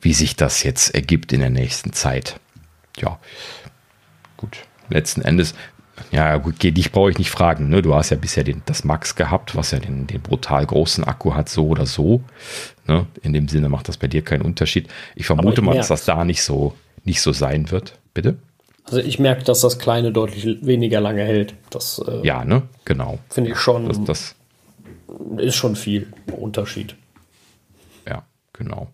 wie 0.00 0.14
sich 0.14 0.36
das 0.36 0.62
jetzt 0.62 0.94
ergibt 0.94 1.32
in 1.32 1.40
der 1.40 1.50
nächsten 1.50 1.92
Zeit. 1.92 2.40
Ja, 2.96 3.18
gut. 4.36 4.58
Letzten 4.88 5.22
Endes, 5.22 5.54
ja, 6.10 6.36
gut, 6.38 6.62
dich 6.62 6.92
brauche 6.92 7.10
ich 7.10 7.18
nicht 7.18 7.30
fragen. 7.30 7.68
Ne? 7.68 7.82
Du 7.82 7.94
hast 7.94 8.10
ja 8.10 8.16
bisher 8.16 8.42
den, 8.42 8.62
das 8.66 8.84
Max 8.84 9.14
gehabt, 9.14 9.54
was 9.54 9.70
ja 9.70 9.78
den, 9.78 10.06
den 10.06 10.20
brutal 10.20 10.66
großen 10.66 11.04
Akku 11.04 11.34
hat, 11.34 11.48
so 11.48 11.68
oder 11.68 11.86
so. 11.86 12.22
Ne? 12.86 13.06
In 13.22 13.32
dem 13.32 13.48
Sinne 13.48 13.68
macht 13.68 13.88
das 13.88 13.96
bei 13.96 14.08
dir 14.08 14.22
keinen 14.22 14.42
Unterschied. 14.42 14.88
Ich 15.14 15.26
vermute 15.26 15.62
mal, 15.62 15.76
dass 15.76 15.88
das 15.88 16.04
da 16.04 16.24
nicht 16.24 16.42
so, 16.42 16.74
nicht 17.04 17.20
so 17.20 17.32
sein 17.32 17.70
wird. 17.70 17.98
Bitte? 18.14 18.38
Also 18.84 18.98
ich 18.98 19.18
merke, 19.18 19.44
dass 19.44 19.60
das 19.60 19.78
kleine 19.78 20.12
deutlich 20.12 20.64
weniger 20.64 21.00
lange 21.00 21.22
hält. 21.22 21.54
Das, 21.70 22.02
äh, 22.06 22.26
ja, 22.26 22.44
ne? 22.44 22.62
Genau. 22.84 23.18
Finde 23.28 23.50
ich 23.50 23.58
schon. 23.58 23.88
Das, 23.88 24.02
das 24.04 24.34
ist 25.38 25.54
schon 25.54 25.76
viel 25.76 26.12
Unterschied. 26.32 26.96
Ja, 28.06 28.24
genau. 28.52 28.88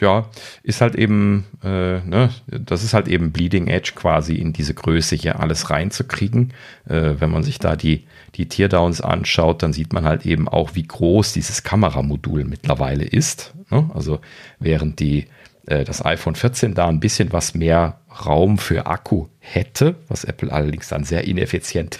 Ja, 0.00 0.28
ist 0.64 0.80
halt 0.80 0.96
eben, 0.96 1.44
äh, 1.62 2.00
ne, 2.00 2.30
das 2.48 2.82
ist 2.82 2.94
halt 2.94 3.06
eben 3.06 3.30
Bleeding 3.30 3.68
Edge 3.68 3.92
quasi 3.94 4.34
in 4.34 4.52
diese 4.52 4.74
Größe 4.74 5.14
hier 5.14 5.38
alles 5.38 5.70
reinzukriegen. 5.70 6.52
Äh, 6.88 7.14
wenn 7.20 7.30
man 7.30 7.44
sich 7.44 7.60
da 7.60 7.76
die, 7.76 8.06
die 8.34 8.48
Teardowns 8.48 9.00
anschaut, 9.00 9.62
dann 9.62 9.72
sieht 9.72 9.92
man 9.92 10.04
halt 10.04 10.26
eben 10.26 10.48
auch, 10.48 10.74
wie 10.74 10.82
groß 10.82 11.32
dieses 11.32 11.62
Kameramodul 11.62 12.42
mittlerweile 12.44 13.04
ist. 13.04 13.54
Ne? 13.70 13.88
Also 13.94 14.18
während 14.58 14.98
die 14.98 15.28
das 15.66 16.04
iPhone 16.04 16.34
14 16.34 16.74
da 16.74 16.88
ein 16.88 17.00
bisschen 17.00 17.32
was 17.32 17.54
mehr 17.54 18.00
Raum 18.26 18.58
für 18.58 18.86
Akku 18.86 19.28
hätte, 19.38 19.96
was 20.08 20.24
Apple 20.24 20.52
allerdings 20.52 20.88
dann 20.88 21.04
sehr 21.04 21.24
ineffizient 21.24 21.98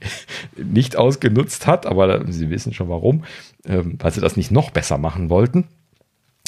nicht 0.56 0.96
ausgenutzt 0.96 1.66
hat, 1.66 1.86
aber 1.86 2.30
Sie 2.30 2.50
wissen 2.50 2.72
schon 2.72 2.88
warum, 2.88 3.24
ähm, 3.66 3.96
weil 3.98 4.12
sie 4.12 4.20
das 4.20 4.36
nicht 4.36 4.50
noch 4.50 4.70
besser 4.70 4.98
machen 4.98 5.30
wollten. 5.30 5.68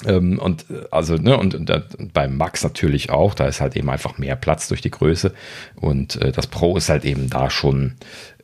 Ähm, 0.06 0.38
und 0.38 0.66
äh, 0.70 0.84
also, 0.90 1.16
ne, 1.16 1.36
und, 1.36 1.54
und, 1.54 1.70
beim 2.12 2.36
Max 2.36 2.64
natürlich 2.64 3.10
auch, 3.10 3.34
da 3.34 3.46
ist 3.46 3.60
halt 3.60 3.76
eben 3.76 3.90
einfach 3.90 4.18
mehr 4.18 4.36
Platz 4.36 4.68
durch 4.68 4.80
die 4.80 4.90
Größe. 4.90 5.32
Und 5.76 6.16
äh, 6.16 6.32
das 6.32 6.46
Pro 6.46 6.76
ist 6.76 6.88
halt 6.88 7.04
eben 7.04 7.30
da 7.30 7.50
schon 7.50 7.94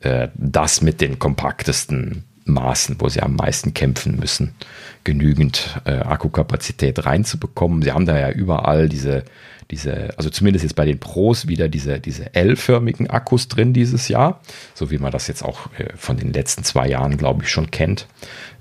äh, 0.01 0.29
das 0.35 0.81
mit 0.81 1.01
den 1.01 1.19
kompaktesten 1.19 2.23
Maßen, 2.51 2.95
wo 2.99 3.09
sie 3.09 3.21
am 3.21 3.35
meisten 3.35 3.73
kämpfen 3.73 4.17
müssen, 4.17 4.55
genügend 5.03 5.79
äh, 5.85 5.99
Akkukapazität 5.99 7.05
reinzubekommen. 7.05 7.81
Sie 7.81 7.91
haben 7.91 8.05
da 8.05 8.17
ja 8.17 8.31
überall 8.31 8.89
diese 8.89 9.23
diese, 9.71 10.17
also 10.17 10.29
zumindest 10.29 10.63
jetzt 10.63 10.75
bei 10.75 10.85
den 10.85 10.99
Pros 10.99 11.47
wieder 11.47 11.69
diese, 11.69 11.99
diese 11.99 12.33
L-förmigen 12.33 13.09
Akkus 13.09 13.47
drin 13.47 13.73
dieses 13.73 14.07
Jahr, 14.07 14.41
so 14.73 14.89
wie 14.89 14.97
man 14.97 15.11
das 15.11 15.27
jetzt 15.27 15.43
auch 15.43 15.71
äh, 15.77 15.95
von 15.95 16.17
den 16.17 16.33
letzten 16.33 16.63
zwei 16.63 16.87
Jahren, 16.87 17.17
glaube 17.17 17.43
ich, 17.43 17.51
schon 17.51 17.69
kennt, 17.69 18.07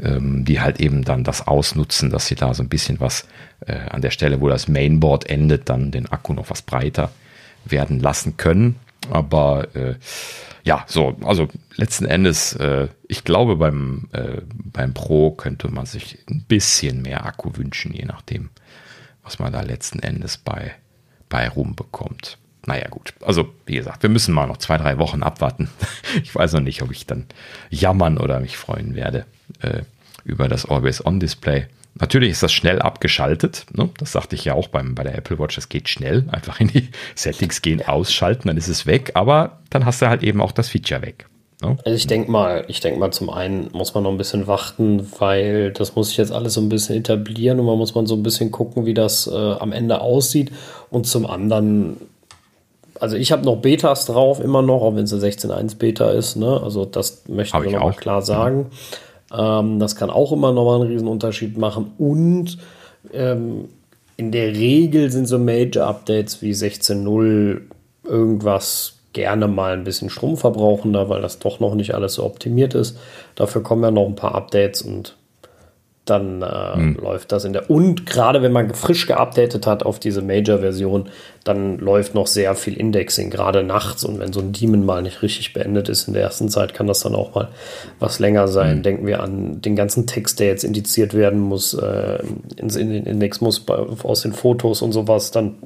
ähm, 0.03 0.45
die 0.45 0.61
halt 0.61 0.81
eben 0.81 1.05
dann 1.05 1.25
das 1.25 1.47
ausnutzen, 1.47 2.11
dass 2.11 2.27
sie 2.27 2.35
da 2.35 2.53
so 2.53 2.63
ein 2.63 2.69
bisschen 2.69 3.01
was 3.01 3.27
äh, 3.67 3.75
an 3.91 4.03
der 4.03 4.11
Stelle, 4.11 4.41
wo 4.41 4.49
das 4.49 4.69
Mainboard 4.69 5.31
endet, 5.31 5.71
dann 5.71 5.91
den 5.91 6.11
Akku 6.13 6.35
noch 6.35 6.51
was 6.51 6.61
breiter 6.63 7.11
werden 7.65 8.01
lassen 8.01 8.37
können. 8.37 8.77
Aber 9.11 9.75
äh, 9.75 9.95
ja, 10.65 10.85
so, 10.87 11.17
also 11.25 11.49
letzten 11.77 12.05
Endes, 12.05 12.55
äh, 12.55 12.89
ich 13.07 13.25
glaube, 13.25 13.57
beim, 13.57 14.09
äh, 14.13 14.43
beim 14.49 14.95
Pro 14.95 15.31
könnte 15.31 15.69
man 15.69 15.87
sich 15.87 16.19
ein 16.29 16.45
bisschen 16.47 17.03
mehr 17.03 17.25
Akku 17.25 17.57
wünschen, 17.57 17.93
je 17.93 18.05
nachdem, 18.05 18.51
was 19.23 19.39
man 19.39 19.53
da 19.53 19.63
letzten 19.63 19.99
Endes 20.01 20.39
bei 20.39 20.75
bei 21.29 21.49
rumbekommt. 21.49 22.39
Naja, 22.67 22.89
gut. 22.89 23.15
Also, 23.21 23.49
wie 23.67 23.77
gesagt, 23.77 24.03
wir 24.03 24.11
müssen 24.11 24.35
mal 24.35 24.47
noch 24.47 24.59
zwei, 24.59 24.77
drei 24.77 24.99
Wochen 24.99 25.23
abwarten. 25.23 25.71
Ich 26.23 26.35
weiß 26.35 26.55
noch 26.55 26.61
nicht, 26.61 26.83
ob 26.83 26.91
ich 26.91 27.07
dann 27.07 27.27
jammern 27.71 28.19
oder 28.19 28.41
mich 28.41 28.57
freuen 28.57 28.95
werde 28.95 29.27
äh, 29.61 29.83
über 30.25 30.49
das 30.49 30.65
Always-On-Display. 30.65 31.67
Natürlich 32.01 32.31
ist 32.31 32.43
das 32.43 32.53
schnell 32.53 32.81
abgeschaltet. 32.81 33.67
Ne? 33.73 33.91
Das 33.99 34.13
sagte 34.13 34.37
ich 34.37 34.45
ja 34.45 34.55
auch 34.55 34.69
beim, 34.69 34.95
bei 34.95 35.03
der 35.03 35.17
Apple 35.17 35.39
Watch. 35.39 35.59
Es 35.59 35.69
geht 35.69 35.89
schnell. 35.89 36.25
Einfach 36.33 36.61
in 36.61 36.69
die 36.69 36.89
Settings 37.15 37.63
gehen, 37.63 37.87
ausschalten, 37.87 38.49
dann 38.49 38.57
ist 38.57 38.69
es 38.69 38.87
weg. 38.87 39.13
Aber 39.15 39.59
dann 39.71 39.85
hast 39.85 40.03
du 40.03 40.09
halt 40.09 40.23
eben 40.23 40.41
auch 40.41 40.53
das 40.53 40.69
Feature 40.69 41.03
weg. 41.03 41.27
Ne? 41.63 41.77
Also 41.85 41.97
ich 41.97 42.07
denke 42.07 42.31
mal, 42.31 42.65
ich 42.69 42.81
denke 42.81 43.01
mal, 43.01 43.11
zum 43.11 43.31
einen 43.31 43.71
muss 43.73 43.95
man 43.95 44.05
noch 44.05 44.11
ein 44.11 44.17
bisschen 44.17 44.47
warten, 44.47 45.11
weil 45.19 45.73
das 45.73 45.97
muss 45.97 46.09
sich 46.09 46.19
jetzt 46.19 46.33
alles 46.33 46.55
so 46.55 46.61
ein 46.61 46.69
bisschen 46.69 46.97
etablieren 46.97 47.59
und 47.59 47.67
man 47.67 47.79
muss 47.79 47.95
man 47.95 48.07
so 48.07 48.15
ein 48.15 48.23
bisschen 48.23 48.53
gucken, 48.53 48.87
wie 48.87 48.95
das 48.95 49.27
äh, 49.27 49.35
am 49.35 49.73
Ende 49.73 50.01
aussieht. 50.01 50.53
Und 50.91 51.07
zum 51.07 51.27
anderen, 51.27 51.97
also 53.01 53.17
ich 53.17 53.33
habe 53.33 53.45
noch 53.45 53.57
Betas 53.57 54.07
drauf, 54.07 54.41
immer 54.41 54.63
noch, 54.63 54.83
auch 54.83 54.95
wenn 54.95 55.05
es 55.05 55.13
eine 55.13 55.23
16.1 55.23 55.79
Beta 55.79 56.11
ist. 56.11 56.37
Ne? 56.37 56.61
Also 56.63 56.85
das 56.85 57.25
möchte 57.29 57.59
ich 57.65 57.73
noch 57.73 57.97
klar 57.97 58.23
sagen. 58.23 58.67
Ähm, 59.37 59.79
das 59.79 59.97
kann 59.97 60.11
auch 60.11 60.33
immer 60.33 60.53
noch 60.53 60.65
mal 60.65 60.81
einen 60.81 60.91
riesen 60.91 61.09
Unterschied 61.09 61.59
machen. 61.59 61.93
Und 61.99 62.59
ähm, 63.13 63.69
in 64.17 64.33
der 64.33 64.49
Regel 64.49 65.11
sind 65.11 65.27
so 65.27 65.39
Major-Updates 65.39 66.43
wie 66.43 66.53
16.0 66.53 67.61
irgendwas 68.05 68.95
gerne 69.13 69.49
mal 69.49 69.73
ein 69.73 69.85
bisschen 69.85 70.11
stromverbrauchender, 70.11 71.09
weil 71.09 71.23
das 71.23 71.39
doch 71.39 71.61
noch 71.61 71.75
nicht 71.75 71.95
alles 71.95 72.15
so 72.15 72.25
optimiert 72.25 72.75
ist. 72.75 72.99
Dafür 73.35 73.63
kommen 73.63 73.83
ja 73.83 73.91
noch 73.91 74.07
ein 74.07 74.17
paar 74.17 74.35
Updates 74.35 74.83
und 74.83 75.17
dann 76.11 76.43
äh, 76.43 76.75
hm. 76.75 76.97
läuft 77.01 77.33
das 77.33 77.45
in 77.45 77.53
der. 77.53 77.71
Und 77.71 78.07
gerade 78.07 78.43
wenn 78.43 78.53
man 78.53 78.75
frisch 78.75 79.07
geupdatet 79.07 79.67
hat 79.67 79.83
auf 79.83 79.99
diese 79.99 80.23
Major-Version, 80.23 81.09
dann 81.45 81.79
läuft 81.79 82.15
noch 82.15 82.27
sehr 82.27 82.55
viel 82.55 82.75
Indexing, 82.75 83.31
gerade 83.31 83.63
nachts. 83.63 84.05
Und 84.05 84.19
wenn 84.19 84.33
so 84.33 84.41
ein 84.41 84.53
Daemon 84.53 84.85
mal 84.85 85.03
nicht 85.03 85.23
richtig 85.23 85.53
beendet 85.53 85.89
ist 85.89 86.09
in 86.09 86.15
der 86.15 86.23
ersten 86.23 86.49
Zeit, 86.49 86.75
kann 86.75 86.87
das 86.87 87.01
dann 87.01 87.15
auch 87.15 87.35
mal 87.35 87.49
was 87.99 88.19
länger 88.19 88.49
sein. 88.49 88.77
Hm. 88.77 88.83
Denken 88.83 89.07
wir 89.07 89.23
an 89.23 89.61
den 89.61 89.77
ganzen 89.77 90.07
Text, 90.07 90.41
der 90.41 90.49
jetzt 90.49 90.65
indiziert 90.65 91.15
werden 91.15 91.41
muss, 91.41 91.75
äh, 91.75 92.19
in 92.57 92.69
den 92.69 93.07
Index 93.07 93.41
muss 93.41 93.61
bei, 93.61 93.75
aus 93.75 94.23
den 94.23 94.33
Fotos 94.33 94.83
und 94.83 94.93
sowas. 94.93 95.31
Dann 95.31 95.57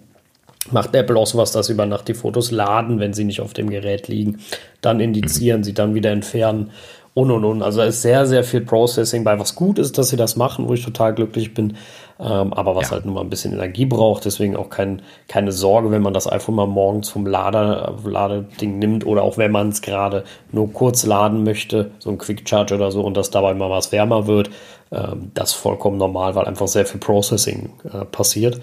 macht 0.71 0.95
Apple 0.95 1.17
auch 1.17 1.27
sowas, 1.27 1.53
dass 1.53 1.69
über 1.69 1.87
Nacht 1.87 2.09
die 2.09 2.15
Fotos 2.15 2.51
laden, 2.51 3.01
wenn 3.01 3.13
sie 3.13 3.25
nicht 3.25 3.41
auf 3.41 3.53
dem 3.53 3.71
Gerät 3.71 4.09
liegen, 4.09 4.39
dann 4.81 5.01
indizieren, 5.01 5.61
mhm. 5.61 5.65
sie 5.65 5.75
dann 5.75 5.95
wieder 5.95 6.11
entfernen 6.11 6.71
und 7.15 7.31
und 7.31 7.45
und. 7.45 7.63
Also 7.63 7.81
da 7.81 7.87
ist 7.87 8.03
sehr, 8.03 8.27
sehr 8.27 8.43
viel 8.43 8.63
Processing 8.63 9.23
bei, 9.25 9.39
was 9.39 9.55
gut 9.55 9.79
ist, 9.79 9.99
dass 9.99 10.09
sie 10.09 10.17
das 10.17 10.37
machen, 10.37 10.69
wo 10.69 10.73
ich 10.73 10.85
total 10.85 11.15
glücklich 11.15 11.53
bin, 11.53 11.77
ähm, 12.19 12.53
aber 12.55 12.75
was 12.75 12.87
ja. 12.87 12.93
halt 12.93 13.05
nur 13.05 13.15
mal 13.15 13.21
ein 13.21 13.29
bisschen 13.29 13.53
Energie 13.53 13.85
braucht. 13.85 14.25
Deswegen 14.25 14.57
auch 14.57 14.71
kein, 14.71 15.03
keine 15.29 15.53
Sorge, 15.53 15.91
wenn 15.91 16.03
man 16.03 16.15
das 16.15 16.31
iPhone 16.31 16.55
mal 16.55 16.67
morgens 16.67 17.11
vom 17.11 17.27
Lader, 17.27 17.97
Ladeding 18.05 18.79
nimmt 18.79 19.05
oder 19.05 19.23
auch 19.23 19.37
wenn 19.37 19.53
man 19.53 19.69
es 19.69 19.83
gerade 19.83 20.25
nur 20.53 20.73
kurz 20.73 21.05
laden 21.05 21.45
möchte, 21.45 21.91
so 21.99 22.11
ein 22.11 22.19
Quick 22.19 22.49
Charge 22.49 22.75
oder 22.75 22.91
so 22.91 23.03
und 23.03 23.17
das 23.17 23.31
dabei 23.31 23.53
mal 23.53 23.69
was 23.69 23.93
wärmer 23.93 24.27
wird. 24.27 24.51
Ähm, 24.91 25.33
das 25.35 25.51
ist 25.51 25.57
vollkommen 25.57 25.99
normal, 25.99 26.35
weil 26.35 26.47
einfach 26.47 26.69
sehr 26.69 26.87
viel 26.87 27.01
Processing 27.01 27.71
äh, 27.93 28.05
passiert. 28.07 28.61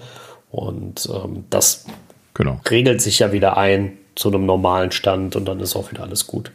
Und 0.50 1.08
ähm, 1.14 1.44
das 1.50 1.86
genau. 2.34 2.60
regelt 2.68 3.00
sich 3.00 3.20
ja 3.20 3.30
wieder 3.30 3.56
ein 3.56 3.98
zu 4.16 4.28
einem 4.28 4.44
normalen 4.44 4.90
Stand 4.90 5.36
und 5.36 5.46
dann 5.46 5.60
ist 5.60 5.76
auch 5.76 5.92
wieder 5.92 6.02
alles 6.02 6.26
gut. 6.26 6.50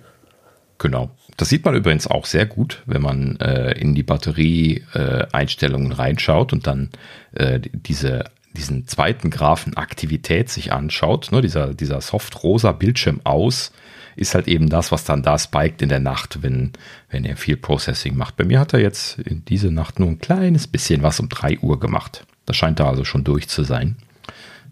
Genau. 0.77 1.09
Das 1.37 1.49
sieht 1.49 1.65
man 1.65 1.75
übrigens 1.75 2.07
auch 2.07 2.25
sehr 2.25 2.45
gut, 2.45 2.81
wenn 2.85 3.01
man 3.01 3.37
äh, 3.37 3.71
in 3.73 3.93
die 3.93 4.03
Batterie-Einstellungen 4.03 5.91
äh, 5.91 5.95
reinschaut 5.95 6.53
und 6.53 6.65
dann 6.65 6.89
äh, 7.33 7.59
diese, 7.59 8.25
diesen 8.53 8.87
zweiten 8.87 9.29
Graphen 9.29 9.75
Aktivität 9.75 10.49
sich 10.49 10.71
anschaut. 10.71 11.31
Ne, 11.31 11.41
dieser, 11.41 11.73
dieser 11.73 11.99
soft-rosa 11.99 12.71
Bildschirm 12.71 13.19
aus 13.25 13.73
ist 14.15 14.33
halt 14.33 14.47
eben 14.47 14.69
das, 14.69 14.93
was 14.93 15.03
dann 15.03 15.23
da 15.23 15.37
spiked 15.37 15.81
in 15.81 15.89
der 15.89 15.99
Nacht, 15.99 16.41
wenn, 16.41 16.71
wenn 17.09 17.25
er 17.25 17.35
viel 17.35 17.57
Processing 17.57 18.15
macht. 18.15 18.37
Bei 18.37 18.45
mir 18.45 18.61
hat 18.61 18.73
er 18.73 18.79
jetzt 18.79 19.19
in 19.19 19.43
diese 19.43 19.71
Nacht 19.71 19.99
nur 19.99 20.07
ein 20.07 20.19
kleines 20.19 20.67
bisschen 20.67 21.03
was 21.03 21.19
um 21.19 21.27
3 21.27 21.59
Uhr 21.59 21.79
gemacht. 21.79 22.25
Das 22.45 22.55
scheint 22.55 22.79
da 22.79 22.87
also 22.87 23.03
schon 23.03 23.25
durch 23.25 23.49
zu 23.49 23.63
sein. 23.63 23.97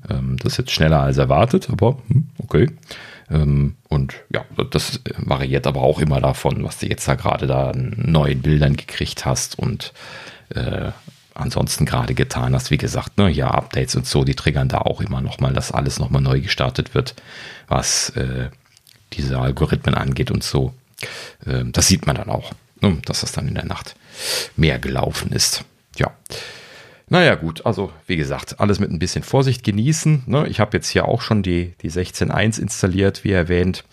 Ähm, 0.09 0.37
das 0.37 0.53
ist 0.53 0.57
jetzt 0.59 0.71
schneller 0.71 1.01
als 1.01 1.17
erwartet, 1.17 1.69
aber 1.69 1.97
hm, 2.07 2.27
okay. 2.37 2.69
Ähm, 3.29 3.75
und 3.89 4.13
ja, 4.31 4.45
das 4.71 4.99
variiert 5.17 5.67
aber 5.67 5.81
auch 5.81 5.99
immer 5.99 6.21
davon, 6.21 6.63
was 6.63 6.79
du 6.79 6.87
jetzt 6.87 7.07
da 7.07 7.15
gerade 7.15 7.47
da 7.47 7.71
neuen 7.75 8.41
Bildern 8.41 8.75
gekriegt 8.75 9.25
hast 9.25 9.57
und 9.57 9.93
äh, 10.49 10.91
ansonsten 11.33 11.85
gerade 11.85 12.13
getan 12.13 12.53
hast. 12.53 12.71
Wie 12.71 12.77
gesagt, 12.77 13.17
ne, 13.17 13.29
ja, 13.29 13.49
Updates 13.51 13.95
und 13.95 14.05
so, 14.05 14.23
die 14.23 14.35
triggern 14.35 14.69
da 14.69 14.79
auch 14.79 15.01
immer 15.01 15.21
nochmal, 15.21 15.53
dass 15.53 15.71
alles 15.71 15.99
nochmal 15.99 16.21
neu 16.21 16.41
gestartet 16.41 16.93
wird, 16.93 17.15
was 17.67 18.09
äh, 18.11 18.49
diese 19.13 19.39
Algorithmen 19.39 19.95
angeht 19.95 20.31
und 20.31 20.43
so. 20.43 20.73
Äh, 21.45 21.65
das 21.65 21.87
sieht 21.87 22.05
man 22.05 22.15
dann 22.15 22.29
auch, 22.29 22.53
ne, 22.81 22.97
dass 23.05 23.21
das 23.21 23.31
dann 23.31 23.47
in 23.47 23.55
der 23.55 23.65
Nacht 23.65 23.95
mehr 24.55 24.79
gelaufen 24.79 25.31
ist. 25.31 25.63
Ja. 25.97 26.11
Naja, 27.13 27.35
gut, 27.35 27.63
also 27.63 27.91
wie 28.07 28.17
gesagt, 28.17 28.59
alles 28.59 28.79
mit 28.79 28.89
ein 28.89 28.97
bisschen 28.97 29.21
Vorsicht 29.21 29.63
genießen. 29.63 30.23
Ne? 30.25 30.47
Ich 30.47 30.59
habe 30.59 30.75
jetzt 30.75 30.89
hier 30.89 31.07
auch 31.07 31.21
schon 31.21 31.43
die, 31.43 31.75
die 31.83 31.91
16.1 31.91 32.59
installiert, 32.59 33.23
wie 33.23 33.33
erwähnt, 33.33 33.83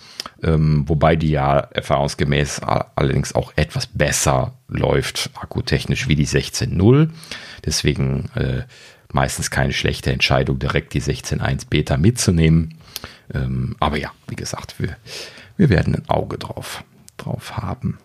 ähm, 0.43 0.89
wobei 0.89 1.17
die 1.17 1.29
ja 1.29 1.59
erfahrungsgemäß 1.59 2.63
allerdings 2.63 3.35
auch 3.35 3.53
etwas 3.57 3.87
besser 3.89 4.55
läuft, 4.69 5.29
akkutechnisch, 5.39 6.09
wie 6.09 6.15
die 6.15 6.27
16.0. 6.27 7.11
Deswegen 7.67 8.31
äh, 8.37 8.63
meistens 9.13 9.51
keine 9.51 9.75
schlechte 9.75 10.11
Entscheidung, 10.11 10.59
direkt 10.59 10.95
die 10.95 11.03
16.1 11.03 11.67
Beta 11.69 11.99
mitzunehmen. 11.99 12.79
Ähm, 13.35 13.77
aber 13.81 13.99
ja, 13.99 14.13
wie 14.29 14.37
gesagt, 14.37 14.77
wir, 14.79 14.97
wir 15.59 15.69
werden 15.69 15.95
ein 15.95 16.09
Auge 16.09 16.39
drauf, 16.39 16.85
drauf 17.19 17.59
haben. 17.59 17.99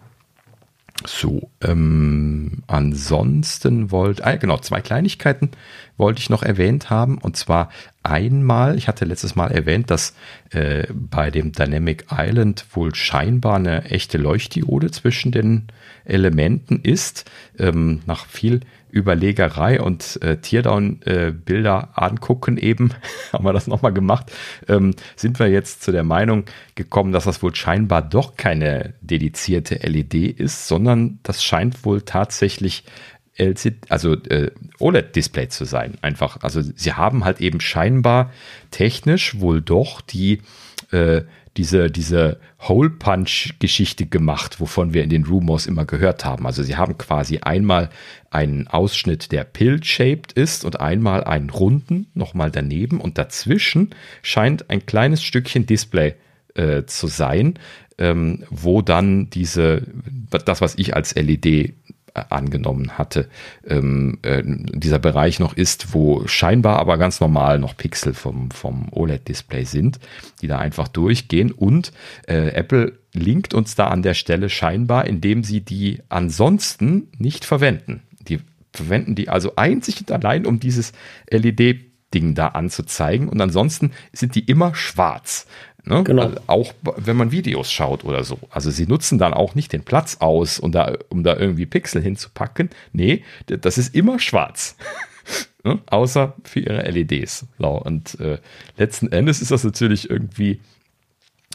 So, 1.08 1.50
ähm, 1.62 2.64
ansonsten 2.68 3.92
wollte, 3.92 4.26
ah, 4.26 4.36
genau, 4.36 4.58
zwei 4.58 4.82
Kleinigkeiten 4.82 5.52
wollte 5.98 6.20
ich 6.20 6.30
noch 6.30 6.44
erwähnt 6.44 6.90
haben. 6.90 7.18
Und 7.18 7.38
zwar 7.38 7.70
einmal, 8.04 8.78
ich 8.78 8.88
hatte 8.88 9.06
letztes 9.06 9.36
Mal 9.36 9.52
erwähnt, 9.52 9.90
dass 9.92 10.16
äh, 10.52 10.88
bei 10.94 11.32
dem 11.32 11.52
Dynamic 11.52 12.06
Island 12.12 12.66
wohl 12.74 12.94
scheinbar 12.94 13.56
eine 13.56 13.86
echte 13.86 14.18
Leuchtdiode 14.18 14.92
zwischen 14.92 15.32
den 15.32 15.68
Elementen 16.06 16.80
ist. 16.82 17.26
Ähm, 17.58 18.02
nach 18.06 18.26
viel 18.26 18.62
Überlegerei 18.96 19.82
und 19.82 20.22
äh, 20.22 20.38
Teardown-Bilder 20.38 21.90
äh, 21.96 22.00
angucken 22.00 22.58
eben, 22.58 22.92
haben 23.34 23.44
wir 23.44 23.52
das 23.52 23.68
nochmal 23.68 23.94
gemacht, 23.94 24.32
ähm, 24.70 24.96
sind 25.18 25.38
wir 25.38 25.50
jetzt 25.50 25.84
zu 25.84 25.92
der 25.92 26.06
Meinung 26.06 26.46
gekommen, 26.76 27.12
dass 27.12 27.26
das 27.26 27.44
wohl 27.44 27.54
scheinbar 27.54 28.02
doch 28.02 28.38
keine 28.38 28.94
dedizierte 29.02 29.76
LED 29.76 30.40
ist, 30.40 30.70
sondern 30.70 31.20
das 31.24 31.44
scheint 31.44 31.84
wohl 31.84 32.04
tatsächlich 32.04 32.86
LCD, 33.38 33.80
also 33.90 34.14
äh, 34.14 34.52
OLED-Display 34.80 35.50
zu 35.50 35.66
sein. 35.66 35.96
Einfach, 36.02 36.38
also 36.42 36.62
sie 36.62 36.94
haben 36.94 37.26
halt 37.26 37.42
eben 37.42 37.60
scheinbar 37.60 38.32
technisch 38.72 39.42
wohl 39.42 39.62
doch 39.62 40.00
die 40.00 40.42
äh, 40.92 41.24
diese, 41.58 41.90
diese 41.90 42.40
Hole-Punch-Geschichte 42.60 44.06
gemacht, 44.06 44.60
wovon 44.60 44.94
wir 44.94 45.04
in 45.04 45.10
den 45.10 45.26
Rumors 45.26 45.68
immer 45.68 45.86
gehört 45.86 46.26
haben. 46.26 46.46
Also 46.46 46.64
sie 46.64 46.76
haben 46.76 46.98
quasi 46.98 47.40
einmal 47.40 47.90
einen 48.30 48.68
Ausschnitt, 48.68 49.32
der 49.32 49.46
pill-shaped 49.46 50.34
ist 50.34 50.66
und 50.66 50.80
einmal 50.80 51.24
einen 51.24 51.50
runden, 51.50 52.08
nochmal 52.14 52.52
daneben 52.52 53.00
und 53.00 53.18
dazwischen 53.18 53.92
scheint 54.22 54.70
ein 54.70 54.86
kleines 54.86 55.24
Stückchen 55.24 55.66
Display 55.66 56.16
äh, 56.56 56.84
zu 56.86 57.08
sein, 57.08 57.58
ähm, 57.98 58.44
wo 58.50 58.82
dann 58.82 59.30
diese, 59.30 59.84
das, 60.30 60.60
was 60.60 60.76
ich 60.76 60.96
als 60.96 61.16
LED 61.16 61.74
angenommen 62.16 62.98
hatte, 62.98 63.30
ähm, 63.68 64.20
äh, 64.22 64.42
dieser 64.46 65.00
Bereich 65.00 65.40
noch 65.40 65.54
ist, 65.54 65.94
wo 65.94 66.26
scheinbar 66.28 66.80
aber 66.80 66.98
ganz 66.98 67.20
normal 67.20 67.60
noch 67.60 67.76
Pixel 67.76 68.14
vom, 68.14 68.52
vom 68.52 68.88
OLED-Display 68.92 69.66
sind, 69.66 70.00
die 70.42 70.48
da 70.48 70.58
einfach 70.58 70.88
durchgehen. 70.88 71.52
Und 71.52 71.92
äh, 72.28 72.50
Apple 72.50 73.00
linkt 73.14 73.54
uns 73.54 73.76
da 73.76 73.88
an 73.88 74.02
der 74.02 74.14
Stelle 74.14 74.50
scheinbar, 74.50 75.06
indem 75.08 75.44
sie 75.44 75.62
die 75.62 76.02
ansonsten 76.10 77.10
nicht 77.18 77.46
verwenden. 77.46 78.04
Die 78.28 78.40
verwenden 78.74 79.16
die 79.16 79.30
also 79.30 79.56
einzig 79.56 80.00
und 80.00 80.12
allein, 80.12 80.46
um 80.46 80.60
dieses 80.60 80.94
LED-Ding 81.30 82.36
da 82.36 82.50
anzuzeigen. 82.50 83.30
Und 83.30 83.42
ansonsten 83.42 83.92
sind 84.14 84.36
die 84.36 84.46
immer 84.46 84.76
schwarz. 84.76 85.48
Ne? 85.86 86.04
Genau. 86.04 86.24
Also 86.24 86.38
auch 86.48 86.74
wenn 86.98 87.16
man 87.16 87.32
Videos 87.32 87.72
schaut 87.72 88.04
oder 88.04 88.24
so. 88.24 88.40
Also 88.50 88.72
sie 88.72 88.88
nutzen 88.88 89.20
dann 89.20 89.34
auch 89.34 89.56
nicht 89.56 89.72
den 89.72 89.84
Platz 89.84 90.18
aus, 90.20 90.60
um 90.60 90.72
da, 90.72 90.98
um 91.10 91.24
da 91.24 91.36
irgendwie 91.36 91.66
Pixel 91.66 92.02
hinzupacken. 92.02 92.70
Nee, 92.92 93.24
das 93.46 93.78
ist 93.78 93.94
immer 93.94 94.20
schwarz. 94.20 94.76
ne? 95.64 95.80
Außer 95.86 96.34
für 96.44 96.60
ihre 96.60 96.90
LEDs. 96.90 97.46
Und 97.60 98.20
äh, 98.20 98.40
letzten 98.78 99.12
Endes 99.12 99.42
ist 99.42 99.52
das 99.52 99.64
natürlich 99.64 100.10
irgendwie 100.10 100.60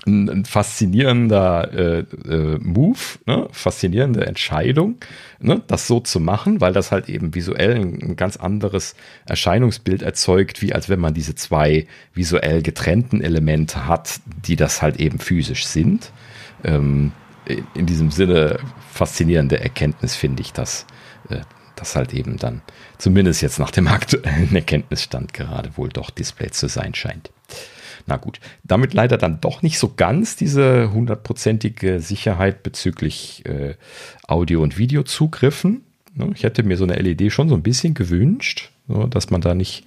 ein, 0.07 0.29
ein 0.29 0.45
faszinierender 0.45 1.73
äh, 1.73 1.99
äh, 2.29 2.59
Move, 2.59 2.99
ne? 3.27 3.49
faszinierende 3.53 4.27
Entscheidung, 4.27 4.97
ne? 5.41 5.63
das 5.67 5.87
so 5.87 6.01
zu 6.01 6.21
machen, 6.21 6.61
weil 6.61 6.73
das 6.73 6.91
halt 6.91 7.09
eben 7.09 7.35
visuell 7.35 7.77
ein, 7.77 7.99
ein, 8.03 8.17
ganz 8.17 8.37
anderes 8.37 8.95
Erscheinungsbild 9.27 10.03
erzeugt, 10.03 10.63
wie 10.63 10.73
als 10.73 10.89
wenn 10.89 11.01
man 11.01 11.15
diese 11.15 11.35
zwei 11.35 11.87
visuell 12.15 12.63
getrennten 12.63 13.21
Elemente 13.21 13.87
hat, 13.87 14.21
die 14.47 14.57
das 14.57 14.81
halt 14.83 14.99
eben 14.99 15.19
physisch 15.19 15.67
sind. 15.67 16.13
Ähm, 16.65 17.13
in 17.75 17.87
diesem 17.87 18.11
Sinne 18.11 18.59
faszinierende 18.93 19.61
Erkenntnis 19.61 20.15
finde 20.15 20.43
ich, 20.43 20.53
dass 20.53 20.87
äh, 21.29 21.41
das 21.77 21.97
halt 21.97 22.13
eben 22.15 22.37
dann 22.37 22.63
zumindest 22.99 23.43
jetzt 23.43 23.59
nach 23.59 23.71
dem 23.71 23.87
aktuellen 23.89 24.55
Erkenntnisstand 24.55 25.33
gerade 25.35 25.77
wohl 25.77 25.89
doch 25.89 26.11
Display 26.11 26.51
zu 26.51 26.69
sein 26.69 26.95
scheint. 26.95 27.31
Na 28.07 28.17
gut, 28.17 28.41
damit 28.65 28.95
leider 28.95 29.19
dann 29.19 29.41
doch 29.41 29.63
nicht 29.63 29.79
so 29.79 29.93
ganz 29.95 30.37
diese 30.37 30.93
hundertprozentige 30.93 32.01
Sicherheit 32.01 32.63
bezüglich 32.63 33.45
äh, 33.47 33.75
Audio- 34.27 34.63
und 34.63 34.79
Videozugriffen. 34.79 35.83
Ne, 36.15 36.31
ich 36.35 36.43
hätte 36.43 36.63
mir 36.63 36.77
so 36.77 36.85
eine 36.85 36.95
LED 36.95 37.33
schon 37.33 37.49
so 37.49 37.55
ein 37.55 37.63
bisschen 37.63 37.95
gewünscht, 37.95 38.71
so, 38.89 39.07
dass 39.07 39.31
man 39.31 39.41
da 39.41 39.55
nicht 39.55 39.85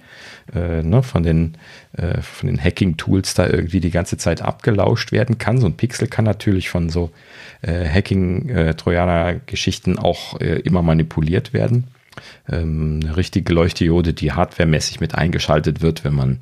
äh, 0.54 0.82
ne, 0.82 1.02
von 1.02 1.22
den, 1.22 1.58
äh, 1.92 2.22
von 2.22 2.46
den 2.46 2.62
Hacking-Tools 2.62 3.34
da 3.34 3.46
irgendwie 3.46 3.80
die 3.80 3.90
ganze 3.90 4.16
Zeit 4.16 4.40
abgelauscht 4.42 5.12
werden 5.12 5.38
kann. 5.38 5.58
So 5.58 5.66
ein 5.66 5.76
Pixel 5.76 6.08
kann 6.08 6.24
natürlich 6.24 6.70
von 6.70 6.88
so 6.88 7.10
äh, 7.62 7.88
Hacking-Trojaner-Geschichten 7.88 9.98
auch 9.98 10.40
immer 10.40 10.82
manipuliert 10.82 11.52
werden 11.52 11.84
ähm, 12.50 13.00
eine 13.02 13.16
richtige 13.16 13.52
Leuchtdiode, 13.52 14.12
die 14.12 14.32
hardwaremäßig 14.32 15.00
mit 15.00 15.14
eingeschaltet 15.14 15.82
wird, 15.82 16.04
wenn 16.04 16.14
man 16.14 16.38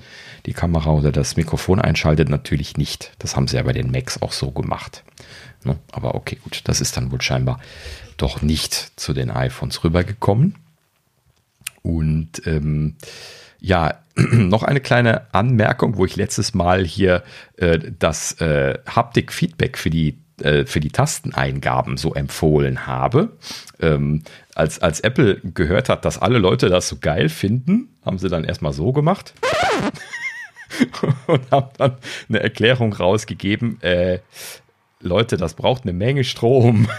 die 0.47 0.53
Kamera 0.53 0.91
oder 0.91 1.13
das 1.13 1.37
Mikrofon 1.37 1.81
einschaltet, 1.81 2.29
natürlich 2.29 2.77
nicht. 2.77 3.13
Das 3.19 3.37
haben 3.37 3.49
sie 3.49 3.57
ja 3.57 3.63
bei 3.63 3.73
den 3.73 3.91
Macs 3.91 4.21
auch 4.21 4.33
so 4.33 4.51
gemacht. 4.51 5.05
Ne? 5.65 5.79
Aber 5.93 6.15
okay, 6.15 6.39
gut, 6.43 6.63
das 6.65 6.81
ist 6.81 6.97
dann 6.97 7.13
wohl 7.13 7.23
scheinbar 7.23 7.61
doch 8.17 8.43
nicht 8.43 8.93
zu 8.97 9.13
den 9.13 9.31
iPhones 9.31 9.85
rübergekommen. 9.85 10.57
Und 11.83 12.47
ähm, 12.47 12.97
ja, 13.61 13.95
noch 14.17 14.63
eine 14.63 14.81
kleine 14.81 15.33
Anmerkung, 15.33 15.97
wo 15.97 16.05
ich 16.05 16.17
letztes 16.17 16.55
Mal 16.55 16.85
hier 16.85 17.23
äh, 17.57 17.79
das 17.99 18.41
äh, 18.41 18.79
Haptik-Feedback 18.87 19.79
für 19.79 19.91
die 19.91 20.19
äh, 20.43 20.65
für 20.67 20.81
die 20.81 20.91
Tasteneingaben 20.91 21.97
so 21.97 22.15
empfohlen 22.15 22.87
habe. 22.87 23.37
Ähm, 23.81 24.23
als, 24.55 24.81
als 24.81 25.01
Apple 25.01 25.41
gehört 25.43 25.89
hat, 25.89 26.05
dass 26.05 26.19
alle 26.19 26.39
Leute 26.39 26.69
das 26.69 26.89
so 26.89 26.97
geil 26.97 27.29
finden, 27.29 27.89
haben 28.05 28.19
sie 28.19 28.29
dann 28.29 28.45
erstmal 28.45 28.73
so 28.73 28.93
gemacht. 28.93 29.35
und 31.27 31.51
haben 31.51 31.71
dann 31.79 31.97
eine 32.29 32.41
Erklärung 32.41 32.93
rausgegeben, 32.93 33.81
äh, 33.83 34.21
Leute, 35.01 35.37
das 35.37 35.55
braucht 35.55 35.83
eine 35.83 35.93
Menge 35.93 36.25
Strom. 36.25 36.89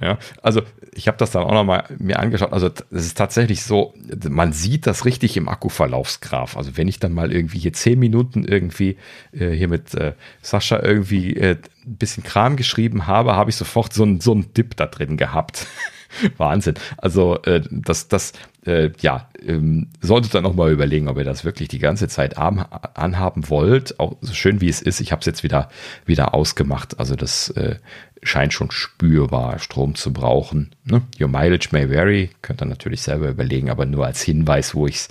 Ja, 0.00 0.18
also 0.42 0.62
ich 0.92 1.08
habe 1.08 1.18
das 1.18 1.32
dann 1.32 1.42
auch 1.42 1.52
nochmal 1.52 1.84
mir 1.98 2.20
angeschaut. 2.20 2.52
Also 2.52 2.68
es 2.68 3.06
ist 3.06 3.18
tatsächlich 3.18 3.64
so, 3.64 3.94
man 4.28 4.52
sieht 4.52 4.86
das 4.86 5.04
richtig 5.04 5.36
im 5.36 5.48
Akkuverlaufsgraph. 5.48 6.56
Also 6.56 6.76
wenn 6.76 6.86
ich 6.86 7.00
dann 7.00 7.12
mal 7.12 7.32
irgendwie 7.32 7.58
hier 7.58 7.72
zehn 7.72 7.98
Minuten 7.98 8.44
irgendwie 8.44 8.96
äh, 9.32 9.50
hier 9.50 9.66
mit 9.66 9.94
äh, 9.94 10.12
Sascha 10.40 10.80
irgendwie 10.80 11.36
äh, 11.36 11.56
ein 11.84 11.96
bisschen 11.96 12.22
Kram 12.22 12.56
geschrieben 12.56 13.08
habe, 13.08 13.34
habe 13.34 13.50
ich 13.50 13.56
sofort 13.56 13.92
so 13.92 14.04
einen 14.04 14.20
so 14.20 14.34
Dip 14.34 14.76
da 14.76 14.86
drin 14.86 15.16
gehabt. 15.16 15.66
Wahnsinn. 16.36 16.74
Also 16.96 17.42
äh, 17.42 17.62
das, 17.70 18.06
das, 18.06 18.32
äh, 18.68 18.92
ja, 19.00 19.28
ähm, 19.44 19.88
solltet 20.00 20.34
ihr 20.34 20.42
noch 20.42 20.54
mal 20.54 20.70
überlegen, 20.70 21.08
ob 21.08 21.16
ihr 21.16 21.24
das 21.24 21.44
wirklich 21.44 21.68
die 21.68 21.78
ganze 21.78 22.06
Zeit 22.06 22.36
anhaben 22.36 23.48
wollt. 23.48 23.98
Auch 23.98 24.16
so 24.20 24.34
schön 24.34 24.60
wie 24.60 24.68
es 24.68 24.82
ist. 24.82 25.00
Ich 25.00 25.10
habe 25.10 25.20
es 25.20 25.26
jetzt 25.26 25.42
wieder 25.42 25.70
wieder 26.04 26.34
ausgemacht. 26.34 27.00
Also 27.00 27.16
das 27.16 27.48
äh, 27.50 27.76
scheint 28.22 28.52
schon 28.52 28.70
spürbar 28.70 29.58
Strom 29.58 29.94
zu 29.94 30.12
brauchen. 30.12 30.70
Ne? 30.84 31.02
Your 31.20 31.28
mileage 31.28 31.68
may 31.72 31.88
vary, 31.88 32.30
könnt 32.42 32.62
ihr 32.62 32.66
natürlich 32.66 33.02
selber 33.02 33.28
überlegen, 33.28 33.70
aber 33.70 33.86
nur 33.86 34.06
als 34.06 34.22
Hinweis, 34.22 34.74
wo 34.74 34.86
ich 34.86 34.96
es 34.96 35.08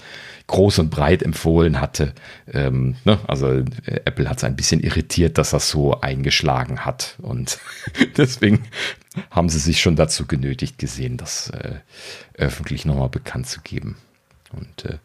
groß 0.48 0.80
und 0.80 0.90
breit 0.90 1.24
empfohlen 1.24 1.82
hatte. 1.82 2.14
Ähm, 2.52 2.96
ne? 3.06 3.20
Also 3.28 3.48
äh, 3.50 3.64
Apple 4.06 4.30
hat 4.30 4.38
es 4.38 4.44
ein 4.44 4.56
bisschen 4.56 4.82
irritiert, 4.82 5.38
dass 5.38 5.52
das 5.52 5.70
so 5.70 6.00
eingeschlagen 6.02 6.86
hat 6.86 7.16
und 7.22 7.60
deswegen 8.18 8.64
haben 9.32 9.50
sie 9.50 9.60
sich 9.60 9.82
schon 9.82 9.96
dazu 9.96 10.28
genötigt 10.28 10.78
gesehen, 10.78 11.18
das 11.18 11.50
äh, 11.50 11.76
öffentlich 12.38 12.86
nochmal 12.86 13.10
bekannt 13.10 13.48
zu 13.48 13.62
geben. 13.62 13.98
Und 14.52 14.86
äh, 14.86 15.00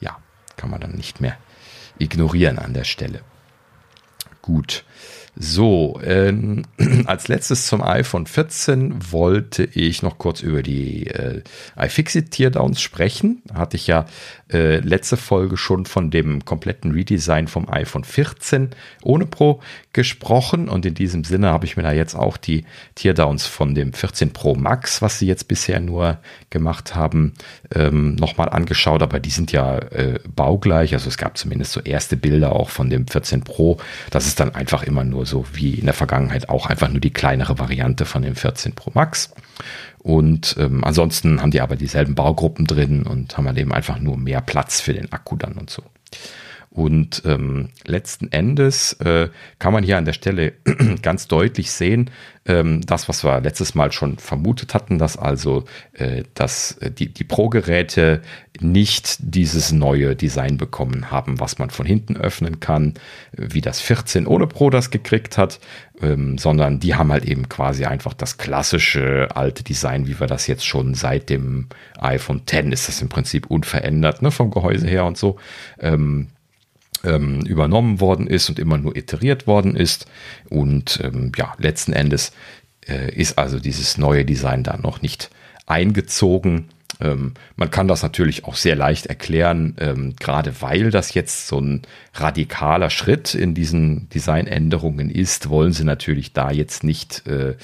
ja, 0.00 0.18
kann 0.56 0.70
man 0.70 0.80
dann 0.80 0.92
nicht 0.92 1.20
mehr 1.20 1.36
ignorieren 1.98 2.58
an 2.58 2.74
der 2.74 2.84
Stelle. 2.84 3.20
Gut. 4.42 4.84
So, 5.36 6.00
ähm, 6.02 6.64
als 7.06 7.28
letztes 7.28 7.66
zum 7.66 7.82
iPhone 7.82 8.26
14 8.26 9.12
wollte 9.12 9.64
ich 9.64 10.02
noch 10.02 10.18
kurz 10.18 10.40
über 10.40 10.62
die 10.62 11.06
äh, 11.06 11.42
iFixit 11.78 12.30
Teardowns 12.30 12.80
sprechen. 12.80 13.42
Hatte 13.54 13.76
ich 13.76 13.86
ja 13.86 14.06
äh, 14.52 14.78
letzte 14.78 15.16
Folge 15.16 15.56
schon 15.56 15.86
von 15.86 16.10
dem 16.10 16.44
kompletten 16.44 16.92
Redesign 16.92 17.48
vom 17.48 17.68
iPhone 17.68 18.04
14 18.04 18.70
ohne 19.02 19.26
Pro 19.26 19.60
gesprochen 19.92 20.68
und 20.68 20.86
in 20.86 20.94
diesem 20.94 21.24
Sinne 21.24 21.48
habe 21.48 21.66
ich 21.66 21.76
mir 21.76 21.82
da 21.82 21.92
jetzt 21.92 22.14
auch 22.14 22.36
die 22.36 22.64
Teardowns 22.94 23.46
von 23.46 23.74
dem 23.74 23.92
14 23.92 24.32
Pro 24.32 24.54
Max, 24.54 25.02
was 25.02 25.18
sie 25.18 25.26
jetzt 25.26 25.48
bisher 25.48 25.80
nur 25.80 26.18
gemacht 26.50 26.94
haben, 26.94 27.34
ähm, 27.74 28.14
nochmal 28.14 28.48
angeschaut, 28.48 29.02
aber 29.02 29.20
die 29.20 29.30
sind 29.30 29.52
ja 29.52 29.78
äh, 29.78 30.20
baugleich, 30.34 30.94
also 30.94 31.08
es 31.08 31.18
gab 31.18 31.36
zumindest 31.36 31.72
so 31.72 31.80
erste 31.80 32.16
Bilder 32.16 32.54
auch 32.54 32.70
von 32.70 32.90
dem 32.90 33.06
14 33.06 33.42
Pro. 33.42 33.78
Das 34.10 34.26
ist 34.26 34.40
dann 34.40 34.54
einfach 34.54 34.82
immer 34.82 35.04
nur 35.04 35.26
so 35.26 35.44
wie 35.52 35.74
in 35.74 35.86
der 35.86 35.94
Vergangenheit 35.94 36.48
auch 36.48 36.66
einfach 36.66 36.88
nur 36.88 37.00
die 37.00 37.12
kleinere 37.12 37.58
Variante 37.58 38.04
von 38.04 38.22
dem 38.22 38.36
14 38.36 38.74
Pro 38.74 38.90
Max. 38.94 39.32
Und 40.02 40.56
ähm, 40.58 40.82
ansonsten 40.82 41.42
haben 41.42 41.50
die 41.50 41.60
aber 41.60 41.76
dieselben 41.76 42.14
Baugruppen 42.14 42.66
drin 42.66 43.02
und 43.02 43.36
haben 43.36 43.46
halt 43.46 43.58
eben 43.58 43.72
einfach 43.72 43.98
nur 44.00 44.16
mehr 44.16 44.40
Platz 44.40 44.80
für 44.80 44.94
den 44.94 45.12
Akku 45.12 45.36
dann 45.36 45.54
und 45.54 45.68
so. 45.70 45.82
Und 46.72 47.22
ähm, 47.24 47.70
letzten 47.84 48.30
Endes 48.30 48.92
äh, 49.00 49.28
kann 49.58 49.72
man 49.72 49.82
hier 49.82 49.98
an 49.98 50.04
der 50.04 50.12
Stelle 50.12 50.52
ganz 51.02 51.26
deutlich 51.26 51.72
sehen, 51.72 52.10
ähm, 52.46 52.80
das, 52.82 53.08
was 53.08 53.24
wir 53.24 53.40
letztes 53.40 53.74
Mal 53.74 53.90
schon 53.90 54.18
vermutet 54.18 54.72
hatten, 54.72 54.96
dass 54.96 55.16
also 55.16 55.64
äh, 55.94 56.22
dass 56.34 56.78
äh, 56.78 56.92
die, 56.92 57.12
die 57.12 57.24
Pro-Geräte 57.24 58.22
nicht 58.60 59.16
dieses 59.18 59.72
neue 59.72 60.14
Design 60.14 60.58
bekommen 60.58 61.10
haben, 61.10 61.40
was 61.40 61.58
man 61.58 61.70
von 61.70 61.86
hinten 61.86 62.16
öffnen 62.16 62.60
kann, 62.60 62.94
wie 63.32 63.60
das 63.60 63.80
14 63.80 64.28
ohne 64.28 64.46
Pro 64.46 64.70
das 64.70 64.90
gekriegt 64.90 65.38
hat, 65.38 65.58
ähm, 66.00 66.38
sondern 66.38 66.78
die 66.78 66.94
haben 66.94 67.10
halt 67.10 67.24
eben 67.24 67.48
quasi 67.48 67.84
einfach 67.84 68.14
das 68.14 68.38
klassische 68.38 69.26
alte 69.34 69.64
Design, 69.64 70.06
wie 70.06 70.20
wir 70.20 70.28
das 70.28 70.46
jetzt 70.46 70.64
schon 70.64 70.94
seit 70.94 71.30
dem 71.30 71.66
iPhone 71.98 72.42
10 72.46 72.70
ist 72.70 72.86
das 72.86 73.02
im 73.02 73.08
Prinzip 73.08 73.46
unverändert, 73.46 74.22
ne, 74.22 74.30
vom 74.30 74.52
Gehäuse 74.52 74.86
her 74.86 75.04
und 75.04 75.18
so. 75.18 75.36
Ähm, 75.80 76.28
ähm, 77.04 77.40
übernommen 77.42 78.00
worden 78.00 78.26
ist 78.26 78.48
und 78.48 78.58
immer 78.58 78.78
nur 78.78 78.96
iteriert 78.96 79.46
worden 79.46 79.76
ist. 79.76 80.06
Und 80.48 81.00
ähm, 81.02 81.32
ja, 81.36 81.54
letzten 81.58 81.92
Endes 81.92 82.32
äh, 82.88 83.14
ist 83.14 83.38
also 83.38 83.58
dieses 83.58 83.98
neue 83.98 84.24
Design 84.24 84.62
da 84.62 84.76
noch 84.76 85.02
nicht 85.02 85.30
eingezogen. 85.66 86.68
Ähm, 87.00 87.34
man 87.56 87.70
kann 87.70 87.88
das 87.88 88.02
natürlich 88.02 88.44
auch 88.44 88.56
sehr 88.56 88.76
leicht 88.76 89.06
erklären, 89.06 89.76
ähm, 89.78 90.14
gerade 90.18 90.60
weil 90.60 90.90
das 90.90 91.14
jetzt 91.14 91.48
so 91.48 91.60
ein 91.60 91.82
radikaler 92.14 92.90
Schritt 92.90 93.34
in 93.34 93.54
diesen 93.54 94.08
Designänderungen 94.10 95.10
ist, 95.10 95.48
wollen 95.48 95.72
sie 95.72 95.84
natürlich 95.84 96.32
da 96.32 96.50
jetzt 96.50 96.84
nicht 96.84 97.26
äh, 97.26 97.56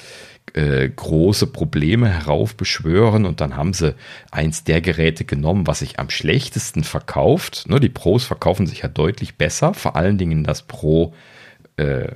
äh, 0.57 0.89
große 0.89 1.45
Probleme 1.47 2.09
heraufbeschwören 2.09 3.25
und 3.25 3.41
dann 3.41 3.55
haben 3.55 3.73
sie 3.73 3.93
eins 4.31 4.63
der 4.63 4.81
Geräte 4.81 5.23
genommen, 5.23 5.67
was 5.67 5.79
sich 5.79 5.99
am 5.99 6.09
schlechtesten 6.09 6.83
verkauft. 6.83 7.65
Ne, 7.69 7.79
die 7.79 7.89
Pros 7.89 8.23
verkaufen 8.23 8.65
sich 8.65 8.81
ja 8.81 8.89
deutlich 8.89 9.35
besser, 9.35 9.75
vor 9.75 9.95
allen 9.95 10.17
Dingen 10.17 10.43
das 10.43 10.63
Pro 10.63 11.13
äh, 11.77 12.07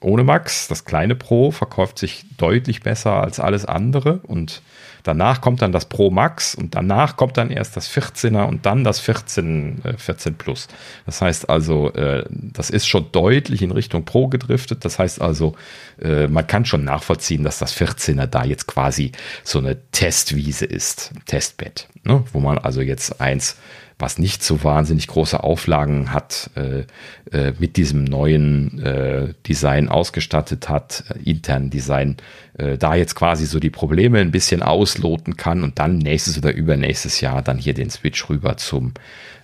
ohne 0.00 0.22
Max, 0.22 0.68
das 0.68 0.84
kleine 0.84 1.14
Pro, 1.14 1.50
verkauft 1.50 1.98
sich 1.98 2.26
deutlich 2.36 2.82
besser 2.82 3.22
als 3.22 3.40
alles 3.40 3.64
andere 3.64 4.18
und 4.18 4.60
danach 5.08 5.40
kommt 5.40 5.62
dann 5.62 5.72
das 5.72 5.86
Pro 5.86 6.10
Max 6.10 6.54
und 6.54 6.74
danach 6.74 7.16
kommt 7.16 7.38
dann 7.38 7.50
erst 7.50 7.76
das 7.76 7.90
14er 7.90 8.44
und 8.44 8.66
dann 8.66 8.84
das 8.84 9.00
14, 9.00 9.84
äh, 9.84 9.92
14 9.96 10.34
Plus. 10.34 10.68
Das 11.06 11.22
heißt 11.22 11.48
also, 11.48 11.90
äh, 11.94 12.24
das 12.30 12.68
ist 12.68 12.86
schon 12.86 13.10
deutlich 13.10 13.62
in 13.62 13.70
Richtung 13.70 14.04
Pro 14.04 14.28
gedriftet. 14.28 14.84
Das 14.84 14.98
heißt 14.98 15.22
also, 15.22 15.56
äh, 16.00 16.28
man 16.28 16.46
kann 16.46 16.66
schon 16.66 16.84
nachvollziehen, 16.84 17.42
dass 17.42 17.58
das 17.58 17.74
14er 17.74 18.26
da 18.26 18.44
jetzt 18.44 18.66
quasi 18.66 19.12
so 19.42 19.58
eine 19.58 19.78
Testwiese 19.92 20.66
ist, 20.66 21.12
Testbett, 21.24 21.88
ne? 22.04 22.22
wo 22.32 22.40
man 22.40 22.58
also 22.58 22.82
jetzt 22.82 23.20
eins 23.20 23.56
was 23.98 24.18
nicht 24.18 24.44
so 24.44 24.62
wahnsinnig 24.62 25.08
große 25.08 25.42
Auflagen 25.42 26.12
hat, 26.12 26.50
äh, 26.54 26.84
äh, 27.36 27.52
mit 27.58 27.76
diesem 27.76 28.04
neuen 28.04 28.80
äh, 28.80 29.34
Design 29.46 29.88
ausgestattet 29.88 30.68
hat, 30.68 31.04
äh, 31.10 31.30
internen 31.30 31.70
Design, 31.70 32.16
äh, 32.58 32.78
da 32.78 32.94
jetzt 32.94 33.16
quasi 33.16 33.46
so 33.46 33.58
die 33.58 33.70
Probleme 33.70 34.20
ein 34.20 34.30
bisschen 34.30 34.62
ausloten 34.62 35.36
kann 35.36 35.64
und 35.64 35.80
dann 35.80 35.98
nächstes 35.98 36.38
oder 36.38 36.52
übernächstes 36.52 37.20
Jahr 37.20 37.42
dann 37.42 37.58
hier 37.58 37.74
den 37.74 37.90
Switch 37.90 38.28
rüber 38.28 38.56
zum 38.56 38.94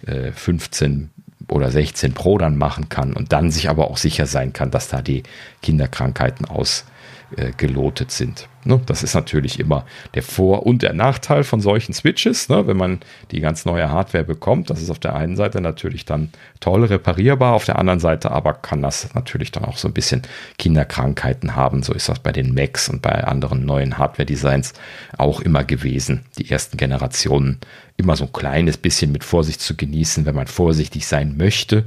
äh, 0.06 0.30
15 0.30 1.10
oder 1.48 1.70
16 1.70 2.12
Pro 2.12 2.38
dann 2.38 2.56
machen 2.56 2.88
kann 2.88 3.12
und 3.12 3.32
dann 3.32 3.50
sich 3.50 3.68
aber 3.68 3.90
auch 3.90 3.96
sicher 3.96 4.26
sein 4.26 4.52
kann, 4.52 4.70
dass 4.70 4.88
da 4.88 5.02
die 5.02 5.24
Kinderkrankheiten 5.62 6.46
ausgelotet 6.46 8.10
sind. 8.10 8.48
Ne? 8.64 8.80
Das 8.86 9.02
ist 9.02 9.14
natürlich 9.14 9.60
immer 9.60 9.84
der 10.14 10.22
Vor- 10.22 10.66
und 10.66 10.82
der 10.82 10.92
Nachteil 10.92 11.44
von 11.44 11.60
solchen 11.60 11.92
Switches, 11.92 12.48
ne? 12.48 12.66
wenn 12.66 12.76
man 12.76 13.00
die 13.30 13.40
ganz 13.40 13.64
neue 13.64 13.90
Hardware 13.90 14.24
bekommt. 14.24 14.70
Das 14.70 14.80
ist 14.80 14.90
auf 14.90 14.98
der 14.98 15.14
einen 15.14 15.36
Seite 15.36 15.60
natürlich 15.60 16.04
dann 16.04 16.30
toll 16.60 16.84
reparierbar, 16.84 17.54
auf 17.54 17.64
der 17.64 17.78
anderen 17.78 18.00
Seite 18.00 18.30
aber 18.30 18.54
kann 18.54 18.82
das 18.82 19.14
natürlich 19.14 19.52
dann 19.52 19.64
auch 19.64 19.76
so 19.76 19.88
ein 19.88 19.94
bisschen 19.94 20.22
Kinderkrankheiten 20.58 21.56
haben. 21.56 21.82
So 21.82 21.92
ist 21.92 22.08
das 22.08 22.18
bei 22.18 22.32
den 22.32 22.54
Macs 22.54 22.88
und 22.88 23.02
bei 23.02 23.24
anderen 23.24 23.64
neuen 23.64 23.98
Hardware-Designs 23.98 24.72
auch 25.18 25.40
immer 25.40 25.64
gewesen. 25.64 26.24
Die 26.38 26.50
ersten 26.50 26.76
Generationen 26.76 27.60
immer 27.96 28.16
so 28.16 28.24
ein 28.24 28.32
kleines 28.32 28.76
bisschen 28.76 29.12
mit 29.12 29.24
Vorsicht 29.24 29.60
zu 29.60 29.76
genießen, 29.76 30.26
wenn 30.26 30.34
man 30.34 30.46
vorsichtig 30.46 31.06
sein 31.06 31.36
möchte. 31.36 31.84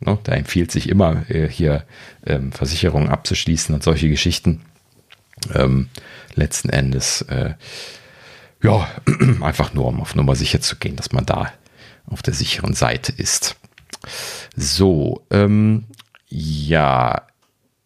Mhm. 0.00 0.18
Da 0.24 0.32
empfiehlt 0.32 0.70
sich 0.72 0.88
immer, 0.88 1.28
äh, 1.28 1.48
hier 1.48 1.84
ähm, 2.26 2.52
Versicherungen 2.52 3.08
abzuschließen 3.08 3.74
und 3.74 3.82
solche 3.82 4.08
Geschichten 4.08 4.62
ähm, 5.54 5.88
letzten 6.34 6.70
Endes, 6.70 7.22
äh, 7.22 7.54
ja, 8.62 8.88
einfach 9.40 9.74
nur, 9.74 9.86
um 9.86 10.00
auf 10.00 10.14
Nummer 10.14 10.36
sicher 10.36 10.60
zu 10.60 10.76
gehen, 10.76 10.96
dass 10.96 11.12
man 11.12 11.26
da 11.26 11.52
auf 12.06 12.22
der 12.22 12.34
sicheren 12.34 12.74
Seite 12.74 13.12
ist. 13.12 13.56
So, 14.56 15.24
ähm, 15.30 15.84
ja, 16.28 17.26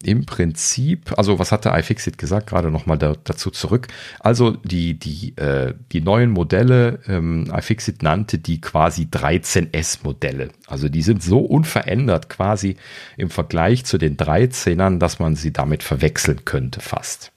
im 0.03 0.25
Prinzip, 0.25 1.17
also 1.17 1.39
was 1.39 1.51
hat 1.51 1.65
der 1.65 1.77
iFixit 1.77 2.17
gesagt, 2.17 2.47
gerade 2.47 2.69
nochmal 2.69 2.97
da, 2.97 3.15
dazu 3.23 3.49
zurück. 3.49 3.87
Also 4.19 4.51
die, 4.51 4.97
die, 4.97 5.35
äh, 5.37 5.73
die 5.91 6.01
neuen 6.01 6.31
Modelle, 6.31 6.99
ähm, 7.07 7.51
iFixit 7.51 8.03
nannte 8.03 8.37
die 8.37 8.61
quasi 8.61 9.03
13S-Modelle. 9.11 10.49
Also 10.67 10.87
die 10.87 11.01
sind 11.01 11.23
so 11.23 11.39
unverändert 11.39 12.29
quasi 12.29 12.77
im 13.17 13.29
Vergleich 13.29 13.85
zu 13.85 13.97
den 13.97 14.17
13ern, 14.17 14.99
dass 14.99 15.19
man 15.19 15.35
sie 15.35 15.51
damit 15.51 15.81
verwechseln 15.81 16.45
könnte 16.45 16.79
fast. 16.79 17.31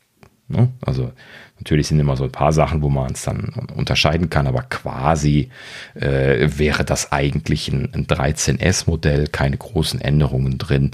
Ne? 0.50 0.68
Also 0.84 1.12
natürlich 1.58 1.86
sind 1.86 2.00
immer 2.00 2.16
so 2.16 2.24
ein 2.24 2.32
paar 2.32 2.52
Sachen, 2.52 2.82
wo 2.82 2.88
man 2.88 3.12
es 3.12 3.22
dann 3.22 3.52
unterscheiden 3.76 4.30
kann, 4.30 4.48
aber 4.48 4.62
quasi 4.62 5.50
äh, 5.94 6.48
wäre 6.56 6.84
das 6.84 7.12
eigentlich 7.12 7.68
ein, 7.68 7.88
ein 7.94 8.08
13S-Modell, 8.08 9.28
keine 9.28 9.56
großen 9.56 10.00
Änderungen 10.00 10.58
drin. 10.58 10.90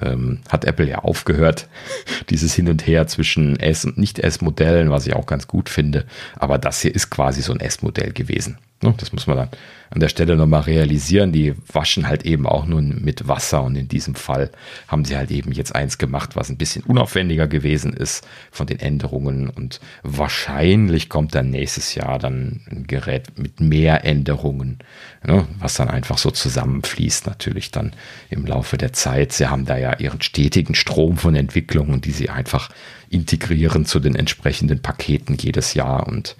Ähm, 0.00 0.40
hat 0.50 0.66
Apple 0.66 0.86
ja 0.86 0.98
aufgehört, 0.98 1.68
dieses 2.30 2.54
Hin 2.54 2.68
und 2.68 2.86
Her 2.86 3.06
zwischen 3.06 3.58
S- 3.58 3.86
und 3.86 3.96
Nicht-S-Modellen, 3.96 4.90
was 4.90 5.06
ich 5.06 5.14
auch 5.14 5.26
ganz 5.26 5.48
gut 5.48 5.70
finde. 5.70 6.04
Aber 6.36 6.58
das 6.58 6.82
hier 6.82 6.94
ist 6.94 7.08
quasi 7.08 7.40
so 7.40 7.54
ein 7.54 7.60
S-Modell 7.60 8.12
gewesen. 8.12 8.58
Ne? 8.82 8.94
Das 8.96 9.12
muss 9.12 9.26
man 9.26 9.36
dann 9.36 9.48
an 9.90 10.00
der 10.00 10.08
Stelle 10.08 10.36
nochmal 10.36 10.62
realisieren. 10.62 11.32
Die 11.32 11.54
waschen 11.72 12.06
halt 12.06 12.24
eben 12.24 12.46
auch 12.46 12.66
nur 12.66 12.80
mit 12.80 13.26
Wasser 13.26 13.62
und 13.64 13.74
in 13.74 13.88
diesem 13.88 14.14
Fall 14.14 14.50
haben 14.86 15.04
sie 15.04 15.16
halt 15.16 15.30
eben 15.30 15.50
jetzt 15.50 15.74
eins 15.74 15.98
gemacht, 15.98 16.36
was 16.36 16.48
ein 16.48 16.58
bisschen 16.58 16.84
unaufwendiger 16.84 17.48
gewesen 17.48 17.92
ist 17.92 18.26
von 18.52 18.66
den 18.66 18.78
Änderungen 18.78 19.50
und 19.50 19.80
wahrscheinlich 20.02 21.08
kommt 21.08 21.34
dann 21.34 21.50
nächstes 21.50 21.94
Jahr 21.94 22.18
dann 22.18 22.60
ein 22.70 22.86
Gerät 22.86 23.38
mit 23.38 23.60
mehr 23.60 24.04
Änderungen, 24.04 24.78
ne? 25.26 25.46
was 25.58 25.74
dann 25.74 25.88
einfach 25.88 26.18
so 26.18 26.30
zusammenfließt 26.30 27.26
natürlich 27.26 27.72
dann 27.72 27.94
im 28.30 28.46
Laufe 28.46 28.76
der 28.76 28.92
Zeit. 28.92 29.32
Sie 29.32 29.48
haben 29.48 29.64
da 29.64 29.76
ja 29.76 29.98
ihren 29.98 30.22
stetigen 30.22 30.74
Strom 30.76 31.16
von 31.16 31.34
Entwicklungen, 31.34 32.00
die 32.00 32.12
sie 32.12 32.30
einfach 32.30 32.70
integrieren 33.10 33.86
zu 33.86 33.98
den 33.98 34.14
entsprechenden 34.14 34.82
Paketen 34.82 35.36
jedes 35.36 35.74
Jahr 35.74 36.06
und 36.06 36.36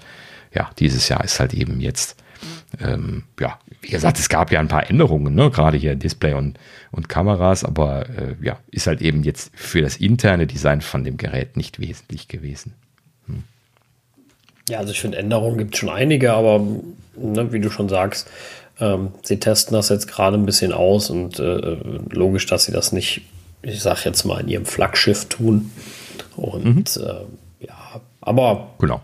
ja, 0.55 0.70
dieses 0.78 1.09
Jahr 1.09 1.24
ist 1.24 1.40
halt 1.40 1.55
eben 1.55 1.81
jetzt 1.81 2.16
ähm, 2.81 3.24
ja, 3.40 3.59
wie 3.81 3.89
gesagt, 3.89 4.19
es 4.19 4.28
gab 4.28 4.53
ja 4.53 4.61
ein 4.61 4.69
paar 4.69 4.89
Änderungen, 4.90 5.35
ne? 5.35 5.51
gerade 5.51 5.78
hier 5.78 5.95
Display 5.95 6.35
und, 6.35 6.59
und 6.90 7.09
Kameras, 7.09 7.65
aber 7.65 8.09
äh, 8.11 8.36
ja, 8.43 8.59
ist 8.70 8.86
halt 8.86 9.01
eben 9.01 9.23
jetzt 9.23 9.51
für 9.55 9.81
das 9.81 9.97
interne 9.97 10.47
Design 10.47 10.81
von 10.81 11.05
dem 11.05 11.16
Gerät 11.16 11.57
nicht 11.57 11.81
wesentlich 11.81 12.28
gewesen. 12.28 12.74
Hm. 13.27 13.45
Ja, 14.69 14.78
also 14.78 14.93
ich 14.93 15.01
finde, 15.01 15.19
Änderungen 15.19 15.59
gibt 15.59 15.74
es 15.74 15.81
schon 15.81 15.89
einige, 15.89 16.35
aber 16.35 16.61
ne, 17.16 17.53
wie 17.53 17.61
du 17.61 17.70
schon 17.70 17.89
sagst, 17.89 18.28
ähm, 18.81 19.12
sie 19.23 19.40
testen 19.40 19.74
das 19.74 19.89
jetzt 19.89 20.07
gerade 20.07 20.36
ein 20.36 20.47
bisschen 20.47 20.73
aus 20.73 21.11
und 21.11 21.39
äh, 21.39 21.78
logisch, 22.11 22.47
dass 22.47 22.65
sie 22.65 22.73
das 22.73 22.93
nicht, 22.93 23.23
ich 23.62 23.81
sag 23.81 24.05
jetzt 24.05 24.24
mal, 24.24 24.40
in 24.40 24.49
ihrem 24.49 24.66
Flaggschiff 24.66 25.24
tun. 25.27 25.73
Und 26.36 26.97
mhm. 26.97 27.03
äh, 27.03 27.66
ja, 27.66 28.01
aber. 28.20 28.74
Genau. 28.78 29.01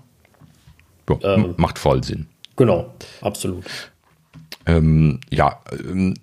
Ja, 1.08 1.34
ähm, 1.34 1.54
macht 1.56 1.78
voll 1.78 2.04
Sinn. 2.04 2.28
Genau, 2.56 2.94
absolut. 3.20 3.64
Ähm, 4.66 5.20
ja, 5.30 5.60
ähm, 5.72 6.14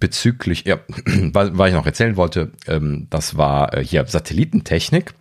bezüglich, 0.00 0.64
ja, 0.64 0.78
was 1.06 1.68
ich 1.68 1.74
noch 1.74 1.86
erzählen 1.86 2.16
wollte, 2.16 2.50
ähm, 2.66 3.06
das 3.10 3.36
war 3.36 3.74
äh, 3.74 3.84
hier 3.84 4.04
Satellitentechnik. 4.06 5.14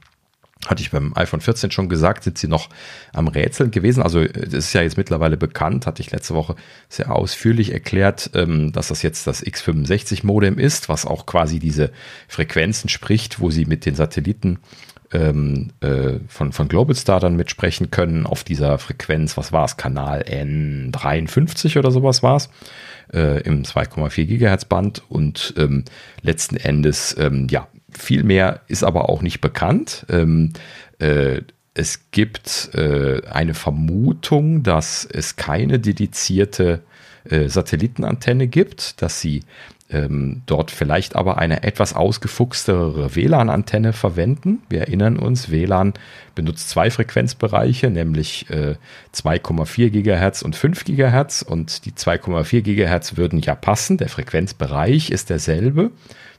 Hatte 0.68 0.84
ich 0.84 0.92
beim 0.92 1.14
iPhone 1.16 1.42
14 1.42 1.72
schon 1.72 1.90
gesagt, 1.90 2.24
sind 2.24 2.38
sie 2.38 2.48
noch 2.48 2.70
am 3.14 3.28
Rätseln 3.28 3.72
gewesen. 3.72 4.04
Also 4.04 4.24
das 4.26 4.54
ist 4.54 4.74
ja 4.74 4.84
jetzt 4.84 4.96
mittlerweile 4.96 5.36
bekannt, 5.36 5.88
hatte 5.88 6.04
ich 6.04 6.12
letzte 6.12 6.36
Woche 6.36 6.56
sehr 6.88 7.12
ausführlich 7.16 7.74
erklärt, 7.74 8.30
ähm, 8.36 8.72
dass 8.72 8.90
das 8.90 9.02
jetzt 9.02 9.26
das 9.26 9.44
X65-Modem 9.44 10.60
ist, 10.60 10.88
was 10.88 11.06
auch 11.06 11.26
quasi 11.26 11.60
diese 11.60 11.92
Frequenzen 12.28 12.90
spricht, 12.90 13.40
wo 13.40 13.50
sie 13.50 13.66
mit 13.66 13.86
den 13.88 13.96
Satelliten 13.96 14.60
ähm, 15.14 15.72
äh, 15.82 16.20
von, 16.28 16.52
von 16.52 16.68
Globalstar 16.68 17.20
dann 17.20 17.36
mitsprechen 17.36 17.92
können 17.92 18.26
auf 18.26 18.44
dieser 18.44 18.78
Frequenz, 18.78 19.38
was 19.38 19.52
war 19.52 19.66
es, 19.66 19.78
Kanal 19.78 20.24
N53 20.24 21.78
oder 21.78 21.92
sowas 21.92 22.24
war 22.24 22.38
es, 22.38 22.50
äh, 23.14 23.42
im 23.42 23.64
2,4 23.64 24.26
Gigahertz 24.26 24.66
Band. 24.66 25.04
Und 25.10 25.54
ähm, 25.58 25.86
letzten 26.22 26.56
Endes, 26.58 27.16
ähm, 27.20 27.48
ja, 27.50 27.68
viel 27.92 28.24
mehr 28.24 28.62
ist 28.68 28.84
aber 28.84 29.10
auch 29.10 29.22
nicht 29.22 29.42
bekannt. 29.42 30.06
Ähm, 30.10 30.54
äh, 31.00 31.42
es 31.74 32.12
gibt 32.12 32.72
äh, 32.74 33.22
eine 33.30 33.54
Vermutung, 33.54 34.64
dass 34.64 35.06
es 35.06 35.36
keine 35.36 35.80
dedizierte 35.80 36.82
äh, 37.24 37.48
Satellitenantenne 37.48 38.48
gibt, 38.48 39.02
dass 39.02 39.22
sie 39.22 39.44
ähm, 39.92 40.42
dort 40.46 40.72
vielleicht 40.72 41.16
aber 41.16 41.38
eine 41.38 41.64
etwas 41.64 41.94
ausgefuchstere 41.94 43.16
WLAN-Antenne 43.16 43.94
verwenden. 43.94 44.60
Wir 44.70 44.82
erinnern 44.82 45.18
uns, 45.18 45.52
WLAN 45.52 45.94
benutzt 46.36 46.70
zwei 46.70 46.90
Frequenzbereiche, 46.90 47.90
nämlich 47.90 48.50
äh, 48.50 48.76
2,4 49.14 49.90
Gigahertz 49.90 50.42
und 50.42 50.56
5 50.56 50.86
Gigahertz 50.86 51.42
und 51.42 51.86
die 51.86 51.92
2,4 51.92 52.62
Gigahertz 52.62 53.18
würden 53.18 53.40
ja 53.40 53.56
passen. 53.56 53.98
Der 53.98 54.10
Frequenzbereich 54.10 55.10
ist 55.10 55.30
derselbe. 55.30 55.92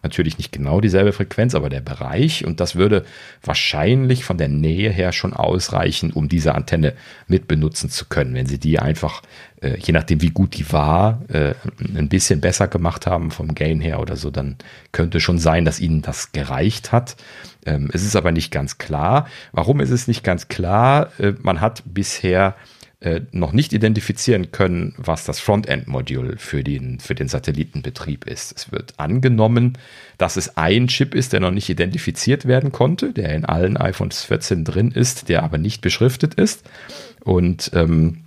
Natürlich 0.02 0.36
nicht 0.36 0.50
genau 0.50 0.80
dieselbe 0.80 1.12
Frequenz, 1.12 1.54
aber 1.54 1.68
der 1.68 1.80
Bereich 1.80 2.44
und 2.44 2.58
das 2.58 2.74
würde 2.74 3.04
wahrscheinlich 3.42 4.24
von 4.24 4.36
der 4.36 4.48
Nähe 4.48 4.90
her 4.90 5.12
schon 5.12 5.32
ausreichen, 5.32 6.10
um 6.12 6.28
diese 6.28 6.54
Antenne 6.56 6.94
mit 7.28 7.46
benutzen 7.46 7.88
zu 7.88 8.06
können. 8.06 8.34
Wenn 8.34 8.46
Sie 8.46 8.58
die 8.58 8.80
einfach, 8.80 9.22
äh, 9.60 9.76
je 9.78 9.92
nachdem 9.92 10.20
wie 10.20 10.30
gut 10.30 10.56
die 10.56 10.72
war, 10.72 11.22
äh, 11.28 11.54
ein 11.96 12.08
bisschen 12.08 12.40
besser 12.40 12.66
gemacht 12.66 13.06
haben 13.06 13.30
vom 13.30 13.54
Gain 13.54 13.80
her 13.80 14.00
oder 14.00 14.16
so, 14.16 14.30
dann 14.30 14.56
könnte 14.90 15.20
schon 15.20 15.38
sein, 15.38 15.64
dass 15.64 15.78
Ihnen 15.78 16.02
das 16.02 16.32
gereicht 16.32 16.90
hat. 16.90 17.16
Ähm, 17.64 17.88
es 17.92 18.02
ist 18.02 18.16
aber 18.16 18.32
nicht 18.32 18.50
ganz 18.50 18.78
klar. 18.78 19.28
Warum 19.52 19.80
ist 19.80 19.90
es 19.90 20.08
nicht 20.08 20.24
ganz 20.24 20.48
klar? 20.48 21.12
Äh, 21.20 21.34
man 21.42 21.60
hat 21.60 21.84
bisher 21.86 22.56
äh, 23.02 23.22
noch 23.32 23.52
nicht 23.52 23.72
identifizieren 23.72 24.52
können, 24.52 24.94
was 24.96 25.24
das 25.24 25.40
Frontend-Modul 25.40 26.36
für 26.38 26.62
den, 26.62 27.00
für 27.00 27.14
den 27.14 27.28
Satellitenbetrieb 27.28 28.26
ist. 28.26 28.54
Es 28.56 28.70
wird 28.70 28.94
angenommen, 28.98 29.76
dass 30.18 30.36
es 30.36 30.56
ein 30.56 30.86
Chip 30.86 31.14
ist, 31.14 31.32
der 31.32 31.40
noch 31.40 31.50
nicht 31.50 31.68
identifiziert 31.68 32.46
werden 32.46 32.70
konnte, 32.70 33.12
der 33.12 33.34
in 33.34 33.44
allen 33.44 33.76
iPhones 33.76 34.22
14 34.24 34.64
drin 34.64 34.92
ist, 34.92 35.28
der 35.28 35.42
aber 35.42 35.58
nicht 35.58 35.80
beschriftet 35.80 36.34
ist. 36.34 36.62
Und 37.24 37.72
ähm, 37.74 38.18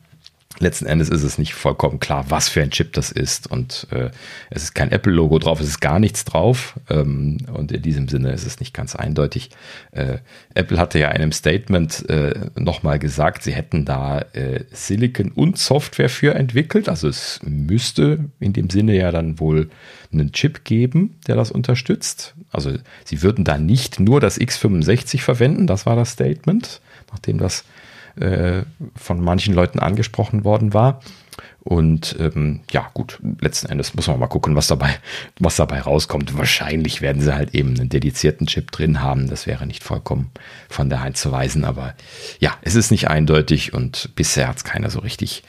Letzten 0.59 0.85
Endes 0.85 1.09
ist 1.09 1.23
es 1.23 1.37
nicht 1.37 1.53
vollkommen 1.53 1.99
klar, 1.99 2.25
was 2.29 2.47
für 2.47 2.61
ein 2.61 2.71
Chip 2.71 2.93
das 2.93 3.11
ist. 3.11 3.49
Und 3.51 3.87
äh, 3.91 4.09
es 4.49 4.63
ist 4.63 4.75
kein 4.75 4.91
Apple-Logo 4.91 5.39
drauf, 5.39 5.59
es 5.59 5.67
ist 5.67 5.81
gar 5.81 5.99
nichts 5.99 6.23
drauf. 6.25 6.79
Ähm, 6.89 7.37
und 7.53 7.71
in 7.71 7.81
diesem 7.81 8.07
Sinne 8.07 8.31
ist 8.31 8.45
es 8.45 8.59
nicht 8.59 8.73
ganz 8.73 8.95
eindeutig. 8.95 9.49
Äh, 9.91 10.19
Apple 10.53 10.77
hatte 10.77 10.99
ja 10.99 11.09
in 11.09 11.21
einem 11.21 11.31
Statement 11.31 12.09
äh, 12.09 12.49
nochmal 12.55 12.99
gesagt, 12.99 13.43
sie 13.43 13.53
hätten 13.53 13.85
da 13.85 14.19
äh, 14.33 14.63
Silicon 14.71 15.31
und 15.31 15.57
Software 15.57 16.09
für 16.09 16.35
entwickelt. 16.35 16.87
Also 16.87 17.07
es 17.07 17.39
müsste 17.43 18.25
in 18.39 18.53
dem 18.53 18.69
Sinne 18.69 18.95
ja 18.95 19.11
dann 19.11 19.39
wohl 19.39 19.69
einen 20.11 20.31
Chip 20.31 20.63
geben, 20.63 21.17
der 21.27 21.35
das 21.35 21.51
unterstützt. 21.51 22.33
Also 22.51 22.71
sie 23.03 23.21
würden 23.21 23.43
da 23.43 23.57
nicht 23.57 23.99
nur 23.99 24.21
das 24.21 24.39
X65 24.39 25.19
verwenden, 25.19 25.67
das 25.67 25.85
war 25.85 25.95
das 25.95 26.11
Statement, 26.11 26.81
nachdem 27.11 27.37
das 27.37 27.65
äh, 28.19 28.63
von 28.95 29.21
manchen 29.21 29.53
Leuten 29.53 29.79
angesprochen 29.79 30.43
worden 30.43 30.73
war. 30.73 31.01
Und 31.67 32.15
ähm, 32.19 32.59
ja, 32.69 32.91
gut, 32.93 33.19
letzten 33.41 33.69
Endes 33.69 33.95
muss 33.95 34.05
man 34.05 34.19
mal 34.19 34.27
gucken, 34.27 34.55
was 34.55 34.67
dabei, 34.67 34.97
was 35.39 35.55
dabei 35.55 35.81
rauskommt. 35.81 36.37
Wahrscheinlich 36.37 37.01
werden 37.01 37.23
sie 37.23 37.33
halt 37.33 37.55
eben 37.55 37.75
einen 37.75 37.89
dedizierten 37.89 38.45
Chip 38.45 38.69
drin 38.69 39.01
haben. 39.01 39.27
Das 39.27 39.47
wäre 39.47 39.65
nicht 39.65 39.83
vollkommen 39.83 40.29
von 40.69 40.89
der 40.89 41.01
Hand 41.01 41.17
zu 41.17 41.31
weisen. 41.31 41.65
Aber 41.65 41.95
ja, 42.39 42.55
es 42.61 42.75
ist 42.75 42.91
nicht 42.91 43.09
eindeutig 43.09 43.73
und 43.73 44.11
bisher 44.15 44.47
hat 44.47 44.57
es 44.57 44.63
keiner 44.63 44.91
so 44.91 44.99
richtig 44.99 45.41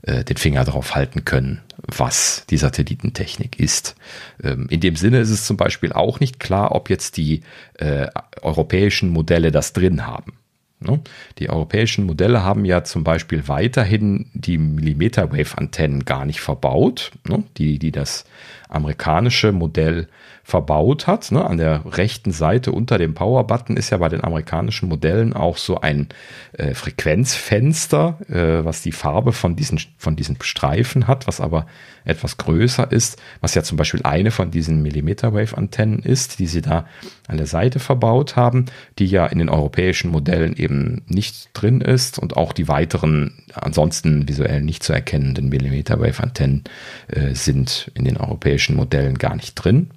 äh, 0.00 0.24
den 0.24 0.38
Finger 0.38 0.64
drauf 0.64 0.94
halten 0.94 1.26
können, 1.26 1.60
was 1.86 2.46
die 2.48 2.56
Satellitentechnik 2.56 3.60
ist. 3.60 3.96
Ähm, 4.42 4.66
in 4.70 4.80
dem 4.80 4.96
Sinne 4.96 5.18
ist 5.18 5.30
es 5.30 5.44
zum 5.44 5.58
Beispiel 5.58 5.92
auch 5.92 6.20
nicht 6.20 6.40
klar, 6.40 6.74
ob 6.74 6.88
jetzt 6.88 7.18
die 7.18 7.42
äh, 7.74 8.06
europäischen 8.40 9.10
Modelle 9.10 9.52
das 9.52 9.74
drin 9.74 10.06
haben. 10.06 10.32
Ne? 10.80 11.00
Die 11.38 11.50
europäischen 11.50 12.06
Modelle 12.06 12.42
haben 12.42 12.64
ja 12.64 12.84
zum 12.84 13.04
Beispiel 13.04 13.48
weiterhin 13.48 14.30
die 14.32 14.56
Millimeter-Wave-Antennen 14.56 16.06
gar 16.06 16.24
nicht 16.24 16.40
verbaut, 16.40 17.12
ne? 17.28 17.44
die, 17.58 17.78
die 17.78 17.92
das 17.92 18.24
amerikanische 18.68 19.52
Modell 19.52 20.08
verbaut 20.42 21.06
hat. 21.06 21.32
Ne? 21.32 21.44
An 21.44 21.58
der 21.58 21.82
rechten 21.86 22.32
Seite 22.32 22.72
unter 22.72 22.98
dem 22.98 23.14
Power-Button 23.14 23.76
ist 23.76 23.90
ja 23.90 23.98
bei 23.98 24.08
den 24.08 24.24
amerikanischen 24.24 24.88
Modellen 24.88 25.32
auch 25.32 25.56
so 25.56 25.80
ein 25.80 26.08
äh, 26.52 26.74
Frequenzfenster, 26.74 28.18
äh, 28.28 28.64
was 28.64 28.82
die 28.82 28.92
Farbe 28.92 29.32
von 29.32 29.56
diesen, 29.56 29.80
von 29.98 30.16
diesen 30.16 30.36
Streifen 30.40 31.06
hat, 31.06 31.26
was 31.26 31.40
aber 31.40 31.66
etwas 32.04 32.36
größer 32.36 32.90
ist, 32.90 33.20
was 33.40 33.54
ja 33.54 33.62
zum 33.62 33.76
Beispiel 33.76 34.00
eine 34.04 34.30
von 34.30 34.50
diesen 34.50 34.82
Millimeter-Wave-Antennen 34.82 36.00
ist, 36.00 36.38
die 36.38 36.46
sie 36.46 36.62
da 36.62 36.86
an 37.28 37.36
der 37.36 37.46
Seite 37.46 37.78
verbaut 37.78 38.36
haben, 38.36 38.66
die 38.98 39.06
ja 39.06 39.26
in 39.26 39.38
den 39.38 39.48
europäischen 39.48 40.10
Modellen 40.10 40.56
eben 40.56 40.69
nicht 40.70 41.50
drin 41.52 41.80
ist 41.80 42.18
und 42.18 42.36
auch 42.36 42.52
die 42.52 42.68
weiteren 42.68 43.42
ansonsten 43.54 44.28
visuell 44.28 44.62
nicht 44.62 44.82
zu 44.82 44.92
erkennenden 44.92 45.48
Millimeter-Wave-Antennen 45.48 46.64
äh, 47.08 47.34
sind 47.34 47.90
in 47.94 48.04
den 48.04 48.16
europäischen 48.16 48.76
Modellen 48.76 49.18
gar 49.18 49.36
nicht 49.36 49.54
drin. 49.54 49.90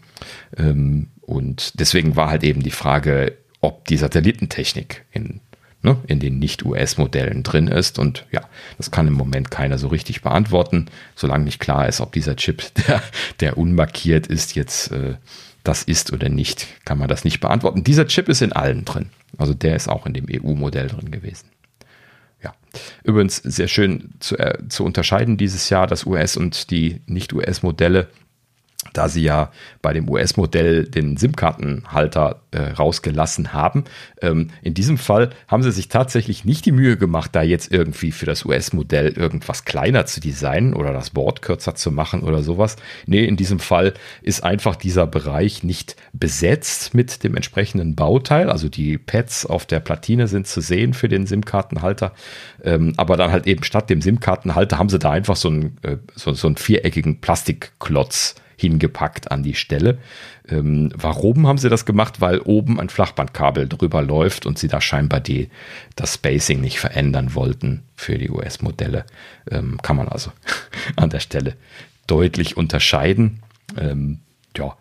Ähm, 0.57 1.07
und 1.21 1.79
deswegen 1.79 2.15
war 2.15 2.29
halt 2.29 2.43
eben 2.43 2.63
die 2.63 2.71
Frage, 2.71 3.37
ob 3.61 3.87
die 3.87 3.97
Satellitentechnik 3.97 5.05
in, 5.11 5.39
ne, 5.81 5.97
in 6.07 6.19
den 6.19 6.37
Nicht-US-Modellen 6.39 7.43
drin 7.43 7.67
ist. 7.67 7.97
Und 7.97 8.25
ja, 8.31 8.41
das 8.77 8.91
kann 8.91 9.07
im 9.07 9.13
Moment 9.13 9.51
keiner 9.51 9.77
so 9.77 9.87
richtig 9.87 10.21
beantworten, 10.21 10.87
solange 11.15 11.45
nicht 11.45 11.59
klar 11.59 11.87
ist, 11.87 12.01
ob 12.01 12.11
dieser 12.11 12.35
Chip, 12.35 12.63
der, 12.87 13.01
der 13.39 13.57
unmarkiert 13.57 14.27
ist, 14.27 14.55
jetzt 14.55 14.91
äh, 14.91 15.15
das 15.64 15.84
ist 15.84 16.11
oder 16.11 16.30
nicht, 16.30 16.68
kann 16.85 16.98
man 16.98 17.07
das 17.07 17.23
nicht 17.23 17.40
beantworten. 17.40 17.84
Dieser 17.84 18.07
Chip 18.07 18.30
ist 18.30 18.41
in 18.41 18.53
allen 18.53 18.85
drin. 18.85 19.10
Also 19.38 19.53
der 19.53 19.76
ist 19.76 19.88
auch 19.90 20.06
in 20.06 20.14
dem 20.14 20.26
EU-Modell 20.30 20.88
drin 20.88 21.11
gewesen. 21.11 21.48
Ja, 22.44 22.53
übrigens 23.03 23.38
sehr 23.38 23.69
schön 23.69 24.10
zu, 24.19 24.38
äh, 24.38 24.57
zu 24.68 24.84
unterscheiden 24.84 25.38
dieses 25.38 25.69
Jahr, 25.69 25.88
das 25.88 26.06
US 26.06 26.35
und 26.35 26.72
die 26.72 27.02
Nicht-US-Modelle 27.06 28.10
da 28.93 29.09
sie 29.09 29.23
ja 29.23 29.51
bei 29.81 29.93
dem 29.93 30.09
US-Modell 30.09 30.85
den 30.85 31.17
SIM-Kartenhalter 31.17 32.41
äh, 32.51 32.71
rausgelassen 32.71 33.53
haben. 33.53 33.83
Ähm, 34.21 34.49
in 34.61 34.73
diesem 34.73 34.97
Fall 34.97 35.31
haben 35.47 35.63
sie 35.63 35.71
sich 35.71 35.89
tatsächlich 35.89 36.45
nicht 36.45 36.65
die 36.65 36.71
Mühe 36.71 36.97
gemacht, 36.97 37.31
da 37.33 37.41
jetzt 37.41 37.71
irgendwie 37.71 38.11
für 38.11 38.25
das 38.25 38.45
US-Modell 38.45 39.09
irgendwas 39.09 39.65
kleiner 39.65 40.05
zu 40.05 40.21
designen 40.21 40.73
oder 40.73 40.93
das 40.93 41.09
Board 41.09 41.41
kürzer 41.41 41.75
zu 41.75 41.91
machen 41.91 42.21
oder 42.21 42.43
sowas. 42.43 42.75
Nee, 43.05 43.25
in 43.25 43.37
diesem 43.37 43.59
Fall 43.59 43.93
ist 44.21 44.43
einfach 44.43 44.75
dieser 44.75 45.07
Bereich 45.07 45.63
nicht 45.63 45.95
besetzt 46.13 46.93
mit 46.93 47.23
dem 47.23 47.35
entsprechenden 47.35 47.95
Bauteil. 47.95 48.49
Also 48.49 48.69
die 48.69 48.97
Pads 48.97 49.45
auf 49.45 49.65
der 49.65 49.79
Platine 49.79 50.27
sind 50.27 50.47
zu 50.47 50.61
sehen 50.61 50.93
für 50.93 51.09
den 51.09 51.25
SIM-Kartenhalter. 51.25 52.13
Ähm, 52.63 52.93
aber 52.97 53.17
dann 53.17 53.31
halt 53.31 53.47
eben 53.47 53.63
statt 53.63 53.89
dem 53.89 54.01
SIM-Kartenhalter 54.01 54.77
haben 54.77 54.89
sie 54.89 54.99
da 54.99 55.11
einfach 55.11 55.35
so 55.35 55.49
einen, 55.49 55.77
äh, 55.81 55.97
so, 56.15 56.33
so 56.33 56.47
einen 56.47 56.57
viereckigen 56.57 57.19
Plastikklotz 57.21 58.35
hingepackt 58.57 59.31
an 59.31 59.43
die 59.43 59.55
Stelle. 59.55 59.97
Ähm, 60.47 60.91
warum 60.95 61.47
haben 61.47 61.57
sie 61.57 61.69
das 61.69 61.85
gemacht? 61.85 62.21
Weil 62.21 62.39
oben 62.39 62.80
ein 62.80 62.89
Flachbandkabel 62.89 63.67
drüber 63.67 64.01
läuft 64.01 64.45
und 64.45 64.57
sie 64.57 64.67
da 64.67 64.81
scheinbar 64.81 65.19
die, 65.19 65.49
das 65.95 66.15
Spacing 66.15 66.61
nicht 66.61 66.80
verändern 66.80 67.35
wollten 67.35 67.84
für 67.95 68.17
die 68.17 68.30
US-Modelle. 68.30 69.05
Ähm, 69.49 69.80
kann 69.81 69.97
man 69.97 70.07
also 70.07 70.31
an 70.95 71.09
der 71.09 71.19
Stelle 71.19 71.55
deutlich 72.07 72.57
unterscheiden. 72.57 73.39
Ähm, 73.77 74.19
ja, 74.57 74.77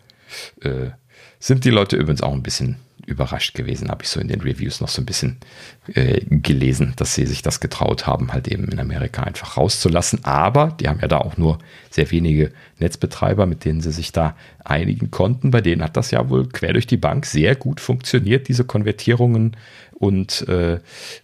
äh, 0.61 0.91
sind 1.39 1.65
die 1.65 1.71
Leute 1.71 1.95
übrigens 1.95 2.21
auch 2.21 2.33
ein 2.33 2.43
bisschen 2.43 2.77
überrascht 3.05 3.55
gewesen, 3.55 3.89
habe 3.89 4.03
ich 4.03 4.09
so 4.09 4.19
in 4.19 4.27
den 4.27 4.41
Reviews 4.41 4.81
noch 4.81 4.87
so 4.87 5.01
ein 5.01 5.05
bisschen 5.05 5.37
äh, 5.93 6.21
gelesen, 6.29 6.93
dass 6.95 7.15
sie 7.15 7.25
sich 7.25 7.41
das 7.41 7.59
getraut 7.59 8.07
haben, 8.07 8.31
halt 8.31 8.47
eben 8.47 8.67
in 8.69 8.79
Amerika 8.79 9.23
einfach 9.23 9.57
rauszulassen. 9.57 10.23
Aber 10.23 10.75
die 10.79 10.87
haben 10.87 10.99
ja 11.01 11.07
da 11.07 11.17
auch 11.17 11.37
nur 11.37 11.59
sehr 11.89 12.09
wenige 12.11 12.51
Netzbetreiber, 12.79 13.45
mit 13.45 13.65
denen 13.65 13.81
sie 13.81 13.91
sich 13.91 14.11
da 14.11 14.35
einigen 14.63 15.11
konnten. 15.11 15.51
Bei 15.51 15.61
denen 15.61 15.83
hat 15.83 15.97
das 15.97 16.11
ja 16.11 16.29
wohl 16.29 16.47
quer 16.47 16.73
durch 16.73 16.87
die 16.87 16.97
Bank 16.97 17.25
sehr 17.25 17.55
gut 17.55 17.79
funktioniert, 17.79 18.47
diese 18.47 18.63
Konvertierungen 18.63 19.57
und 19.93 20.47
äh, 20.47 20.79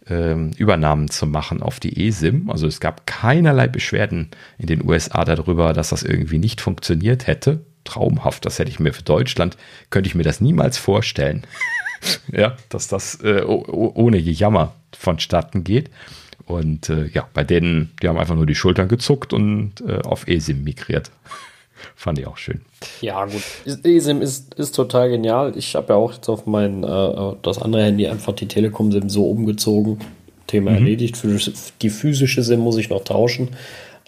äh, 0.10 0.52
Übernahmen 0.58 1.10
zu 1.10 1.28
machen 1.28 1.62
auf 1.62 1.80
die 1.80 2.08
eSIM. 2.08 2.50
Also 2.50 2.68
es 2.68 2.80
gab 2.80 3.06
keinerlei 3.06 3.68
Beschwerden 3.68 4.30
in 4.58 4.68
den 4.68 4.88
USA 4.88 5.26
darüber, 5.26 5.74
dass 5.74 5.90
das 5.90 6.04
irgendwie 6.04 6.38
nicht 6.38 6.62
funktioniert 6.62 7.28
hätte 7.28 7.66
traumhaft. 7.90 8.46
Das 8.46 8.60
hätte 8.60 8.72
ich 8.72 8.80
mir 8.80 8.94
für 8.94 9.04
Deutschland, 9.04 9.58
könnte 9.90 10.08
ich 10.08 10.16
mir 10.16 10.24
das 10.24 10.42
niemals 10.42 10.78
vorstellen. 10.78 11.46
ja, 12.32 12.56
dass 12.70 12.88
das 12.88 13.16
äh, 13.24 13.44
ohne 13.44 14.18
Jammer 14.18 14.74
vonstatten 14.98 15.64
geht. 15.64 15.90
Und 16.46 16.90
äh, 16.90 17.08
ja, 17.08 17.28
bei 17.34 17.44
denen, 17.44 17.92
die 18.02 18.08
haben 18.08 18.18
einfach 18.18 18.36
nur 18.36 18.48
die 18.48 18.56
Schultern 18.56 18.88
gezuckt 18.88 19.34
und 19.34 19.74
äh, 19.88 20.00
auf 20.02 20.28
eSIM 20.28 20.64
migriert. 20.64 21.12
Fand 21.96 22.20
ich 22.20 22.28
auch 22.28 22.38
schön. 22.38 22.62
Ja, 23.02 23.26
gut. 23.26 23.44
eSIM 23.84 24.22
ist, 24.22 24.54
ist 24.56 24.76
total 24.76 25.10
genial. 25.10 25.54
Ich 25.56 25.76
habe 25.76 25.94
ja 25.94 25.96
auch 25.96 26.14
jetzt 26.14 26.28
auf 26.28 26.46
mein 26.46 26.84
äh, 26.84 27.34
das 27.42 27.62
andere 27.62 27.84
Handy 27.84 28.08
einfach 28.08 28.34
die 28.34 28.48
Telekom-SIM 28.48 29.10
so 29.10 29.30
umgezogen. 29.30 30.00
Thema 30.48 30.72
mhm. 30.72 30.78
erledigt. 30.78 31.18
Für 31.18 31.38
die 31.82 31.90
physische 31.90 32.42
SIM 32.44 32.60
muss 32.60 32.78
ich 32.78 32.90
noch 32.90 33.04
tauschen. 33.04 33.50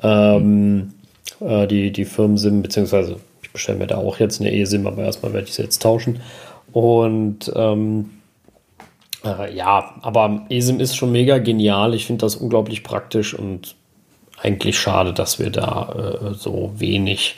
Ähm, 0.02 0.94
äh, 1.40 1.68
die, 1.68 1.92
die 1.92 2.06
Firmen-SIM, 2.06 2.62
beziehungsweise 2.62 3.18
ich 3.52 3.54
bestelle 3.54 3.80
mir 3.80 3.88
da 3.88 3.98
auch 3.98 4.18
jetzt 4.18 4.40
eine 4.40 4.56
eSIM, 4.56 4.88
aber 4.88 5.04
erstmal 5.04 5.34
werde 5.34 5.48
ich 5.48 5.54
sie 5.54 5.62
jetzt 5.62 5.82
tauschen. 5.82 6.22
Und 6.72 7.52
ähm, 7.54 8.12
äh, 9.26 9.54
ja, 9.54 9.96
aber 10.02 10.46
eSIM 10.50 10.80
ist 10.80 10.96
schon 10.96 11.12
mega 11.12 11.38
genial. 11.38 11.94
Ich 11.94 12.06
finde 12.06 12.22
das 12.26 12.38
unglaublich 12.38 12.82
praktisch 12.82 13.34
und 13.34 13.76
eigentlich 14.42 14.80
schade, 14.80 15.12
dass 15.12 15.38
wir 15.38 15.50
da 15.50 16.32
äh, 16.32 16.34
so 16.34 16.72
wenig 16.78 17.36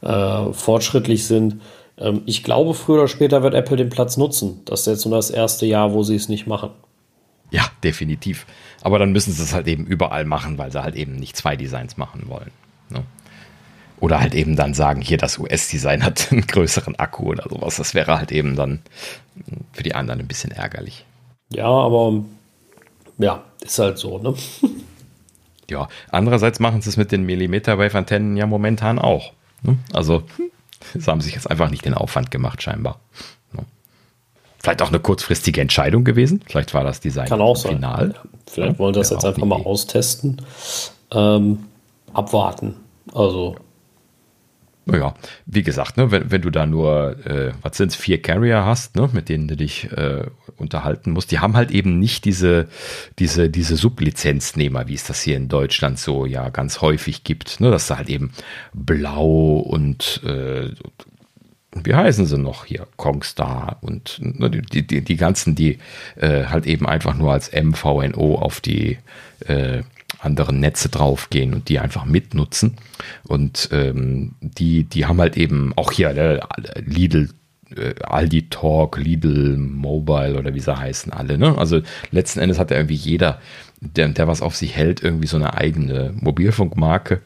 äh, 0.00 0.52
fortschrittlich 0.52 1.26
sind. 1.26 1.60
Ähm, 1.98 2.22
ich 2.24 2.42
glaube, 2.42 2.72
früher 2.72 3.00
oder 3.00 3.08
später 3.08 3.42
wird 3.42 3.52
Apple 3.52 3.76
den 3.76 3.90
Platz 3.90 4.16
nutzen. 4.16 4.62
Das 4.64 4.80
ist 4.80 4.86
jetzt 4.86 5.04
nur 5.04 5.16
das 5.16 5.28
erste 5.28 5.66
Jahr, 5.66 5.92
wo 5.92 6.02
sie 6.02 6.16
es 6.16 6.30
nicht 6.30 6.46
machen. 6.46 6.70
Ja, 7.50 7.66
definitiv. 7.84 8.46
Aber 8.80 8.98
dann 8.98 9.12
müssen 9.12 9.34
sie 9.34 9.42
es 9.42 9.52
halt 9.52 9.68
eben 9.68 9.84
überall 9.84 10.24
machen, 10.24 10.56
weil 10.56 10.72
sie 10.72 10.82
halt 10.82 10.96
eben 10.96 11.16
nicht 11.16 11.36
zwei 11.36 11.56
Designs 11.56 11.98
machen 11.98 12.24
wollen. 12.28 12.52
Ne? 12.88 13.04
Oder 14.02 14.18
halt 14.18 14.34
eben 14.34 14.56
dann 14.56 14.74
sagen, 14.74 15.00
hier 15.00 15.16
das 15.16 15.38
US-Design 15.38 16.04
hat 16.04 16.26
einen 16.32 16.44
größeren 16.44 16.96
Akku 16.96 17.28
oder 17.28 17.48
sowas. 17.48 17.76
Das 17.76 17.94
wäre 17.94 18.18
halt 18.18 18.32
eben 18.32 18.56
dann 18.56 18.80
für 19.72 19.84
die 19.84 19.94
anderen 19.94 20.18
ein 20.18 20.26
bisschen 20.26 20.50
ärgerlich. 20.50 21.06
Ja, 21.50 21.68
aber 21.68 22.24
ja, 23.18 23.44
ist 23.60 23.78
halt 23.78 23.98
so, 23.98 24.18
ne? 24.18 24.34
ja, 25.70 25.86
andererseits 26.10 26.58
machen 26.58 26.82
sie 26.82 26.88
es 26.90 26.96
mit 26.96 27.12
den 27.12 27.22
Millimeter-Wave-Antennen 27.22 28.36
ja 28.36 28.44
momentan 28.44 28.98
auch. 28.98 29.32
Ne? 29.62 29.78
Also, 29.92 30.24
sie 30.98 31.08
haben 31.08 31.20
sich 31.20 31.34
jetzt 31.34 31.48
einfach 31.48 31.70
nicht 31.70 31.84
den 31.84 31.94
Aufwand 31.94 32.32
gemacht, 32.32 32.60
scheinbar. 32.60 32.98
Ne? 33.52 33.62
Vielleicht 34.58 34.82
auch 34.82 34.88
eine 34.88 34.98
kurzfristige 34.98 35.60
Entscheidung 35.60 36.02
gewesen. 36.02 36.42
Vielleicht 36.44 36.74
war 36.74 36.82
das 36.82 36.98
Design 36.98 37.28
Kann 37.28 37.40
auch 37.40 37.54
final. 37.56 38.08
Sein. 38.08 38.30
vielleicht 38.50 38.72
ja, 38.72 38.78
wollen 38.80 38.96
wir 38.96 39.00
das 39.00 39.10
jetzt 39.10 39.24
einfach 39.24 39.44
mal 39.44 39.62
austesten. 39.62 40.42
Ähm, 41.12 41.68
abwarten. 42.12 42.74
Also 43.14 43.54
ja, 43.54 43.60
wie 45.46 45.62
gesagt, 45.62 45.96
ne, 45.96 46.10
wenn, 46.10 46.30
wenn 46.30 46.42
du 46.42 46.50
da 46.50 46.66
nur, 46.66 47.16
äh, 47.24 47.52
was 47.62 47.76
sind 47.76 47.92
es, 47.92 47.96
vier 47.96 48.20
Carrier 48.20 48.64
hast, 48.64 48.96
ne, 48.96 49.08
mit 49.12 49.28
denen 49.28 49.48
du 49.48 49.56
dich 49.56 49.90
äh, 49.92 50.26
unterhalten 50.56 51.12
musst, 51.12 51.30
die 51.30 51.38
haben 51.38 51.56
halt 51.56 51.70
eben 51.70 51.98
nicht 51.98 52.24
diese, 52.24 52.68
diese, 53.18 53.48
diese 53.48 53.76
Sublizenznehmer, 53.76 54.88
wie 54.88 54.94
es 54.94 55.04
das 55.04 55.22
hier 55.22 55.36
in 55.36 55.48
Deutschland 55.48 55.98
so 55.98 56.26
ja 56.26 56.48
ganz 56.48 56.80
häufig 56.80 57.22
gibt, 57.22 57.60
ne, 57.60 57.70
dass 57.70 57.86
da 57.86 57.98
halt 57.98 58.08
eben 58.08 58.32
blau 58.72 59.58
und 59.58 60.20
äh, 60.24 60.70
wie 61.74 61.94
heißen 61.94 62.26
sie 62.26 62.38
noch 62.38 62.64
hier, 62.64 62.86
Kongstar 62.96 63.78
und 63.80 64.18
ne, 64.20 64.50
die, 64.50 64.86
die, 64.86 65.02
die 65.02 65.16
ganzen, 65.16 65.54
die 65.54 65.78
äh, 66.16 66.44
halt 66.46 66.66
eben 66.66 66.86
einfach 66.86 67.14
nur 67.14 67.32
als 67.32 67.50
MVNO 67.52 68.34
auf 68.34 68.60
die 68.60 68.98
äh, 69.46 69.82
anderen 70.22 70.60
Netze 70.60 70.88
draufgehen 70.88 71.52
und 71.52 71.68
die 71.68 71.78
einfach 71.78 72.04
mitnutzen. 72.04 72.76
Und 73.24 73.68
ähm, 73.72 74.34
die, 74.40 74.84
die 74.84 75.06
haben 75.06 75.20
halt 75.20 75.36
eben 75.36 75.72
auch 75.76 75.92
hier 75.92 76.10
äh, 76.10 76.40
Lidl, 76.80 77.28
Aldi 78.02 78.50
Talk, 78.50 78.98
Lidl 78.98 79.56
Mobile 79.56 80.38
oder 80.38 80.54
wie 80.54 80.60
sie 80.60 80.76
heißen 80.76 81.12
alle. 81.12 81.38
Ne? 81.38 81.56
Also 81.56 81.80
letzten 82.10 82.40
Endes 82.40 82.58
hat 82.58 82.70
ja 82.70 82.76
irgendwie 82.76 82.94
jeder, 82.94 83.40
der, 83.80 84.08
der 84.08 84.28
was 84.28 84.42
auf 84.42 84.56
sich 84.56 84.76
hält, 84.76 85.02
irgendwie 85.02 85.26
so 85.26 85.36
eine 85.36 85.54
eigene 85.54 86.12
Mobilfunkmarke. 86.20 87.22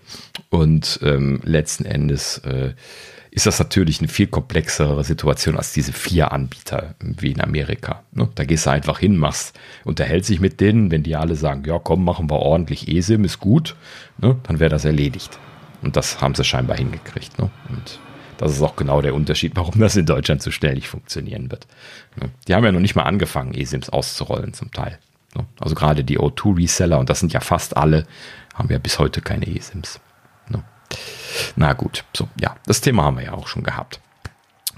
Und 0.48 1.01
ähm, 1.02 1.40
letzten 1.44 1.85
Endes 1.85 2.39
äh, 2.39 2.74
ist 3.36 3.44
das 3.44 3.58
natürlich 3.58 3.98
eine 3.98 4.08
viel 4.08 4.28
komplexere 4.28 5.04
Situation 5.04 5.58
als 5.58 5.74
diese 5.74 5.92
vier 5.92 6.32
Anbieter 6.32 6.94
wie 7.00 7.32
in 7.32 7.42
Amerika. 7.42 8.02
Ne? 8.12 8.30
Da 8.34 8.44
gehst 8.44 8.64
du 8.64 8.70
einfach 8.70 8.98
hin, 8.98 9.18
machst, 9.18 9.54
unterhältst 9.84 10.30
dich 10.30 10.40
mit 10.40 10.58
denen, 10.58 10.90
wenn 10.90 11.02
die 11.02 11.16
alle 11.16 11.36
sagen, 11.36 11.62
ja 11.66 11.78
komm, 11.78 12.02
machen 12.02 12.30
wir 12.30 12.38
ordentlich 12.38 12.88
eSIM, 12.88 13.24
ist 13.24 13.38
gut, 13.38 13.76
ne? 14.16 14.36
dann 14.44 14.58
wäre 14.58 14.70
das 14.70 14.86
erledigt. 14.86 15.38
Und 15.82 15.96
das 15.96 16.22
haben 16.22 16.34
sie 16.34 16.44
scheinbar 16.44 16.78
hingekriegt. 16.78 17.38
Ne? 17.38 17.50
Und 17.68 18.00
das 18.38 18.52
ist 18.52 18.62
auch 18.62 18.74
genau 18.74 19.02
der 19.02 19.14
Unterschied, 19.14 19.52
warum 19.54 19.78
das 19.80 19.96
in 19.96 20.06
Deutschland 20.06 20.40
so 20.40 20.50
schnell 20.50 20.72
nicht 20.72 20.88
funktionieren 20.88 21.50
wird. 21.50 21.66
Ne? 22.18 22.30
Die 22.48 22.54
haben 22.54 22.64
ja 22.64 22.72
noch 22.72 22.80
nicht 22.80 22.96
mal 22.96 23.02
angefangen, 23.02 23.52
eSIMs 23.52 23.90
auszurollen 23.90 24.54
zum 24.54 24.72
Teil. 24.72 24.98
Ne? 25.34 25.44
Also 25.60 25.74
gerade 25.74 26.04
die 26.04 26.18
O2-Reseller, 26.18 26.98
und 26.98 27.10
das 27.10 27.20
sind 27.20 27.34
ja 27.34 27.40
fast 27.40 27.76
alle, 27.76 28.06
haben 28.54 28.70
ja 28.70 28.78
bis 28.78 28.98
heute 28.98 29.20
keine 29.20 29.46
eSIMs. 29.46 30.00
Na 31.56 31.72
gut, 31.72 32.04
so, 32.16 32.28
ja, 32.40 32.56
das 32.66 32.80
Thema 32.80 33.04
haben 33.04 33.18
wir 33.18 33.24
ja 33.24 33.32
auch 33.32 33.48
schon 33.48 33.62
gehabt. 33.62 34.00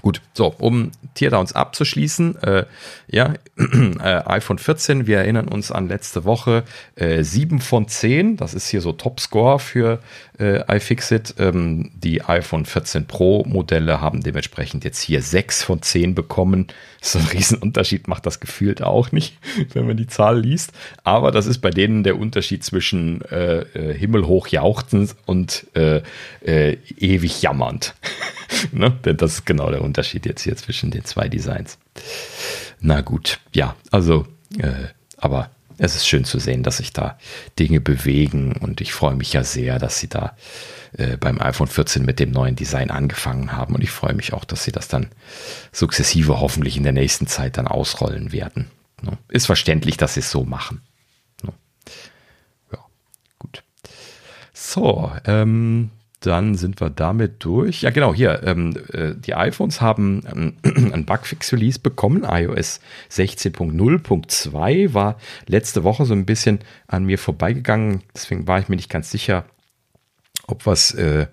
Gut, 0.01 0.21
so, 0.33 0.47
um 0.57 0.91
Teardowns 1.15 1.51
abzuschließen, 1.51 2.41
äh, 2.41 2.65
ja, 3.07 3.33
äh, 3.57 4.21
iPhone 4.27 4.57
14, 4.57 5.07
wir 5.07 5.17
erinnern 5.17 5.49
uns 5.49 5.71
an 5.71 5.89
letzte 5.89 6.23
Woche, 6.23 6.63
äh, 6.95 7.21
7 7.21 7.59
von 7.59 7.89
10, 7.89 8.37
das 8.37 8.53
ist 8.53 8.69
hier 8.69 8.79
so 8.79 8.93
Topscore 8.93 9.59
für 9.59 9.99
äh, 10.39 10.63
iFixit. 10.77 11.35
Ähm, 11.37 11.91
die 11.95 12.23
iPhone 12.23 12.65
14 12.65 13.05
Pro 13.05 13.43
Modelle 13.45 14.01
haben 14.01 14.21
dementsprechend 14.21 14.83
jetzt 14.83 15.01
hier 15.01 15.21
6 15.21 15.63
von 15.63 15.81
10 15.81 16.15
bekommen. 16.15 16.67
So 17.01 17.19
ein 17.19 17.25
Riesenunterschied 17.25 18.07
macht 18.07 18.25
das 18.25 18.39
gefühlt 18.39 18.81
auch 18.81 19.11
nicht, 19.11 19.37
wenn 19.73 19.87
man 19.87 19.97
die 19.97 20.07
Zahl 20.07 20.39
liest. 20.39 20.71
Aber 21.03 21.31
das 21.31 21.45
ist 21.45 21.59
bei 21.59 21.69
denen 21.69 22.03
der 22.03 22.17
Unterschied 22.17 22.63
zwischen 22.63 23.21
äh, 23.25 23.59
äh 23.59 23.93
himmelhoch 23.93 24.47
jauchzend 24.47 25.15
und 25.25 25.67
äh, 25.75 26.01
äh, 26.45 26.77
ewig 26.97 27.41
jammernd. 27.41 27.95
ne? 28.71 28.97
Denn 29.05 29.17
das 29.17 29.33
ist 29.33 29.45
genau 29.45 29.69
der 29.69 29.81
Unterschied 29.81 30.25
jetzt 30.25 30.43
hier 30.43 30.55
zwischen 30.55 30.91
den 30.91 31.05
zwei 31.05 31.27
Designs. 31.27 31.77
Na 32.79 33.01
gut, 33.01 33.39
ja, 33.53 33.75
also, 33.91 34.25
äh, 34.57 34.87
aber 35.17 35.51
es 35.79 35.95
ist 35.95 36.07
schön 36.07 36.25
zu 36.25 36.39
sehen, 36.39 36.61
dass 36.61 36.77
sich 36.77 36.93
da 36.93 37.17
Dinge 37.57 37.79
bewegen 37.79 38.53
und 38.53 38.81
ich 38.81 38.93
freue 38.93 39.15
mich 39.15 39.33
ja 39.33 39.43
sehr, 39.43 39.79
dass 39.79 39.99
sie 39.99 40.09
da 40.09 40.35
äh, 40.93 41.17
beim 41.17 41.39
iPhone 41.41 41.67
14 41.67 42.05
mit 42.05 42.19
dem 42.19 42.31
neuen 42.31 42.55
Design 42.55 42.91
angefangen 42.91 43.53
haben 43.53 43.75
und 43.75 43.81
ich 43.81 43.89
freue 43.89 44.13
mich 44.13 44.33
auch, 44.33 44.45
dass 44.45 44.63
sie 44.63 44.71
das 44.71 44.87
dann 44.87 45.07
sukzessive 45.71 46.39
hoffentlich 46.39 46.77
in 46.77 46.83
der 46.83 46.91
nächsten 46.91 47.27
Zeit 47.27 47.57
dann 47.57 47.67
ausrollen 47.67 48.31
werden. 48.31 48.69
Ne? 49.01 49.17
Ist 49.29 49.45
verständlich, 49.45 49.97
dass 49.97 50.15
sie 50.15 50.19
es 50.19 50.29
so 50.29 50.43
machen. 50.43 50.81
Ne? 51.43 51.53
Ja, 52.73 52.79
gut. 53.39 53.63
So, 54.53 55.11
ähm, 55.25 55.91
dann 56.19 56.55
sind 56.55 56.81
wir 56.81 56.89
damit 56.89 57.43
durch. 57.43 57.81
Ja, 57.81 57.91
genau, 57.91 58.13
hier. 58.13 58.43
Ähm, 58.43 58.75
äh, 58.91 59.15
die 59.15 59.35
iPhones 59.35 59.79
haben 59.79 60.21
ähm, 60.63 60.91
ein 60.93 61.05
Bugfix-Release 61.05 61.79
bekommen. 61.79 62.25
iOS 62.29 62.81
16.0.2 63.11 64.93
war 64.93 65.17
letzte 65.47 65.83
Woche 65.83 66.05
so 66.05 66.13
ein 66.13 66.25
bisschen 66.25 66.59
an 66.87 67.05
mir 67.05 67.17
vorbeigegangen. 67.17 68.03
Deswegen 68.13 68.47
war 68.47 68.59
ich 68.59 68.67
mir 68.67 68.75
nicht 68.75 68.89
ganz 68.89 69.11
sicher, 69.11 69.45
ob 70.47 70.65
was 70.65 70.93
äh, 70.93 71.27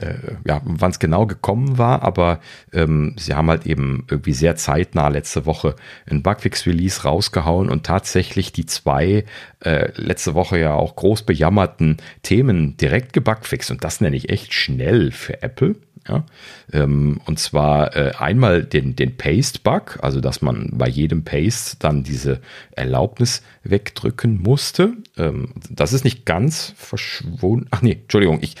äh, 0.00 0.14
ja, 0.46 0.60
wann 0.64 0.90
es 0.90 0.98
genau 0.98 1.26
gekommen 1.26 1.78
war, 1.78 2.02
aber 2.02 2.40
ähm, 2.72 3.14
sie 3.18 3.34
haben 3.34 3.48
halt 3.48 3.66
eben 3.66 4.06
irgendwie 4.10 4.32
sehr 4.32 4.56
zeitnah 4.56 5.08
letzte 5.08 5.46
Woche 5.46 5.76
ein 6.10 6.22
Bugfix-Release 6.22 7.02
rausgehauen 7.02 7.68
und 7.68 7.84
tatsächlich 7.84 8.52
die 8.52 8.66
zwei 8.66 9.24
äh, 9.60 9.92
letzte 9.94 10.34
Woche 10.34 10.58
ja 10.58 10.74
auch 10.74 10.96
groß 10.96 11.22
bejammerten 11.22 11.98
Themen 12.22 12.76
direkt 12.76 13.12
gebugfixt 13.12 13.70
und 13.70 13.84
das 13.84 14.00
nenne 14.00 14.16
ich 14.16 14.30
echt 14.30 14.54
schnell 14.54 15.10
für 15.12 15.42
Apple. 15.42 15.76
Ja? 16.10 16.24
Ähm, 16.72 17.20
und 17.26 17.38
zwar 17.38 17.96
äh, 17.96 18.12
einmal 18.18 18.64
den, 18.64 18.96
den 18.96 19.16
Paste-Bug, 19.16 20.00
also 20.02 20.20
dass 20.20 20.42
man 20.42 20.70
bei 20.72 20.88
jedem 20.88 21.24
Paste 21.24 21.76
dann 21.78 22.02
diese 22.02 22.40
Erlaubnis 22.72 23.42
wegdrücken 23.62 24.42
musste. 24.42 24.94
Ähm, 25.16 25.54
das 25.68 25.92
ist 25.92 26.04
nicht 26.04 26.26
ganz 26.26 26.74
verschwunden. 26.76 27.68
Ach 27.70 27.82
nee, 27.82 27.98
Entschuldigung, 28.02 28.38
ich, 28.42 28.56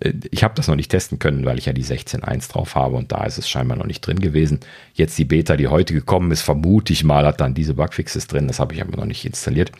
äh, 0.00 0.12
ich 0.30 0.44
habe 0.44 0.54
das 0.54 0.68
noch 0.68 0.76
nicht 0.76 0.90
testen 0.90 1.18
können, 1.18 1.44
weil 1.44 1.58
ich 1.58 1.66
ja 1.66 1.72
die 1.72 1.84
16.1 1.84 2.52
drauf 2.52 2.74
habe 2.76 2.96
und 2.96 3.10
da 3.10 3.24
ist 3.24 3.38
es 3.38 3.48
scheinbar 3.48 3.76
noch 3.76 3.86
nicht 3.86 4.02
drin 4.02 4.20
gewesen. 4.20 4.60
Jetzt 4.94 5.18
die 5.18 5.24
Beta, 5.24 5.56
die 5.56 5.68
heute 5.68 5.94
gekommen 5.94 6.30
ist, 6.30 6.42
vermute 6.42 6.92
ich 6.92 7.02
mal, 7.02 7.26
hat 7.26 7.40
dann 7.40 7.54
diese 7.54 7.74
Bugfixes 7.74 8.26
drin. 8.28 8.46
Das 8.46 8.60
habe 8.60 8.74
ich 8.74 8.82
aber 8.82 8.96
noch 8.96 9.06
nicht 9.06 9.24
installiert. 9.24 9.72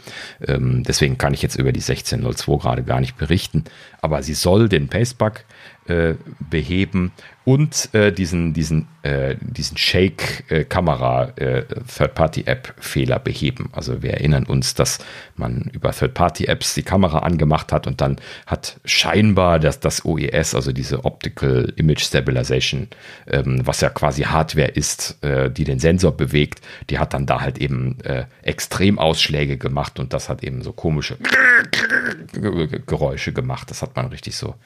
Ähm, 0.47 0.83
deswegen 0.83 1.19
kann 1.19 1.35
ich 1.35 1.43
jetzt 1.43 1.57
über 1.57 1.73
die 1.73 1.83
16.02 1.83 2.61
gerade 2.61 2.83
gar 2.83 3.01
nicht 3.01 3.17
berichten. 3.17 3.65
Aber 4.01 4.23
sie 4.23 4.35
soll 4.35 4.69
den 4.69 4.89
Paste-Bug 4.89 5.45
beheben 6.51 7.13
und 7.45 7.89
äh, 7.95 8.13
diesen, 8.13 8.53
diesen, 8.53 8.87
äh, 9.03 9.35
diesen 9.41 9.77
Shake-Kamera 9.77 11.33
äh, 11.37 11.65
Third-Party-App-Fehler 11.65 13.19
beheben. 13.19 13.71
Also 13.73 14.03
wir 14.03 14.13
erinnern 14.13 14.45
uns, 14.45 14.75
dass 14.75 14.99
man 15.37 15.71
über 15.73 15.93
Third-Party-Apps 15.93 16.75
die 16.75 16.83
Kamera 16.83 17.21
angemacht 17.21 17.73
hat 17.73 17.87
und 17.87 18.03
dann 18.03 18.17
hat 18.47 18.79
scheinbar 18.85 19.59
das, 19.59 19.81
das 19.81 20.05
OES, 20.05 20.55
also 20.55 20.73
diese 20.73 21.05
Optical 21.05 21.73
Image 21.77 22.03
Stabilization, 22.03 22.89
ähm, 23.27 23.63
was 23.65 23.81
ja 23.81 23.89
quasi 23.89 24.23
Hardware 24.25 24.69
ist, 24.69 25.17
äh, 25.25 25.51
die 25.51 25.65
den 25.65 25.79
Sensor 25.79 26.13
bewegt, 26.13 26.61
die 26.91 26.99
hat 26.99 27.15
dann 27.15 27.25
da 27.25 27.41
halt 27.41 27.59
eben 27.59 27.99
äh, 28.05 28.27
Extremausschläge 28.43 29.57
gemacht 29.57 29.99
und 29.99 30.13
das 30.13 30.29
hat 30.29 30.45
eben 30.45 30.63
so 30.63 30.73
komische 30.73 31.17
Geräusche 32.87 33.33
gemacht. 33.33 33.71
Das 33.71 33.81
hat 33.81 33.97
man 33.97 34.07
richtig 34.07 34.37
so 34.37 34.57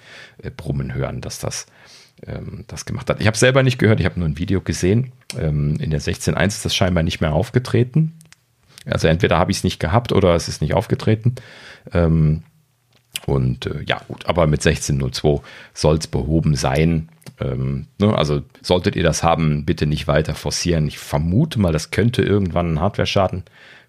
äh, 0.43 0.51
brummen 0.51 0.93
hören, 0.93 1.21
dass 1.21 1.39
das 1.39 1.67
ähm, 2.27 2.65
das 2.67 2.85
gemacht 2.85 3.11
hat. 3.11 3.21
Ich 3.21 3.27
habe 3.27 3.37
selber 3.37 3.63
nicht 3.63 3.79
gehört, 3.79 4.01
ich 4.01 4.07
habe 4.07 4.19
nur 4.19 4.29
ein 4.29 4.39
Video 4.39 4.61
gesehen. 4.61 5.13
Ähm, 5.39 5.77
in 5.81 5.91
der 5.91 6.01
16.1 6.01 6.47
ist 6.47 6.65
das 6.65 6.75
scheinbar 6.75 7.03
nicht 7.03 7.21
mehr 7.21 7.33
aufgetreten. 7.33 8.13
Also 8.87 9.09
entweder 9.09 9.39
habe 9.39 9.51
ich 9.51 9.59
es 9.59 9.65
nicht 9.65 9.81
gehabt 9.81 10.13
oder 10.13 10.35
es 10.35 10.49
ist 10.49 10.61
nicht 10.61 10.75
aufgetreten. 10.75 11.37
Ähm, 11.93 12.43
und 13.27 13.67
äh, 13.67 13.83
ja, 13.87 14.03
gut, 14.07 14.27
aber 14.27 14.47
mit 14.47 14.61
16.02 14.61 15.41
soll 15.73 15.97
es 15.97 16.07
behoben 16.07 16.57
sein. 16.57 17.09
Ähm, 17.41 17.87
ne, 17.99 18.17
also 18.17 18.43
solltet 18.61 18.97
ihr 18.97 19.03
das 19.03 19.23
haben, 19.23 19.65
bitte 19.65 19.87
nicht 19.87 20.07
weiter 20.07 20.35
forcieren. 20.35 20.87
Ich 20.87 20.99
vermute 20.99 21.59
mal, 21.61 21.73
das 21.73 21.91
könnte 21.91 22.23
irgendwann 22.23 22.67
einen 22.67 22.81
Hardware-Schaden 22.81 23.45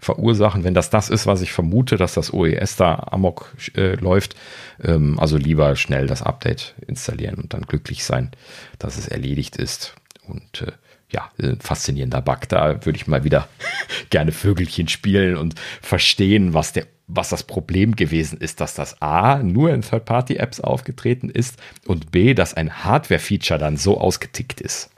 verursachen, 0.05 0.63
wenn 0.63 0.75
das 0.75 0.91
das 0.91 1.09
ist, 1.09 1.25
was 1.25 1.41
ich 1.41 1.51
vermute, 1.51 1.97
dass 1.97 2.13
das 2.13 2.31
OES 2.31 2.75
da 2.75 3.07
amok 3.11 3.55
äh, 3.75 3.95
läuft. 3.95 4.35
Ähm, 4.83 5.19
also 5.19 5.37
lieber 5.37 5.75
schnell 5.75 6.05
das 6.05 6.21
Update 6.21 6.75
installieren 6.85 7.35
und 7.35 7.53
dann 7.53 7.63
glücklich 7.63 8.05
sein, 8.05 8.29
dass 8.77 8.97
es 8.97 9.07
erledigt 9.07 9.55
ist. 9.55 9.95
Und 10.27 10.61
äh, 10.61 10.71
ja, 11.09 11.31
ein 11.41 11.59
faszinierender 11.59 12.21
Bug. 12.21 12.47
Da 12.49 12.85
würde 12.85 12.97
ich 12.97 13.07
mal 13.07 13.23
wieder 13.23 13.47
gerne 14.11 14.31
Vögelchen 14.31 14.87
spielen 14.87 15.37
und 15.37 15.55
verstehen, 15.81 16.53
was 16.53 16.71
der 16.71 16.85
was 17.07 17.29
das 17.29 17.43
Problem 17.43 17.95
gewesen 17.95 18.39
ist, 18.39 18.61
dass 18.61 18.73
das 18.73 18.99
A 18.99 19.37
nur 19.37 19.71
in 19.71 19.83
Third-Party-Apps 19.83 20.59
aufgetreten 20.59 21.29
ist 21.29 21.59
und 21.85 22.09
B, 22.09 22.33
dass 22.33 22.55
ein 22.55 22.83
Hardware-Feature 22.83 23.59
dann 23.59 23.77
so 23.77 24.01
ausgetickt 24.01 24.59
ist. 24.59 24.89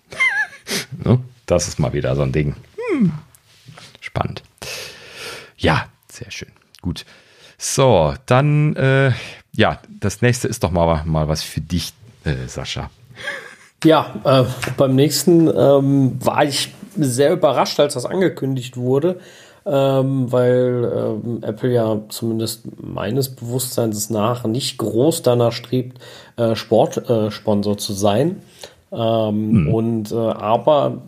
ne? 1.04 1.20
Das 1.48 1.68
ist 1.68 1.80
mal 1.80 1.92
wieder 1.92 2.16
so 2.16 2.22
ein 2.22 2.32
Ding. 2.32 2.56
Hm. 2.94 3.12
Spannend. 4.00 4.42
Ja, 5.58 5.88
sehr 6.12 6.32
schön. 6.32 6.52
Gut. 6.82 7.06
So, 7.58 8.14
dann, 8.26 8.76
äh, 8.76 9.12
ja, 9.54 9.80
das 10.00 10.22
nächste 10.22 10.48
ist 10.48 10.64
doch 10.64 10.72
mal, 10.72 11.04
mal 11.06 11.28
was 11.28 11.44
für 11.44 11.62
dich, 11.62 11.94
äh, 12.24 12.48
Sascha. 12.48 12.90
Ja, 13.84 14.16
äh, 14.24 14.44
beim 14.78 14.96
nächsten 14.96 15.48
ähm, 15.48 16.18
war 16.24 16.44
ich 16.44 16.74
sehr 16.96 17.32
überrascht, 17.34 17.80
als 17.80 17.96
das 17.96 18.06
angekündigt 18.06 18.78
wurde. 18.78 19.20
ähm, 19.68 20.32
weil 20.32 20.92
ähm, 20.96 21.44
Apple 21.44 21.74
ja 21.74 22.00
zumindest 22.08 22.64
meines 22.82 23.36
Bewusstseins 23.36 24.10
nach 24.10 24.46
nicht 24.46 24.78
groß 24.78 25.24
danach 25.24 25.52
strebt, 25.52 26.00
äh, 26.38 26.56
Sportsponsor 26.56 27.74
äh, 27.74 27.78
zu 27.78 27.94
sein. 27.94 28.42
Ähm, 28.92 28.98
hm. 29.68 29.74
Und 29.74 30.12
äh, 30.12 30.16
aber 30.16 31.02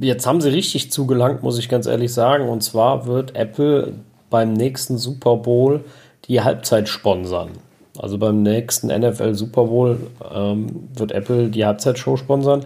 jetzt 0.00 0.26
haben 0.26 0.40
sie 0.40 0.50
richtig 0.50 0.90
zugelangt, 0.92 1.42
muss 1.42 1.58
ich 1.58 1.68
ganz 1.68 1.86
ehrlich 1.86 2.12
sagen. 2.12 2.48
Und 2.48 2.62
zwar 2.62 3.06
wird 3.06 3.34
Apple 3.36 3.94
beim 4.30 4.52
nächsten 4.52 4.98
Super 4.98 5.36
Bowl 5.36 5.84
die 6.26 6.40
Halbzeit 6.40 6.88
sponsern. 6.88 7.50
Also 7.98 8.18
beim 8.18 8.42
nächsten 8.42 8.86
NFL 8.86 9.34
Super 9.34 9.64
Bowl 9.64 9.98
ähm, 10.34 10.88
wird 10.94 11.12
Apple 11.12 11.48
die 11.48 11.64
Halbzeitshow 11.64 12.16
sponsern, 12.16 12.60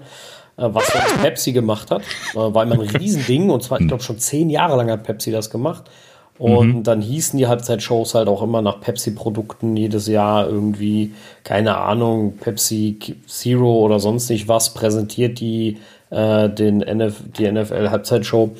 äh, 0.56 0.68
was 0.68 0.86
sonst 0.86 1.20
Pepsi 1.20 1.52
gemacht 1.52 1.90
hat. 1.90 2.02
Äh, 2.34 2.36
war 2.36 2.62
immer 2.62 2.74
ein 2.74 2.80
Riesending 2.96 3.50
und 3.50 3.62
zwar, 3.62 3.80
ich 3.80 3.88
glaube, 3.88 4.02
schon 4.02 4.18
zehn 4.18 4.50
Jahre 4.50 4.76
lang 4.76 4.90
hat 4.90 5.02
Pepsi 5.02 5.32
das 5.32 5.50
gemacht. 5.50 5.90
Und 6.38 6.68
mhm. 6.68 6.82
dann 6.82 7.00
hießen 7.00 7.38
die 7.38 7.46
Halbzeitshows 7.46 8.14
halt 8.14 8.28
auch 8.28 8.42
immer 8.42 8.60
nach 8.60 8.80
Pepsi-Produkten 8.80 9.74
jedes 9.74 10.06
Jahr 10.06 10.46
irgendwie, 10.46 11.14
keine 11.44 11.78
Ahnung, 11.78 12.36
Pepsi 12.36 12.98
Zero 13.26 13.78
oder 13.80 13.98
sonst 13.98 14.28
nicht 14.28 14.46
was, 14.46 14.74
präsentiert 14.74 15.40
die, 15.40 15.78
äh, 16.10 16.48
den 16.48 16.82
NF, 16.82 17.22
die 17.36 17.50
NFL-Halbzeitshow, 17.50 18.56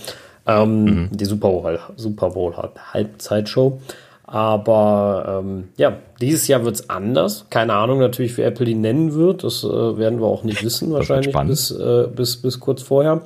ähm, 0.46 0.84
mhm. 0.84 1.08
die 1.12 1.24
Super 1.24 1.48
Bowl, 1.48 1.78
Super 1.96 2.30
Bowl 2.30 2.54
Halbzeitshow. 2.92 3.80
Aber 4.28 5.42
ähm, 5.44 5.68
ja, 5.76 5.98
dieses 6.20 6.48
Jahr 6.48 6.64
wird 6.64 6.74
es 6.74 6.90
anders. 6.90 7.46
Keine 7.48 7.74
Ahnung 7.74 8.00
natürlich, 8.00 8.36
wie 8.36 8.42
Apple 8.42 8.66
die 8.66 8.74
nennen 8.74 9.14
wird. 9.14 9.44
Das 9.44 9.62
äh, 9.62 9.68
werden 9.68 10.20
wir 10.20 10.26
auch 10.26 10.42
nicht 10.42 10.64
wissen, 10.64 10.92
wahrscheinlich 10.92 11.32
bis, 11.46 11.70
äh, 11.70 12.08
bis, 12.14 12.36
bis 12.36 12.58
kurz 12.58 12.82
vorher. 12.82 13.22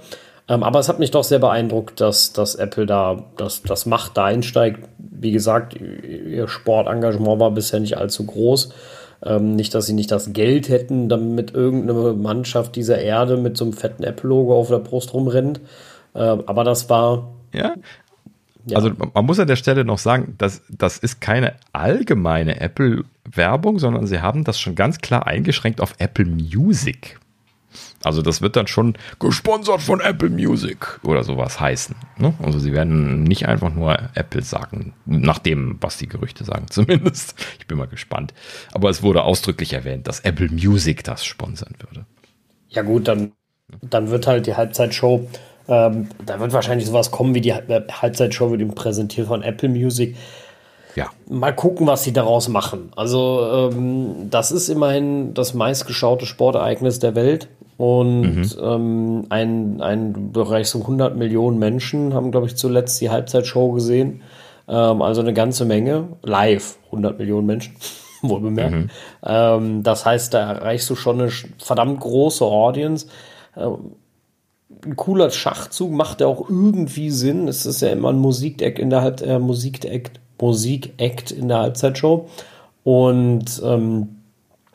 Ähm, 0.47 0.63
aber 0.63 0.79
es 0.81 0.91
hat 0.91 0.99
mich 0.99 1.11
doch 1.11 1.25
sehr 1.25 1.39
beeindruckt, 1.39 2.01
dass, 2.01 2.35
dass 2.35 2.55
Apple 2.55 2.85
da 2.85 3.25
das, 3.39 3.63
das 3.63 3.87
Macht 3.87 4.17
da 4.19 4.27
einsteigt. 4.27 4.81
Wie 4.99 5.33
gesagt, 5.33 5.75
ihr 5.81 6.49
Sportengagement 6.49 7.41
war 7.41 7.51
bisher 7.51 7.81
nicht 7.81 7.97
allzu 7.97 8.27
groß. 8.27 8.75
Ähm, 9.23 9.55
nicht, 9.55 9.75
dass 9.75 9.87
sie 9.87 9.93
nicht 9.93 10.11
das 10.11 10.33
Geld 10.33 10.69
hätten, 10.69 11.09
damit 11.09 11.53
irgendeine 11.53 12.15
Mannschaft 12.15 12.77
dieser 12.77 12.99
Erde 12.99 13.37
mit 13.37 13.57
so 13.57 13.65
einem 13.65 13.75
fetten 13.75 14.03
Apple-Logo 14.03 14.59
auf 14.59 14.69
der 14.69 14.79
Brust 14.79 15.13
rumrennt. 15.13 15.61
Äh, 16.15 16.21
aber 16.21 16.65
das 16.65 16.89
war 16.89 17.31
ja, 17.53 17.75
ja. 18.67 18.77
Also 18.77 18.91
man 19.15 19.27
muss 19.27 19.39
an 19.39 19.49
der 19.49 19.57
Stelle 19.57 19.85
noch 19.85 19.99
sagen, 19.99 20.35
dass 20.39 20.63
das 20.69 20.99
ist 20.99 21.21
keine 21.21 21.55
allgemeine 21.73 22.61
Apple-Werbung, 22.61 23.79
sondern 23.79 24.07
sie 24.07 24.21
haben 24.21 24.45
das 24.45 24.61
schon 24.61 24.75
ganz 24.75 24.99
klar 24.99 25.27
eingeschränkt 25.27 25.81
auf 25.81 25.95
Apple 25.99 26.27
Music. 26.27 27.19
Also 28.03 28.23
das 28.23 28.41
wird 28.41 28.57
dann 28.57 28.67
schon 28.67 28.95
gesponsert 29.19 29.83
von 29.83 30.01
Apple 30.01 30.31
Music 30.31 31.01
oder 31.03 31.23
sowas 31.23 31.61
heißen. 31.61 31.95
Ne? 32.17 32.35
Also 32.43 32.59
sie 32.59 32.73
werden 32.73 33.25
nicht 33.25 33.47
einfach 33.47 33.73
nur 33.73 33.99
Apple 34.15 34.43
sagen, 34.43 34.95
nach 35.05 35.39
dem, 35.39 35.77
was 35.81 35.99
die 35.99 36.09
Gerüchte 36.09 36.45
sagen 36.45 36.67
zumindest. 36.71 37.35
Ich 37.59 37.67
bin 37.67 37.79
mal 37.79 37.89
gespannt. 37.89 38.33
Aber 38.73 38.89
es 38.89 39.03
wurde 39.03 39.23
ausdrücklich 39.23 39.73
erwähnt, 39.73 40.09
dass 40.09 40.21
Apple 40.21 40.49
Music 40.49 41.05
das 41.05 41.25
sponsern 41.25 41.75
würde. 41.79 42.07
Ja 42.69 42.83
gut, 42.83 43.09
dann, 43.09 43.33
dann 43.83 44.11
wird 44.11 44.27
halt 44.27 44.47
die 44.47 44.55
Halbzeitshow 44.55 45.29
ähm, 45.71 46.09
da 46.27 46.41
wird 46.41 46.53
wahrscheinlich 46.53 46.87
sowas 46.87 47.13
kommen 47.13 47.35
wie 47.35 47.41
die 47.41 47.55
Halbzeitshow 47.55 48.51
wird 48.51 48.61
ihm 48.61 48.75
präsentiert 48.75 49.29
von 49.29 49.43
Apple 49.43 49.69
Music. 49.69 50.17
Ja. 50.97 51.11
Mal 51.29 51.55
gucken, 51.55 51.87
was 51.87 52.03
sie 52.03 52.13
daraus 52.13 52.49
machen. 52.49 52.91
Also, 52.97 53.71
ähm, 53.73 54.29
das 54.31 54.51
ist 54.51 54.69
immerhin 54.69 55.33
das 55.35 55.55
meistgeschaute 55.55 56.27
Sportereignis 56.27 56.99
der 56.99 57.15
Welt. 57.15 57.49
Und 57.81 58.37
mhm. 58.37 58.51
ähm, 58.63 59.27
ein, 59.31 59.81
ein 59.81 60.33
Bereich 60.33 60.69
so 60.69 60.81
100 60.81 61.17
Millionen 61.17 61.59
Menschen 61.59 62.13
haben, 62.13 62.31
glaube 62.31 62.47
ich, 62.47 62.57
zuletzt 62.57 63.01
die 63.01 63.09
Halbzeitshow 63.09 63.73
gesehen. 63.73 64.21
Ähm, 64.69 65.01
also 65.01 65.23
eine 65.23 65.33
ganze 65.33 65.65
Menge. 65.65 66.09
Live 66.23 66.77
100 66.89 67.19
Millionen 67.19 67.47
Menschen, 67.47 67.75
wohl 68.21 68.43
bemerkt. 68.43 68.75
Mhm. 68.75 68.91
Ähm, 69.25 69.83
das 69.83 70.05
heißt, 70.05 70.35
da 70.35 70.53
erreichst 70.53 70.91
du 70.91 70.95
schon 70.95 71.23
eine 71.23 71.31
verdammt 71.31 72.01
große 72.01 72.45
Audience. 72.45 73.07
Ähm, 73.57 73.93
ein 74.85 74.97
cooler 74.97 75.31
Schachzug, 75.31 75.91
macht 75.91 76.21
ja 76.21 76.27
auch 76.27 76.51
irgendwie 76.51 77.09
Sinn. 77.09 77.49
Es 77.49 77.65
ist 77.65 77.81
ja 77.81 77.89
immer 77.89 78.11
ein 78.11 78.19
Musikact 78.19 78.79
in 78.79 78.91
der 78.91 79.01
Halb 79.01 79.23
äh, 79.23 79.39
Musikact, 79.39 80.21
Musikact 80.39 81.31
in 81.31 81.49
der 81.49 81.61
Halbzeitshow. 81.61 82.29
Und 82.85 83.63
ähm, 83.65 84.17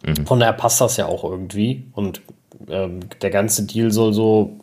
mhm. 0.04 0.26
von 0.26 0.40
daher 0.40 0.54
passt 0.54 0.82
das 0.82 0.98
ja 0.98 1.06
auch 1.06 1.24
irgendwie. 1.24 1.86
Und 1.94 2.24
ähm, 2.70 3.02
der 3.22 3.30
ganze 3.30 3.64
Deal 3.64 3.92
soll 3.92 4.14
so 4.14 4.60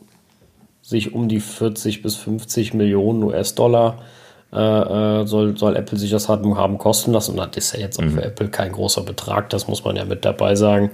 sich 0.81 1.15
um 1.15 1.29
die 1.29 1.41
40 1.41 2.03
bis 2.03 2.16
50 2.16 2.74
Millionen 2.74 3.23
US-Dollar 3.23 3.99
äh, 4.53 4.59
äh, 4.59 5.27
soll, 5.27 5.57
soll 5.57 5.77
Apple 5.77 5.99
sich 5.99 6.11
das 6.11 6.29
haben, 6.29 6.57
haben 6.57 6.79
kosten 6.79 7.12
lassen. 7.12 7.39
Und 7.39 7.57
das 7.57 7.65
ist 7.65 7.74
ja 7.74 7.81
jetzt 7.81 7.99
auch 7.99 8.05
mhm. 8.05 8.12
für 8.12 8.24
Apple 8.24 8.49
kein 8.49 8.73
großer 8.73 9.03
Betrag, 9.03 9.51
das 9.51 9.69
muss 9.69 9.85
man 9.85 9.97
ja 9.97 10.05
mit 10.05 10.24
dabei 10.24 10.55
sagen. 10.57 10.91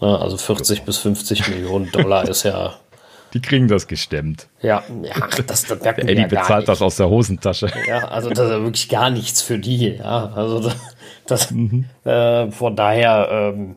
Also 0.00 0.36
40 0.36 0.82
bis 0.82 0.98
50 0.98 1.48
Millionen 1.48 1.90
Dollar 1.90 2.28
ist 2.28 2.42
ja 2.42 2.74
die 3.36 3.42
kriegen 3.42 3.68
das 3.68 3.86
gestemmt. 3.86 4.48
Ja, 4.62 4.82
ja 5.02 5.28
das, 5.46 5.64
das 5.64 5.82
merkt 5.82 5.98
der 5.98 6.08
Eddie 6.08 6.22
ja 6.22 6.26
bezahlt 6.26 6.68
das 6.68 6.80
aus 6.80 6.96
der 6.96 7.10
Hosentasche. 7.10 7.70
Ja, 7.86 8.08
also 8.08 8.30
das 8.30 8.46
ist 8.46 8.50
ja 8.50 8.62
wirklich 8.62 8.88
gar 8.88 9.10
nichts 9.10 9.42
für 9.42 9.58
die. 9.58 9.96
Ja, 9.96 10.32
also 10.34 10.60
das, 10.60 10.76
das 11.26 11.50
mhm. 11.50 11.84
äh, 12.04 12.50
von 12.50 12.76
daher, 12.76 13.28
ähm, 13.30 13.76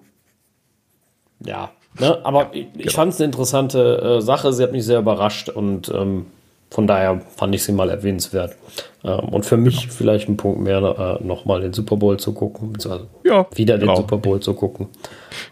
ja. 1.46 1.72
Ne? 1.98 2.18
Aber 2.24 2.50
ich, 2.54 2.68
ich 2.76 2.84
genau. 2.84 2.92
fand 2.92 3.14
es 3.14 3.20
eine 3.20 3.26
interessante 3.26 4.18
äh, 4.20 4.22
Sache. 4.22 4.54
Sie 4.54 4.64
hat 4.64 4.72
mich 4.72 4.86
sehr 4.86 5.00
überrascht 5.00 5.50
und 5.50 5.90
ähm, 5.90 6.28
von 6.70 6.86
daher 6.86 7.22
fand 7.36 7.56
ich 7.56 7.64
sie 7.64 7.72
mal 7.72 7.90
erwähnenswert. 7.90 8.56
Ähm, 9.04 9.30
und 9.30 9.46
für 9.46 9.58
mich 9.58 9.82
genau. 9.82 9.94
vielleicht 9.94 10.30
ein 10.30 10.38
Punkt 10.38 10.62
mehr, 10.62 11.20
äh, 11.22 11.24
nochmal 11.24 11.62
den 11.62 11.74
Super 11.74 11.98
Bowl 11.98 12.18
zu 12.18 12.34
gucken, 12.34 12.74
beziehungsweise 12.74 13.08
ja, 13.24 13.48
wieder 13.56 13.78
den 13.78 13.88
genau. 13.88 13.96
Super 13.96 14.18
Bowl 14.18 14.40
zu 14.40 14.54
gucken. 14.54 14.88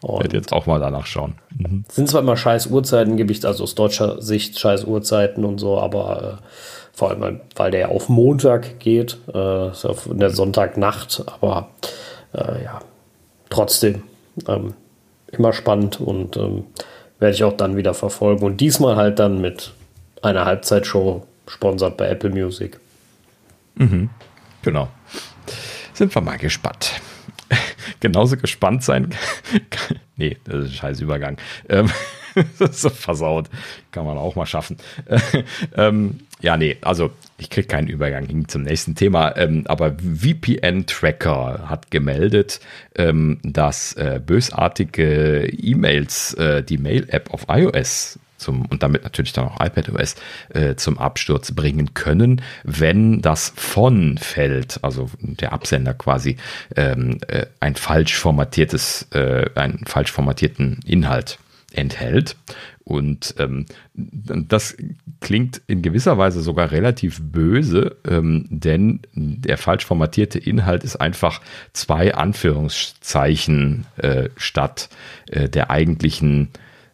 Und 0.02 0.18
ich 0.18 0.24
werde 0.24 0.38
jetzt 0.38 0.54
auch 0.54 0.68
mal 0.68 0.80
danach 0.80 1.06
schauen. 1.06 1.36
Mhm. 1.58 1.86
Sind 1.90 2.08
zwar 2.08 2.22
immer 2.22 2.38
scheiß 2.38 2.68
Uhrzeiten, 2.68 3.18
gebe 3.18 3.32
ich 3.32 3.44
also 3.46 3.64
aus 3.64 3.74
deutscher 3.74 4.22
Sicht 4.22 4.60
scheiß 4.60 4.86
Uhrzeiten 4.86 5.44
und 5.44 5.60
so, 5.60 5.80
aber 5.80 6.40
äh, 6.40 6.46
vor 6.94 7.10
allem, 7.10 7.42
weil 7.56 7.72
der 7.72 7.90
auf 7.90 8.10
Montag 8.10 8.80
geht, 8.80 9.18
äh, 9.34 9.70
ist 9.70 9.86
auf 9.86 10.08
in 10.08 10.20
der 10.20 10.30
Sonntagnacht, 10.30 11.24
aber 11.42 11.70
äh, 12.34 12.64
ja, 12.64 12.80
trotzdem 13.50 14.04
ähm, 14.48 14.74
immer 15.32 15.54
spannend 15.54 16.00
und 16.00 16.38
ähm, 16.38 16.66
werde 17.20 17.36
ich 17.36 17.44
auch 17.44 17.54
dann 17.54 17.78
wieder 17.78 17.94
verfolgen. 17.94 18.44
Und 18.44 18.62
diesmal 18.62 18.96
halt 18.96 19.20
dann 19.20 19.42
mit 19.42 19.74
einer 20.22 20.46
Halbzeitshow 20.46 21.26
sponsert 21.48 21.98
bei 21.98 22.08
Apple 22.08 22.30
Music. 22.30 22.80
Mhm. 23.76 24.10
Genau. 24.62 24.90
Sind 25.94 26.14
wir 26.14 26.22
mal 26.22 26.38
gespannt. 26.38 26.94
Genauso 28.00 28.38
gespannt 28.38 28.84
sein. 28.84 29.14
nee, 30.16 30.38
das 30.46 30.66
ist 30.66 30.66
ein 30.66 30.76
scheiß 30.76 31.00
Übergang. 31.02 31.38
Ähm, 31.70 31.90
das 32.60 32.70
ist 32.70 32.82
so 32.82 32.90
versaut. 32.90 33.50
Kann 33.92 34.06
man 34.06 34.18
auch 34.18 34.36
mal 34.36 34.46
schaffen. 34.46 34.78
ähm, 35.76 36.20
ja, 36.42 36.58
nee, 36.58 36.78
also 36.82 37.12
ich 37.38 37.50
kriege 37.50 37.68
keinen 37.68 37.88
Übergang 37.88 38.26
hin 38.26 38.48
zum 38.48 38.64
nächsten 38.64 38.96
Thema. 38.96 39.36
Ähm, 39.38 39.64
aber 39.68 39.96
VPN 40.00 40.86
Tracker 40.88 41.70
hat 41.70 41.92
gemeldet, 41.92 42.60
ähm, 42.96 43.40
dass 43.44 43.94
äh, 43.94 44.20
bösartige 44.26 45.48
E-Mails 45.48 46.34
äh, 46.36 46.64
die 46.64 46.78
Mail-App 46.78 47.34
auf 47.34 47.46
iOS 47.50 48.20
zum, 48.38 48.66
und 48.66 48.84
damit 48.84 49.04
natürlich 49.04 49.34
dann 49.34 49.46
auch 49.46 49.60
iPadOS 49.60 50.16
äh, 50.50 50.76
zum 50.76 50.98
Absturz 51.00 51.52
bringen 51.52 51.94
können, 51.94 52.42
wenn 52.64 53.22
das 53.22 53.54
von 53.56 54.18
Feld, 54.18 54.80
also 54.84 55.10
der 55.20 55.54
Absender 55.54 55.94
quasi, 55.94 56.38
ähm, 56.76 57.18
äh, 57.28 57.48
ein 57.60 57.76
falsch 57.76 58.16
formatiertes, 58.16 59.08
äh, 59.12 59.50
einen 59.56 59.86
falsch 59.86 60.12
formatierten 60.12 60.80
Inhalt 60.86 61.40
enthält. 61.74 62.36
Und 62.88 63.36
ähm, 63.38 63.66
das 63.94 64.78
klingt 65.20 65.62
in 65.68 65.82
gewisser 65.82 66.18
Weise 66.18 66.40
sogar 66.40 66.72
relativ 66.72 67.20
böse, 67.22 67.98
ähm, 68.08 68.46
denn 68.50 69.02
der 69.14 69.58
falsch 69.58 69.86
formatierte 69.86 70.40
Inhalt 70.40 70.86
ist 70.86 70.96
einfach 70.96 71.42
zwei 71.74 72.16
Anführungszeichen 72.16 73.86
äh, 73.98 74.30
statt 74.38 74.88
äh, 75.30 75.50
der 75.50 75.70
eigentlichen 75.70 76.48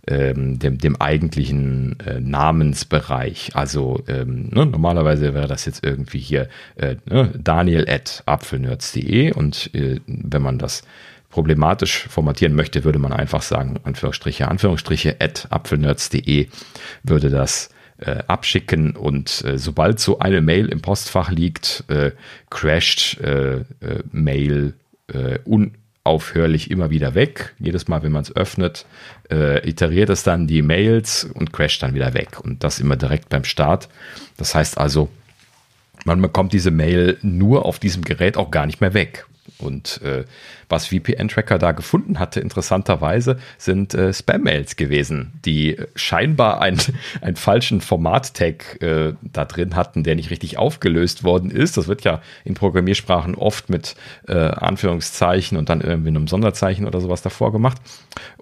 ähm, 0.07 0.57
dem, 0.57 0.79
dem 0.79 0.99
eigentlichen 0.99 1.97
äh, 1.99 2.19
Namensbereich. 2.19 3.55
Also 3.55 4.03
ähm, 4.07 4.49
ne, 4.51 4.65
normalerweise 4.65 5.33
wäre 5.33 5.47
das 5.47 5.65
jetzt 5.65 5.85
irgendwie 5.85 6.19
hier 6.19 6.49
äh, 6.75 6.95
ne, 7.05 7.31
daniel 7.37 7.87
at 7.87 8.23
apfelnerds.de 8.25 9.31
und 9.31 9.73
äh, 9.75 10.01
wenn 10.07 10.41
man 10.41 10.57
das 10.57 10.83
problematisch 11.33 12.07
formatieren 12.09 12.53
möchte, 12.53 12.83
würde 12.83 12.99
man 12.99 13.11
einfach 13.11 13.41
sagen, 13.41 13.79
Anführungsstriche, 13.83 14.47
Anführungsstriche, 14.49 15.15
at 15.19 15.47
apfelnerds.de 15.49 16.47
würde 17.01 17.31
das 17.31 17.71
äh, 17.97 18.19
abschicken 18.27 18.95
und 18.95 19.43
äh, 19.43 19.57
sobald 19.57 19.99
so 19.99 20.19
eine 20.19 20.41
Mail 20.41 20.67
im 20.67 20.81
Postfach 20.81 21.31
liegt, 21.31 21.85
äh, 21.87 22.11
crasht 22.51 23.19
äh, 23.19 23.55
äh, 23.55 23.63
Mail 24.11 24.75
äh, 25.11 25.39
un 25.43 25.71
aufhörlich 26.03 26.69
immer 26.69 26.91
wieder 26.91 27.15
weg. 27.15 27.55
Jedes 27.57 27.87
Mal, 27.87 28.03
wenn 28.03 28.11
man 28.11 28.23
es 28.23 28.35
öffnet, 28.35 28.85
iteriert 29.29 30.09
es 30.09 30.23
dann 30.23 30.47
die 30.47 30.61
Mails 30.61 31.23
und 31.23 31.53
crasht 31.53 31.81
dann 31.81 31.95
wieder 31.95 32.13
weg. 32.13 32.41
Und 32.41 32.65
das 32.65 32.81
immer 32.81 32.97
direkt 32.97 33.29
beim 33.29 33.45
Start. 33.45 33.87
Das 34.35 34.53
heißt 34.53 34.77
also, 34.77 35.07
man 36.03 36.21
bekommt 36.21 36.51
diese 36.51 36.71
Mail 36.71 37.17
nur 37.21 37.65
auf 37.65 37.79
diesem 37.79 38.03
Gerät 38.03 38.35
auch 38.35 38.51
gar 38.51 38.65
nicht 38.65 38.81
mehr 38.81 38.93
weg. 38.93 39.25
Und 39.63 40.01
äh, 40.01 40.25
was 40.69 40.87
VPN-Tracker 40.87 41.57
da 41.57 41.71
gefunden 41.71 42.19
hatte, 42.19 42.39
interessanterweise, 42.39 43.37
sind 43.57 43.93
äh, 43.93 44.13
Spam-Mails 44.13 44.75
gewesen, 44.75 45.33
die 45.45 45.77
scheinbar 45.95 46.61
ein, 46.61 46.77
einen 47.21 47.35
falschen 47.35 47.81
Format-Tag 47.81 48.81
äh, 48.81 49.13
da 49.21 49.45
drin 49.45 49.75
hatten, 49.75 50.03
der 50.03 50.15
nicht 50.15 50.29
richtig 50.29 50.57
aufgelöst 50.57 51.23
worden 51.23 51.51
ist. 51.51 51.77
Das 51.77 51.87
wird 51.87 52.03
ja 52.03 52.21
in 52.43 52.53
Programmiersprachen 52.53 53.35
oft 53.35 53.69
mit 53.69 53.95
äh, 54.27 54.33
Anführungszeichen 54.33 55.57
und 55.57 55.69
dann 55.69 55.81
irgendwie 55.81 56.09
einem 56.09 56.27
Sonderzeichen 56.27 56.85
oder 56.85 57.01
sowas 57.01 57.21
davor 57.21 57.51
gemacht. 57.51 57.77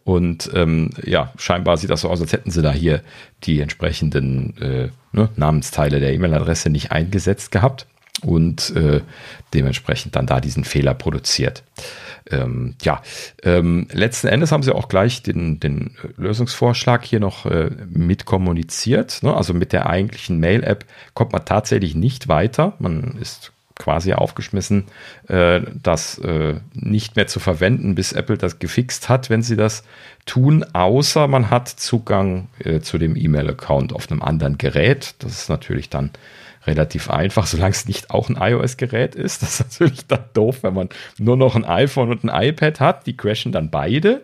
Und 0.03 0.49
ähm, 0.53 0.89
ja, 1.03 1.31
scheinbar 1.38 1.77
sieht 1.77 1.89
das 1.89 2.02
so 2.02 2.10
aus, 2.10 2.22
als 2.22 2.34
hätten 2.34 2.52
sie 2.52 2.61
da 2.61 2.72
hier 2.72 3.02
die 3.43 3.60
entsprechenden 3.60 4.57
äh, 4.57 4.89
ne, 5.11 5.30
Namensteile 5.35 5.99
der 5.99 6.14
E-Mail-Adresse 6.14 6.69
nicht 6.69 6.91
eingesetzt 6.91 7.52
gehabt 7.52 7.85
und 8.23 8.76
äh, 8.76 9.02
dementsprechend 9.53 10.15
dann 10.15 10.27
da 10.27 10.39
diesen 10.39 10.64
Fehler 10.64 10.93
produziert. 10.93 11.64
Ähm, 12.30 12.76
ja, 12.81 13.02
ähm, 13.43 13.88
letzten 13.91 14.27
Endes 14.27 14.52
haben 14.52 14.64
sie 14.64 14.73
auch 14.73 14.88
gleich 14.88 15.23
den, 15.23 15.60
den 15.60 15.95
Lösungsvorschlag 16.18 17.03
hier 17.03 17.19
noch 17.19 17.45
äh, 17.45 17.72
mit 17.89 18.26
kommuniziert. 18.26 19.23
Ne? 19.23 19.35
Also 19.35 19.53
mit 19.53 19.73
der 19.73 19.88
eigentlichen 19.88 20.39
Mail-App 20.39 20.85
kommt 21.14 21.34
man 21.34 21.45
tatsächlich 21.45 21.95
nicht 21.95 22.27
weiter. 22.27 22.73
Man 22.80 23.18
ist 23.19 23.52
quasi 23.81 24.14
aufgeschmissen, 24.14 24.85
äh, 25.27 25.61
das 25.81 26.19
äh, 26.19 26.56
nicht 26.73 27.15
mehr 27.15 27.27
zu 27.27 27.39
verwenden, 27.39 27.95
bis 27.95 28.14
Apple 28.14 28.38
das 28.38 28.60
gefixt 28.60 29.10
hat, 29.10 29.31
wenn 29.31 29.41
sie 29.41 29.56
das 29.56 29.84
tun, 30.27 30.64
außer 30.73 31.27
man 31.27 31.49
hat 31.49 31.68
Zugang 31.68 32.48
äh, 32.60 32.81
zu 32.81 32.99
dem 32.99 33.15
E-Mail-Account 33.15 33.93
auf 33.93 34.11
einem 34.11 34.22
anderen 34.22 34.60
Gerät. 34.60 35.15
Das 35.19 35.31
ist 35.31 35.49
natürlich 35.49 35.89
dann 35.89 36.11
relativ 36.65 37.09
einfach, 37.09 37.45
solange 37.47 37.71
es 37.71 37.88
nicht 37.88 38.11
auch 38.11 38.29
ein 38.29 38.38
iOS-Gerät 38.39 39.15
ist. 39.15 39.41
Das 39.41 39.59
ist 39.59 39.79
natürlich 39.79 40.07
dann 40.07 40.23
doof, 40.33 40.63
wenn 40.63 40.73
man 40.73 40.89
nur 41.17 41.38
noch 41.38 41.55
ein 41.55 41.65
iPhone 41.65 42.09
und 42.09 42.23
ein 42.23 42.49
iPad 42.49 42.79
hat. 42.79 43.07
Die 43.07 43.17
crashen 43.17 43.51
dann 43.51 43.69
beide. 43.69 44.21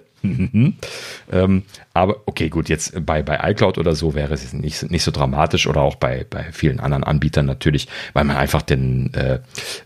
ähm, 1.31 1.63
aber 1.93 2.21
okay, 2.25 2.49
gut, 2.49 2.69
jetzt 2.69 3.05
bei, 3.05 3.21
bei 3.21 3.51
iCloud 3.51 3.77
oder 3.77 3.93
so 3.95 4.15
wäre 4.15 4.33
es 4.33 4.51
nicht, 4.51 4.89
nicht 4.89 5.03
so 5.03 5.11
dramatisch 5.11 5.67
oder 5.67 5.81
auch 5.81 5.95
bei, 5.95 6.25
bei 6.29 6.51
vielen 6.51 6.79
anderen 6.79 7.03
Anbietern 7.03 7.45
natürlich, 7.45 7.87
weil 8.13 8.23
man 8.23 8.35
einfach 8.37 8.61
den, 8.61 9.13
äh, 9.13 9.39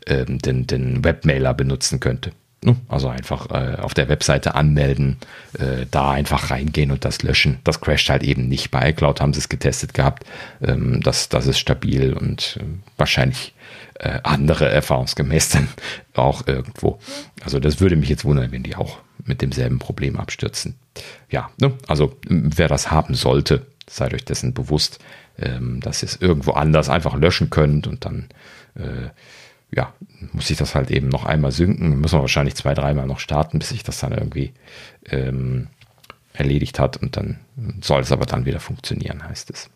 äh, 0.06 0.26
den, 0.26 0.68
den 0.68 1.04
Webmailer 1.04 1.54
benutzen 1.54 2.00
könnte. 2.00 2.32
Ne? 2.64 2.76
Also 2.88 3.08
einfach 3.08 3.50
äh, 3.50 3.78
auf 3.82 3.96
der 3.96 4.08
Webseite 4.08 4.54
anmelden, 4.54 5.18
äh, 5.58 5.88
da 5.90 6.12
einfach 6.12 6.52
reingehen 6.52 6.92
und 6.92 7.06
das 7.06 7.24
löschen. 7.24 7.58
Das 7.64 7.82
crasht 7.82 8.10
halt 8.10 8.22
eben 8.22 8.48
nicht. 8.48 8.70
Bei 8.70 8.90
iCloud 8.90 9.20
haben 9.20 9.34
sie 9.34 9.40
es 9.40 9.50
getestet 9.50 9.96
gehabt. 9.96 10.26
Ähm, 10.62 11.02
das, 11.02 11.30
das 11.30 11.48
ist 11.48 11.58
stabil 11.58 12.14
und 12.14 12.60
äh, 12.60 12.64
wahrscheinlich 12.98 13.56
äh, 14.00 14.20
andere 14.24 14.70
erfahrungsgemäß 14.70 15.50
dann 15.50 15.70
auch 16.14 16.46
irgendwo. 16.46 17.00
Also 17.44 17.60
das 17.60 17.80
würde 17.80 17.96
mich 17.96 18.10
jetzt 18.10 18.26
wundern, 18.26 18.52
wenn 18.52 18.64
die 18.64 18.76
auch 18.76 19.00
mit 19.26 19.42
demselben 19.42 19.80
Problem 19.80 20.18
abstürzen. 20.18 20.76
Ja, 21.32 21.50
ne? 21.60 21.74
also 21.88 22.16
wer 22.28 22.68
das 22.68 22.92
haben 22.92 23.16
sollte, 23.16 23.66
seid 23.90 24.14
euch 24.14 24.26
dessen 24.26 24.54
bewusst, 24.54 25.00
ähm, 25.40 25.80
dass 25.80 26.04
ihr 26.04 26.10
es 26.10 26.16
irgendwo 26.18 26.52
anders 26.52 26.90
einfach 26.90 27.16
löschen 27.16 27.50
könnt 27.50 27.88
und 27.88 28.06
dann 28.06 28.28
äh, 28.76 29.10
ja, 29.74 29.94
muss 30.34 30.50
ich 30.50 30.58
das 30.58 30.76
halt 30.76 30.92
eben 30.92 31.10
noch 31.10 31.26
einmal 31.26 31.52
synken. 31.52 32.00
Müssen 32.00 32.18
wir 32.18 32.22
wahrscheinlich 32.22 32.56
zwei, 32.56 32.74
dreimal 32.74 33.08
noch 33.08 33.20
starten, 33.20 33.60
bis 33.60 33.70
sich 33.70 33.84
das 33.84 34.00
dann 34.00 34.12
irgendwie 34.12 34.52
ähm, 35.10 35.68
erledigt 36.34 36.80
hat. 36.80 36.98
Und 36.98 37.18
dann 37.18 37.40
soll 37.82 38.02
es 38.02 38.12
aber 38.12 38.26
dann 38.26 38.46
wieder 38.46 38.60
funktionieren, 38.60 39.28
heißt 39.28 39.50
es. 39.50 39.70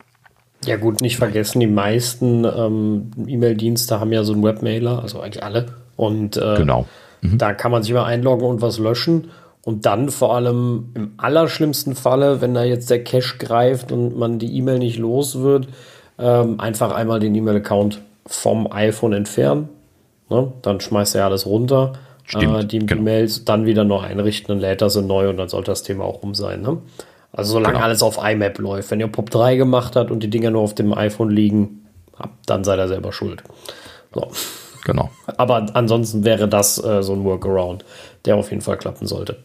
Ja, 0.66 0.78
gut, 0.78 1.02
nicht 1.02 1.18
vergessen, 1.18 1.60
die 1.60 1.68
meisten 1.68 2.44
ähm, 2.44 3.12
E-Mail-Dienste 3.28 4.00
haben 4.00 4.12
ja 4.12 4.24
so 4.24 4.34
einen 4.34 4.44
Webmailer, 4.44 5.02
also 5.02 5.22
eigentlich 5.22 5.44
alle. 5.44 5.68
Und 5.96 6.38
äh, 6.38 6.56
genau. 6.58 6.88
Mhm. 7.22 7.38
da 7.38 7.54
kann 7.54 7.72
man 7.72 7.84
sich 7.84 7.94
mal 7.94 8.06
einloggen 8.06 8.48
und 8.48 8.62
was 8.62 8.80
löschen. 8.80 9.30
Und 9.64 9.86
dann 9.86 10.10
vor 10.10 10.36
allem 10.36 10.92
im 10.94 11.14
allerschlimmsten 11.18 11.96
Falle, 11.96 12.42
wenn 12.42 12.54
da 12.54 12.64
jetzt 12.64 12.90
der 12.90 13.04
Cache 13.04 13.38
greift 13.40 13.92
und 13.92 14.18
man 14.18 14.40
die 14.40 14.56
E-Mail 14.58 14.80
nicht 14.80 14.98
los 14.98 15.40
wird, 15.40 15.68
ähm, 16.20 16.60
einfach 16.60 16.94
einmal 16.94 17.20
den 17.20 17.34
E-Mail-Account 17.34 18.02
vom 18.28 18.72
iPhone 18.72 19.14
entfernen, 19.14 19.70
Ne? 20.30 20.52
Dann 20.62 20.80
schmeißt 20.80 21.16
er 21.16 21.26
alles 21.26 21.46
runter, 21.46 21.94
Stimmt, 22.26 22.64
äh, 22.64 22.66
die 22.66 22.80
genau. 22.80 23.02
Mails 23.02 23.46
dann 23.46 23.66
wieder 23.66 23.84
neu 23.84 24.00
einrichten 24.00 24.54
und 24.54 24.60
lädt 24.60 24.82
das 24.82 24.96
neu 24.96 25.30
und 25.30 25.38
dann 25.38 25.50
sollte 25.50 25.72
das 25.72 25.84
Thema 25.84 26.04
auch 26.06 26.24
rum 26.24 26.34
sein. 26.34 26.62
Ne? 26.62 26.78
Also 27.32 27.54
solange 27.54 27.74
genau. 27.74 27.86
alles 27.86 28.02
auf 28.02 28.18
IMAP 28.18 28.60
läuft. 28.60 28.92
Wenn 28.92 29.00
ihr 29.00 29.08
Pop 29.08 29.30
3 29.30 29.58
gemacht 29.58 29.96
habt 29.96 30.10
und 30.10 30.22
die 30.22 30.30
Dinger 30.30 30.52
nur 30.52 30.62
auf 30.62 30.74
dem 30.74 30.94
iPhone 30.94 31.30
liegen, 31.30 31.86
dann 32.46 32.64
seid 32.64 32.80
ihr 32.80 32.88
selber 32.88 33.12
schuld. 33.12 33.44
So. 34.14 34.32
Genau. 34.86 35.10
Aber 35.38 35.66
ansonsten 35.74 36.24
wäre 36.24 36.48
das 36.48 36.82
äh, 36.84 37.02
so 37.02 37.14
ein 37.14 37.24
Workaround, 37.24 37.84
der 38.24 38.38
auf 38.38 38.52
jeden 38.52 38.62
Fall 38.62 38.78
klappen 38.78 39.08
sollte. 39.08 39.38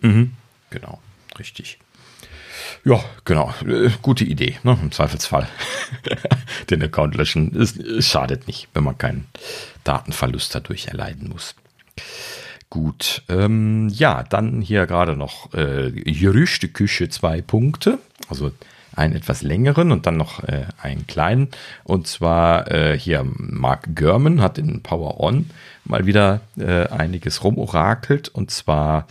Mhm. 0.00 0.32
Genau, 0.70 0.98
richtig. 1.38 1.78
Ja, 2.84 3.00
genau. 3.24 3.54
Äh, 3.66 3.90
gute 4.02 4.24
Idee, 4.24 4.58
ne? 4.64 4.76
im 4.80 4.90
Zweifelsfall. 4.90 5.48
Den 6.70 6.82
Account 6.82 7.14
löschen. 7.14 7.54
Es, 7.56 7.78
schadet 8.04 8.46
nicht, 8.48 8.68
wenn 8.74 8.84
man 8.84 8.98
keinen 8.98 9.26
Datenverlust 9.84 10.54
dadurch 10.54 10.88
erleiden 10.88 11.28
muss. 11.28 11.54
Gut, 12.70 13.22
ähm, 13.28 13.88
ja, 13.90 14.22
dann 14.24 14.62
hier 14.62 14.86
gerade 14.86 15.14
noch 15.14 15.52
äh, 15.54 15.90
Gerüchte 15.90 16.68
Küche 16.68 17.08
zwei 17.08 17.40
Punkte. 17.40 17.98
Also 18.28 18.50
einen 18.94 19.14
etwas 19.14 19.42
längeren 19.42 19.92
und 19.92 20.06
dann 20.06 20.16
noch 20.16 20.42
äh, 20.42 20.66
einen 20.80 21.06
kleinen. 21.06 21.48
Und 21.84 22.06
zwar 22.06 22.70
äh, 22.70 22.98
hier 22.98 23.24
Mark 23.24 23.94
Gurman 23.94 24.40
hat 24.40 24.58
in 24.58 24.82
Power 24.82 25.20
On 25.20 25.50
mal 25.84 26.06
wieder 26.06 26.40
äh, 26.58 26.86
einiges 26.88 27.42
rumorakelt 27.44 28.28
und 28.28 28.50
zwar 28.50 29.06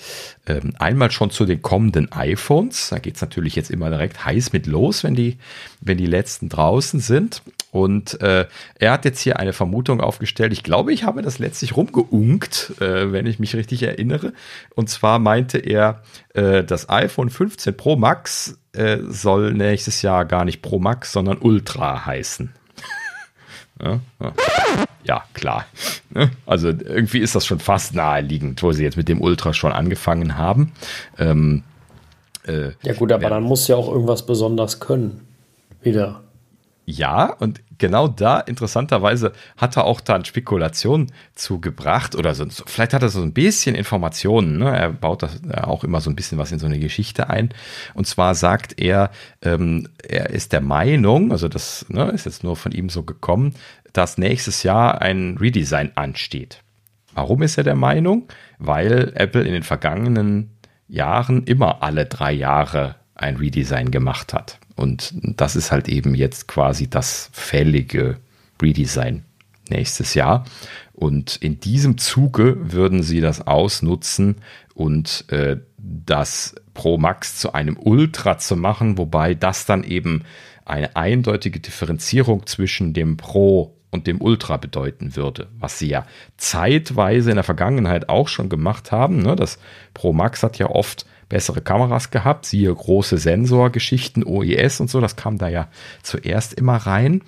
ähm, 0.48 0.74
einmal 0.80 1.12
schon 1.12 1.30
zu 1.30 1.46
den 1.46 1.62
kommenden 1.62 2.12
iPhones. 2.12 2.90
Da 2.90 3.00
geht 3.00 3.16
es 3.16 3.22
natürlich 3.22 3.56
jetzt 3.56 3.70
immer 3.70 3.90
direkt 3.90 4.26
heiß 4.26 4.54
mit 4.54 4.68
los, 4.68 5.04
wenn 5.04 5.16
die, 5.16 5.38
wenn 5.82 5.98
die 5.98 6.06
letzten 6.06 6.50
draußen 6.50 7.00
sind. 7.00 7.42
Und 7.72 8.20
äh, 8.22 8.48
er 8.80 8.92
hat 8.92 9.06
jetzt 9.06 9.22
hier 9.22 9.40
eine 9.40 9.54
Vermutung 9.54 10.02
aufgestellt. 10.02 10.52
Ich 10.52 10.64
glaube, 10.64 10.94
ich 10.94 11.04
habe 11.04 11.22
das 11.22 11.40
letztlich 11.40 11.76
rumgeunkt, 11.76 12.74
äh, 12.82 13.12
wenn 13.12 13.26
ich 13.26 13.40
mich 13.40 13.56
richtig 13.56 13.84
erinnere. 13.84 14.34
Und 14.76 14.90
zwar 14.90 15.20
meinte 15.20 15.58
er, 15.58 16.04
äh, 16.34 16.64
das 16.64 16.90
iPhone 16.90 17.30
15 17.30 17.76
Pro 17.76 17.96
Max 17.96 18.58
äh, 18.74 18.98
soll 19.08 19.54
nächstes 19.54 20.02
Jahr 20.02 20.26
gar 20.26 20.46
nicht 20.46 20.62
Pro 20.62 20.80
Max, 20.80 21.12
sondern 21.12 21.38
Ultra 21.38 22.06
heißen. 22.06 22.54
Ja, 25.04 25.24
klar. 25.34 25.66
Ne? 26.10 26.32
Also 26.46 26.70
irgendwie 26.70 27.20
ist 27.20 27.36
das 27.36 27.46
schon 27.46 27.60
fast 27.60 27.96
naheliegend, 27.96 28.62
wo 28.64 28.72
sie 28.72 28.84
jetzt 28.84 28.98
mit 28.98 29.10
dem 29.10 29.22
Ultra 29.22 29.54
schon 29.54 29.72
angefangen 29.72 30.38
haben. 30.38 30.72
Ähm, 31.18 31.64
äh, 32.46 32.72
ja 32.84 32.94
gut, 32.94 33.12
aber 33.12 33.30
dann 33.30 33.44
muss 33.44 33.68
ja 33.68 33.76
auch 33.76 33.90
irgendwas 33.90 34.26
besonders 34.26 34.80
können. 34.80 35.22
Wieder. 35.82 36.22
Ja, 36.92 37.32
und 37.40 37.62
genau 37.78 38.10
da, 38.10 38.42
interessanterweise, 38.42 39.32
hat 39.56 39.78
er 39.78 39.86
auch 39.86 40.02
dann 40.02 40.26
Spekulationen 40.26 41.12
zugebracht 41.36 42.16
oder 42.16 42.36
so, 42.36 42.46
vielleicht 42.66 42.94
hat 42.94 43.02
er 43.02 43.08
so 43.08 43.22
ein 43.22 43.32
bisschen 43.32 43.76
Informationen, 43.76 44.58
ne? 44.58 44.78
er 44.78 44.92
baut 44.92 45.24
das 45.24 45.40
auch 45.54 45.86
immer 45.86 46.02
so 46.02 46.10
ein 46.10 46.18
bisschen 46.18 46.38
was 46.38 46.52
in 46.52 46.60
so 46.60 46.66
eine 46.66 46.80
Geschichte 46.80 47.30
ein. 47.30 47.54
Und 47.94 48.08
zwar 48.08 48.36
sagt 48.36 48.82
er, 48.82 49.10
ähm, 49.42 49.88
er 50.06 50.32
ist 50.32 50.52
der 50.52 50.60
Meinung, 50.60 51.32
also 51.32 51.48
das 51.48 51.86
ne, 51.88 52.10
ist 52.12 52.26
jetzt 52.26 52.44
nur 52.44 52.58
von 52.58 52.74
ihm 52.74 52.90
so 52.90 53.04
gekommen, 53.04 53.56
dass 53.94 54.18
nächstes 54.18 54.64
Jahr 54.64 55.02
ein 55.02 55.38
Redesign 55.40 55.94
ansteht. 55.96 56.64
Warum 57.14 57.42
ist 57.42 57.58
er 57.58 57.64
der 57.64 57.76
Meinung? 57.76 58.28
Weil 58.58 59.14
Apple 59.16 59.44
in 59.44 59.54
den 59.54 59.64
vergangenen 59.64 60.58
Jahren 60.90 61.44
immer 61.46 61.84
alle 61.84 62.06
drei 62.06 62.34
Jahre 62.34 62.96
ein 63.22 63.38
Redesign 63.38 63.92
gemacht 63.92 64.34
hat. 64.34 64.60
Und 64.76 65.14
das 65.22 65.56
ist 65.56 65.72
halt 65.72 65.88
eben 65.88 66.16
jetzt 66.16 66.48
quasi 66.48 66.90
das 66.90 67.30
fällige 67.34 68.18
Redesign 68.62 69.24
nächstes 69.70 70.14
Jahr. 70.14 70.46
Und 70.94 71.38
in 71.38 71.60
diesem 71.60 71.98
Zuge 71.98 72.58
würden 72.72 73.04
sie 73.04 73.22
das 73.22 73.48
ausnutzen 73.48 74.38
und 74.76 75.26
äh, 75.30 75.58
das 75.78 76.56
Pro 76.74 76.98
Max 76.98 77.38
zu 77.38 77.54
einem 77.54 77.78
Ultra 77.78 78.38
zu 78.38 78.56
machen, 78.56 78.98
wobei 78.98 79.34
das 79.34 79.66
dann 79.66 79.84
eben 79.84 80.24
eine 80.66 80.96
eindeutige 80.96 81.60
Differenzierung 81.60 82.46
zwischen 82.46 82.94
dem 82.94 83.18
Pro 83.18 83.76
und 83.90 84.08
dem 84.08 84.22
Ultra 84.22 84.58
bedeuten 84.58 85.16
würde, 85.16 85.48
was 85.60 85.80
sie 85.80 85.90
ja 85.90 86.06
zeitweise 86.38 87.30
in 87.30 87.36
der 87.36 87.44
Vergangenheit 87.44 88.10
auch 88.10 88.28
schon 88.28 88.48
gemacht 88.48 88.92
haben. 88.92 89.22
Ne? 89.22 89.36
Das 89.36 89.60
Pro 89.94 90.14
Max 90.14 90.44
hat 90.44 90.58
ja 90.58 90.70
oft 90.70 91.06
bessere 91.32 91.62
Kameras 91.62 92.12
gehabt, 92.12 92.46
siehe 92.46 92.74
große 92.74 93.18
Sensorgeschichten, 93.18 94.24
OES 94.24 94.82
und 94.82 94.90
so, 94.90 95.00
das 95.00 95.16
kam 95.16 95.38
da 95.38 95.48
ja 95.48 95.70
zuerst 96.04 96.54
immer 96.54 96.76
rein. 96.76 97.22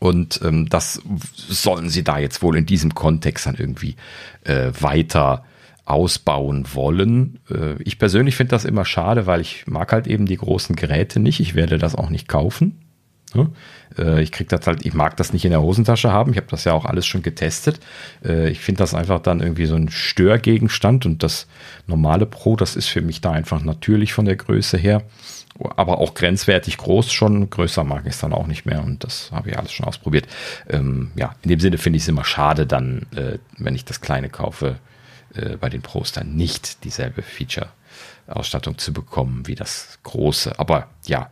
Und 0.00 0.40
ähm, 0.44 0.68
das 0.68 1.00
sollen 1.32 1.88
sie 1.88 2.02
da 2.02 2.18
jetzt 2.18 2.42
wohl 2.42 2.56
in 2.56 2.66
diesem 2.66 2.94
Kontext 2.94 3.46
dann 3.46 3.54
irgendwie 3.54 3.94
äh, 4.42 4.72
weiter 4.80 5.44
ausbauen 5.84 6.66
wollen. 6.74 7.38
Äh, 7.48 7.80
ich 7.82 7.98
persönlich 8.00 8.34
finde 8.34 8.50
das 8.50 8.64
immer 8.64 8.84
schade, 8.84 9.26
weil 9.26 9.40
ich 9.40 9.66
mag 9.68 9.92
halt 9.92 10.08
eben 10.08 10.26
die 10.26 10.36
großen 10.36 10.74
Geräte 10.74 11.20
nicht. 11.20 11.38
Ich 11.38 11.54
werde 11.54 11.78
das 11.78 11.94
auch 11.94 12.10
nicht 12.10 12.26
kaufen. 12.26 12.85
Ne? 13.34 13.50
Äh, 13.98 14.22
ich 14.22 14.32
krieg 14.32 14.48
das 14.48 14.66
halt, 14.66 14.86
ich 14.86 14.94
mag 14.94 15.16
das 15.16 15.32
nicht 15.32 15.44
in 15.44 15.50
der 15.50 15.62
Hosentasche 15.62 16.12
haben. 16.12 16.32
Ich 16.32 16.36
habe 16.36 16.48
das 16.50 16.64
ja 16.64 16.72
auch 16.72 16.84
alles 16.84 17.06
schon 17.06 17.22
getestet. 17.22 17.80
Äh, 18.24 18.50
ich 18.50 18.60
finde 18.60 18.78
das 18.78 18.94
einfach 18.94 19.20
dann 19.20 19.40
irgendwie 19.40 19.66
so 19.66 19.74
ein 19.74 19.90
Störgegenstand 19.90 21.06
und 21.06 21.22
das 21.22 21.46
normale 21.86 22.26
Pro, 22.26 22.56
das 22.56 22.76
ist 22.76 22.88
für 22.88 23.02
mich 23.02 23.20
da 23.20 23.32
einfach 23.32 23.62
natürlich 23.62 24.12
von 24.12 24.24
der 24.24 24.36
Größe 24.36 24.76
her. 24.76 25.02
Aber 25.58 25.98
auch 25.98 26.12
grenzwertig 26.12 26.76
groß 26.76 27.10
schon. 27.10 27.48
Größer 27.48 27.82
mag 27.82 28.02
ich 28.04 28.12
es 28.12 28.20
dann 28.20 28.34
auch 28.34 28.46
nicht 28.46 28.66
mehr 28.66 28.84
und 28.84 29.02
das 29.04 29.30
habe 29.32 29.50
ich 29.50 29.58
alles 29.58 29.72
schon 29.72 29.86
ausprobiert. 29.86 30.26
Ähm, 30.68 31.12
ja, 31.16 31.34
in 31.42 31.48
dem 31.48 31.60
Sinne 31.60 31.78
finde 31.78 31.96
ich 31.96 32.02
es 32.02 32.08
immer 32.08 32.24
schade, 32.24 32.66
dann, 32.66 33.06
äh, 33.16 33.38
wenn 33.56 33.74
ich 33.74 33.86
das 33.86 34.02
kleine 34.02 34.28
kaufe, 34.28 34.76
äh, 35.34 35.56
bei 35.56 35.70
den 35.70 35.80
Pros 35.80 36.12
dann 36.12 36.36
nicht 36.36 36.84
dieselbe 36.84 37.22
Feature 37.22 37.68
Ausstattung 38.28 38.78
zu 38.78 38.92
bekommen 38.92 39.46
wie 39.46 39.54
das 39.54 39.98
große. 40.02 40.58
Aber 40.58 40.88
ja, 41.06 41.28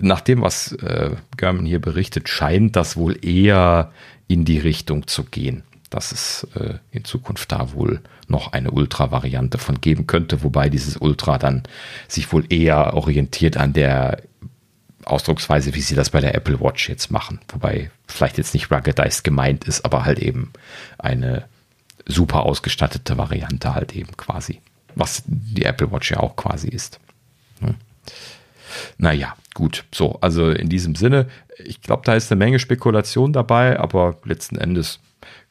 nach 0.00 0.20
dem, 0.20 0.42
was 0.42 0.72
äh, 0.72 1.16
German 1.36 1.66
hier 1.66 1.80
berichtet, 1.80 2.28
scheint 2.28 2.76
das 2.76 2.96
wohl 2.96 3.24
eher 3.24 3.92
in 4.28 4.44
die 4.44 4.58
Richtung 4.58 5.06
zu 5.06 5.24
gehen, 5.24 5.62
dass 5.90 6.12
es 6.12 6.46
äh, 6.54 6.74
in 6.90 7.04
Zukunft 7.04 7.52
da 7.52 7.72
wohl 7.72 8.00
noch 8.28 8.52
eine 8.52 8.70
Ultra-Variante 8.70 9.58
von 9.58 9.80
geben 9.80 10.06
könnte, 10.06 10.42
wobei 10.42 10.68
dieses 10.68 10.96
Ultra 10.96 11.38
dann 11.38 11.64
sich 12.08 12.32
wohl 12.32 12.44
eher 12.50 12.94
orientiert 12.94 13.56
an 13.56 13.72
der 13.72 14.22
Ausdrucksweise, 15.04 15.74
wie 15.74 15.80
sie 15.80 15.94
das 15.94 16.10
bei 16.10 16.20
der 16.20 16.34
Apple 16.34 16.60
Watch 16.60 16.88
jetzt 16.88 17.10
machen. 17.10 17.40
Wobei 17.48 17.90
vielleicht 18.06 18.38
jetzt 18.38 18.54
nicht 18.54 18.70
ruggedized 18.70 19.24
gemeint 19.24 19.64
ist, 19.64 19.84
aber 19.84 20.04
halt 20.04 20.18
eben 20.18 20.52
eine 20.98 21.44
super 22.06 22.44
ausgestattete 22.44 23.18
Variante 23.18 23.74
halt 23.74 23.94
eben 23.94 24.16
quasi 24.16 24.60
was 24.94 25.22
die 25.26 25.64
Apple 25.64 25.90
Watch 25.92 26.10
ja 26.10 26.20
auch 26.20 26.36
quasi 26.36 26.68
ist. 26.68 27.00
Naja, 28.98 29.34
gut. 29.54 29.84
So, 29.92 30.18
also 30.20 30.50
in 30.50 30.68
diesem 30.68 30.94
Sinne, 30.94 31.26
ich 31.58 31.80
glaube, 31.82 32.02
da 32.04 32.14
ist 32.14 32.30
eine 32.32 32.38
Menge 32.38 32.58
Spekulation 32.58 33.32
dabei, 33.32 33.78
aber 33.78 34.16
letzten 34.24 34.56
Endes 34.56 35.00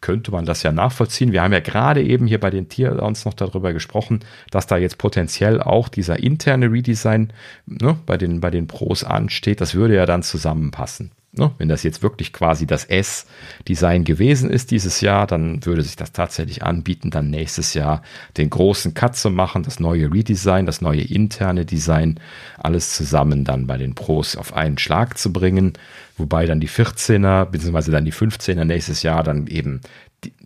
könnte 0.02 0.32
man 0.32 0.46
das 0.46 0.64
ja 0.64 0.72
nachvollziehen. 0.72 1.32
Wir 1.32 1.44
haben 1.44 1.54
ja 1.54 1.60
gerade 1.60 2.04
eben 2.04 2.28
hier 2.28 2.40
bei 2.40 2.50
den 2.50 2.68
Tier-Downs 2.70 3.26
noch 3.26 3.36
darüber 3.36 3.72
gesprochen, 3.72 4.22
dass 4.50 4.68
da 4.68 4.78
jetzt 4.78 4.98
potenziell 4.98 5.62
auch 5.62 5.88
dieser 5.88 6.20
interne 6.20 6.72
Redesign 6.72 7.32
ne, 7.68 7.98
bei, 8.06 8.18
den, 8.18 8.42
bei 8.42 8.50
den 8.50 8.68
Pros 8.68 9.04
ansteht. 9.04 9.62
Das 9.62 9.76
würde 9.76 9.96
ja 9.96 10.06
dann 10.06 10.24
zusammenpassen. 10.24 11.12
Ne, 11.34 11.50
wenn 11.58 11.70
das 11.70 11.84
jetzt 11.84 12.04
wirklich 12.04 12.34
quasi 12.34 12.68
das 12.68 12.84
S-Design 12.84 14.04
gewesen 14.04 14.50
ist 14.50 14.70
dieses 14.70 15.00
Jahr, 15.00 15.28
dann 15.28 15.66
würde 15.66 15.82
sich 15.82 15.96
das 15.96 16.12
tatsächlich 16.12 16.64
anbieten, 16.64 17.10
dann 17.10 17.30
nächstes 17.30 17.74
Jahr 17.74 18.02
den 18.36 18.50
großen 18.50 18.94
Cut 18.94 19.16
zu 19.16 19.30
machen, 19.30 19.64
das 19.64 19.80
neue 19.80 20.12
Redesign, 20.12 20.66
das 20.66 20.82
neue 20.82 21.04
interne 21.04 21.64
Design, 21.64 22.20
alles 22.58 22.94
zusammen 22.94 23.46
dann 23.46 23.66
bei 23.66 23.78
den 23.78 23.96
Pros 23.96 24.36
auf 24.36 24.54
einen 24.54 24.78
Schlag 24.78 25.18
zu 25.18 25.32
bringen, 25.32 25.72
wobei 26.18 26.46
dann 26.46 26.60
die 26.60 26.68
14er 26.68 27.46
bzw. 27.46 27.92
dann 27.92 28.04
die 28.04 28.12
15er 28.12 28.66
nächstes 28.66 29.02
Jahr 29.02 29.24
dann 29.24 29.48
eben 29.48 29.80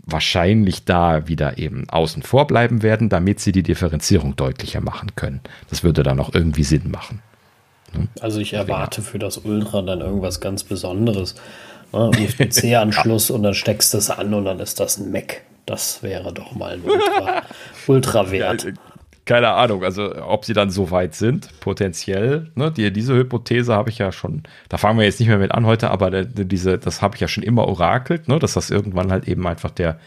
wahrscheinlich 0.03 0.86
da 0.86 1.28
wieder 1.28 1.57
eben 1.57 1.90
außen 1.90 2.22
vor 2.22 2.45
bleiben 2.45 2.84
werden, 2.84 3.10
damit 3.10 3.40
sie 3.40 3.52
die 3.52 3.64
Differenzierung 3.64 4.36
deutlicher 4.36 4.82
machen 4.82 5.16
können. 5.16 5.41
Das 5.72 5.84
würde 5.84 6.03
dann 6.03 6.20
auch 6.20 6.32
irgendwie 6.32 6.64
Sinn 6.64 6.91
machen. 6.91 7.24
Ne? 7.98 8.08
Also 8.22 8.40
ich 8.40 8.54
erwarte 8.54 9.02
für 9.02 9.20
das 9.20 9.38
Ultra 9.38 9.82
dann 9.82 10.02
irgendwas 10.02 10.40
ganz 10.40 10.64
Besonderes. 10.64 11.36
Ne? 11.92 12.10
USB-C-Anschluss 12.10 13.30
ja. 13.30 13.36
und 13.36 13.44
dann 13.44 13.54
steckst 13.54 13.94
du 13.94 13.98
es 13.98 14.10
an 14.10 14.34
und 14.34 14.46
dann 14.46 14.60
ist 14.60 14.80
das 14.80 14.98
ein 14.98 15.12
Mac. 15.12 15.42
Das 15.66 16.04
wäre 16.04 16.32
doch 16.32 16.54
mal 16.54 16.74
ein 16.74 16.82
Ultra, 16.82 17.42
Ultra 17.88 18.32
wert. 18.32 18.66
Ja, 18.66 18.72
keine 19.26 19.50
Ahnung, 19.50 19.84
also 19.84 20.16
ob 20.24 20.46
sie 20.46 20.54
dann 20.54 20.70
so 20.70 20.92
weit 20.92 21.16
sind, 21.16 21.50
potenziell. 21.60 22.52
Ne, 22.54 22.72
die, 22.72 22.94
diese 22.94 23.16
Hypothese 23.16 23.74
habe 23.74 23.90
ich 23.90 23.98
ja 23.98 24.12
schon, 24.12 24.44
da 24.70 24.78
fangen 24.78 25.00
wir 25.00 25.06
jetzt 25.06 25.20
nicht 25.20 25.30
mehr 25.30 25.40
mit 25.40 25.52
an 25.52 25.66
heute, 25.66 25.90
aber 25.90 26.24
diese, 26.24 26.78
das 26.78 27.02
habe 27.02 27.16
ich 27.16 27.22
ja 27.22 27.28
schon 27.28 27.44
immer 27.44 27.68
orakelt, 27.68 28.28
ne, 28.28 28.38
dass 28.38 28.54
das 28.54 28.70
irgendwann 28.70 29.12
halt 29.12 29.28
eben 29.28 29.48
einfach 29.48 29.72
der 29.72 30.00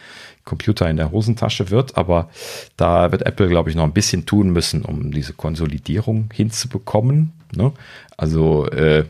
Computer 0.49 0.89
in 0.89 0.97
der 0.97 1.13
Hosentasche 1.13 1.71
wird. 1.71 1.97
Aber 1.97 2.29
da 2.77 3.13
wird 3.13 3.23
Apple, 3.23 3.49
glaube 3.49 3.71
ich, 3.71 3.77
noch 3.77 3.85
ein 3.85 3.93
bisschen 3.93 4.27
tun 4.27 4.51
müssen, 4.51 4.83
um 4.83 5.13
diese 5.13 5.35
Konsolidierung 5.35 6.31
hinzubekommen. 6.33 7.33
Ne? 7.55 7.73
Also 8.17 8.67
äh, 8.71 9.05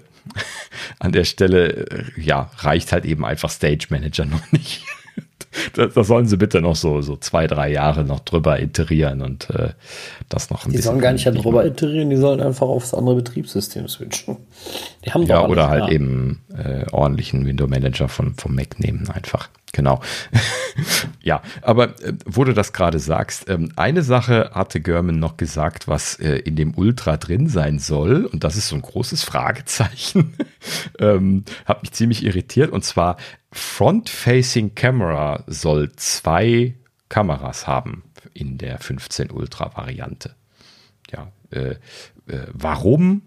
an 0.98 1.12
der 1.12 1.24
Stelle, 1.24 1.86
äh, 1.86 2.04
ja, 2.20 2.50
reicht 2.58 2.92
halt 2.92 3.04
eben 3.04 3.24
einfach 3.24 3.50
Stage 3.50 3.86
Manager 3.90 4.24
noch 4.26 4.52
nicht. 4.52 4.82
da, 5.74 5.86
da, 5.86 6.04
sollen 6.04 6.26
sie 6.26 6.36
bitte 6.36 6.60
noch 6.60 6.76
so, 6.76 7.00
so 7.00 7.16
zwei, 7.16 7.46
drei 7.46 7.70
Jahre 7.70 8.04
noch 8.04 8.20
drüber 8.20 8.60
iterieren 8.60 9.22
und 9.22 9.48
äh, 9.50 9.70
das 10.28 10.50
noch 10.50 10.64
ein 10.64 10.70
die 10.70 10.76
bisschen. 10.76 10.80
Die 10.80 10.82
sollen 10.82 11.00
gar 11.00 11.12
nicht 11.12 11.26
darüber 11.26 11.64
iterieren, 11.64 12.10
die 12.10 12.16
sollen 12.16 12.40
einfach 12.40 12.66
aufs 12.66 12.92
andere 12.92 13.16
Betriebssystem 13.16 13.88
switchen. 13.88 14.36
Die 15.04 15.12
haben 15.12 15.22
ja, 15.24 15.46
oder 15.46 15.68
halt 15.68 15.90
eben 15.90 16.42
äh, 16.56 16.84
ordentlichen 16.90 17.46
Window 17.46 17.66
Manager 17.66 18.08
von, 18.08 18.34
vom 18.34 18.54
Mac 18.54 18.80
nehmen 18.80 19.08
einfach. 19.08 19.48
Genau. 19.72 20.00
ja, 21.22 21.42
aber 21.62 22.00
äh, 22.02 22.14
wo 22.24 22.44
du 22.44 22.54
das 22.54 22.72
gerade 22.72 22.98
sagst, 22.98 23.48
ähm, 23.48 23.70
eine 23.76 24.02
Sache 24.02 24.50
hatte 24.54 24.80
German 24.80 25.18
noch 25.18 25.36
gesagt, 25.36 25.88
was 25.88 26.14
äh, 26.16 26.38
in 26.38 26.56
dem 26.56 26.74
Ultra 26.76 27.16
drin 27.16 27.48
sein 27.48 27.78
soll, 27.78 28.24
und 28.24 28.44
das 28.44 28.56
ist 28.56 28.68
so 28.68 28.76
ein 28.76 28.82
großes 28.82 29.24
Fragezeichen, 29.24 30.34
ähm, 30.98 31.44
hat 31.64 31.82
mich 31.82 31.92
ziemlich 31.92 32.24
irritiert, 32.24 32.70
und 32.70 32.84
zwar 32.84 33.16
Front-Facing 33.52 34.74
Camera 34.74 35.44
soll 35.46 35.92
zwei 35.96 36.74
Kameras 37.08 37.66
haben 37.66 38.04
in 38.34 38.58
der 38.58 38.78
15 38.78 39.30
Ultra 39.30 39.76
Variante. 39.76 40.34
Ja, 41.10 41.32
äh, 41.50 41.76
äh, 42.26 42.46
warum 42.52 43.22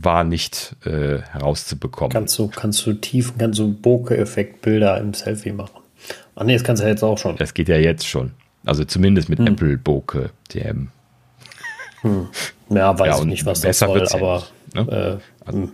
war 0.00 0.24
nicht 0.24 0.76
äh, 0.84 1.18
herauszubekommen. 1.18 2.12
Kannst 2.12 2.38
du, 2.38 2.48
kannst 2.48 2.86
du 2.86 2.94
tiefen, 2.94 3.38
kannst 3.38 3.58
du 3.58 3.72
Bokeh-Effekt-Bilder 3.72 4.98
im 4.98 5.14
Selfie 5.14 5.52
machen. 5.52 5.82
Ach 6.34 6.44
nee, 6.44 6.54
das 6.54 6.64
kannst 6.64 6.82
du 6.82 6.86
ja 6.86 6.90
jetzt 6.90 7.02
auch 7.02 7.18
schon. 7.18 7.36
Das 7.36 7.54
geht 7.54 7.68
ja 7.68 7.76
jetzt 7.76 8.06
schon. 8.06 8.32
Also 8.64 8.84
zumindest 8.84 9.28
mit 9.28 9.38
hm. 9.38 9.48
Apple 9.48 9.76
Bokeh 9.76 10.30
DM. 10.52 10.88
Hm. 12.02 12.28
Ja, 12.70 12.98
weiß 12.98 13.16
ja, 13.16 13.18
ich 13.20 13.26
nicht, 13.26 13.46
was 13.46 13.60
das 13.60 13.78
soll, 13.78 14.06
aber 14.08 14.44
ne? 14.74 14.80
äh, 14.80 15.46
also, 15.46 15.58
hm. 15.58 15.72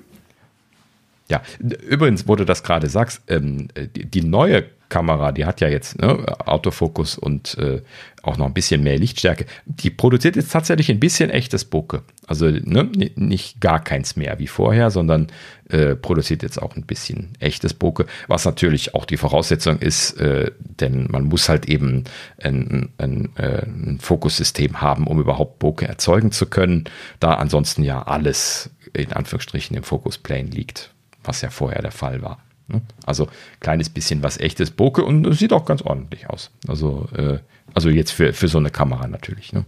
Ja, 1.30 1.42
übrigens, 1.58 2.26
wo 2.26 2.36
du 2.36 2.46
das 2.46 2.62
gerade 2.62 2.88
sagst, 2.88 3.20
ähm, 3.28 3.68
die, 3.94 4.06
die, 4.06 4.22
neue 4.22 4.64
Kamera, 4.89 5.32
die 5.32 5.44
hat 5.44 5.60
ja 5.60 5.69
jetzt 5.69 6.01
ne, 6.01 6.24
Autofokus 6.47 7.16
und 7.19 7.56
äh, 7.59 7.82
auch 8.23 8.36
noch 8.36 8.47
ein 8.47 8.55
bisschen 8.55 8.82
mehr 8.82 8.98
Lichtstärke. 8.98 9.47
Die 9.65 9.90
produziert 9.90 10.36
jetzt 10.36 10.52
tatsächlich 10.52 10.90
ein 10.90 11.01
bisschen 11.01 11.31
echtes 11.31 11.65
Bokeh. 11.65 12.01
Also 12.27 12.47
ne, 12.47 12.90
nicht 13.16 13.60
gar 13.60 13.82
keins 13.82 14.16
mehr 14.16 14.39
wie 14.39 14.47
vorher, 14.47 14.90
sondern 14.90 15.28
äh, 15.69 15.94
produziert 15.94 16.43
jetzt 16.43 16.60
auch 16.60 16.77
ein 16.77 16.85
bisschen 16.85 17.31
echtes 17.39 17.74
Bokeh, 17.74 18.05
was 18.27 18.44
natürlich 18.44 18.94
auch 18.94 19.05
die 19.05 19.16
Voraussetzung 19.16 19.78
ist, 19.78 20.19
äh, 20.20 20.51
denn 20.59 21.09
man 21.10 21.24
muss 21.24 21.48
halt 21.48 21.66
eben 21.66 22.05
ein, 22.43 22.90
ein, 22.98 23.31
äh, 23.36 23.62
ein 23.65 23.98
Fokussystem 24.01 24.81
haben, 24.81 25.06
um 25.06 25.20
überhaupt 25.20 25.59
Bokeh 25.59 25.86
erzeugen 25.86 26.32
zu 26.32 26.47
können, 26.47 26.85
da 27.20 27.35
ansonsten 27.35 27.82
ja 27.82 28.02
alles 28.02 28.70
in 28.93 29.12
Anführungsstrichen 29.12 29.77
im 29.77 29.82
Fokusplane 29.82 30.48
liegt 30.48 30.93
was 31.28 31.43
ja 31.43 31.51
vorher 31.51 31.82
der 31.82 31.93
Fall 31.93 32.23
war. 32.23 32.39
Ne? 32.69 32.82
Also 33.07 33.28
kleines 33.61 33.89
bisschen 33.89 34.23
was 34.23 34.39
echtes 34.39 34.70
Bokeh 34.70 35.03
und 35.03 35.32
sieht 35.35 35.53
auch 35.53 35.65
ganz 35.65 35.82
ordentlich 35.82 36.28
aus. 36.28 36.51
Also, 36.66 37.09
äh, 37.16 37.39
also 37.74 37.89
jetzt 37.89 38.12
für, 38.12 38.32
für 38.32 38.49
so 38.49 38.59
eine 38.59 38.70
Kamera 38.70 39.09
natürlich. 39.09 39.53
Ne? 39.53 39.65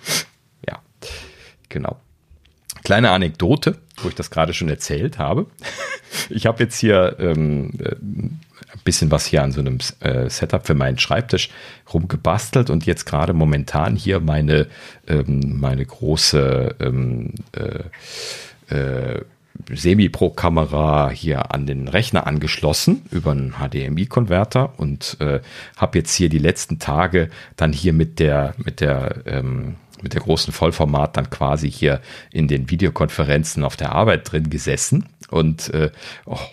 ja, 0.68 0.80
genau. 1.68 2.00
Kleine 2.84 3.10
Anekdote, 3.10 3.78
wo 4.02 4.08
ich 4.08 4.14
das 4.14 4.30
gerade 4.30 4.54
schon 4.54 4.68
erzählt 4.68 5.18
habe. 5.18 5.46
Ich 6.28 6.44
habe 6.44 6.62
jetzt 6.62 6.78
hier 6.78 7.16
ähm, 7.20 7.70
äh, 7.78 7.94
ein 8.72 8.80
bisschen 8.84 9.10
was 9.10 9.24
hier 9.24 9.42
an 9.42 9.52
so 9.52 9.60
einem 9.60 9.78
äh, 10.00 10.28
Setup 10.28 10.66
für 10.66 10.74
meinen 10.74 10.98
Schreibtisch 10.98 11.50
rumgebastelt 11.92 12.68
und 12.68 12.84
jetzt 12.84 13.06
gerade 13.06 13.32
momentan 13.32 13.96
hier 13.96 14.20
meine, 14.20 14.66
ähm, 15.06 15.58
meine 15.58 15.84
große 15.84 16.76
ähm, 16.80 17.34
äh, 17.52 18.74
äh, 18.74 19.24
Semi-Pro-Kamera 19.70 21.10
hier 21.10 21.52
an 21.52 21.66
den 21.66 21.88
Rechner 21.88 22.26
angeschlossen 22.26 23.02
über 23.10 23.32
einen 23.32 23.54
HDMI-Konverter 23.54 24.78
und 24.78 25.16
äh, 25.20 25.40
habe 25.76 25.98
jetzt 25.98 26.14
hier 26.14 26.28
die 26.28 26.38
letzten 26.38 26.78
Tage 26.78 27.30
dann 27.56 27.72
hier 27.72 27.92
mit 27.92 28.18
der 28.18 28.54
mit 28.58 28.80
der 28.80 29.22
ähm, 29.26 29.76
mit 30.02 30.14
der 30.14 30.20
großen 30.20 30.52
Vollformat 30.52 31.16
dann 31.16 31.30
quasi 31.30 31.70
hier 31.70 32.00
in 32.32 32.48
den 32.48 32.70
Videokonferenzen 32.70 33.64
auf 33.64 33.76
der 33.76 33.92
Arbeit 33.92 34.30
drin 34.30 34.50
gesessen. 34.50 35.06
Und 35.30 35.72
äh, 35.72 35.90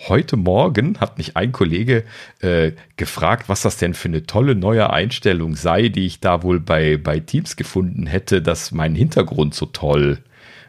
heute 0.07 0.38
Morgen 0.38 0.99
hat 0.99 1.18
mich 1.18 1.36
ein 1.36 1.52
Kollege 1.52 2.06
äh, 2.40 2.72
gefragt, 2.95 3.49
was 3.49 3.61
das 3.61 3.77
denn 3.77 3.94
für 3.94 4.07
eine 4.07 4.26
tolle 4.26 4.56
neue 4.56 4.90
Einstellung 4.90 5.56
sei, 5.56 5.90
die 5.90 6.06
ich 6.06 6.22
da 6.22 6.44
wohl 6.44 6.60
bei, 6.61 6.95
bei 6.98 7.19
Teams 7.19 7.57
gefunden 7.57 8.07
hätte, 8.07 8.41
dass 8.41 8.72
mein 8.72 8.95
Hintergrund 8.95 9.53
so 9.53 9.65
toll 9.65 10.19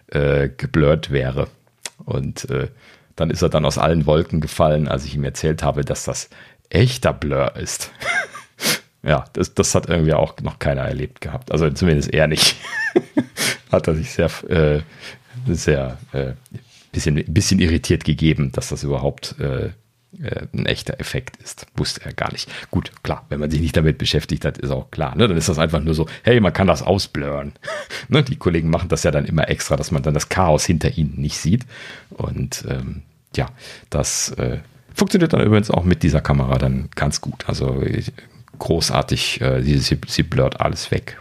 äh, 0.08 0.48
geblurrt 0.48 1.12
wäre. 1.12 1.46
Und 2.10 2.48
äh, 2.50 2.68
dann 3.16 3.30
ist 3.30 3.42
er 3.42 3.48
dann 3.48 3.64
aus 3.64 3.78
allen 3.78 4.06
Wolken 4.06 4.40
gefallen, 4.40 4.88
als 4.88 5.04
ich 5.04 5.14
ihm 5.14 5.24
erzählt 5.24 5.62
habe, 5.62 5.84
dass 5.84 6.04
das 6.04 6.30
echter 6.68 7.12
Blur 7.12 7.56
ist. 7.56 7.90
ja, 9.02 9.24
das, 9.32 9.54
das 9.54 9.74
hat 9.74 9.88
irgendwie 9.88 10.14
auch 10.14 10.34
noch 10.42 10.58
keiner 10.58 10.82
erlebt 10.82 11.20
gehabt. 11.20 11.52
Also 11.52 11.68
zumindest 11.70 12.12
er 12.12 12.26
nicht. 12.26 12.56
hat 13.72 13.86
er 13.86 13.94
sich 13.94 14.10
sehr, 14.10 14.30
äh, 14.48 14.80
sehr, 15.46 15.98
äh, 16.12 16.32
bisschen, 16.92 17.22
bisschen 17.28 17.60
irritiert 17.60 18.04
gegeben, 18.04 18.52
dass 18.52 18.68
das 18.68 18.82
überhaupt 18.82 19.38
äh, 19.38 19.70
äh, 20.18 20.46
ein 20.52 20.66
echter 20.66 20.98
Effekt 20.98 21.36
ist. 21.42 21.66
Wusste 21.76 22.04
er 22.04 22.12
gar 22.12 22.32
nicht. 22.32 22.50
Gut, 22.70 22.92
klar, 23.02 23.24
wenn 23.28 23.40
man 23.40 23.50
sich 23.50 23.60
nicht 23.60 23.76
damit 23.76 23.98
beschäftigt 23.98 24.44
hat, 24.44 24.58
ist 24.58 24.70
auch 24.70 24.90
klar. 24.90 25.16
Ne? 25.16 25.28
Dann 25.28 25.36
ist 25.36 25.48
das 25.48 25.58
einfach 25.58 25.80
nur 25.80 25.94
so, 25.94 26.06
hey, 26.22 26.40
man 26.40 26.52
kann 26.52 26.66
das 26.66 26.82
ausblurren. 26.82 27.52
ne? 28.08 28.22
Die 28.22 28.36
Kollegen 28.36 28.70
machen 28.70 28.88
das 28.88 29.04
ja 29.04 29.10
dann 29.10 29.24
immer 29.24 29.48
extra, 29.48 29.76
dass 29.76 29.90
man 29.90 30.02
dann 30.02 30.14
das 30.14 30.28
Chaos 30.28 30.64
hinter 30.64 30.96
ihnen 30.96 31.14
nicht 31.16 31.38
sieht. 31.38 31.64
Und 32.10 32.64
ähm, 32.68 33.02
ja, 33.36 33.46
das 33.88 34.30
äh, 34.32 34.58
funktioniert 34.94 35.32
dann 35.32 35.42
übrigens 35.42 35.70
auch 35.70 35.84
mit 35.84 36.02
dieser 36.02 36.20
Kamera 36.20 36.58
dann 36.58 36.88
ganz 36.94 37.20
gut. 37.20 37.48
Also 37.48 37.82
großartig, 38.58 39.40
äh, 39.40 39.62
sie, 39.62 39.78
sie, 39.78 39.98
sie 40.06 40.22
blurrt 40.22 40.60
alles 40.60 40.90
weg. 40.90 41.20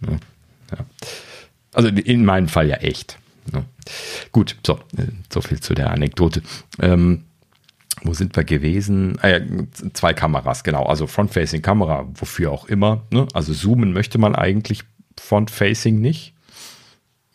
ja. 0.06 0.78
Also 1.72 1.88
in 1.88 2.24
meinem 2.24 2.48
Fall 2.48 2.68
ja 2.68 2.76
echt. 2.76 3.18
Ne? 3.52 3.64
Gut, 4.30 4.56
so, 4.66 4.74
äh, 4.96 5.06
so 5.32 5.40
viel 5.40 5.60
zu 5.60 5.74
der 5.74 5.90
Anekdote. 5.90 6.42
Ähm, 6.80 7.24
wo 8.04 8.14
sind 8.14 8.36
wir 8.36 8.44
gewesen? 8.44 9.18
Ja, 9.22 9.40
zwei 9.92 10.12
Kameras, 10.12 10.64
genau. 10.64 10.84
Also 10.84 11.06
Front-Facing-Kamera, 11.06 12.08
wofür 12.14 12.50
auch 12.50 12.66
immer. 12.66 13.02
Ne? 13.10 13.26
Also 13.32 13.52
zoomen 13.52 13.92
möchte 13.92 14.18
man 14.18 14.34
eigentlich 14.34 14.82
Front-Facing 15.18 16.00
nicht. 16.00 16.34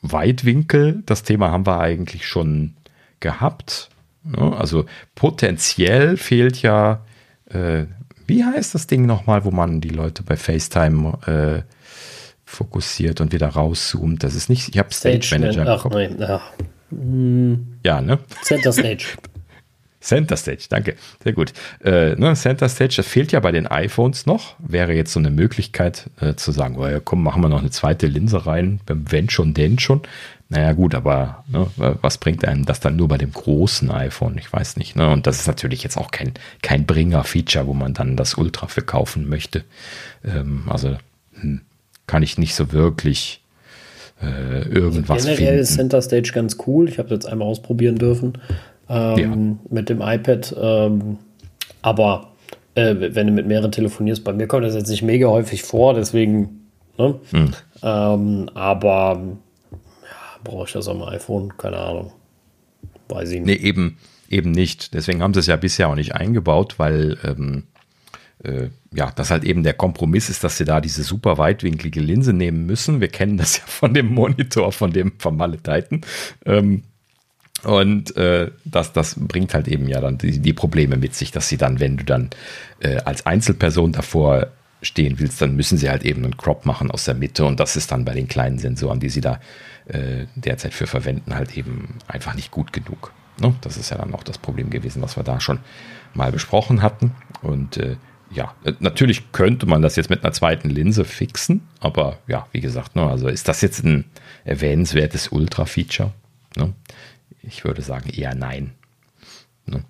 Weitwinkel, 0.02 1.04
das 1.06 1.24
Thema 1.24 1.52
haben 1.52 1.66
wir 1.66 1.80
eigentlich 1.80 2.28
schon 2.28 2.76
gehabt. 3.20 3.90
Ne? 4.24 4.56
Also 4.56 4.86
potenziell 5.16 6.18
fehlt 6.18 6.62
ja, 6.62 7.02
äh, 7.50 7.86
wie 8.26 8.44
heißt 8.44 8.76
das 8.76 8.88
Ding 8.88 9.06
nochmal, 9.06 9.46
wo 9.46 9.52
man 9.52 9.82
die 9.82 9.90
Leute 9.90 10.24
bei 10.24 10.36
FaceTime 10.36 11.66
äh, 11.66 11.74
fokussiert 12.46 13.22
und 13.22 13.34
wieder 13.34 13.48
rauszoomt. 13.48 14.24
Das 14.24 14.36
ist 14.36 14.50
nicht, 14.50 14.70
ich 14.70 14.78
habe 14.78 14.94
Stage, 14.94 15.24
Stage 15.24 15.40
Manager. 15.42 15.68
Ach, 15.68 15.86
nein, 15.90 16.24
ach. 16.24 16.54
Ja, 17.84 18.02
ne? 18.02 18.20
Center 18.42 18.72
Stage. 18.72 19.18
Center 20.08 20.38
Stage, 20.38 20.66
danke. 20.70 20.96
Sehr 21.24 21.34
gut. 21.34 21.54
Äh, 21.84 22.16
ne, 22.16 22.34
Center 22.36 22.70
Stage, 22.70 22.96
das 22.98 23.08
fehlt 23.08 23.32
ja 23.32 23.40
bei 23.40 23.52
den 23.52 23.68
iPhones 23.68 24.26
noch. 24.26 24.56
Wäre 24.60 24.94
jetzt 24.94 25.14
so 25.14 25.20
eine 25.20 25.30
Möglichkeit 25.30 26.10
äh, 26.22 26.36
zu 26.36 26.52
sagen, 26.52 26.78
oh 26.78 26.88
ja, 26.88 27.00
komm, 27.00 27.24
machen 27.24 27.42
wir 27.42 27.50
noch 27.50 27.60
eine 27.60 27.72
zweite 27.72 28.08
Linse 28.08 28.46
rein, 28.46 28.80
wenn 28.88 29.30
schon, 29.30 29.54
denn 29.54 29.80
schon. 29.80 30.02
Naja, 30.50 30.72
gut, 30.72 30.96
aber 30.96 31.44
ne, 31.50 31.68
was 32.02 32.20
bringt 32.20 32.46
einem 32.46 32.66
das 32.66 32.80
dann 32.80 32.96
nur 32.96 33.10
bei 33.10 33.18
dem 33.18 33.34
großen 33.34 33.92
iPhone? 33.92 34.38
Ich 34.38 34.52
weiß 34.52 34.78
nicht. 34.78 34.96
Ne? 34.96 35.10
Und 35.10 35.28
das 35.28 35.42
ist 35.42 35.48
natürlich 35.48 35.84
jetzt 35.84 35.98
auch 35.98 36.10
kein, 36.12 36.32
kein 36.62 36.86
Bringer-Feature, 36.86 37.68
wo 37.68 37.74
man 37.74 37.94
dann 37.94 38.16
das 38.16 38.36
Ultra 38.36 38.68
verkaufen 38.68 39.28
möchte. 39.28 39.66
Ähm, 40.24 40.64
also, 40.68 40.98
hm 41.34 41.62
kann 42.08 42.24
ich 42.24 42.38
nicht 42.38 42.56
so 42.56 42.72
wirklich 42.72 43.42
äh, 44.22 44.62
irgendwas 44.70 45.18
also 45.18 45.28
generell 45.28 45.48
finden. 45.48 45.62
ist 45.62 45.74
Center 45.74 46.02
Stage 46.02 46.32
ganz 46.34 46.58
cool. 46.66 46.90
Ich 46.90 46.98
habe 46.98 47.08
es 47.08 47.12
jetzt 47.12 47.26
einmal 47.28 47.48
ausprobieren 47.48 47.98
dürfen 47.98 48.34
ähm, 48.90 49.18
ja. 49.18 49.74
mit 49.74 49.90
dem 49.90 50.02
iPad. 50.02 50.56
Ähm, 50.60 51.18
aber 51.82 52.32
äh, 52.76 52.96
wenn 53.00 53.28
du 53.28 53.34
mit 53.34 53.48
mehreren 53.48 53.72
telefonierst, 53.72 54.24
bei 54.24 54.34
mir 54.34 54.48
kommt 54.48 54.66
das 54.66 54.76
jetzt 54.76 54.90
nicht 54.90 55.04
mega 55.04 55.28
häufig 55.28 55.64
vor, 55.64 55.94
deswegen. 55.94 56.70
Ne? 56.98 57.20
Hm. 57.32 57.54
Ähm, 57.84 58.50
aber 58.54 59.22
ja, 60.04 60.40
brauche 60.44 60.66
ich 60.66 60.74
das 60.74 60.88
am 60.88 61.04
iPhone? 61.04 61.56
Keine 61.58 61.78
Ahnung. 61.78 62.12
Weiß 63.10 63.32
ich 63.32 63.42
nicht. 63.42 63.62
Nee, 63.62 63.68
eben, 63.68 63.98
eben 64.30 64.52
nicht. 64.52 64.94
Deswegen 64.94 65.22
haben 65.22 65.34
sie 65.34 65.40
es 65.40 65.48
ja 65.48 65.56
bisher 65.56 65.90
auch 65.90 65.96
nicht 65.96 66.16
eingebaut, 66.16 66.76
weil 66.78 67.18
ähm, 67.24 67.64
äh, 68.44 68.70
ja, 68.94 69.12
das 69.16 69.32
halt 69.32 69.44
eben 69.44 69.64
der 69.64 69.74
Kompromiss 69.74 70.30
ist, 70.30 70.44
dass 70.44 70.58
sie 70.58 70.66
da 70.66 70.82
diese 70.82 71.04
super 71.04 71.38
weitwinklige 71.38 72.00
Linse 72.00 72.34
nehmen 72.34 72.66
müssen. 72.66 73.02
Wir 73.02 73.10
kennen 73.10 73.38
das 73.38 73.58
ja 73.58 73.64
von 73.66 73.94
dem 73.94 74.14
Monitor, 74.14 74.72
von 74.72 74.92
dem 74.92 75.14
vermaledeiten. 75.20 76.02
Ähm, 76.46 76.84
und 77.64 78.16
äh, 78.16 78.52
das, 78.66 78.94
das 78.94 79.16
bringt 79.18 79.54
halt 79.54 79.68
eben 79.68 79.88
ja 79.88 80.00
dann 80.00 80.18
die, 80.18 80.40
die, 80.40 80.54
Probleme 80.54 80.98
mit 80.98 81.16
sich, 81.16 81.32
dass 81.32 81.50
sie 81.50 81.58
dann, 81.58 81.80
wenn 81.80 81.98
du 81.98 82.04
dann 82.04 82.30
äh, 82.80 82.98
als 82.98 83.26
Einzelperson 83.26 83.94
davor 83.94 84.48
stehen 84.82 85.20
willst, 85.20 85.42
dann 85.42 85.56
müssen 85.56 85.78
sie 85.78 85.90
halt 85.90 86.04
eben 86.04 86.24
einen 86.24 86.38
Crop 86.38 86.66
machen 86.66 86.92
aus 86.92 87.06
der 87.06 87.16
Mitte 87.16 87.46
und 87.46 87.60
das 87.60 87.76
ist 87.76 87.92
dann 87.92 88.06
bei 88.06 88.14
den 88.14 88.28
kleinen 88.28 88.60
Sensoren, 88.60 89.00
die 89.00 89.10
sie 89.10 89.22
da 89.22 89.40
äh, 89.88 90.26
derzeit 90.36 90.74
für 90.74 90.86
verwenden, 90.86 91.34
halt 91.34 91.58
eben 91.58 91.96
einfach 92.08 92.36
nicht 92.36 92.52
gut 92.52 92.74
genug. 92.74 93.12
Ne? 93.42 93.56
Das 93.62 93.78
ist 93.78 93.90
ja 93.90 93.98
dann 93.98 94.14
auch 94.14 94.24
das 94.24 94.38
Problem 94.38 94.70
gewesen, 94.70 95.02
was 95.02 95.18
wir 95.18 95.24
da 95.24 95.40
schon 95.40 95.60
mal 96.14 96.32
besprochen 96.32 96.82
hatten. 96.82 97.12
Und 97.42 97.78
äh, 97.78 97.98
ja, 98.32 98.54
äh, 98.64 98.74
natürlich 98.80 99.32
könnte 99.32 99.66
man 99.66 99.82
das 99.82 99.96
jetzt 99.96 100.10
mit 100.10 100.24
einer 100.24 100.34
zweiten 100.34 100.70
Linse 100.70 101.06
fixen, 101.06 101.62
aber 101.80 102.20
ja, 102.28 102.48
wie 102.52 102.62
gesagt, 102.62 102.96
ne, 102.96 103.04
also 103.04 103.28
ist 103.28 103.48
das 103.48 103.62
jetzt 103.62 103.84
ein 103.84 104.06
erwähnenswertes 104.44 105.30
Ultra-Feature? 105.30 106.12
Ne? 106.56 106.74
Ich 107.48 107.64
würde 107.64 107.82
sagen 107.82 108.10
eher 108.10 108.36
nein. 108.36 108.74
Ne? 109.66 109.84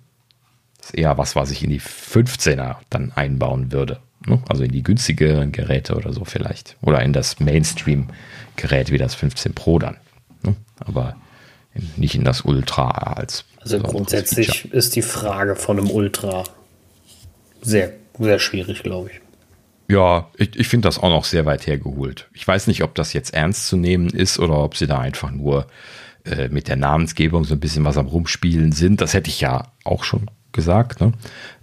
Das 0.78 0.90
ist 0.90 0.94
eher 0.94 1.18
was, 1.18 1.36
was 1.36 1.50
ich 1.50 1.62
in 1.62 1.70
die 1.70 1.80
15er 1.80 2.76
dann 2.90 3.12
einbauen 3.12 3.72
würde. 3.72 4.00
Ne? 4.26 4.42
Also 4.48 4.62
in 4.64 4.72
die 4.72 4.82
günstigeren 4.82 5.52
Geräte 5.52 5.94
oder 5.94 6.12
so 6.12 6.24
vielleicht. 6.24 6.76
Oder 6.80 7.02
in 7.02 7.12
das 7.12 7.40
Mainstream-Gerät 7.40 8.90
wie 8.90 8.98
das 8.98 9.14
15 9.14 9.54
Pro 9.54 9.78
dann. 9.78 9.96
Ne? 10.42 10.56
Aber 10.80 11.16
nicht 11.96 12.14
in 12.14 12.24
das 12.24 12.42
Ultra 12.42 12.90
als. 12.90 13.44
Also 13.60 13.78
grundsätzlich 13.80 14.62
Feature. 14.62 14.74
ist 14.74 14.96
die 14.96 15.02
Frage 15.02 15.56
von 15.56 15.78
einem 15.78 15.90
Ultra 15.90 16.44
sehr 17.60 17.92
sehr 18.18 18.38
schwierig, 18.38 18.82
glaube 18.82 19.10
ich. 19.10 19.20
Ja, 19.90 20.28
ich, 20.36 20.56
ich 20.56 20.68
finde 20.68 20.88
das 20.88 20.98
auch 20.98 21.08
noch 21.08 21.24
sehr 21.24 21.46
weit 21.46 21.66
hergeholt. 21.66 22.28
Ich 22.34 22.46
weiß 22.46 22.66
nicht, 22.66 22.82
ob 22.82 22.94
das 22.94 23.12
jetzt 23.12 23.32
ernst 23.32 23.68
zu 23.68 23.76
nehmen 23.76 24.10
ist 24.10 24.38
oder 24.38 24.58
ob 24.58 24.76
sie 24.76 24.86
da 24.86 24.98
einfach 24.98 25.30
nur 25.30 25.66
äh, 26.30 26.48
mit 26.48 26.68
der 26.68 26.76
Namensgebung 26.76 27.44
so 27.44 27.54
ein 27.54 27.60
bisschen 27.60 27.84
was 27.84 27.96
am 27.96 28.06
Rumspielen 28.06 28.72
sind. 28.72 29.00
Das 29.00 29.14
hätte 29.14 29.30
ich 29.30 29.40
ja 29.40 29.72
auch 29.84 30.04
schon 30.04 30.30
gesagt. 30.52 31.00
Ne? 31.00 31.12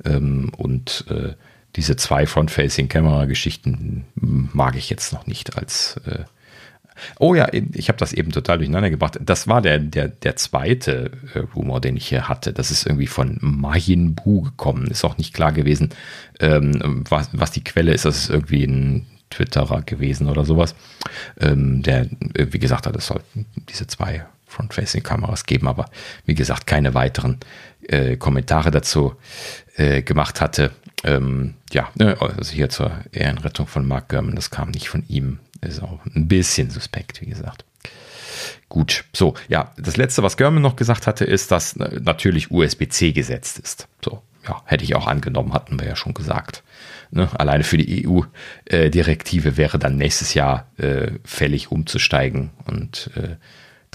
Ähm, 0.04 0.52
und 0.58 1.06
äh, 1.10 1.34
diese 1.76 1.96
zwei 1.96 2.26
Front-Facing-Kamera-Geschichten 2.26 4.06
mag 4.16 4.76
ich 4.76 4.90
jetzt 4.90 5.12
noch 5.14 5.28
nicht 5.28 5.58
als 5.58 5.98
äh, 6.06 6.24
Oh 7.20 7.36
ja, 7.36 7.50
ich 7.52 7.90
habe 7.90 7.98
das 7.98 8.14
eben 8.14 8.32
total 8.32 8.58
durcheinander 8.58 8.90
gebracht. 8.90 9.20
Das 9.22 9.48
war 9.48 9.62
der, 9.62 9.80
der, 9.80 10.08
der 10.08 10.36
zweite 10.38 11.12
äh, 11.34 11.40
Rumor, 11.40 11.82
den 11.82 11.98
ich 11.98 12.08
hier 12.08 12.30
hatte. 12.30 12.54
Das 12.54 12.72
ist 12.72 12.86
irgendwie 12.86 13.08
von 13.08 13.38
Majin 13.42 14.16
Bu 14.16 14.42
gekommen. 14.42 14.88
Ist 14.88 15.04
auch 15.04 15.18
nicht 15.18 15.34
klar 15.34 15.52
gewesen, 15.52 15.90
ähm, 16.40 17.04
was, 17.10 17.30
was 17.34 17.52
die 17.52 17.64
Quelle 17.64 17.94
ist. 17.94 18.06
Das 18.06 18.18
ist 18.18 18.30
irgendwie 18.30 18.64
ein 18.64 19.06
Twitterer 19.30 19.82
gewesen 19.82 20.30
oder 20.30 20.46
sowas. 20.46 20.76
Ähm, 21.40 21.82
der, 21.84 22.08
wie 22.34 22.60
gesagt 22.60 22.88
hat, 22.88 22.96
es 22.96 23.08
sollten 23.08 23.46
diese 23.70 23.88
zwei 23.88 24.26
Front-Facing-Kameras 24.56 25.46
geben, 25.46 25.68
aber 25.68 25.86
wie 26.26 26.36
gesagt, 26.36 26.68
keine 26.68 26.94
weiteren 26.94 27.40
äh, 27.88 28.18
Kommentare 28.18 28.72
dazu 28.72 29.16
äh, 29.76 30.02
gemacht 30.02 30.42
hatte. 30.42 30.72
Ähm, 31.04 31.56
ja, 31.72 31.90
ne, 31.96 32.18
also 32.20 32.52
hier 32.52 32.70
zur 32.70 32.92
Ehrenrettung 33.12 33.68
von 33.68 33.88
Mark 33.88 34.10
Gurman, 34.10 34.36
das 34.36 34.50
kam 34.50 34.72
nicht 34.72 34.90
von 34.90 35.04
ihm. 35.08 35.40
Ist 35.62 35.82
auch 35.82 36.00
ein 36.16 36.28
bisschen 36.28 36.70
suspekt, 36.70 37.22
wie 37.22 37.28
gesagt. 37.28 37.66
Gut, 38.70 39.06
so, 39.14 39.36
ja, 39.48 39.72
das 39.78 39.98
letzte, 39.98 40.24
was 40.24 40.38
Görman 40.38 40.62
noch 40.62 40.76
gesagt 40.76 41.08
hatte, 41.08 41.26
ist, 41.26 41.52
dass 41.52 41.76
natürlich 41.76 42.52
USB-C 42.52 43.12
gesetzt 43.12 43.60
ist. 43.60 43.88
So, 44.04 44.22
ja, 44.48 44.62
hätte 44.66 44.84
ich 44.84 44.96
auch 44.96 45.08
angenommen, 45.08 45.54
hatten 45.54 45.80
wir 45.80 45.88
ja 45.88 45.96
schon 45.96 46.14
gesagt. 46.14 46.64
Ne? 47.12 47.30
Alleine 47.40 47.64
für 47.64 47.78
die 47.78 48.08
EU-Direktive 48.08 49.58
wäre 49.58 49.80
dann 49.80 49.98
nächstes 49.98 50.34
Jahr 50.34 50.68
äh, 50.78 51.12
fällig 51.24 51.72
umzusteigen 51.72 52.52
und 52.66 53.12
äh, 53.16 53.36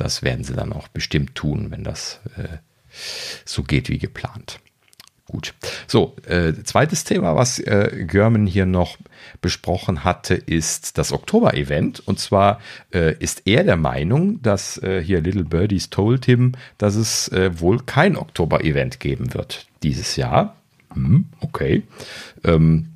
das 0.00 0.22
werden 0.22 0.44
sie 0.44 0.54
dann 0.54 0.72
auch 0.72 0.88
bestimmt 0.88 1.34
tun, 1.34 1.70
wenn 1.70 1.84
das 1.84 2.20
äh, 2.36 2.58
so 3.44 3.62
geht 3.62 3.88
wie 3.88 3.98
geplant. 3.98 4.60
Gut. 5.30 5.54
So, 5.86 6.16
äh, 6.26 6.54
zweites 6.64 7.04
Thema, 7.04 7.36
was 7.36 7.60
äh, 7.60 8.04
Görman 8.08 8.48
hier 8.48 8.66
noch 8.66 8.98
besprochen 9.40 10.02
hatte, 10.02 10.34
ist 10.34 10.98
das 10.98 11.12
Oktober-Event. 11.12 12.00
Und 12.00 12.18
zwar 12.18 12.60
äh, 12.92 13.14
ist 13.20 13.42
er 13.44 13.62
der 13.62 13.76
Meinung, 13.76 14.42
dass 14.42 14.78
äh, 14.78 15.00
hier 15.00 15.20
Little 15.20 15.44
Birdies 15.44 15.88
told 15.88 16.24
him, 16.24 16.52
dass 16.78 16.96
es 16.96 17.28
äh, 17.28 17.60
wohl 17.60 17.78
kein 17.78 18.16
Oktober-Event 18.16 18.98
geben 18.98 19.32
wird 19.32 19.68
dieses 19.84 20.16
Jahr. 20.16 20.56
Hm, 20.92 21.26
okay. 21.38 21.84
Ähm, 22.42 22.88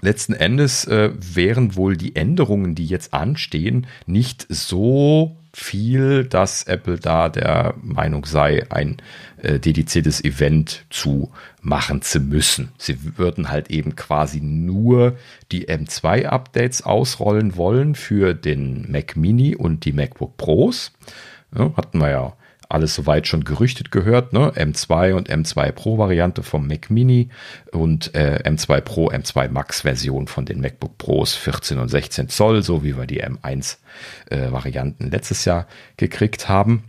letzten 0.00 0.32
Endes 0.32 0.86
äh, 0.86 1.10
wären 1.18 1.76
wohl 1.76 1.98
die 1.98 2.16
Änderungen, 2.16 2.76
die 2.76 2.86
jetzt 2.86 3.12
anstehen, 3.12 3.86
nicht 4.06 4.46
so 4.48 5.36
viel, 5.58 6.24
dass 6.24 6.62
Apple 6.62 6.98
da 6.98 7.28
der 7.28 7.74
Meinung 7.82 8.24
sei, 8.24 8.64
ein 8.70 8.98
äh, 9.42 9.58
dediziertes 9.58 10.22
Event 10.22 10.84
zu 10.90 11.30
machen 11.60 12.00
zu 12.02 12.20
müssen. 12.20 12.70
Sie 12.78 13.18
würden 13.18 13.50
halt 13.50 13.70
eben 13.70 13.96
quasi 13.96 14.40
nur 14.40 15.16
die 15.50 15.68
M2-Updates 15.68 16.82
ausrollen 16.82 17.56
wollen 17.56 17.94
für 17.94 18.34
den 18.34 18.90
Mac 18.90 19.16
Mini 19.16 19.56
und 19.56 19.84
die 19.84 19.92
MacBook 19.92 20.36
Pros. 20.36 20.92
Ja, 21.56 21.72
hatten 21.76 21.98
wir 21.98 22.10
ja 22.10 22.32
alles 22.68 22.94
soweit 22.94 23.26
schon 23.26 23.44
gerüchtet 23.44 23.90
gehört, 23.90 24.32
ne? 24.32 24.52
M2 24.54 25.14
und 25.14 25.30
M2 25.30 25.72
Pro 25.72 25.96
Variante 25.96 26.42
vom 26.42 26.66
Mac 26.66 26.90
Mini 26.90 27.30
und 27.72 28.14
äh, 28.14 28.42
M2 28.44 28.80
Pro, 28.82 29.10
M2 29.10 29.48
Max 29.48 29.82
Version 29.82 30.26
von 30.26 30.44
den 30.44 30.60
MacBook 30.60 30.98
Pros 30.98 31.34
14 31.34 31.78
und 31.78 31.88
16 31.88 32.28
Zoll, 32.28 32.62
so 32.62 32.84
wie 32.84 32.96
wir 32.96 33.06
die 33.06 33.24
M1 33.24 33.78
äh, 34.30 34.52
Varianten 34.52 35.10
letztes 35.10 35.46
Jahr 35.46 35.66
gekriegt 35.96 36.48
haben. 36.48 36.84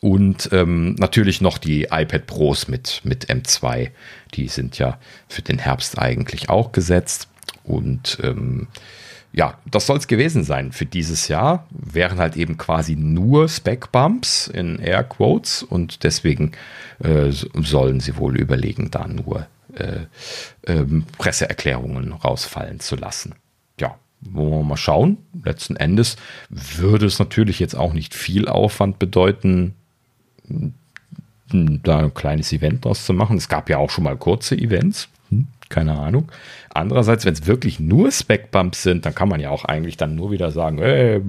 Und 0.00 0.50
ähm, 0.52 0.94
natürlich 0.94 1.40
noch 1.40 1.58
die 1.58 1.88
iPad 1.90 2.26
Pros 2.26 2.68
mit, 2.68 3.00
mit 3.04 3.26
M2. 3.26 3.90
Die 4.34 4.48
sind 4.48 4.78
ja 4.78 4.98
für 5.28 5.42
den 5.42 5.58
Herbst 5.58 5.98
eigentlich 5.98 6.48
auch 6.48 6.72
gesetzt. 6.72 7.28
Und 7.64 8.18
ähm, 8.22 8.68
ja, 9.32 9.58
das 9.70 9.86
soll 9.86 9.98
es 9.98 10.06
gewesen 10.06 10.42
sein 10.42 10.72
für 10.72 10.86
dieses 10.86 11.28
Jahr. 11.28 11.66
Wären 11.70 12.18
halt 12.18 12.36
eben 12.36 12.56
quasi 12.56 12.96
nur 12.96 13.48
Spec-Bumps 13.48 14.48
in 14.48 14.78
Air 14.78 15.04
Quotes 15.04 15.62
und 15.62 16.02
deswegen 16.04 16.52
äh, 17.00 17.30
sollen 17.30 18.00
sie 18.00 18.16
wohl 18.16 18.38
überlegen, 18.38 18.90
da 18.90 19.06
nur 19.06 19.46
äh, 19.74 20.06
ähm, 20.66 21.04
Presseerklärungen 21.18 22.12
rausfallen 22.12 22.80
zu 22.80 22.96
lassen. 22.96 23.34
Ja, 23.78 23.96
wollen 24.22 24.50
wir 24.50 24.62
mal 24.62 24.76
schauen. 24.76 25.18
Letzten 25.44 25.76
Endes 25.76 26.16
würde 26.48 27.06
es 27.06 27.18
natürlich 27.18 27.60
jetzt 27.60 27.76
auch 27.76 27.92
nicht 27.92 28.14
viel 28.14 28.48
Aufwand 28.48 28.98
bedeuten, 28.98 29.74
da 31.50 31.98
ein 31.98 32.14
kleines 32.14 32.52
Event 32.52 32.84
draus 32.84 33.04
zu 33.04 33.12
machen. 33.12 33.36
Es 33.36 33.48
gab 33.48 33.68
ja 33.68 33.78
auch 33.78 33.90
schon 33.90 34.04
mal 34.04 34.16
kurze 34.16 34.56
Events. 34.56 35.08
Hm, 35.68 35.74
keine 35.74 35.98
Ahnung. 35.98 36.30
Andererseits, 36.70 37.24
wenn 37.24 37.34
es 37.34 37.46
wirklich 37.46 37.80
nur 37.80 38.10
Spec-Bumps 38.10 38.82
sind, 38.82 39.06
dann 39.06 39.14
kann 39.14 39.28
man 39.28 39.40
ja 39.40 39.50
auch 39.50 39.64
eigentlich 39.64 39.96
dann 39.96 40.14
nur 40.14 40.30
wieder 40.30 40.50
sagen, 40.50 40.78
hey, 40.78 41.20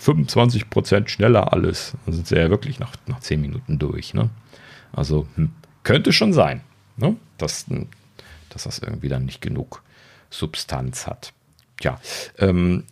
25% 0.00 1.08
schneller 1.08 1.52
alles. 1.52 1.94
Dann 2.04 2.14
sind 2.14 2.26
sie 2.26 2.36
ja 2.36 2.50
wirklich 2.50 2.78
nach, 2.80 2.92
nach 3.06 3.20
10 3.20 3.40
Minuten 3.40 3.78
durch. 3.78 4.14
Ne? 4.14 4.30
Also 4.92 5.26
hm, 5.36 5.50
könnte 5.82 6.12
schon 6.12 6.32
sein, 6.32 6.62
ne? 6.96 7.16
dass, 7.38 7.66
dass 8.50 8.64
das 8.64 8.78
irgendwie 8.78 9.08
dann 9.08 9.24
nicht 9.24 9.40
genug 9.40 9.82
Substanz 10.30 11.06
hat. 11.06 11.32
Ja, 11.82 11.98
ähm, 12.38 12.84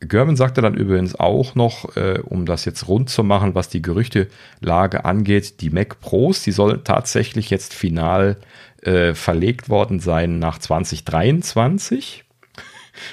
Gerben 0.00 0.36
sagte 0.36 0.60
dann 0.60 0.74
übrigens 0.74 1.14
auch 1.14 1.54
noch, 1.54 1.96
äh, 1.96 2.20
um 2.22 2.46
das 2.46 2.64
jetzt 2.64 2.88
rund 2.88 3.10
zu 3.10 3.24
machen, 3.24 3.54
was 3.54 3.68
die 3.68 3.82
Gerüchtelage 3.82 5.04
angeht, 5.04 5.60
die 5.60 5.70
Mac 5.70 6.00
Pros, 6.00 6.42
die 6.42 6.52
sollen 6.52 6.84
tatsächlich 6.84 7.50
jetzt 7.50 7.74
final 7.74 8.36
äh, 8.84 9.14
verlegt 9.14 9.68
worden 9.68 10.00
sein 10.00 10.38
nach 10.38 10.58
2023. 10.58 12.24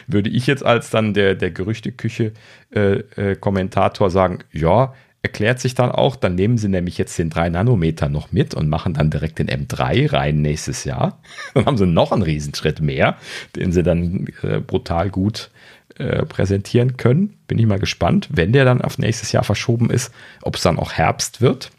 Würde 0.08 0.30
ich 0.30 0.46
jetzt 0.48 0.64
als 0.64 0.90
dann 0.90 1.14
der, 1.14 1.36
der 1.36 1.52
Gerüchteküche 1.52 2.34
äh, 2.74 3.00
äh, 3.16 4.10
sagen, 4.10 4.40
ja, 4.52 4.94
erklärt 5.24 5.60
sich 5.60 5.76
dann 5.76 5.92
auch, 5.92 6.16
dann 6.16 6.36
nehmen 6.36 6.58
sie 6.58 6.68
nämlich 6.68 6.98
jetzt 6.98 7.18
den 7.18 7.30
3 7.30 7.50
Nanometer 7.50 8.10
noch 8.10 8.32
mit 8.32 8.54
und 8.54 8.70
machen 8.70 8.94
dann 8.94 9.12
direkt 9.12 9.40
den 9.40 9.50
M3 9.50 10.12
rein 10.12 10.42
nächstes 10.42 10.84
Jahr. 10.84 11.22
Dann 11.54 11.66
haben 11.66 11.78
sie 11.78 11.86
noch 11.86 12.12
einen 12.12 12.24
Riesenschritt 12.24 12.82
mehr, 12.82 13.18
den 13.56 13.72
sie 13.72 13.84
dann 13.84 14.28
äh, 14.42 14.60
brutal 14.60 15.10
gut 15.10 15.52
äh, 15.98 16.26
präsentieren 16.26 16.98
können. 16.98 17.38
Bin 17.48 17.60
ich 17.60 17.68
mal 17.68 17.80
gespannt, 17.80 18.30
wenn 18.32 18.52
der 18.52 18.66
dann 18.66 18.82
auf 18.82 18.98
nächstes 18.98 19.32
Jahr 19.32 19.44
verschoben 19.44 19.92
ist, 19.92 20.12
ob 20.42 20.56
es 20.56 20.64
dann 20.64 20.80
auch 20.80 20.94
Herbst 20.94 21.42
wird. 21.42 21.72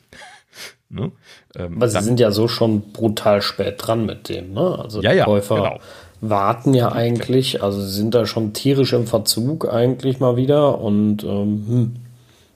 Ne? 0.92 1.12
ähm, 1.56 1.76
Aber 1.76 1.88
sie 1.88 2.00
sind 2.00 2.20
ja 2.20 2.30
so 2.30 2.48
schon 2.48 2.92
brutal 2.92 3.42
spät 3.42 3.76
dran 3.78 4.06
mit 4.06 4.28
dem. 4.28 4.52
Ne? 4.52 4.78
Also 4.78 5.02
ja, 5.02 5.12
ja, 5.12 5.24
Käufer 5.24 5.56
genau. 5.56 5.78
warten 6.20 6.74
ja 6.74 6.92
eigentlich, 6.92 7.62
also 7.62 7.80
sie 7.80 7.92
sind 7.92 8.14
da 8.14 8.26
schon 8.26 8.52
tierisch 8.52 8.92
im 8.92 9.06
Verzug 9.06 9.68
eigentlich 9.68 10.20
mal 10.20 10.36
wieder 10.36 10.80
und 10.80 11.24
ähm, 11.24 11.64
hm, 11.66 11.96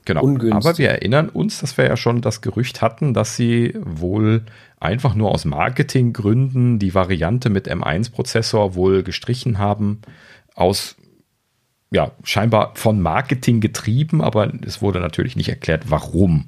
Genau. 0.07 0.23
Ungünstig. 0.23 0.65
Aber 0.65 0.77
wir 0.77 0.89
erinnern 0.89 1.27
uns, 1.27 1.59
dass 1.59 1.77
wir 1.77 1.83
ja 1.83 1.97
schon 1.97 2.21
das 2.21 2.39
Gerücht 2.39 2.81
hatten, 2.81 3.13
dass 3.13 3.35
sie 3.35 3.73
wohl 3.77 4.43
einfach 4.79 5.15
nur 5.15 5.31
aus 5.31 5.43
Marketinggründen 5.43 6.79
die 6.79 6.95
Variante 6.95 7.49
mit 7.49 7.69
M1-Prozessor 7.69 8.73
wohl 8.75 9.03
gestrichen 9.03 9.57
haben. 9.57 10.01
Aus 10.55 10.95
ja, 11.91 12.11
scheinbar 12.23 12.71
von 12.75 13.01
Marketing 13.01 13.59
getrieben, 13.59 14.21
aber 14.21 14.53
es 14.65 14.81
wurde 14.81 15.01
natürlich 15.01 15.35
nicht 15.35 15.49
erklärt, 15.49 15.91
warum 15.91 16.45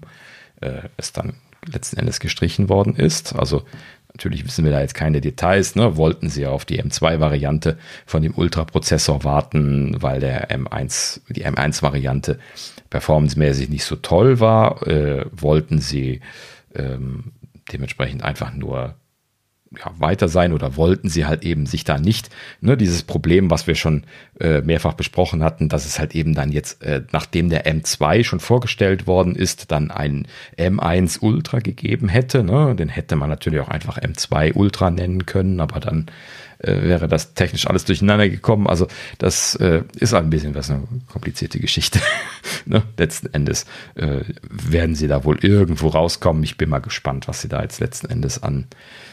äh, 0.61 0.83
es 0.95 1.11
dann 1.11 1.33
letzten 1.65 1.97
Endes 1.97 2.19
gestrichen 2.19 2.69
worden 2.69 2.95
ist. 2.95 3.35
Also 3.35 3.63
natürlich 4.13 4.45
wissen 4.45 4.65
wir 4.65 4.71
da 4.71 4.81
jetzt 4.81 4.95
keine 4.95 5.21
Details. 5.21 5.75
Ne? 5.75 5.97
Wollten 5.97 6.29
sie 6.29 6.45
auf 6.45 6.65
die 6.65 6.81
M2-Variante 6.81 7.77
von 8.05 8.21
dem 8.21 8.33
Ultra-Prozessor 8.35 9.23
warten, 9.23 10.01
weil 10.01 10.19
der 10.19 10.49
M1, 10.49 11.21
die 11.29 11.45
M1-Variante 11.45 12.39
performancemäßig 12.89 13.69
nicht 13.69 13.83
so 13.83 13.95
toll 13.95 14.39
war. 14.39 14.85
Äh, 14.87 15.25
wollten 15.31 15.79
sie 15.79 16.21
ähm, 16.75 17.31
dementsprechend 17.71 18.23
einfach 18.23 18.53
nur 18.53 18.95
ja, 19.77 19.91
weiter 19.99 20.27
sein 20.27 20.51
oder 20.51 20.75
wollten 20.77 21.09
sie 21.09 21.25
halt 21.25 21.43
eben 21.43 21.65
sich 21.65 21.83
da 21.83 21.99
nicht, 21.99 22.29
ne, 22.59 22.75
dieses 22.75 23.03
Problem, 23.03 23.51
was 23.51 23.67
wir 23.67 23.75
schon 23.75 24.03
äh, 24.39 24.61
mehrfach 24.61 24.93
besprochen 24.93 25.43
hatten, 25.43 25.69
dass 25.69 25.85
es 25.85 25.99
halt 25.99 26.15
eben 26.15 26.33
dann 26.33 26.51
jetzt, 26.51 26.83
äh, 26.83 27.03
nachdem 27.11 27.49
der 27.49 27.65
M2 27.67 28.23
schon 28.23 28.39
vorgestellt 28.39 29.05
worden 29.05 29.35
ist, 29.35 29.71
dann 29.71 29.91
ein 29.91 30.27
M1 30.57 31.19
Ultra 31.21 31.59
gegeben 31.59 32.09
hätte, 32.09 32.43
ne, 32.43 32.75
den 32.75 32.89
hätte 32.89 33.15
man 33.15 33.29
natürlich 33.29 33.59
auch 33.59 33.69
einfach 33.69 33.99
M2 33.99 34.53
Ultra 34.53 34.89
nennen 34.89 35.25
können, 35.25 35.59
aber 35.59 35.79
dann 35.79 36.07
äh, 36.59 36.81
wäre 36.83 37.07
das 37.07 37.33
technisch 37.33 37.67
alles 37.67 37.85
durcheinander 37.85 38.29
gekommen. 38.29 38.67
Also 38.67 38.87
das 39.17 39.55
äh, 39.55 39.83
ist 39.97 40.13
ein 40.13 40.29
bisschen 40.29 40.55
was 40.55 40.69
eine 40.69 40.83
komplizierte 41.11 41.59
Geschichte. 41.59 41.99
ne? 42.65 42.83
Letzten 42.97 43.33
Endes 43.33 43.65
äh, 43.95 44.21
werden 44.49 44.95
sie 44.95 45.07
da 45.07 45.23
wohl 45.23 45.39
irgendwo 45.43 45.87
rauskommen. 45.87 46.43
Ich 46.43 46.57
bin 46.57 46.69
mal 46.69 46.79
gespannt, 46.79 47.27
was 47.27 47.41
sie 47.41 47.49
da 47.49 47.61
jetzt 47.61 47.79
letzten 47.79 48.09
Endes 48.09 48.43
an 48.43 48.67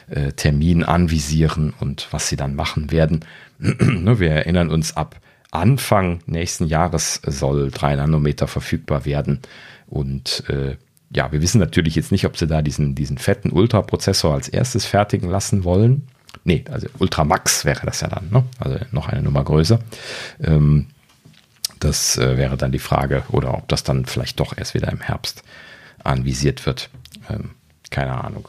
äh, 0.08 0.32
Termin 0.32 0.84
anvisieren 0.84 1.72
und 1.80 2.08
was 2.10 2.28
sie 2.28 2.36
dann 2.36 2.54
machen 2.54 2.90
werden. 2.90 3.24
ne? 3.58 4.18
Wir 4.20 4.30
erinnern 4.30 4.70
uns 4.70 4.96
ab 4.96 5.20
Anfang 5.52 6.20
nächsten 6.26 6.66
Jahres 6.66 7.20
soll 7.24 7.70
3 7.70 7.96
Nanometer 7.96 8.46
verfügbar 8.46 9.04
werden 9.06 9.40
und 9.86 10.42
äh, 10.48 10.76
ja, 11.14 11.30
wir 11.30 11.40
wissen 11.40 11.60
natürlich 11.60 11.94
jetzt 11.94 12.12
nicht, 12.12 12.26
ob 12.26 12.36
sie 12.36 12.46
da 12.46 12.62
diesen, 12.62 12.94
diesen 12.94 13.16
fetten 13.16 13.52
Ultra-Prozessor 13.52 14.34
als 14.34 14.48
erstes 14.48 14.86
fertigen 14.86 15.30
lassen 15.30 15.64
wollen. 15.64 16.08
Nee, 16.44 16.64
also 16.70 16.88
Ultramax 16.98 17.64
wäre 17.64 17.86
das 17.86 18.00
ja 18.00 18.08
dann, 18.08 18.30
ne? 18.30 18.44
also 18.58 18.78
noch 18.92 19.08
eine 19.08 19.22
Nummer 19.22 19.44
größer. 19.44 19.78
Ähm, 20.42 20.88
das 21.80 22.16
äh, 22.16 22.36
wäre 22.36 22.56
dann 22.56 22.72
die 22.72 22.78
Frage, 22.78 23.24
oder 23.30 23.54
ob 23.54 23.68
das 23.68 23.82
dann 23.82 24.06
vielleicht 24.06 24.40
doch 24.40 24.56
erst 24.56 24.74
wieder 24.74 24.90
im 24.90 25.00
Herbst 25.00 25.42
anvisiert 26.02 26.66
wird. 26.66 26.90
Ähm, 27.28 27.50
keine 27.90 28.22
Ahnung. 28.22 28.48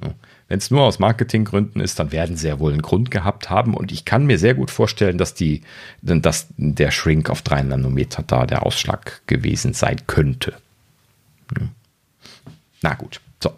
Ne? 0.00 0.14
Wenn 0.48 0.58
es 0.58 0.70
nur 0.70 0.82
aus 0.82 0.98
Marketinggründen 0.98 1.80
ist, 1.80 1.98
dann 1.98 2.12
werden 2.12 2.36
sie 2.36 2.48
ja 2.48 2.58
wohl 2.58 2.72
einen 2.72 2.82
Grund 2.82 3.10
gehabt 3.10 3.50
haben. 3.50 3.74
Und 3.74 3.92
ich 3.92 4.04
kann 4.04 4.26
mir 4.26 4.38
sehr 4.38 4.54
gut 4.54 4.70
vorstellen, 4.70 5.18
dass, 5.18 5.34
die, 5.34 5.62
dass 6.02 6.48
der 6.56 6.90
Shrink 6.90 7.30
auf 7.30 7.42
3 7.42 7.62
Nanometer 7.62 8.22
da 8.26 8.46
der 8.46 8.64
Ausschlag 8.64 9.22
gewesen 9.26 9.72
sein 9.72 10.06
könnte. 10.06 10.54
Hm. 11.56 11.70
Na 12.82 12.94
gut, 12.94 13.20
so. 13.42 13.52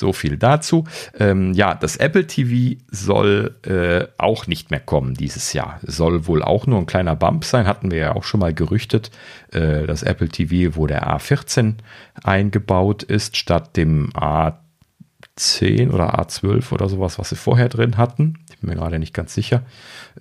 So 0.00 0.14
viel 0.14 0.38
dazu. 0.38 0.84
Ähm, 1.18 1.52
ja, 1.52 1.74
das 1.74 1.96
Apple 1.96 2.26
TV 2.26 2.80
soll 2.90 3.54
äh, 3.66 4.06
auch 4.16 4.46
nicht 4.46 4.70
mehr 4.70 4.80
kommen 4.80 5.12
dieses 5.12 5.52
Jahr. 5.52 5.78
Soll 5.82 6.26
wohl 6.26 6.42
auch 6.42 6.66
nur 6.66 6.78
ein 6.78 6.86
kleiner 6.86 7.14
Bump 7.14 7.44
sein, 7.44 7.66
hatten 7.66 7.90
wir 7.90 7.98
ja 7.98 8.16
auch 8.16 8.24
schon 8.24 8.40
mal 8.40 8.54
gerüchtet. 8.54 9.10
Äh, 9.52 9.86
das 9.86 10.02
Apple 10.02 10.30
TV, 10.30 10.74
wo 10.74 10.86
der 10.86 11.06
A14 11.06 11.74
eingebaut 12.24 13.02
ist, 13.02 13.36
statt 13.36 13.76
dem 13.76 14.10
A10 14.14 15.90
oder 15.90 16.18
A12 16.18 16.72
oder 16.72 16.88
sowas, 16.88 17.18
was 17.18 17.28
sie 17.28 17.36
vorher 17.36 17.68
drin 17.68 17.98
hatten. 17.98 18.38
Ich 18.48 18.58
bin 18.60 18.70
mir 18.70 18.76
gerade 18.76 18.98
nicht 18.98 19.12
ganz 19.12 19.34
sicher. 19.34 19.64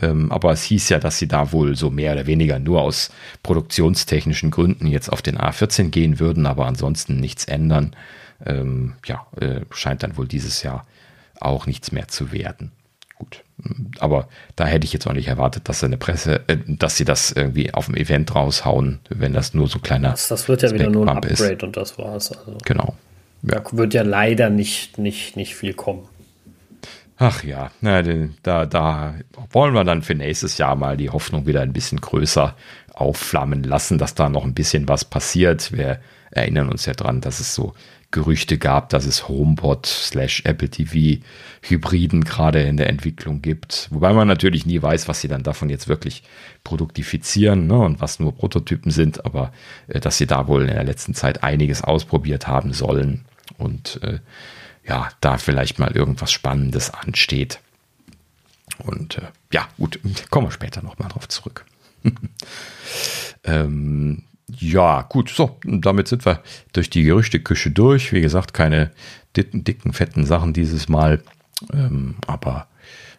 Ähm, 0.02 0.30
aber 0.30 0.52
es 0.52 0.64
hieß 0.64 0.90
ja, 0.90 1.00
dass 1.00 1.20
sie 1.20 1.30
da 1.30 1.54
wohl 1.54 1.78
so 1.78 1.90
mehr 1.90 2.12
oder 2.12 2.28
weniger 2.28 2.60
nur 2.60 2.82
aus 2.82 3.14
produktionstechnischen 3.44 4.52
Gründen 4.52 4.88
jetzt 4.88 5.10
auf 5.10 5.22
den 5.22 5.38
A14 5.38 5.88
gehen 5.90 6.20
würden, 6.20 6.48
aber 6.48 6.66
ansonsten 6.66 7.22
nichts 7.22 7.46
ändern 7.46 7.96
ähm, 8.46 8.96
ja, 9.06 9.26
äh, 9.40 9.62
scheint 9.72 10.04
dann 10.04 10.18
wohl 10.18 10.28
dieses 10.28 10.64
Jahr 10.64 10.86
auch 11.40 11.66
nichts 11.66 11.92
mehr 11.92 12.08
zu 12.08 12.32
werden. 12.32 12.72
Gut. 13.18 13.44
Aber 14.00 14.30
da 14.56 14.66
hätte 14.66 14.86
ich 14.86 14.94
jetzt 14.94 15.06
auch 15.06 15.14
nicht 15.14 15.28
erwartet, 15.28 15.68
dass 15.68 15.84
eine 15.84 15.98
Presse, 15.98 16.42
äh, 16.48 16.58
dass 16.66 16.98
sie 16.98 17.06
das 17.06 17.32
irgendwie 17.32 17.74
auf 17.74 17.88
dem 17.88 17.96
Event 17.96 18.34
raushauen, 18.34 19.00
wenn 19.10 19.34
das 19.34 19.54
nur 19.54 19.68
so 19.68 19.80
kleiner. 19.80 20.12
Das, 20.12 20.30
das 20.30 20.48
wird 20.48 20.62
ja 20.62 20.72
wieder 20.72 20.90
nur 20.90 21.08
ein 21.08 21.18
Upgrade 21.18 21.54
ist. 21.54 21.64
und 21.64 21.76
das 21.76 21.98
war's. 21.98 22.32
Also. 22.32 22.58
Genau. 22.66 22.96
Ja. 23.44 23.60
Da 23.60 23.78
wird 23.78 23.94
ja 23.94 24.04
leider 24.04 24.50
nicht, 24.50 24.98
nicht, 24.98 25.36
nicht 25.36 25.56
viel 25.56 25.74
kommen. 25.74 26.08
Ach 27.22 27.44
ja, 27.44 27.72
na, 27.82 28.02
da, 28.44 28.66
da 28.66 29.16
wollen 29.52 29.74
wir 29.74 29.84
dann 29.84 30.02
für 30.02 30.16
nächstes 30.16 30.58
Jahr 30.58 30.78
mal 30.78 30.96
die 30.96 31.10
Hoffnung 31.10 31.46
wieder 31.46 31.60
ein 31.60 31.74
bisschen 31.74 32.00
größer 32.00 32.56
aufflammen 32.94 33.64
lassen, 33.64 33.98
dass 33.98 34.16
da 34.16 34.30
noch 34.30 34.46
ein 34.46 34.54
bisschen 34.54 34.88
was 34.88 35.04
passiert. 35.04 35.74
Wir 35.74 36.00
erinnern 36.32 36.70
uns 36.70 36.86
ja 36.86 36.94
dran, 36.94 37.20
dass 37.20 37.42
es 37.42 37.54
so 37.54 37.74
Gerüchte 38.12 38.58
gab, 38.58 38.90
dass 38.90 39.06
es 39.06 39.28
HomePod 39.28 39.86
slash 39.86 40.42
Apple 40.46 40.70
TV 40.70 41.24
Hybriden 41.62 42.24
gerade 42.24 42.62
in 42.62 42.78
der 42.78 42.90
Entwicklung 42.90 43.42
gibt. 43.42 43.88
Wobei 43.92 44.14
man 44.14 44.28
natürlich 44.28 44.66
nie 44.66 44.82
weiß, 44.82 45.08
was 45.08 45.22
sie 45.22 45.28
dann 45.28 45.44
davon 45.44 45.70
jetzt 45.70 45.88
wirklich 45.88 46.24
produktifizieren 46.64 47.68
ne, 47.68 47.78
und 47.78 48.02
was 48.02 48.20
nur 48.20 48.36
Prototypen 48.36 48.92
sind, 48.92 49.26
aber 49.26 49.52
äh, 49.88 50.00
dass 50.00 50.18
sie 50.18 50.26
da 50.26 50.48
wohl 50.48 50.62
in 50.62 50.74
der 50.74 50.84
letzten 50.84 51.14
Zeit 51.14 51.44
einiges 51.44 51.84
ausprobiert 51.84 52.48
haben 52.48 52.74
sollen 52.74 53.26
und 53.58 54.02
äh, 54.04 54.20
ja, 54.88 55.10
da 55.22 55.38
vielleicht 55.38 55.78
mal 55.78 55.92
irgendwas 55.92 56.32
Spannendes 56.32 56.92
ansteht. 56.92 57.60
Und 58.80 59.20
äh, 59.20 59.28
ja, 59.52 59.68
gut, 59.78 60.00
kommen 60.32 60.48
wir 60.48 60.52
später 60.52 60.82
nochmal 60.82 61.10
drauf 61.10 61.28
zurück. 61.28 61.66
ähm, 63.44 64.24
Ja, 64.58 65.04
gut, 65.04 65.30
so, 65.30 65.58
damit 65.64 66.08
sind 66.08 66.26
wir 66.26 66.42
durch 66.74 66.90
die 66.90 67.04
Gerüchteküche 67.04 67.72
durch. 67.72 68.14
Wie 68.14 68.22
gesagt, 68.22 68.54
keine 68.54 68.92
dicken, 69.36 69.64
dicken 69.64 69.94
fetten 69.94 70.26
Sachen 70.26 70.54
dieses 70.54 70.90
Mal, 70.90 71.22
ähm, 71.72 72.16
aber 72.26 72.68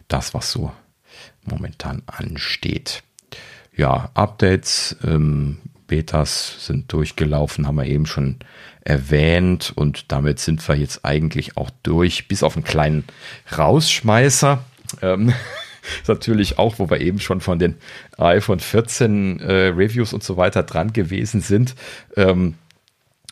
das, 0.07 0.33
was 0.33 0.51
so 0.51 0.71
momentan 1.43 2.03
ansteht. 2.05 3.03
Ja, 3.75 4.11
Updates, 4.13 4.97
ähm, 5.03 5.59
Betas 5.87 6.65
sind 6.65 6.91
durchgelaufen, 6.91 7.67
haben 7.67 7.75
wir 7.75 7.85
eben 7.85 8.05
schon 8.05 8.37
erwähnt 8.81 9.71
und 9.75 10.11
damit 10.11 10.39
sind 10.39 10.65
wir 10.67 10.75
jetzt 10.75 11.05
eigentlich 11.05 11.57
auch 11.57 11.69
durch, 11.83 12.27
bis 12.27 12.43
auf 12.43 12.55
einen 12.55 12.63
kleinen 12.63 13.03
Rausschmeißer. 13.57 14.63
Ähm, 15.01 15.33
ist 16.01 16.07
natürlich 16.07 16.57
auch, 16.57 16.79
wo 16.79 16.89
wir 16.89 17.01
eben 17.01 17.19
schon 17.19 17.41
von 17.41 17.59
den 17.59 17.75
iPhone 18.17 18.59
14 18.59 19.39
äh, 19.39 19.53
Reviews 19.67 20.13
und 20.13 20.23
so 20.23 20.37
weiter 20.37 20.63
dran 20.63 20.93
gewesen 20.93 21.41
sind. 21.41 21.75
Ähm, 22.15 22.55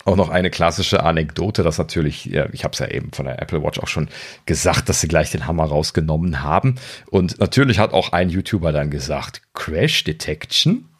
auch 0.05 0.15
noch 0.15 0.29
eine 0.29 0.49
klassische 0.49 1.03
Anekdote, 1.03 1.61
das 1.61 1.77
natürlich, 1.77 2.25
ja, 2.25 2.47
ich 2.51 2.63
habe 2.63 2.73
es 2.73 2.79
ja 2.79 2.87
eben 2.87 3.11
von 3.11 3.25
der 3.25 3.41
Apple 3.41 3.61
Watch 3.61 3.79
auch 3.79 3.87
schon 3.87 4.07
gesagt, 4.45 4.89
dass 4.89 5.01
sie 5.01 5.07
gleich 5.07 5.29
den 5.31 5.45
Hammer 5.45 5.65
rausgenommen 5.65 6.41
haben. 6.41 6.75
Und 7.07 7.39
natürlich 7.39 7.79
hat 7.79 7.93
auch 7.93 8.11
ein 8.11 8.29
YouTuber 8.29 8.71
dann 8.71 8.89
gesagt, 8.89 9.41
Crash 9.53 10.03
Detection. 10.03 10.85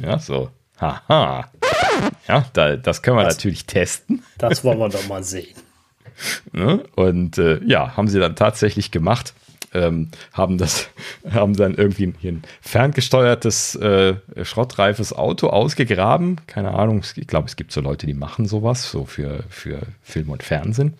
Ja, 0.00 0.20
so, 0.20 0.48
haha. 0.80 1.50
Ja, 2.28 2.46
da, 2.52 2.76
das 2.76 3.02
können 3.02 3.16
wir 3.16 3.24
das, 3.24 3.34
natürlich 3.34 3.66
testen. 3.66 4.22
Das 4.36 4.62
wollen 4.62 4.78
wir 4.78 4.88
doch 4.88 5.08
mal 5.08 5.24
sehen. 5.24 5.56
Ne? 6.52 6.84
Und 6.94 7.38
äh, 7.38 7.60
ja, 7.64 7.96
haben 7.96 8.06
sie 8.06 8.20
dann 8.20 8.36
tatsächlich 8.36 8.92
gemacht 8.92 9.34
ähm, 9.74 10.08
haben 10.32 10.58
das, 10.58 10.88
haben 11.30 11.54
dann 11.54 11.74
irgendwie 11.74 12.12
ein 12.22 12.42
ferngesteuertes, 12.60 13.74
äh, 13.76 14.16
schrottreifes 14.42 15.12
Auto 15.12 15.48
ausgegraben. 15.48 16.40
Keine 16.46 16.74
Ahnung, 16.74 17.02
ich 17.16 17.26
glaube, 17.26 17.48
es 17.48 17.56
gibt 17.56 17.72
so 17.72 17.80
Leute, 17.80 18.06
die 18.06 18.14
machen 18.14 18.46
sowas, 18.46 18.90
so 18.90 19.04
für, 19.04 19.44
für 19.48 19.80
Film 20.02 20.30
und 20.30 20.42
Fernsehen. 20.42 20.94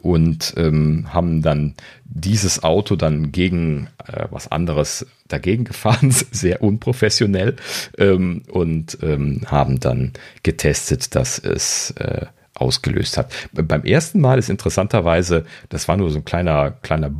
Und 0.00 0.54
ähm, 0.56 1.08
haben 1.12 1.42
dann 1.42 1.74
dieses 2.04 2.62
Auto 2.62 2.96
dann 2.96 3.32
gegen 3.32 3.88
äh, 4.06 4.26
was 4.30 4.50
anderes 4.50 5.06
dagegen 5.28 5.64
gefahren, 5.70 6.10
sehr 6.10 6.62
unprofessionell, 6.62 7.56
ähm, 7.98 8.42
und 8.50 8.98
ähm, 9.02 9.42
haben 9.46 9.80
dann 9.80 10.12
getestet, 10.42 11.14
dass 11.14 11.38
es 11.38 11.92
äh, 11.92 12.26
ausgelöst 12.54 13.16
hat. 13.16 13.32
Beim 13.52 13.84
ersten 13.84 14.20
Mal 14.20 14.38
ist 14.38 14.50
interessanterweise, 14.50 15.44
das 15.68 15.88
war 15.88 15.96
nur 15.96 16.10
so 16.10 16.18
ein 16.18 16.24
kleiner, 16.24 16.70
kleiner 16.70 17.10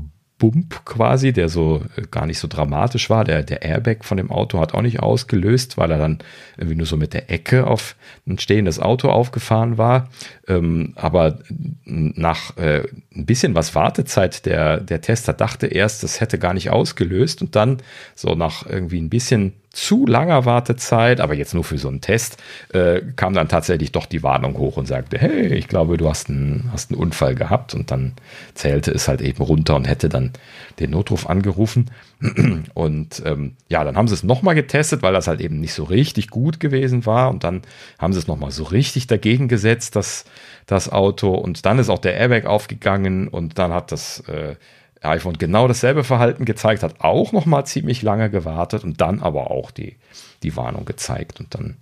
Bump 0.40 0.84
quasi, 0.86 1.32
der 1.32 1.48
so 1.48 1.82
äh, 1.96 2.02
gar 2.10 2.26
nicht 2.26 2.38
so 2.38 2.48
dramatisch 2.48 3.10
war. 3.10 3.24
Der, 3.24 3.44
der 3.44 3.62
Airbag 3.62 3.98
von 4.04 4.16
dem 4.16 4.32
Auto 4.32 4.58
hat 4.58 4.74
auch 4.74 4.82
nicht 4.82 5.00
ausgelöst, 5.00 5.76
weil 5.76 5.92
er 5.92 5.98
dann 5.98 6.18
irgendwie 6.56 6.76
nur 6.76 6.86
so 6.86 6.96
mit 6.96 7.12
der 7.14 7.30
Ecke 7.30 7.66
auf 7.66 7.94
ein 8.26 8.38
stehendes 8.38 8.80
Auto 8.80 9.10
aufgefahren 9.10 9.78
war. 9.78 10.08
Ähm, 10.48 10.94
aber 10.96 11.38
nach 11.84 12.56
äh, 12.56 12.84
ein 13.14 13.26
bisschen 13.26 13.54
was 13.54 13.74
Wartezeit, 13.74 14.46
der, 14.46 14.80
der 14.80 15.02
Tester 15.02 15.34
dachte 15.34 15.66
erst, 15.66 16.02
das 16.02 16.20
hätte 16.20 16.38
gar 16.38 16.54
nicht 16.54 16.70
ausgelöst 16.70 17.42
und 17.42 17.54
dann 17.54 17.76
so 18.16 18.34
nach 18.34 18.66
irgendwie 18.66 19.00
ein 19.00 19.10
bisschen 19.10 19.52
zu 19.72 20.04
langer 20.04 20.44
Wartezeit, 20.46 21.20
aber 21.20 21.34
jetzt 21.34 21.54
nur 21.54 21.62
für 21.62 21.78
so 21.78 21.86
einen 21.86 22.00
Test, 22.00 22.38
äh, 22.72 23.02
kam 23.14 23.34
dann 23.34 23.48
tatsächlich 23.48 23.92
doch 23.92 24.06
die 24.06 24.24
Warnung 24.24 24.58
hoch 24.58 24.76
und 24.76 24.86
sagte, 24.86 25.16
hey, 25.16 25.46
ich 25.54 25.68
glaube, 25.68 25.96
du 25.96 26.08
hast 26.08 26.28
einen, 26.28 26.70
hast 26.72 26.90
einen 26.90 27.00
Unfall 27.00 27.36
gehabt. 27.36 27.74
Und 27.74 27.92
dann 27.92 28.14
zählte 28.54 28.90
es 28.90 29.06
halt 29.06 29.20
eben 29.20 29.42
runter 29.42 29.76
und 29.76 29.86
hätte 29.86 30.08
dann 30.08 30.32
den 30.80 30.90
Notruf 30.90 31.28
angerufen. 31.28 31.90
Und 32.74 33.22
ähm, 33.24 33.56
ja, 33.68 33.82
dann 33.82 33.96
haben 33.96 34.06
sie 34.06 34.12
es 34.12 34.22
nochmal 34.22 34.54
getestet, 34.54 35.02
weil 35.02 35.14
das 35.14 35.26
halt 35.26 35.40
eben 35.40 35.58
nicht 35.58 35.72
so 35.72 35.84
richtig 35.84 36.28
gut 36.28 36.60
gewesen 36.60 37.06
war. 37.06 37.30
Und 37.30 37.44
dann 37.44 37.62
haben 37.98 38.12
sie 38.12 38.18
es 38.18 38.26
nochmal 38.26 38.50
so 38.50 38.64
richtig 38.64 39.06
dagegen 39.06 39.48
gesetzt, 39.48 39.96
das, 39.96 40.26
das 40.66 40.90
Auto. 40.90 41.32
Und 41.32 41.64
dann 41.64 41.78
ist 41.78 41.88
auch 41.88 41.98
der 41.98 42.16
Airbag 42.16 42.44
aufgegangen 42.44 43.28
und 43.28 43.58
dann 43.58 43.72
hat 43.72 43.90
das 43.90 44.20
äh, 44.28 44.56
iPhone 45.02 45.38
genau 45.38 45.66
dasselbe 45.66 46.04
Verhalten 46.04 46.44
gezeigt, 46.44 46.82
hat 46.82 47.00
auch 47.00 47.32
noch 47.32 47.46
mal 47.46 47.64
ziemlich 47.64 48.02
lange 48.02 48.30
gewartet 48.30 48.84
und 48.84 49.00
dann 49.00 49.20
aber 49.20 49.50
auch 49.50 49.70
die, 49.70 49.96
die 50.42 50.56
Warnung 50.56 50.84
gezeigt 50.84 51.40
und 51.40 51.54
dann 51.54 51.76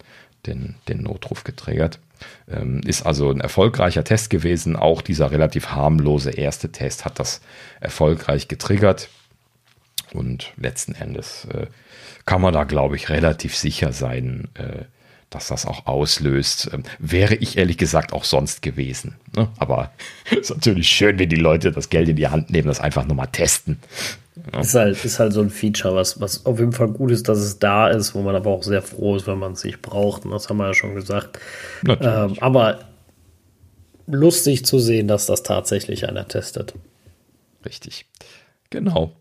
den, 0.46 0.76
den 0.88 1.02
Notruf 1.02 1.44
getriggert. 1.44 1.98
Ähm, 2.48 2.80
ist 2.84 3.06
also 3.06 3.30
ein 3.30 3.40
erfolgreicher 3.40 4.04
Test 4.04 4.30
gewesen. 4.30 4.76
Auch 4.76 5.02
dieser 5.02 5.30
relativ 5.30 5.68
harmlose 5.70 6.30
erste 6.30 6.70
Test 6.70 7.04
hat 7.04 7.18
das 7.18 7.40
erfolgreich 7.80 8.48
getriggert. 8.48 9.08
Und 10.12 10.52
letzten 10.56 10.94
Endes 10.94 11.46
äh, 11.52 11.66
kann 12.24 12.40
man 12.40 12.54
da, 12.54 12.64
glaube 12.64 12.96
ich, 12.96 13.08
relativ 13.08 13.56
sicher 13.56 13.92
sein, 13.92 14.48
äh, 14.54 14.84
dass 15.30 15.48
das 15.48 15.66
auch 15.66 15.86
auslöst. 15.86 16.70
Ähm, 16.72 16.82
wäre 16.98 17.34
ich 17.34 17.58
ehrlich 17.58 17.78
gesagt 17.78 18.12
auch 18.12 18.24
sonst 18.24 18.62
gewesen. 18.62 19.16
Ne? 19.36 19.48
Aber 19.58 19.92
ist 20.30 20.50
natürlich 20.50 20.88
schön, 20.88 21.18
wenn 21.18 21.28
die 21.28 21.36
Leute 21.36 21.72
das 21.72 21.90
Geld 21.90 22.08
in 22.08 22.16
die 22.16 22.28
Hand 22.28 22.50
nehmen, 22.50 22.68
das 22.68 22.80
einfach 22.80 23.06
nur 23.06 23.16
mal 23.16 23.26
testen. 23.26 23.78
Ja. 24.52 24.60
Ist, 24.60 24.74
halt, 24.74 25.04
ist 25.04 25.18
halt 25.18 25.32
so 25.32 25.40
ein 25.40 25.50
Feature, 25.50 25.94
was, 25.94 26.20
was 26.20 26.46
auf 26.46 26.58
jeden 26.58 26.72
Fall 26.72 26.88
gut 26.88 27.10
ist, 27.10 27.28
dass 27.28 27.38
es 27.38 27.58
da 27.58 27.88
ist, 27.88 28.14
wo 28.14 28.22
man 28.22 28.36
aber 28.36 28.50
auch 28.50 28.62
sehr 28.62 28.82
froh 28.82 29.16
ist, 29.16 29.26
wenn 29.26 29.38
man 29.38 29.52
es 29.52 29.64
nicht 29.64 29.82
braucht. 29.82 30.24
Und 30.24 30.30
das 30.30 30.48
haben 30.48 30.58
wir 30.58 30.66
ja 30.66 30.74
schon 30.74 30.94
gesagt. 30.94 31.38
Ähm, 31.86 32.34
aber 32.40 32.80
lustig 34.06 34.64
zu 34.64 34.78
sehen, 34.78 35.08
dass 35.08 35.26
das 35.26 35.42
tatsächlich 35.42 36.08
einer 36.08 36.26
testet. 36.26 36.74
Richtig. 37.64 38.06
Genau. 38.70 39.12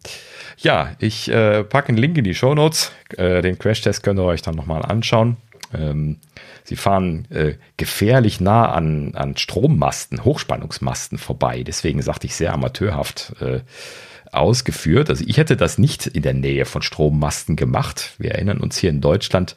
Ja, 0.58 0.96
ich 1.00 1.30
äh, 1.30 1.64
packe 1.64 1.90
einen 1.90 1.98
Link 1.98 2.18
in 2.18 2.24
die 2.24 2.36
Show 2.36 2.54
Notes. 2.54 2.92
Äh, 3.16 3.42
den 3.42 3.58
Crash-Test 3.58 4.04
könnt 4.04 4.20
ihr 4.20 4.24
euch 4.24 4.42
dann 4.42 4.56
nochmal 4.56 4.82
anschauen. 4.84 5.38
Ähm, 5.74 6.18
sie 6.64 6.76
fahren 6.76 7.28
äh, 7.30 7.56
gefährlich 7.78 8.40
nah 8.40 8.72
an, 8.72 9.16
an 9.16 9.38
Strommasten, 9.38 10.24
Hochspannungsmasten 10.24 11.18
vorbei. 11.18 11.64
Deswegen 11.64 12.02
sagte 12.02 12.28
ich 12.28 12.36
sehr 12.36 12.54
amateurhaft 12.54 13.36
äh, 13.42 13.62
ausgeführt. 14.32 15.10
Also 15.10 15.24
ich 15.26 15.38
hätte 15.38 15.58
das 15.58 15.78
nicht 15.78 16.08
in 16.08 16.22
der 16.22 16.34
Nähe 16.34 16.66
von 16.66 16.82
Strommasten 16.82 17.56
gemacht. 17.56 18.16
Wir 18.18 18.32
erinnern 18.32 18.60
uns 18.60 18.78
hier 18.78 18.90
in 18.90 19.02
Deutschland 19.02 19.56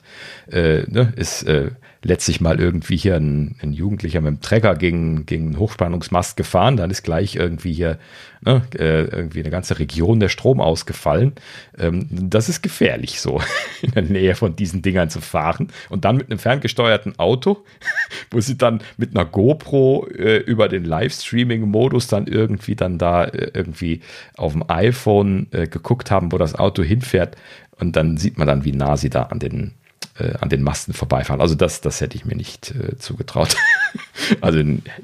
äh, 0.50 0.82
ne, 0.86 1.12
ist 1.16 1.42
äh, 1.44 1.70
letztlich 2.02 2.40
mal 2.40 2.58
irgendwie 2.58 2.96
hier 2.96 3.16
ein, 3.16 3.56
ein, 3.62 3.72
Jugendlicher 3.72 4.20
mit 4.20 4.30
dem 4.30 4.40
Trecker 4.40 4.74
gegen, 4.74 5.26
gegen 5.26 5.46
einen 5.46 5.58
Hochspannungsmast 5.58 6.36
gefahren, 6.36 6.76
dann 6.76 6.90
ist 6.90 7.02
gleich 7.02 7.36
irgendwie 7.36 7.74
hier 7.74 7.98
ne, 8.40 8.62
äh, 8.78 9.02
irgendwie 9.02 9.40
eine 9.40 9.50
ganze 9.50 9.78
Region 9.78 10.18
der 10.18 10.30
Strom 10.30 10.60
ausgefallen. 10.60 11.34
Ähm, 11.78 12.06
das 12.10 12.48
ist 12.48 12.62
gefährlich, 12.62 13.20
so 13.20 13.40
in 13.82 13.92
der 13.92 14.02
Nähe 14.02 14.34
von 14.34 14.56
diesen 14.56 14.80
Dingern 14.80 15.10
zu 15.10 15.20
fahren. 15.20 15.68
Und 15.90 16.06
dann 16.06 16.16
mit 16.16 16.30
einem 16.30 16.38
ferngesteuerten 16.38 17.18
Auto, 17.18 17.64
wo 18.30 18.40
sie 18.40 18.56
dann 18.56 18.80
mit 18.96 19.14
einer 19.14 19.26
GoPro 19.26 20.06
äh, 20.06 20.38
über 20.38 20.68
den 20.68 20.84
Livestreaming-Modus 20.84 22.06
dann 22.06 22.26
irgendwie 22.26 22.76
dann 22.76 22.96
da 22.96 23.24
äh, 23.24 23.50
irgendwie 23.52 24.00
auf 24.36 24.52
dem 24.52 24.64
iPhone 24.68 25.48
äh, 25.50 25.66
geguckt 25.66 26.10
haben, 26.10 26.32
wo 26.32 26.38
das 26.38 26.54
Auto 26.54 26.82
hinfährt. 26.82 27.36
Und 27.78 27.96
dann 27.96 28.16
sieht 28.16 28.38
man 28.38 28.46
dann, 28.46 28.64
wie 28.64 28.72
nah 28.72 28.96
sie 28.96 29.10
da 29.10 29.24
an 29.24 29.38
den 29.38 29.74
äh, 30.18 30.34
an 30.40 30.48
den 30.48 30.62
Masten 30.62 30.94
vorbeifahren. 30.94 31.40
Also 31.40 31.54
das, 31.54 31.80
das 31.80 32.00
hätte 32.00 32.16
ich 32.16 32.24
mir 32.24 32.36
nicht 32.36 32.74
äh, 32.74 32.96
zugetraut. 32.98 33.56
also 34.40 34.62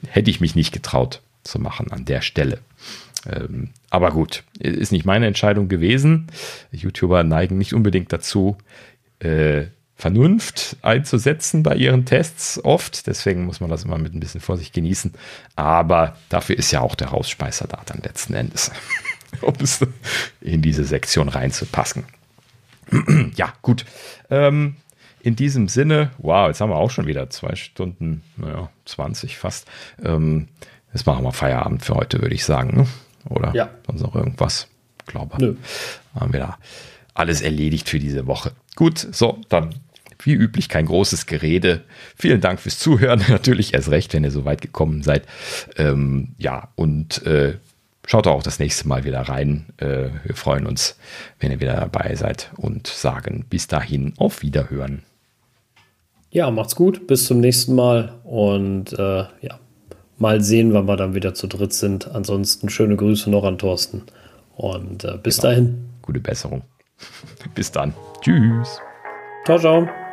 hätte 0.09 0.31
ich 0.31 0.41
mich 0.41 0.55
nicht 0.55 0.73
getraut 0.73 1.21
zu 1.45 1.59
machen 1.59 1.91
an 1.93 2.05
der 2.05 2.21
Stelle. 2.23 2.59
Ähm, 3.29 3.71
aber 3.91 4.11
gut, 4.11 4.45
ist 4.59 4.93
nicht 4.93 5.05
meine 5.05 5.27
Entscheidung 5.27 5.69
gewesen. 5.69 6.29
YouTuber 6.73 7.25
neigen 7.25 7.59
nicht 7.59 7.75
unbedingt 7.75 8.13
dazu, 8.13 8.57
äh, 9.21 9.67
Vernunft 9.99 10.77
einzusetzen 10.83 11.63
bei 11.63 11.75
ihren 11.75 12.05
Tests 12.05 12.63
oft. 12.63 13.07
Deswegen 13.07 13.47
muss 13.47 13.61
man 13.61 13.71
das 13.71 13.85
immer 13.85 13.97
mit 13.97 14.15
ein 14.15 14.21
bisschen 14.21 14.43
Vorsicht 14.43 14.75
genießen. 14.75 15.15
Aber 15.57 16.17
dafür 16.29 16.59
ist 16.59 16.71
ja 16.71 16.83
auch 16.83 16.95
der 16.95 17.09
Rausspeißer 17.09 17.67
da 17.67 17.81
dann 17.87 18.03
letzten 18.03 18.35
Endes, 18.35 18.71
um 19.41 19.55
es 19.61 19.81
in 20.43 20.61
diese 20.61 20.85
Sektion 20.85 21.31
reinzupassen. 21.31 22.05
ja, 23.37 23.55
gut. 23.63 23.87
Ähm, 24.29 24.77
in 25.27 25.35
diesem 25.35 25.67
Sinne, 25.67 26.13
wow, 26.19 26.47
jetzt 26.47 26.61
haben 26.61 26.71
wir 26.71 26.77
auch 26.77 26.93
schon 26.93 27.09
wieder 27.09 27.29
zwei 27.31 27.57
Stunden, 27.57 28.23
naja, 28.37 28.71
20 28.85 29.37
fast. 29.37 29.67
Ähm, 30.01 30.47
jetzt 30.95 31.05
machen 31.05 31.25
wir 31.25 31.33
Feierabend 31.33 31.85
für 31.85 31.97
heute, 31.97 32.23
würde 32.23 32.37
ich 32.37 32.45
sagen. 32.45 32.77
Ne? 32.77 32.87
Oder 33.29 33.53
ja. 33.53 33.71
sonst 33.89 34.03
noch 34.03 34.15
irgendwas? 34.15 34.69
Glaube. 35.05 35.37
Nö. 35.41 35.57
Haben 36.15 36.33
wir 36.33 36.39
da 36.39 36.59
alles 37.15 37.41
erledigt 37.41 37.89
für 37.89 37.99
diese 37.99 38.29
Woche. 38.29 38.53
Gut, 38.77 38.99
so, 39.11 39.41
dann 39.49 39.75
wie 40.23 40.33
üblich 40.33 40.69
kein 40.69 40.87
großes 40.87 41.27
Gerede. 41.27 41.83
Vielen 42.15 42.41
Dank 42.41 42.61
fürs 42.61 42.79
Zuhören. 42.79 43.25
Natürlich 43.29 43.75
erst 43.75 43.91
recht, 43.91 44.15
wenn 44.15 44.23
ihr 44.23 44.31
so 44.31 44.45
weit 44.45 44.61
gekommen 44.61 45.03
seid. 45.03 45.27
Ähm, 45.77 46.37
ja, 46.39 46.69
und 46.77 47.27
äh, 47.27 47.55
schaut 48.07 48.29
auch 48.29 48.45
das 48.45 48.61
nächste 48.61 48.87
Mal 48.87 49.03
wieder 49.03 49.23
rein. 49.23 49.67
Äh, 49.79 50.11
wir 50.23 50.37
freuen 50.37 50.69
uns, 50.69 50.97
wenn 51.41 51.51
ihr 51.51 51.59
wieder 51.59 51.75
dabei 51.75 52.15
seid 52.15 52.53
und 52.57 52.87
sagen 52.87 53.45
bis 53.51 53.67
dahin 53.67 54.15
auf 54.19 54.43
Wiederhören. 54.43 55.03
Ja, 56.37 56.51
macht's 56.51 56.77
gut. 56.77 57.07
Bis 57.07 57.25
zum 57.25 57.41
nächsten 57.41 57.75
Mal. 57.75 58.13
Und 58.23 58.93
äh, 58.93 59.25
ja, 59.41 59.59
mal 60.19 60.43
sehen, 60.43 60.75
wann 60.75 60.87
wir 60.87 60.99
dann 60.99 61.15
wieder 61.15 61.33
zu 61.33 61.47
dritt 61.47 61.73
sind. 61.73 62.15
Ansonsten 62.15 62.69
schöne 62.69 62.95
Grüße 62.95 63.31
noch 63.31 63.45
an 63.45 63.57
Thorsten. 63.57 64.03
Und 64.55 65.03
äh, 65.05 65.17
bis 65.23 65.39
genau. 65.39 65.49
dahin. 65.49 65.89
Gute 66.03 66.21
Besserung. 66.21 66.61
bis 67.55 67.73
dann. 67.73 67.95
Tschüss. 68.21 68.79
Ciao, 69.47 69.59
ciao. 69.59 70.06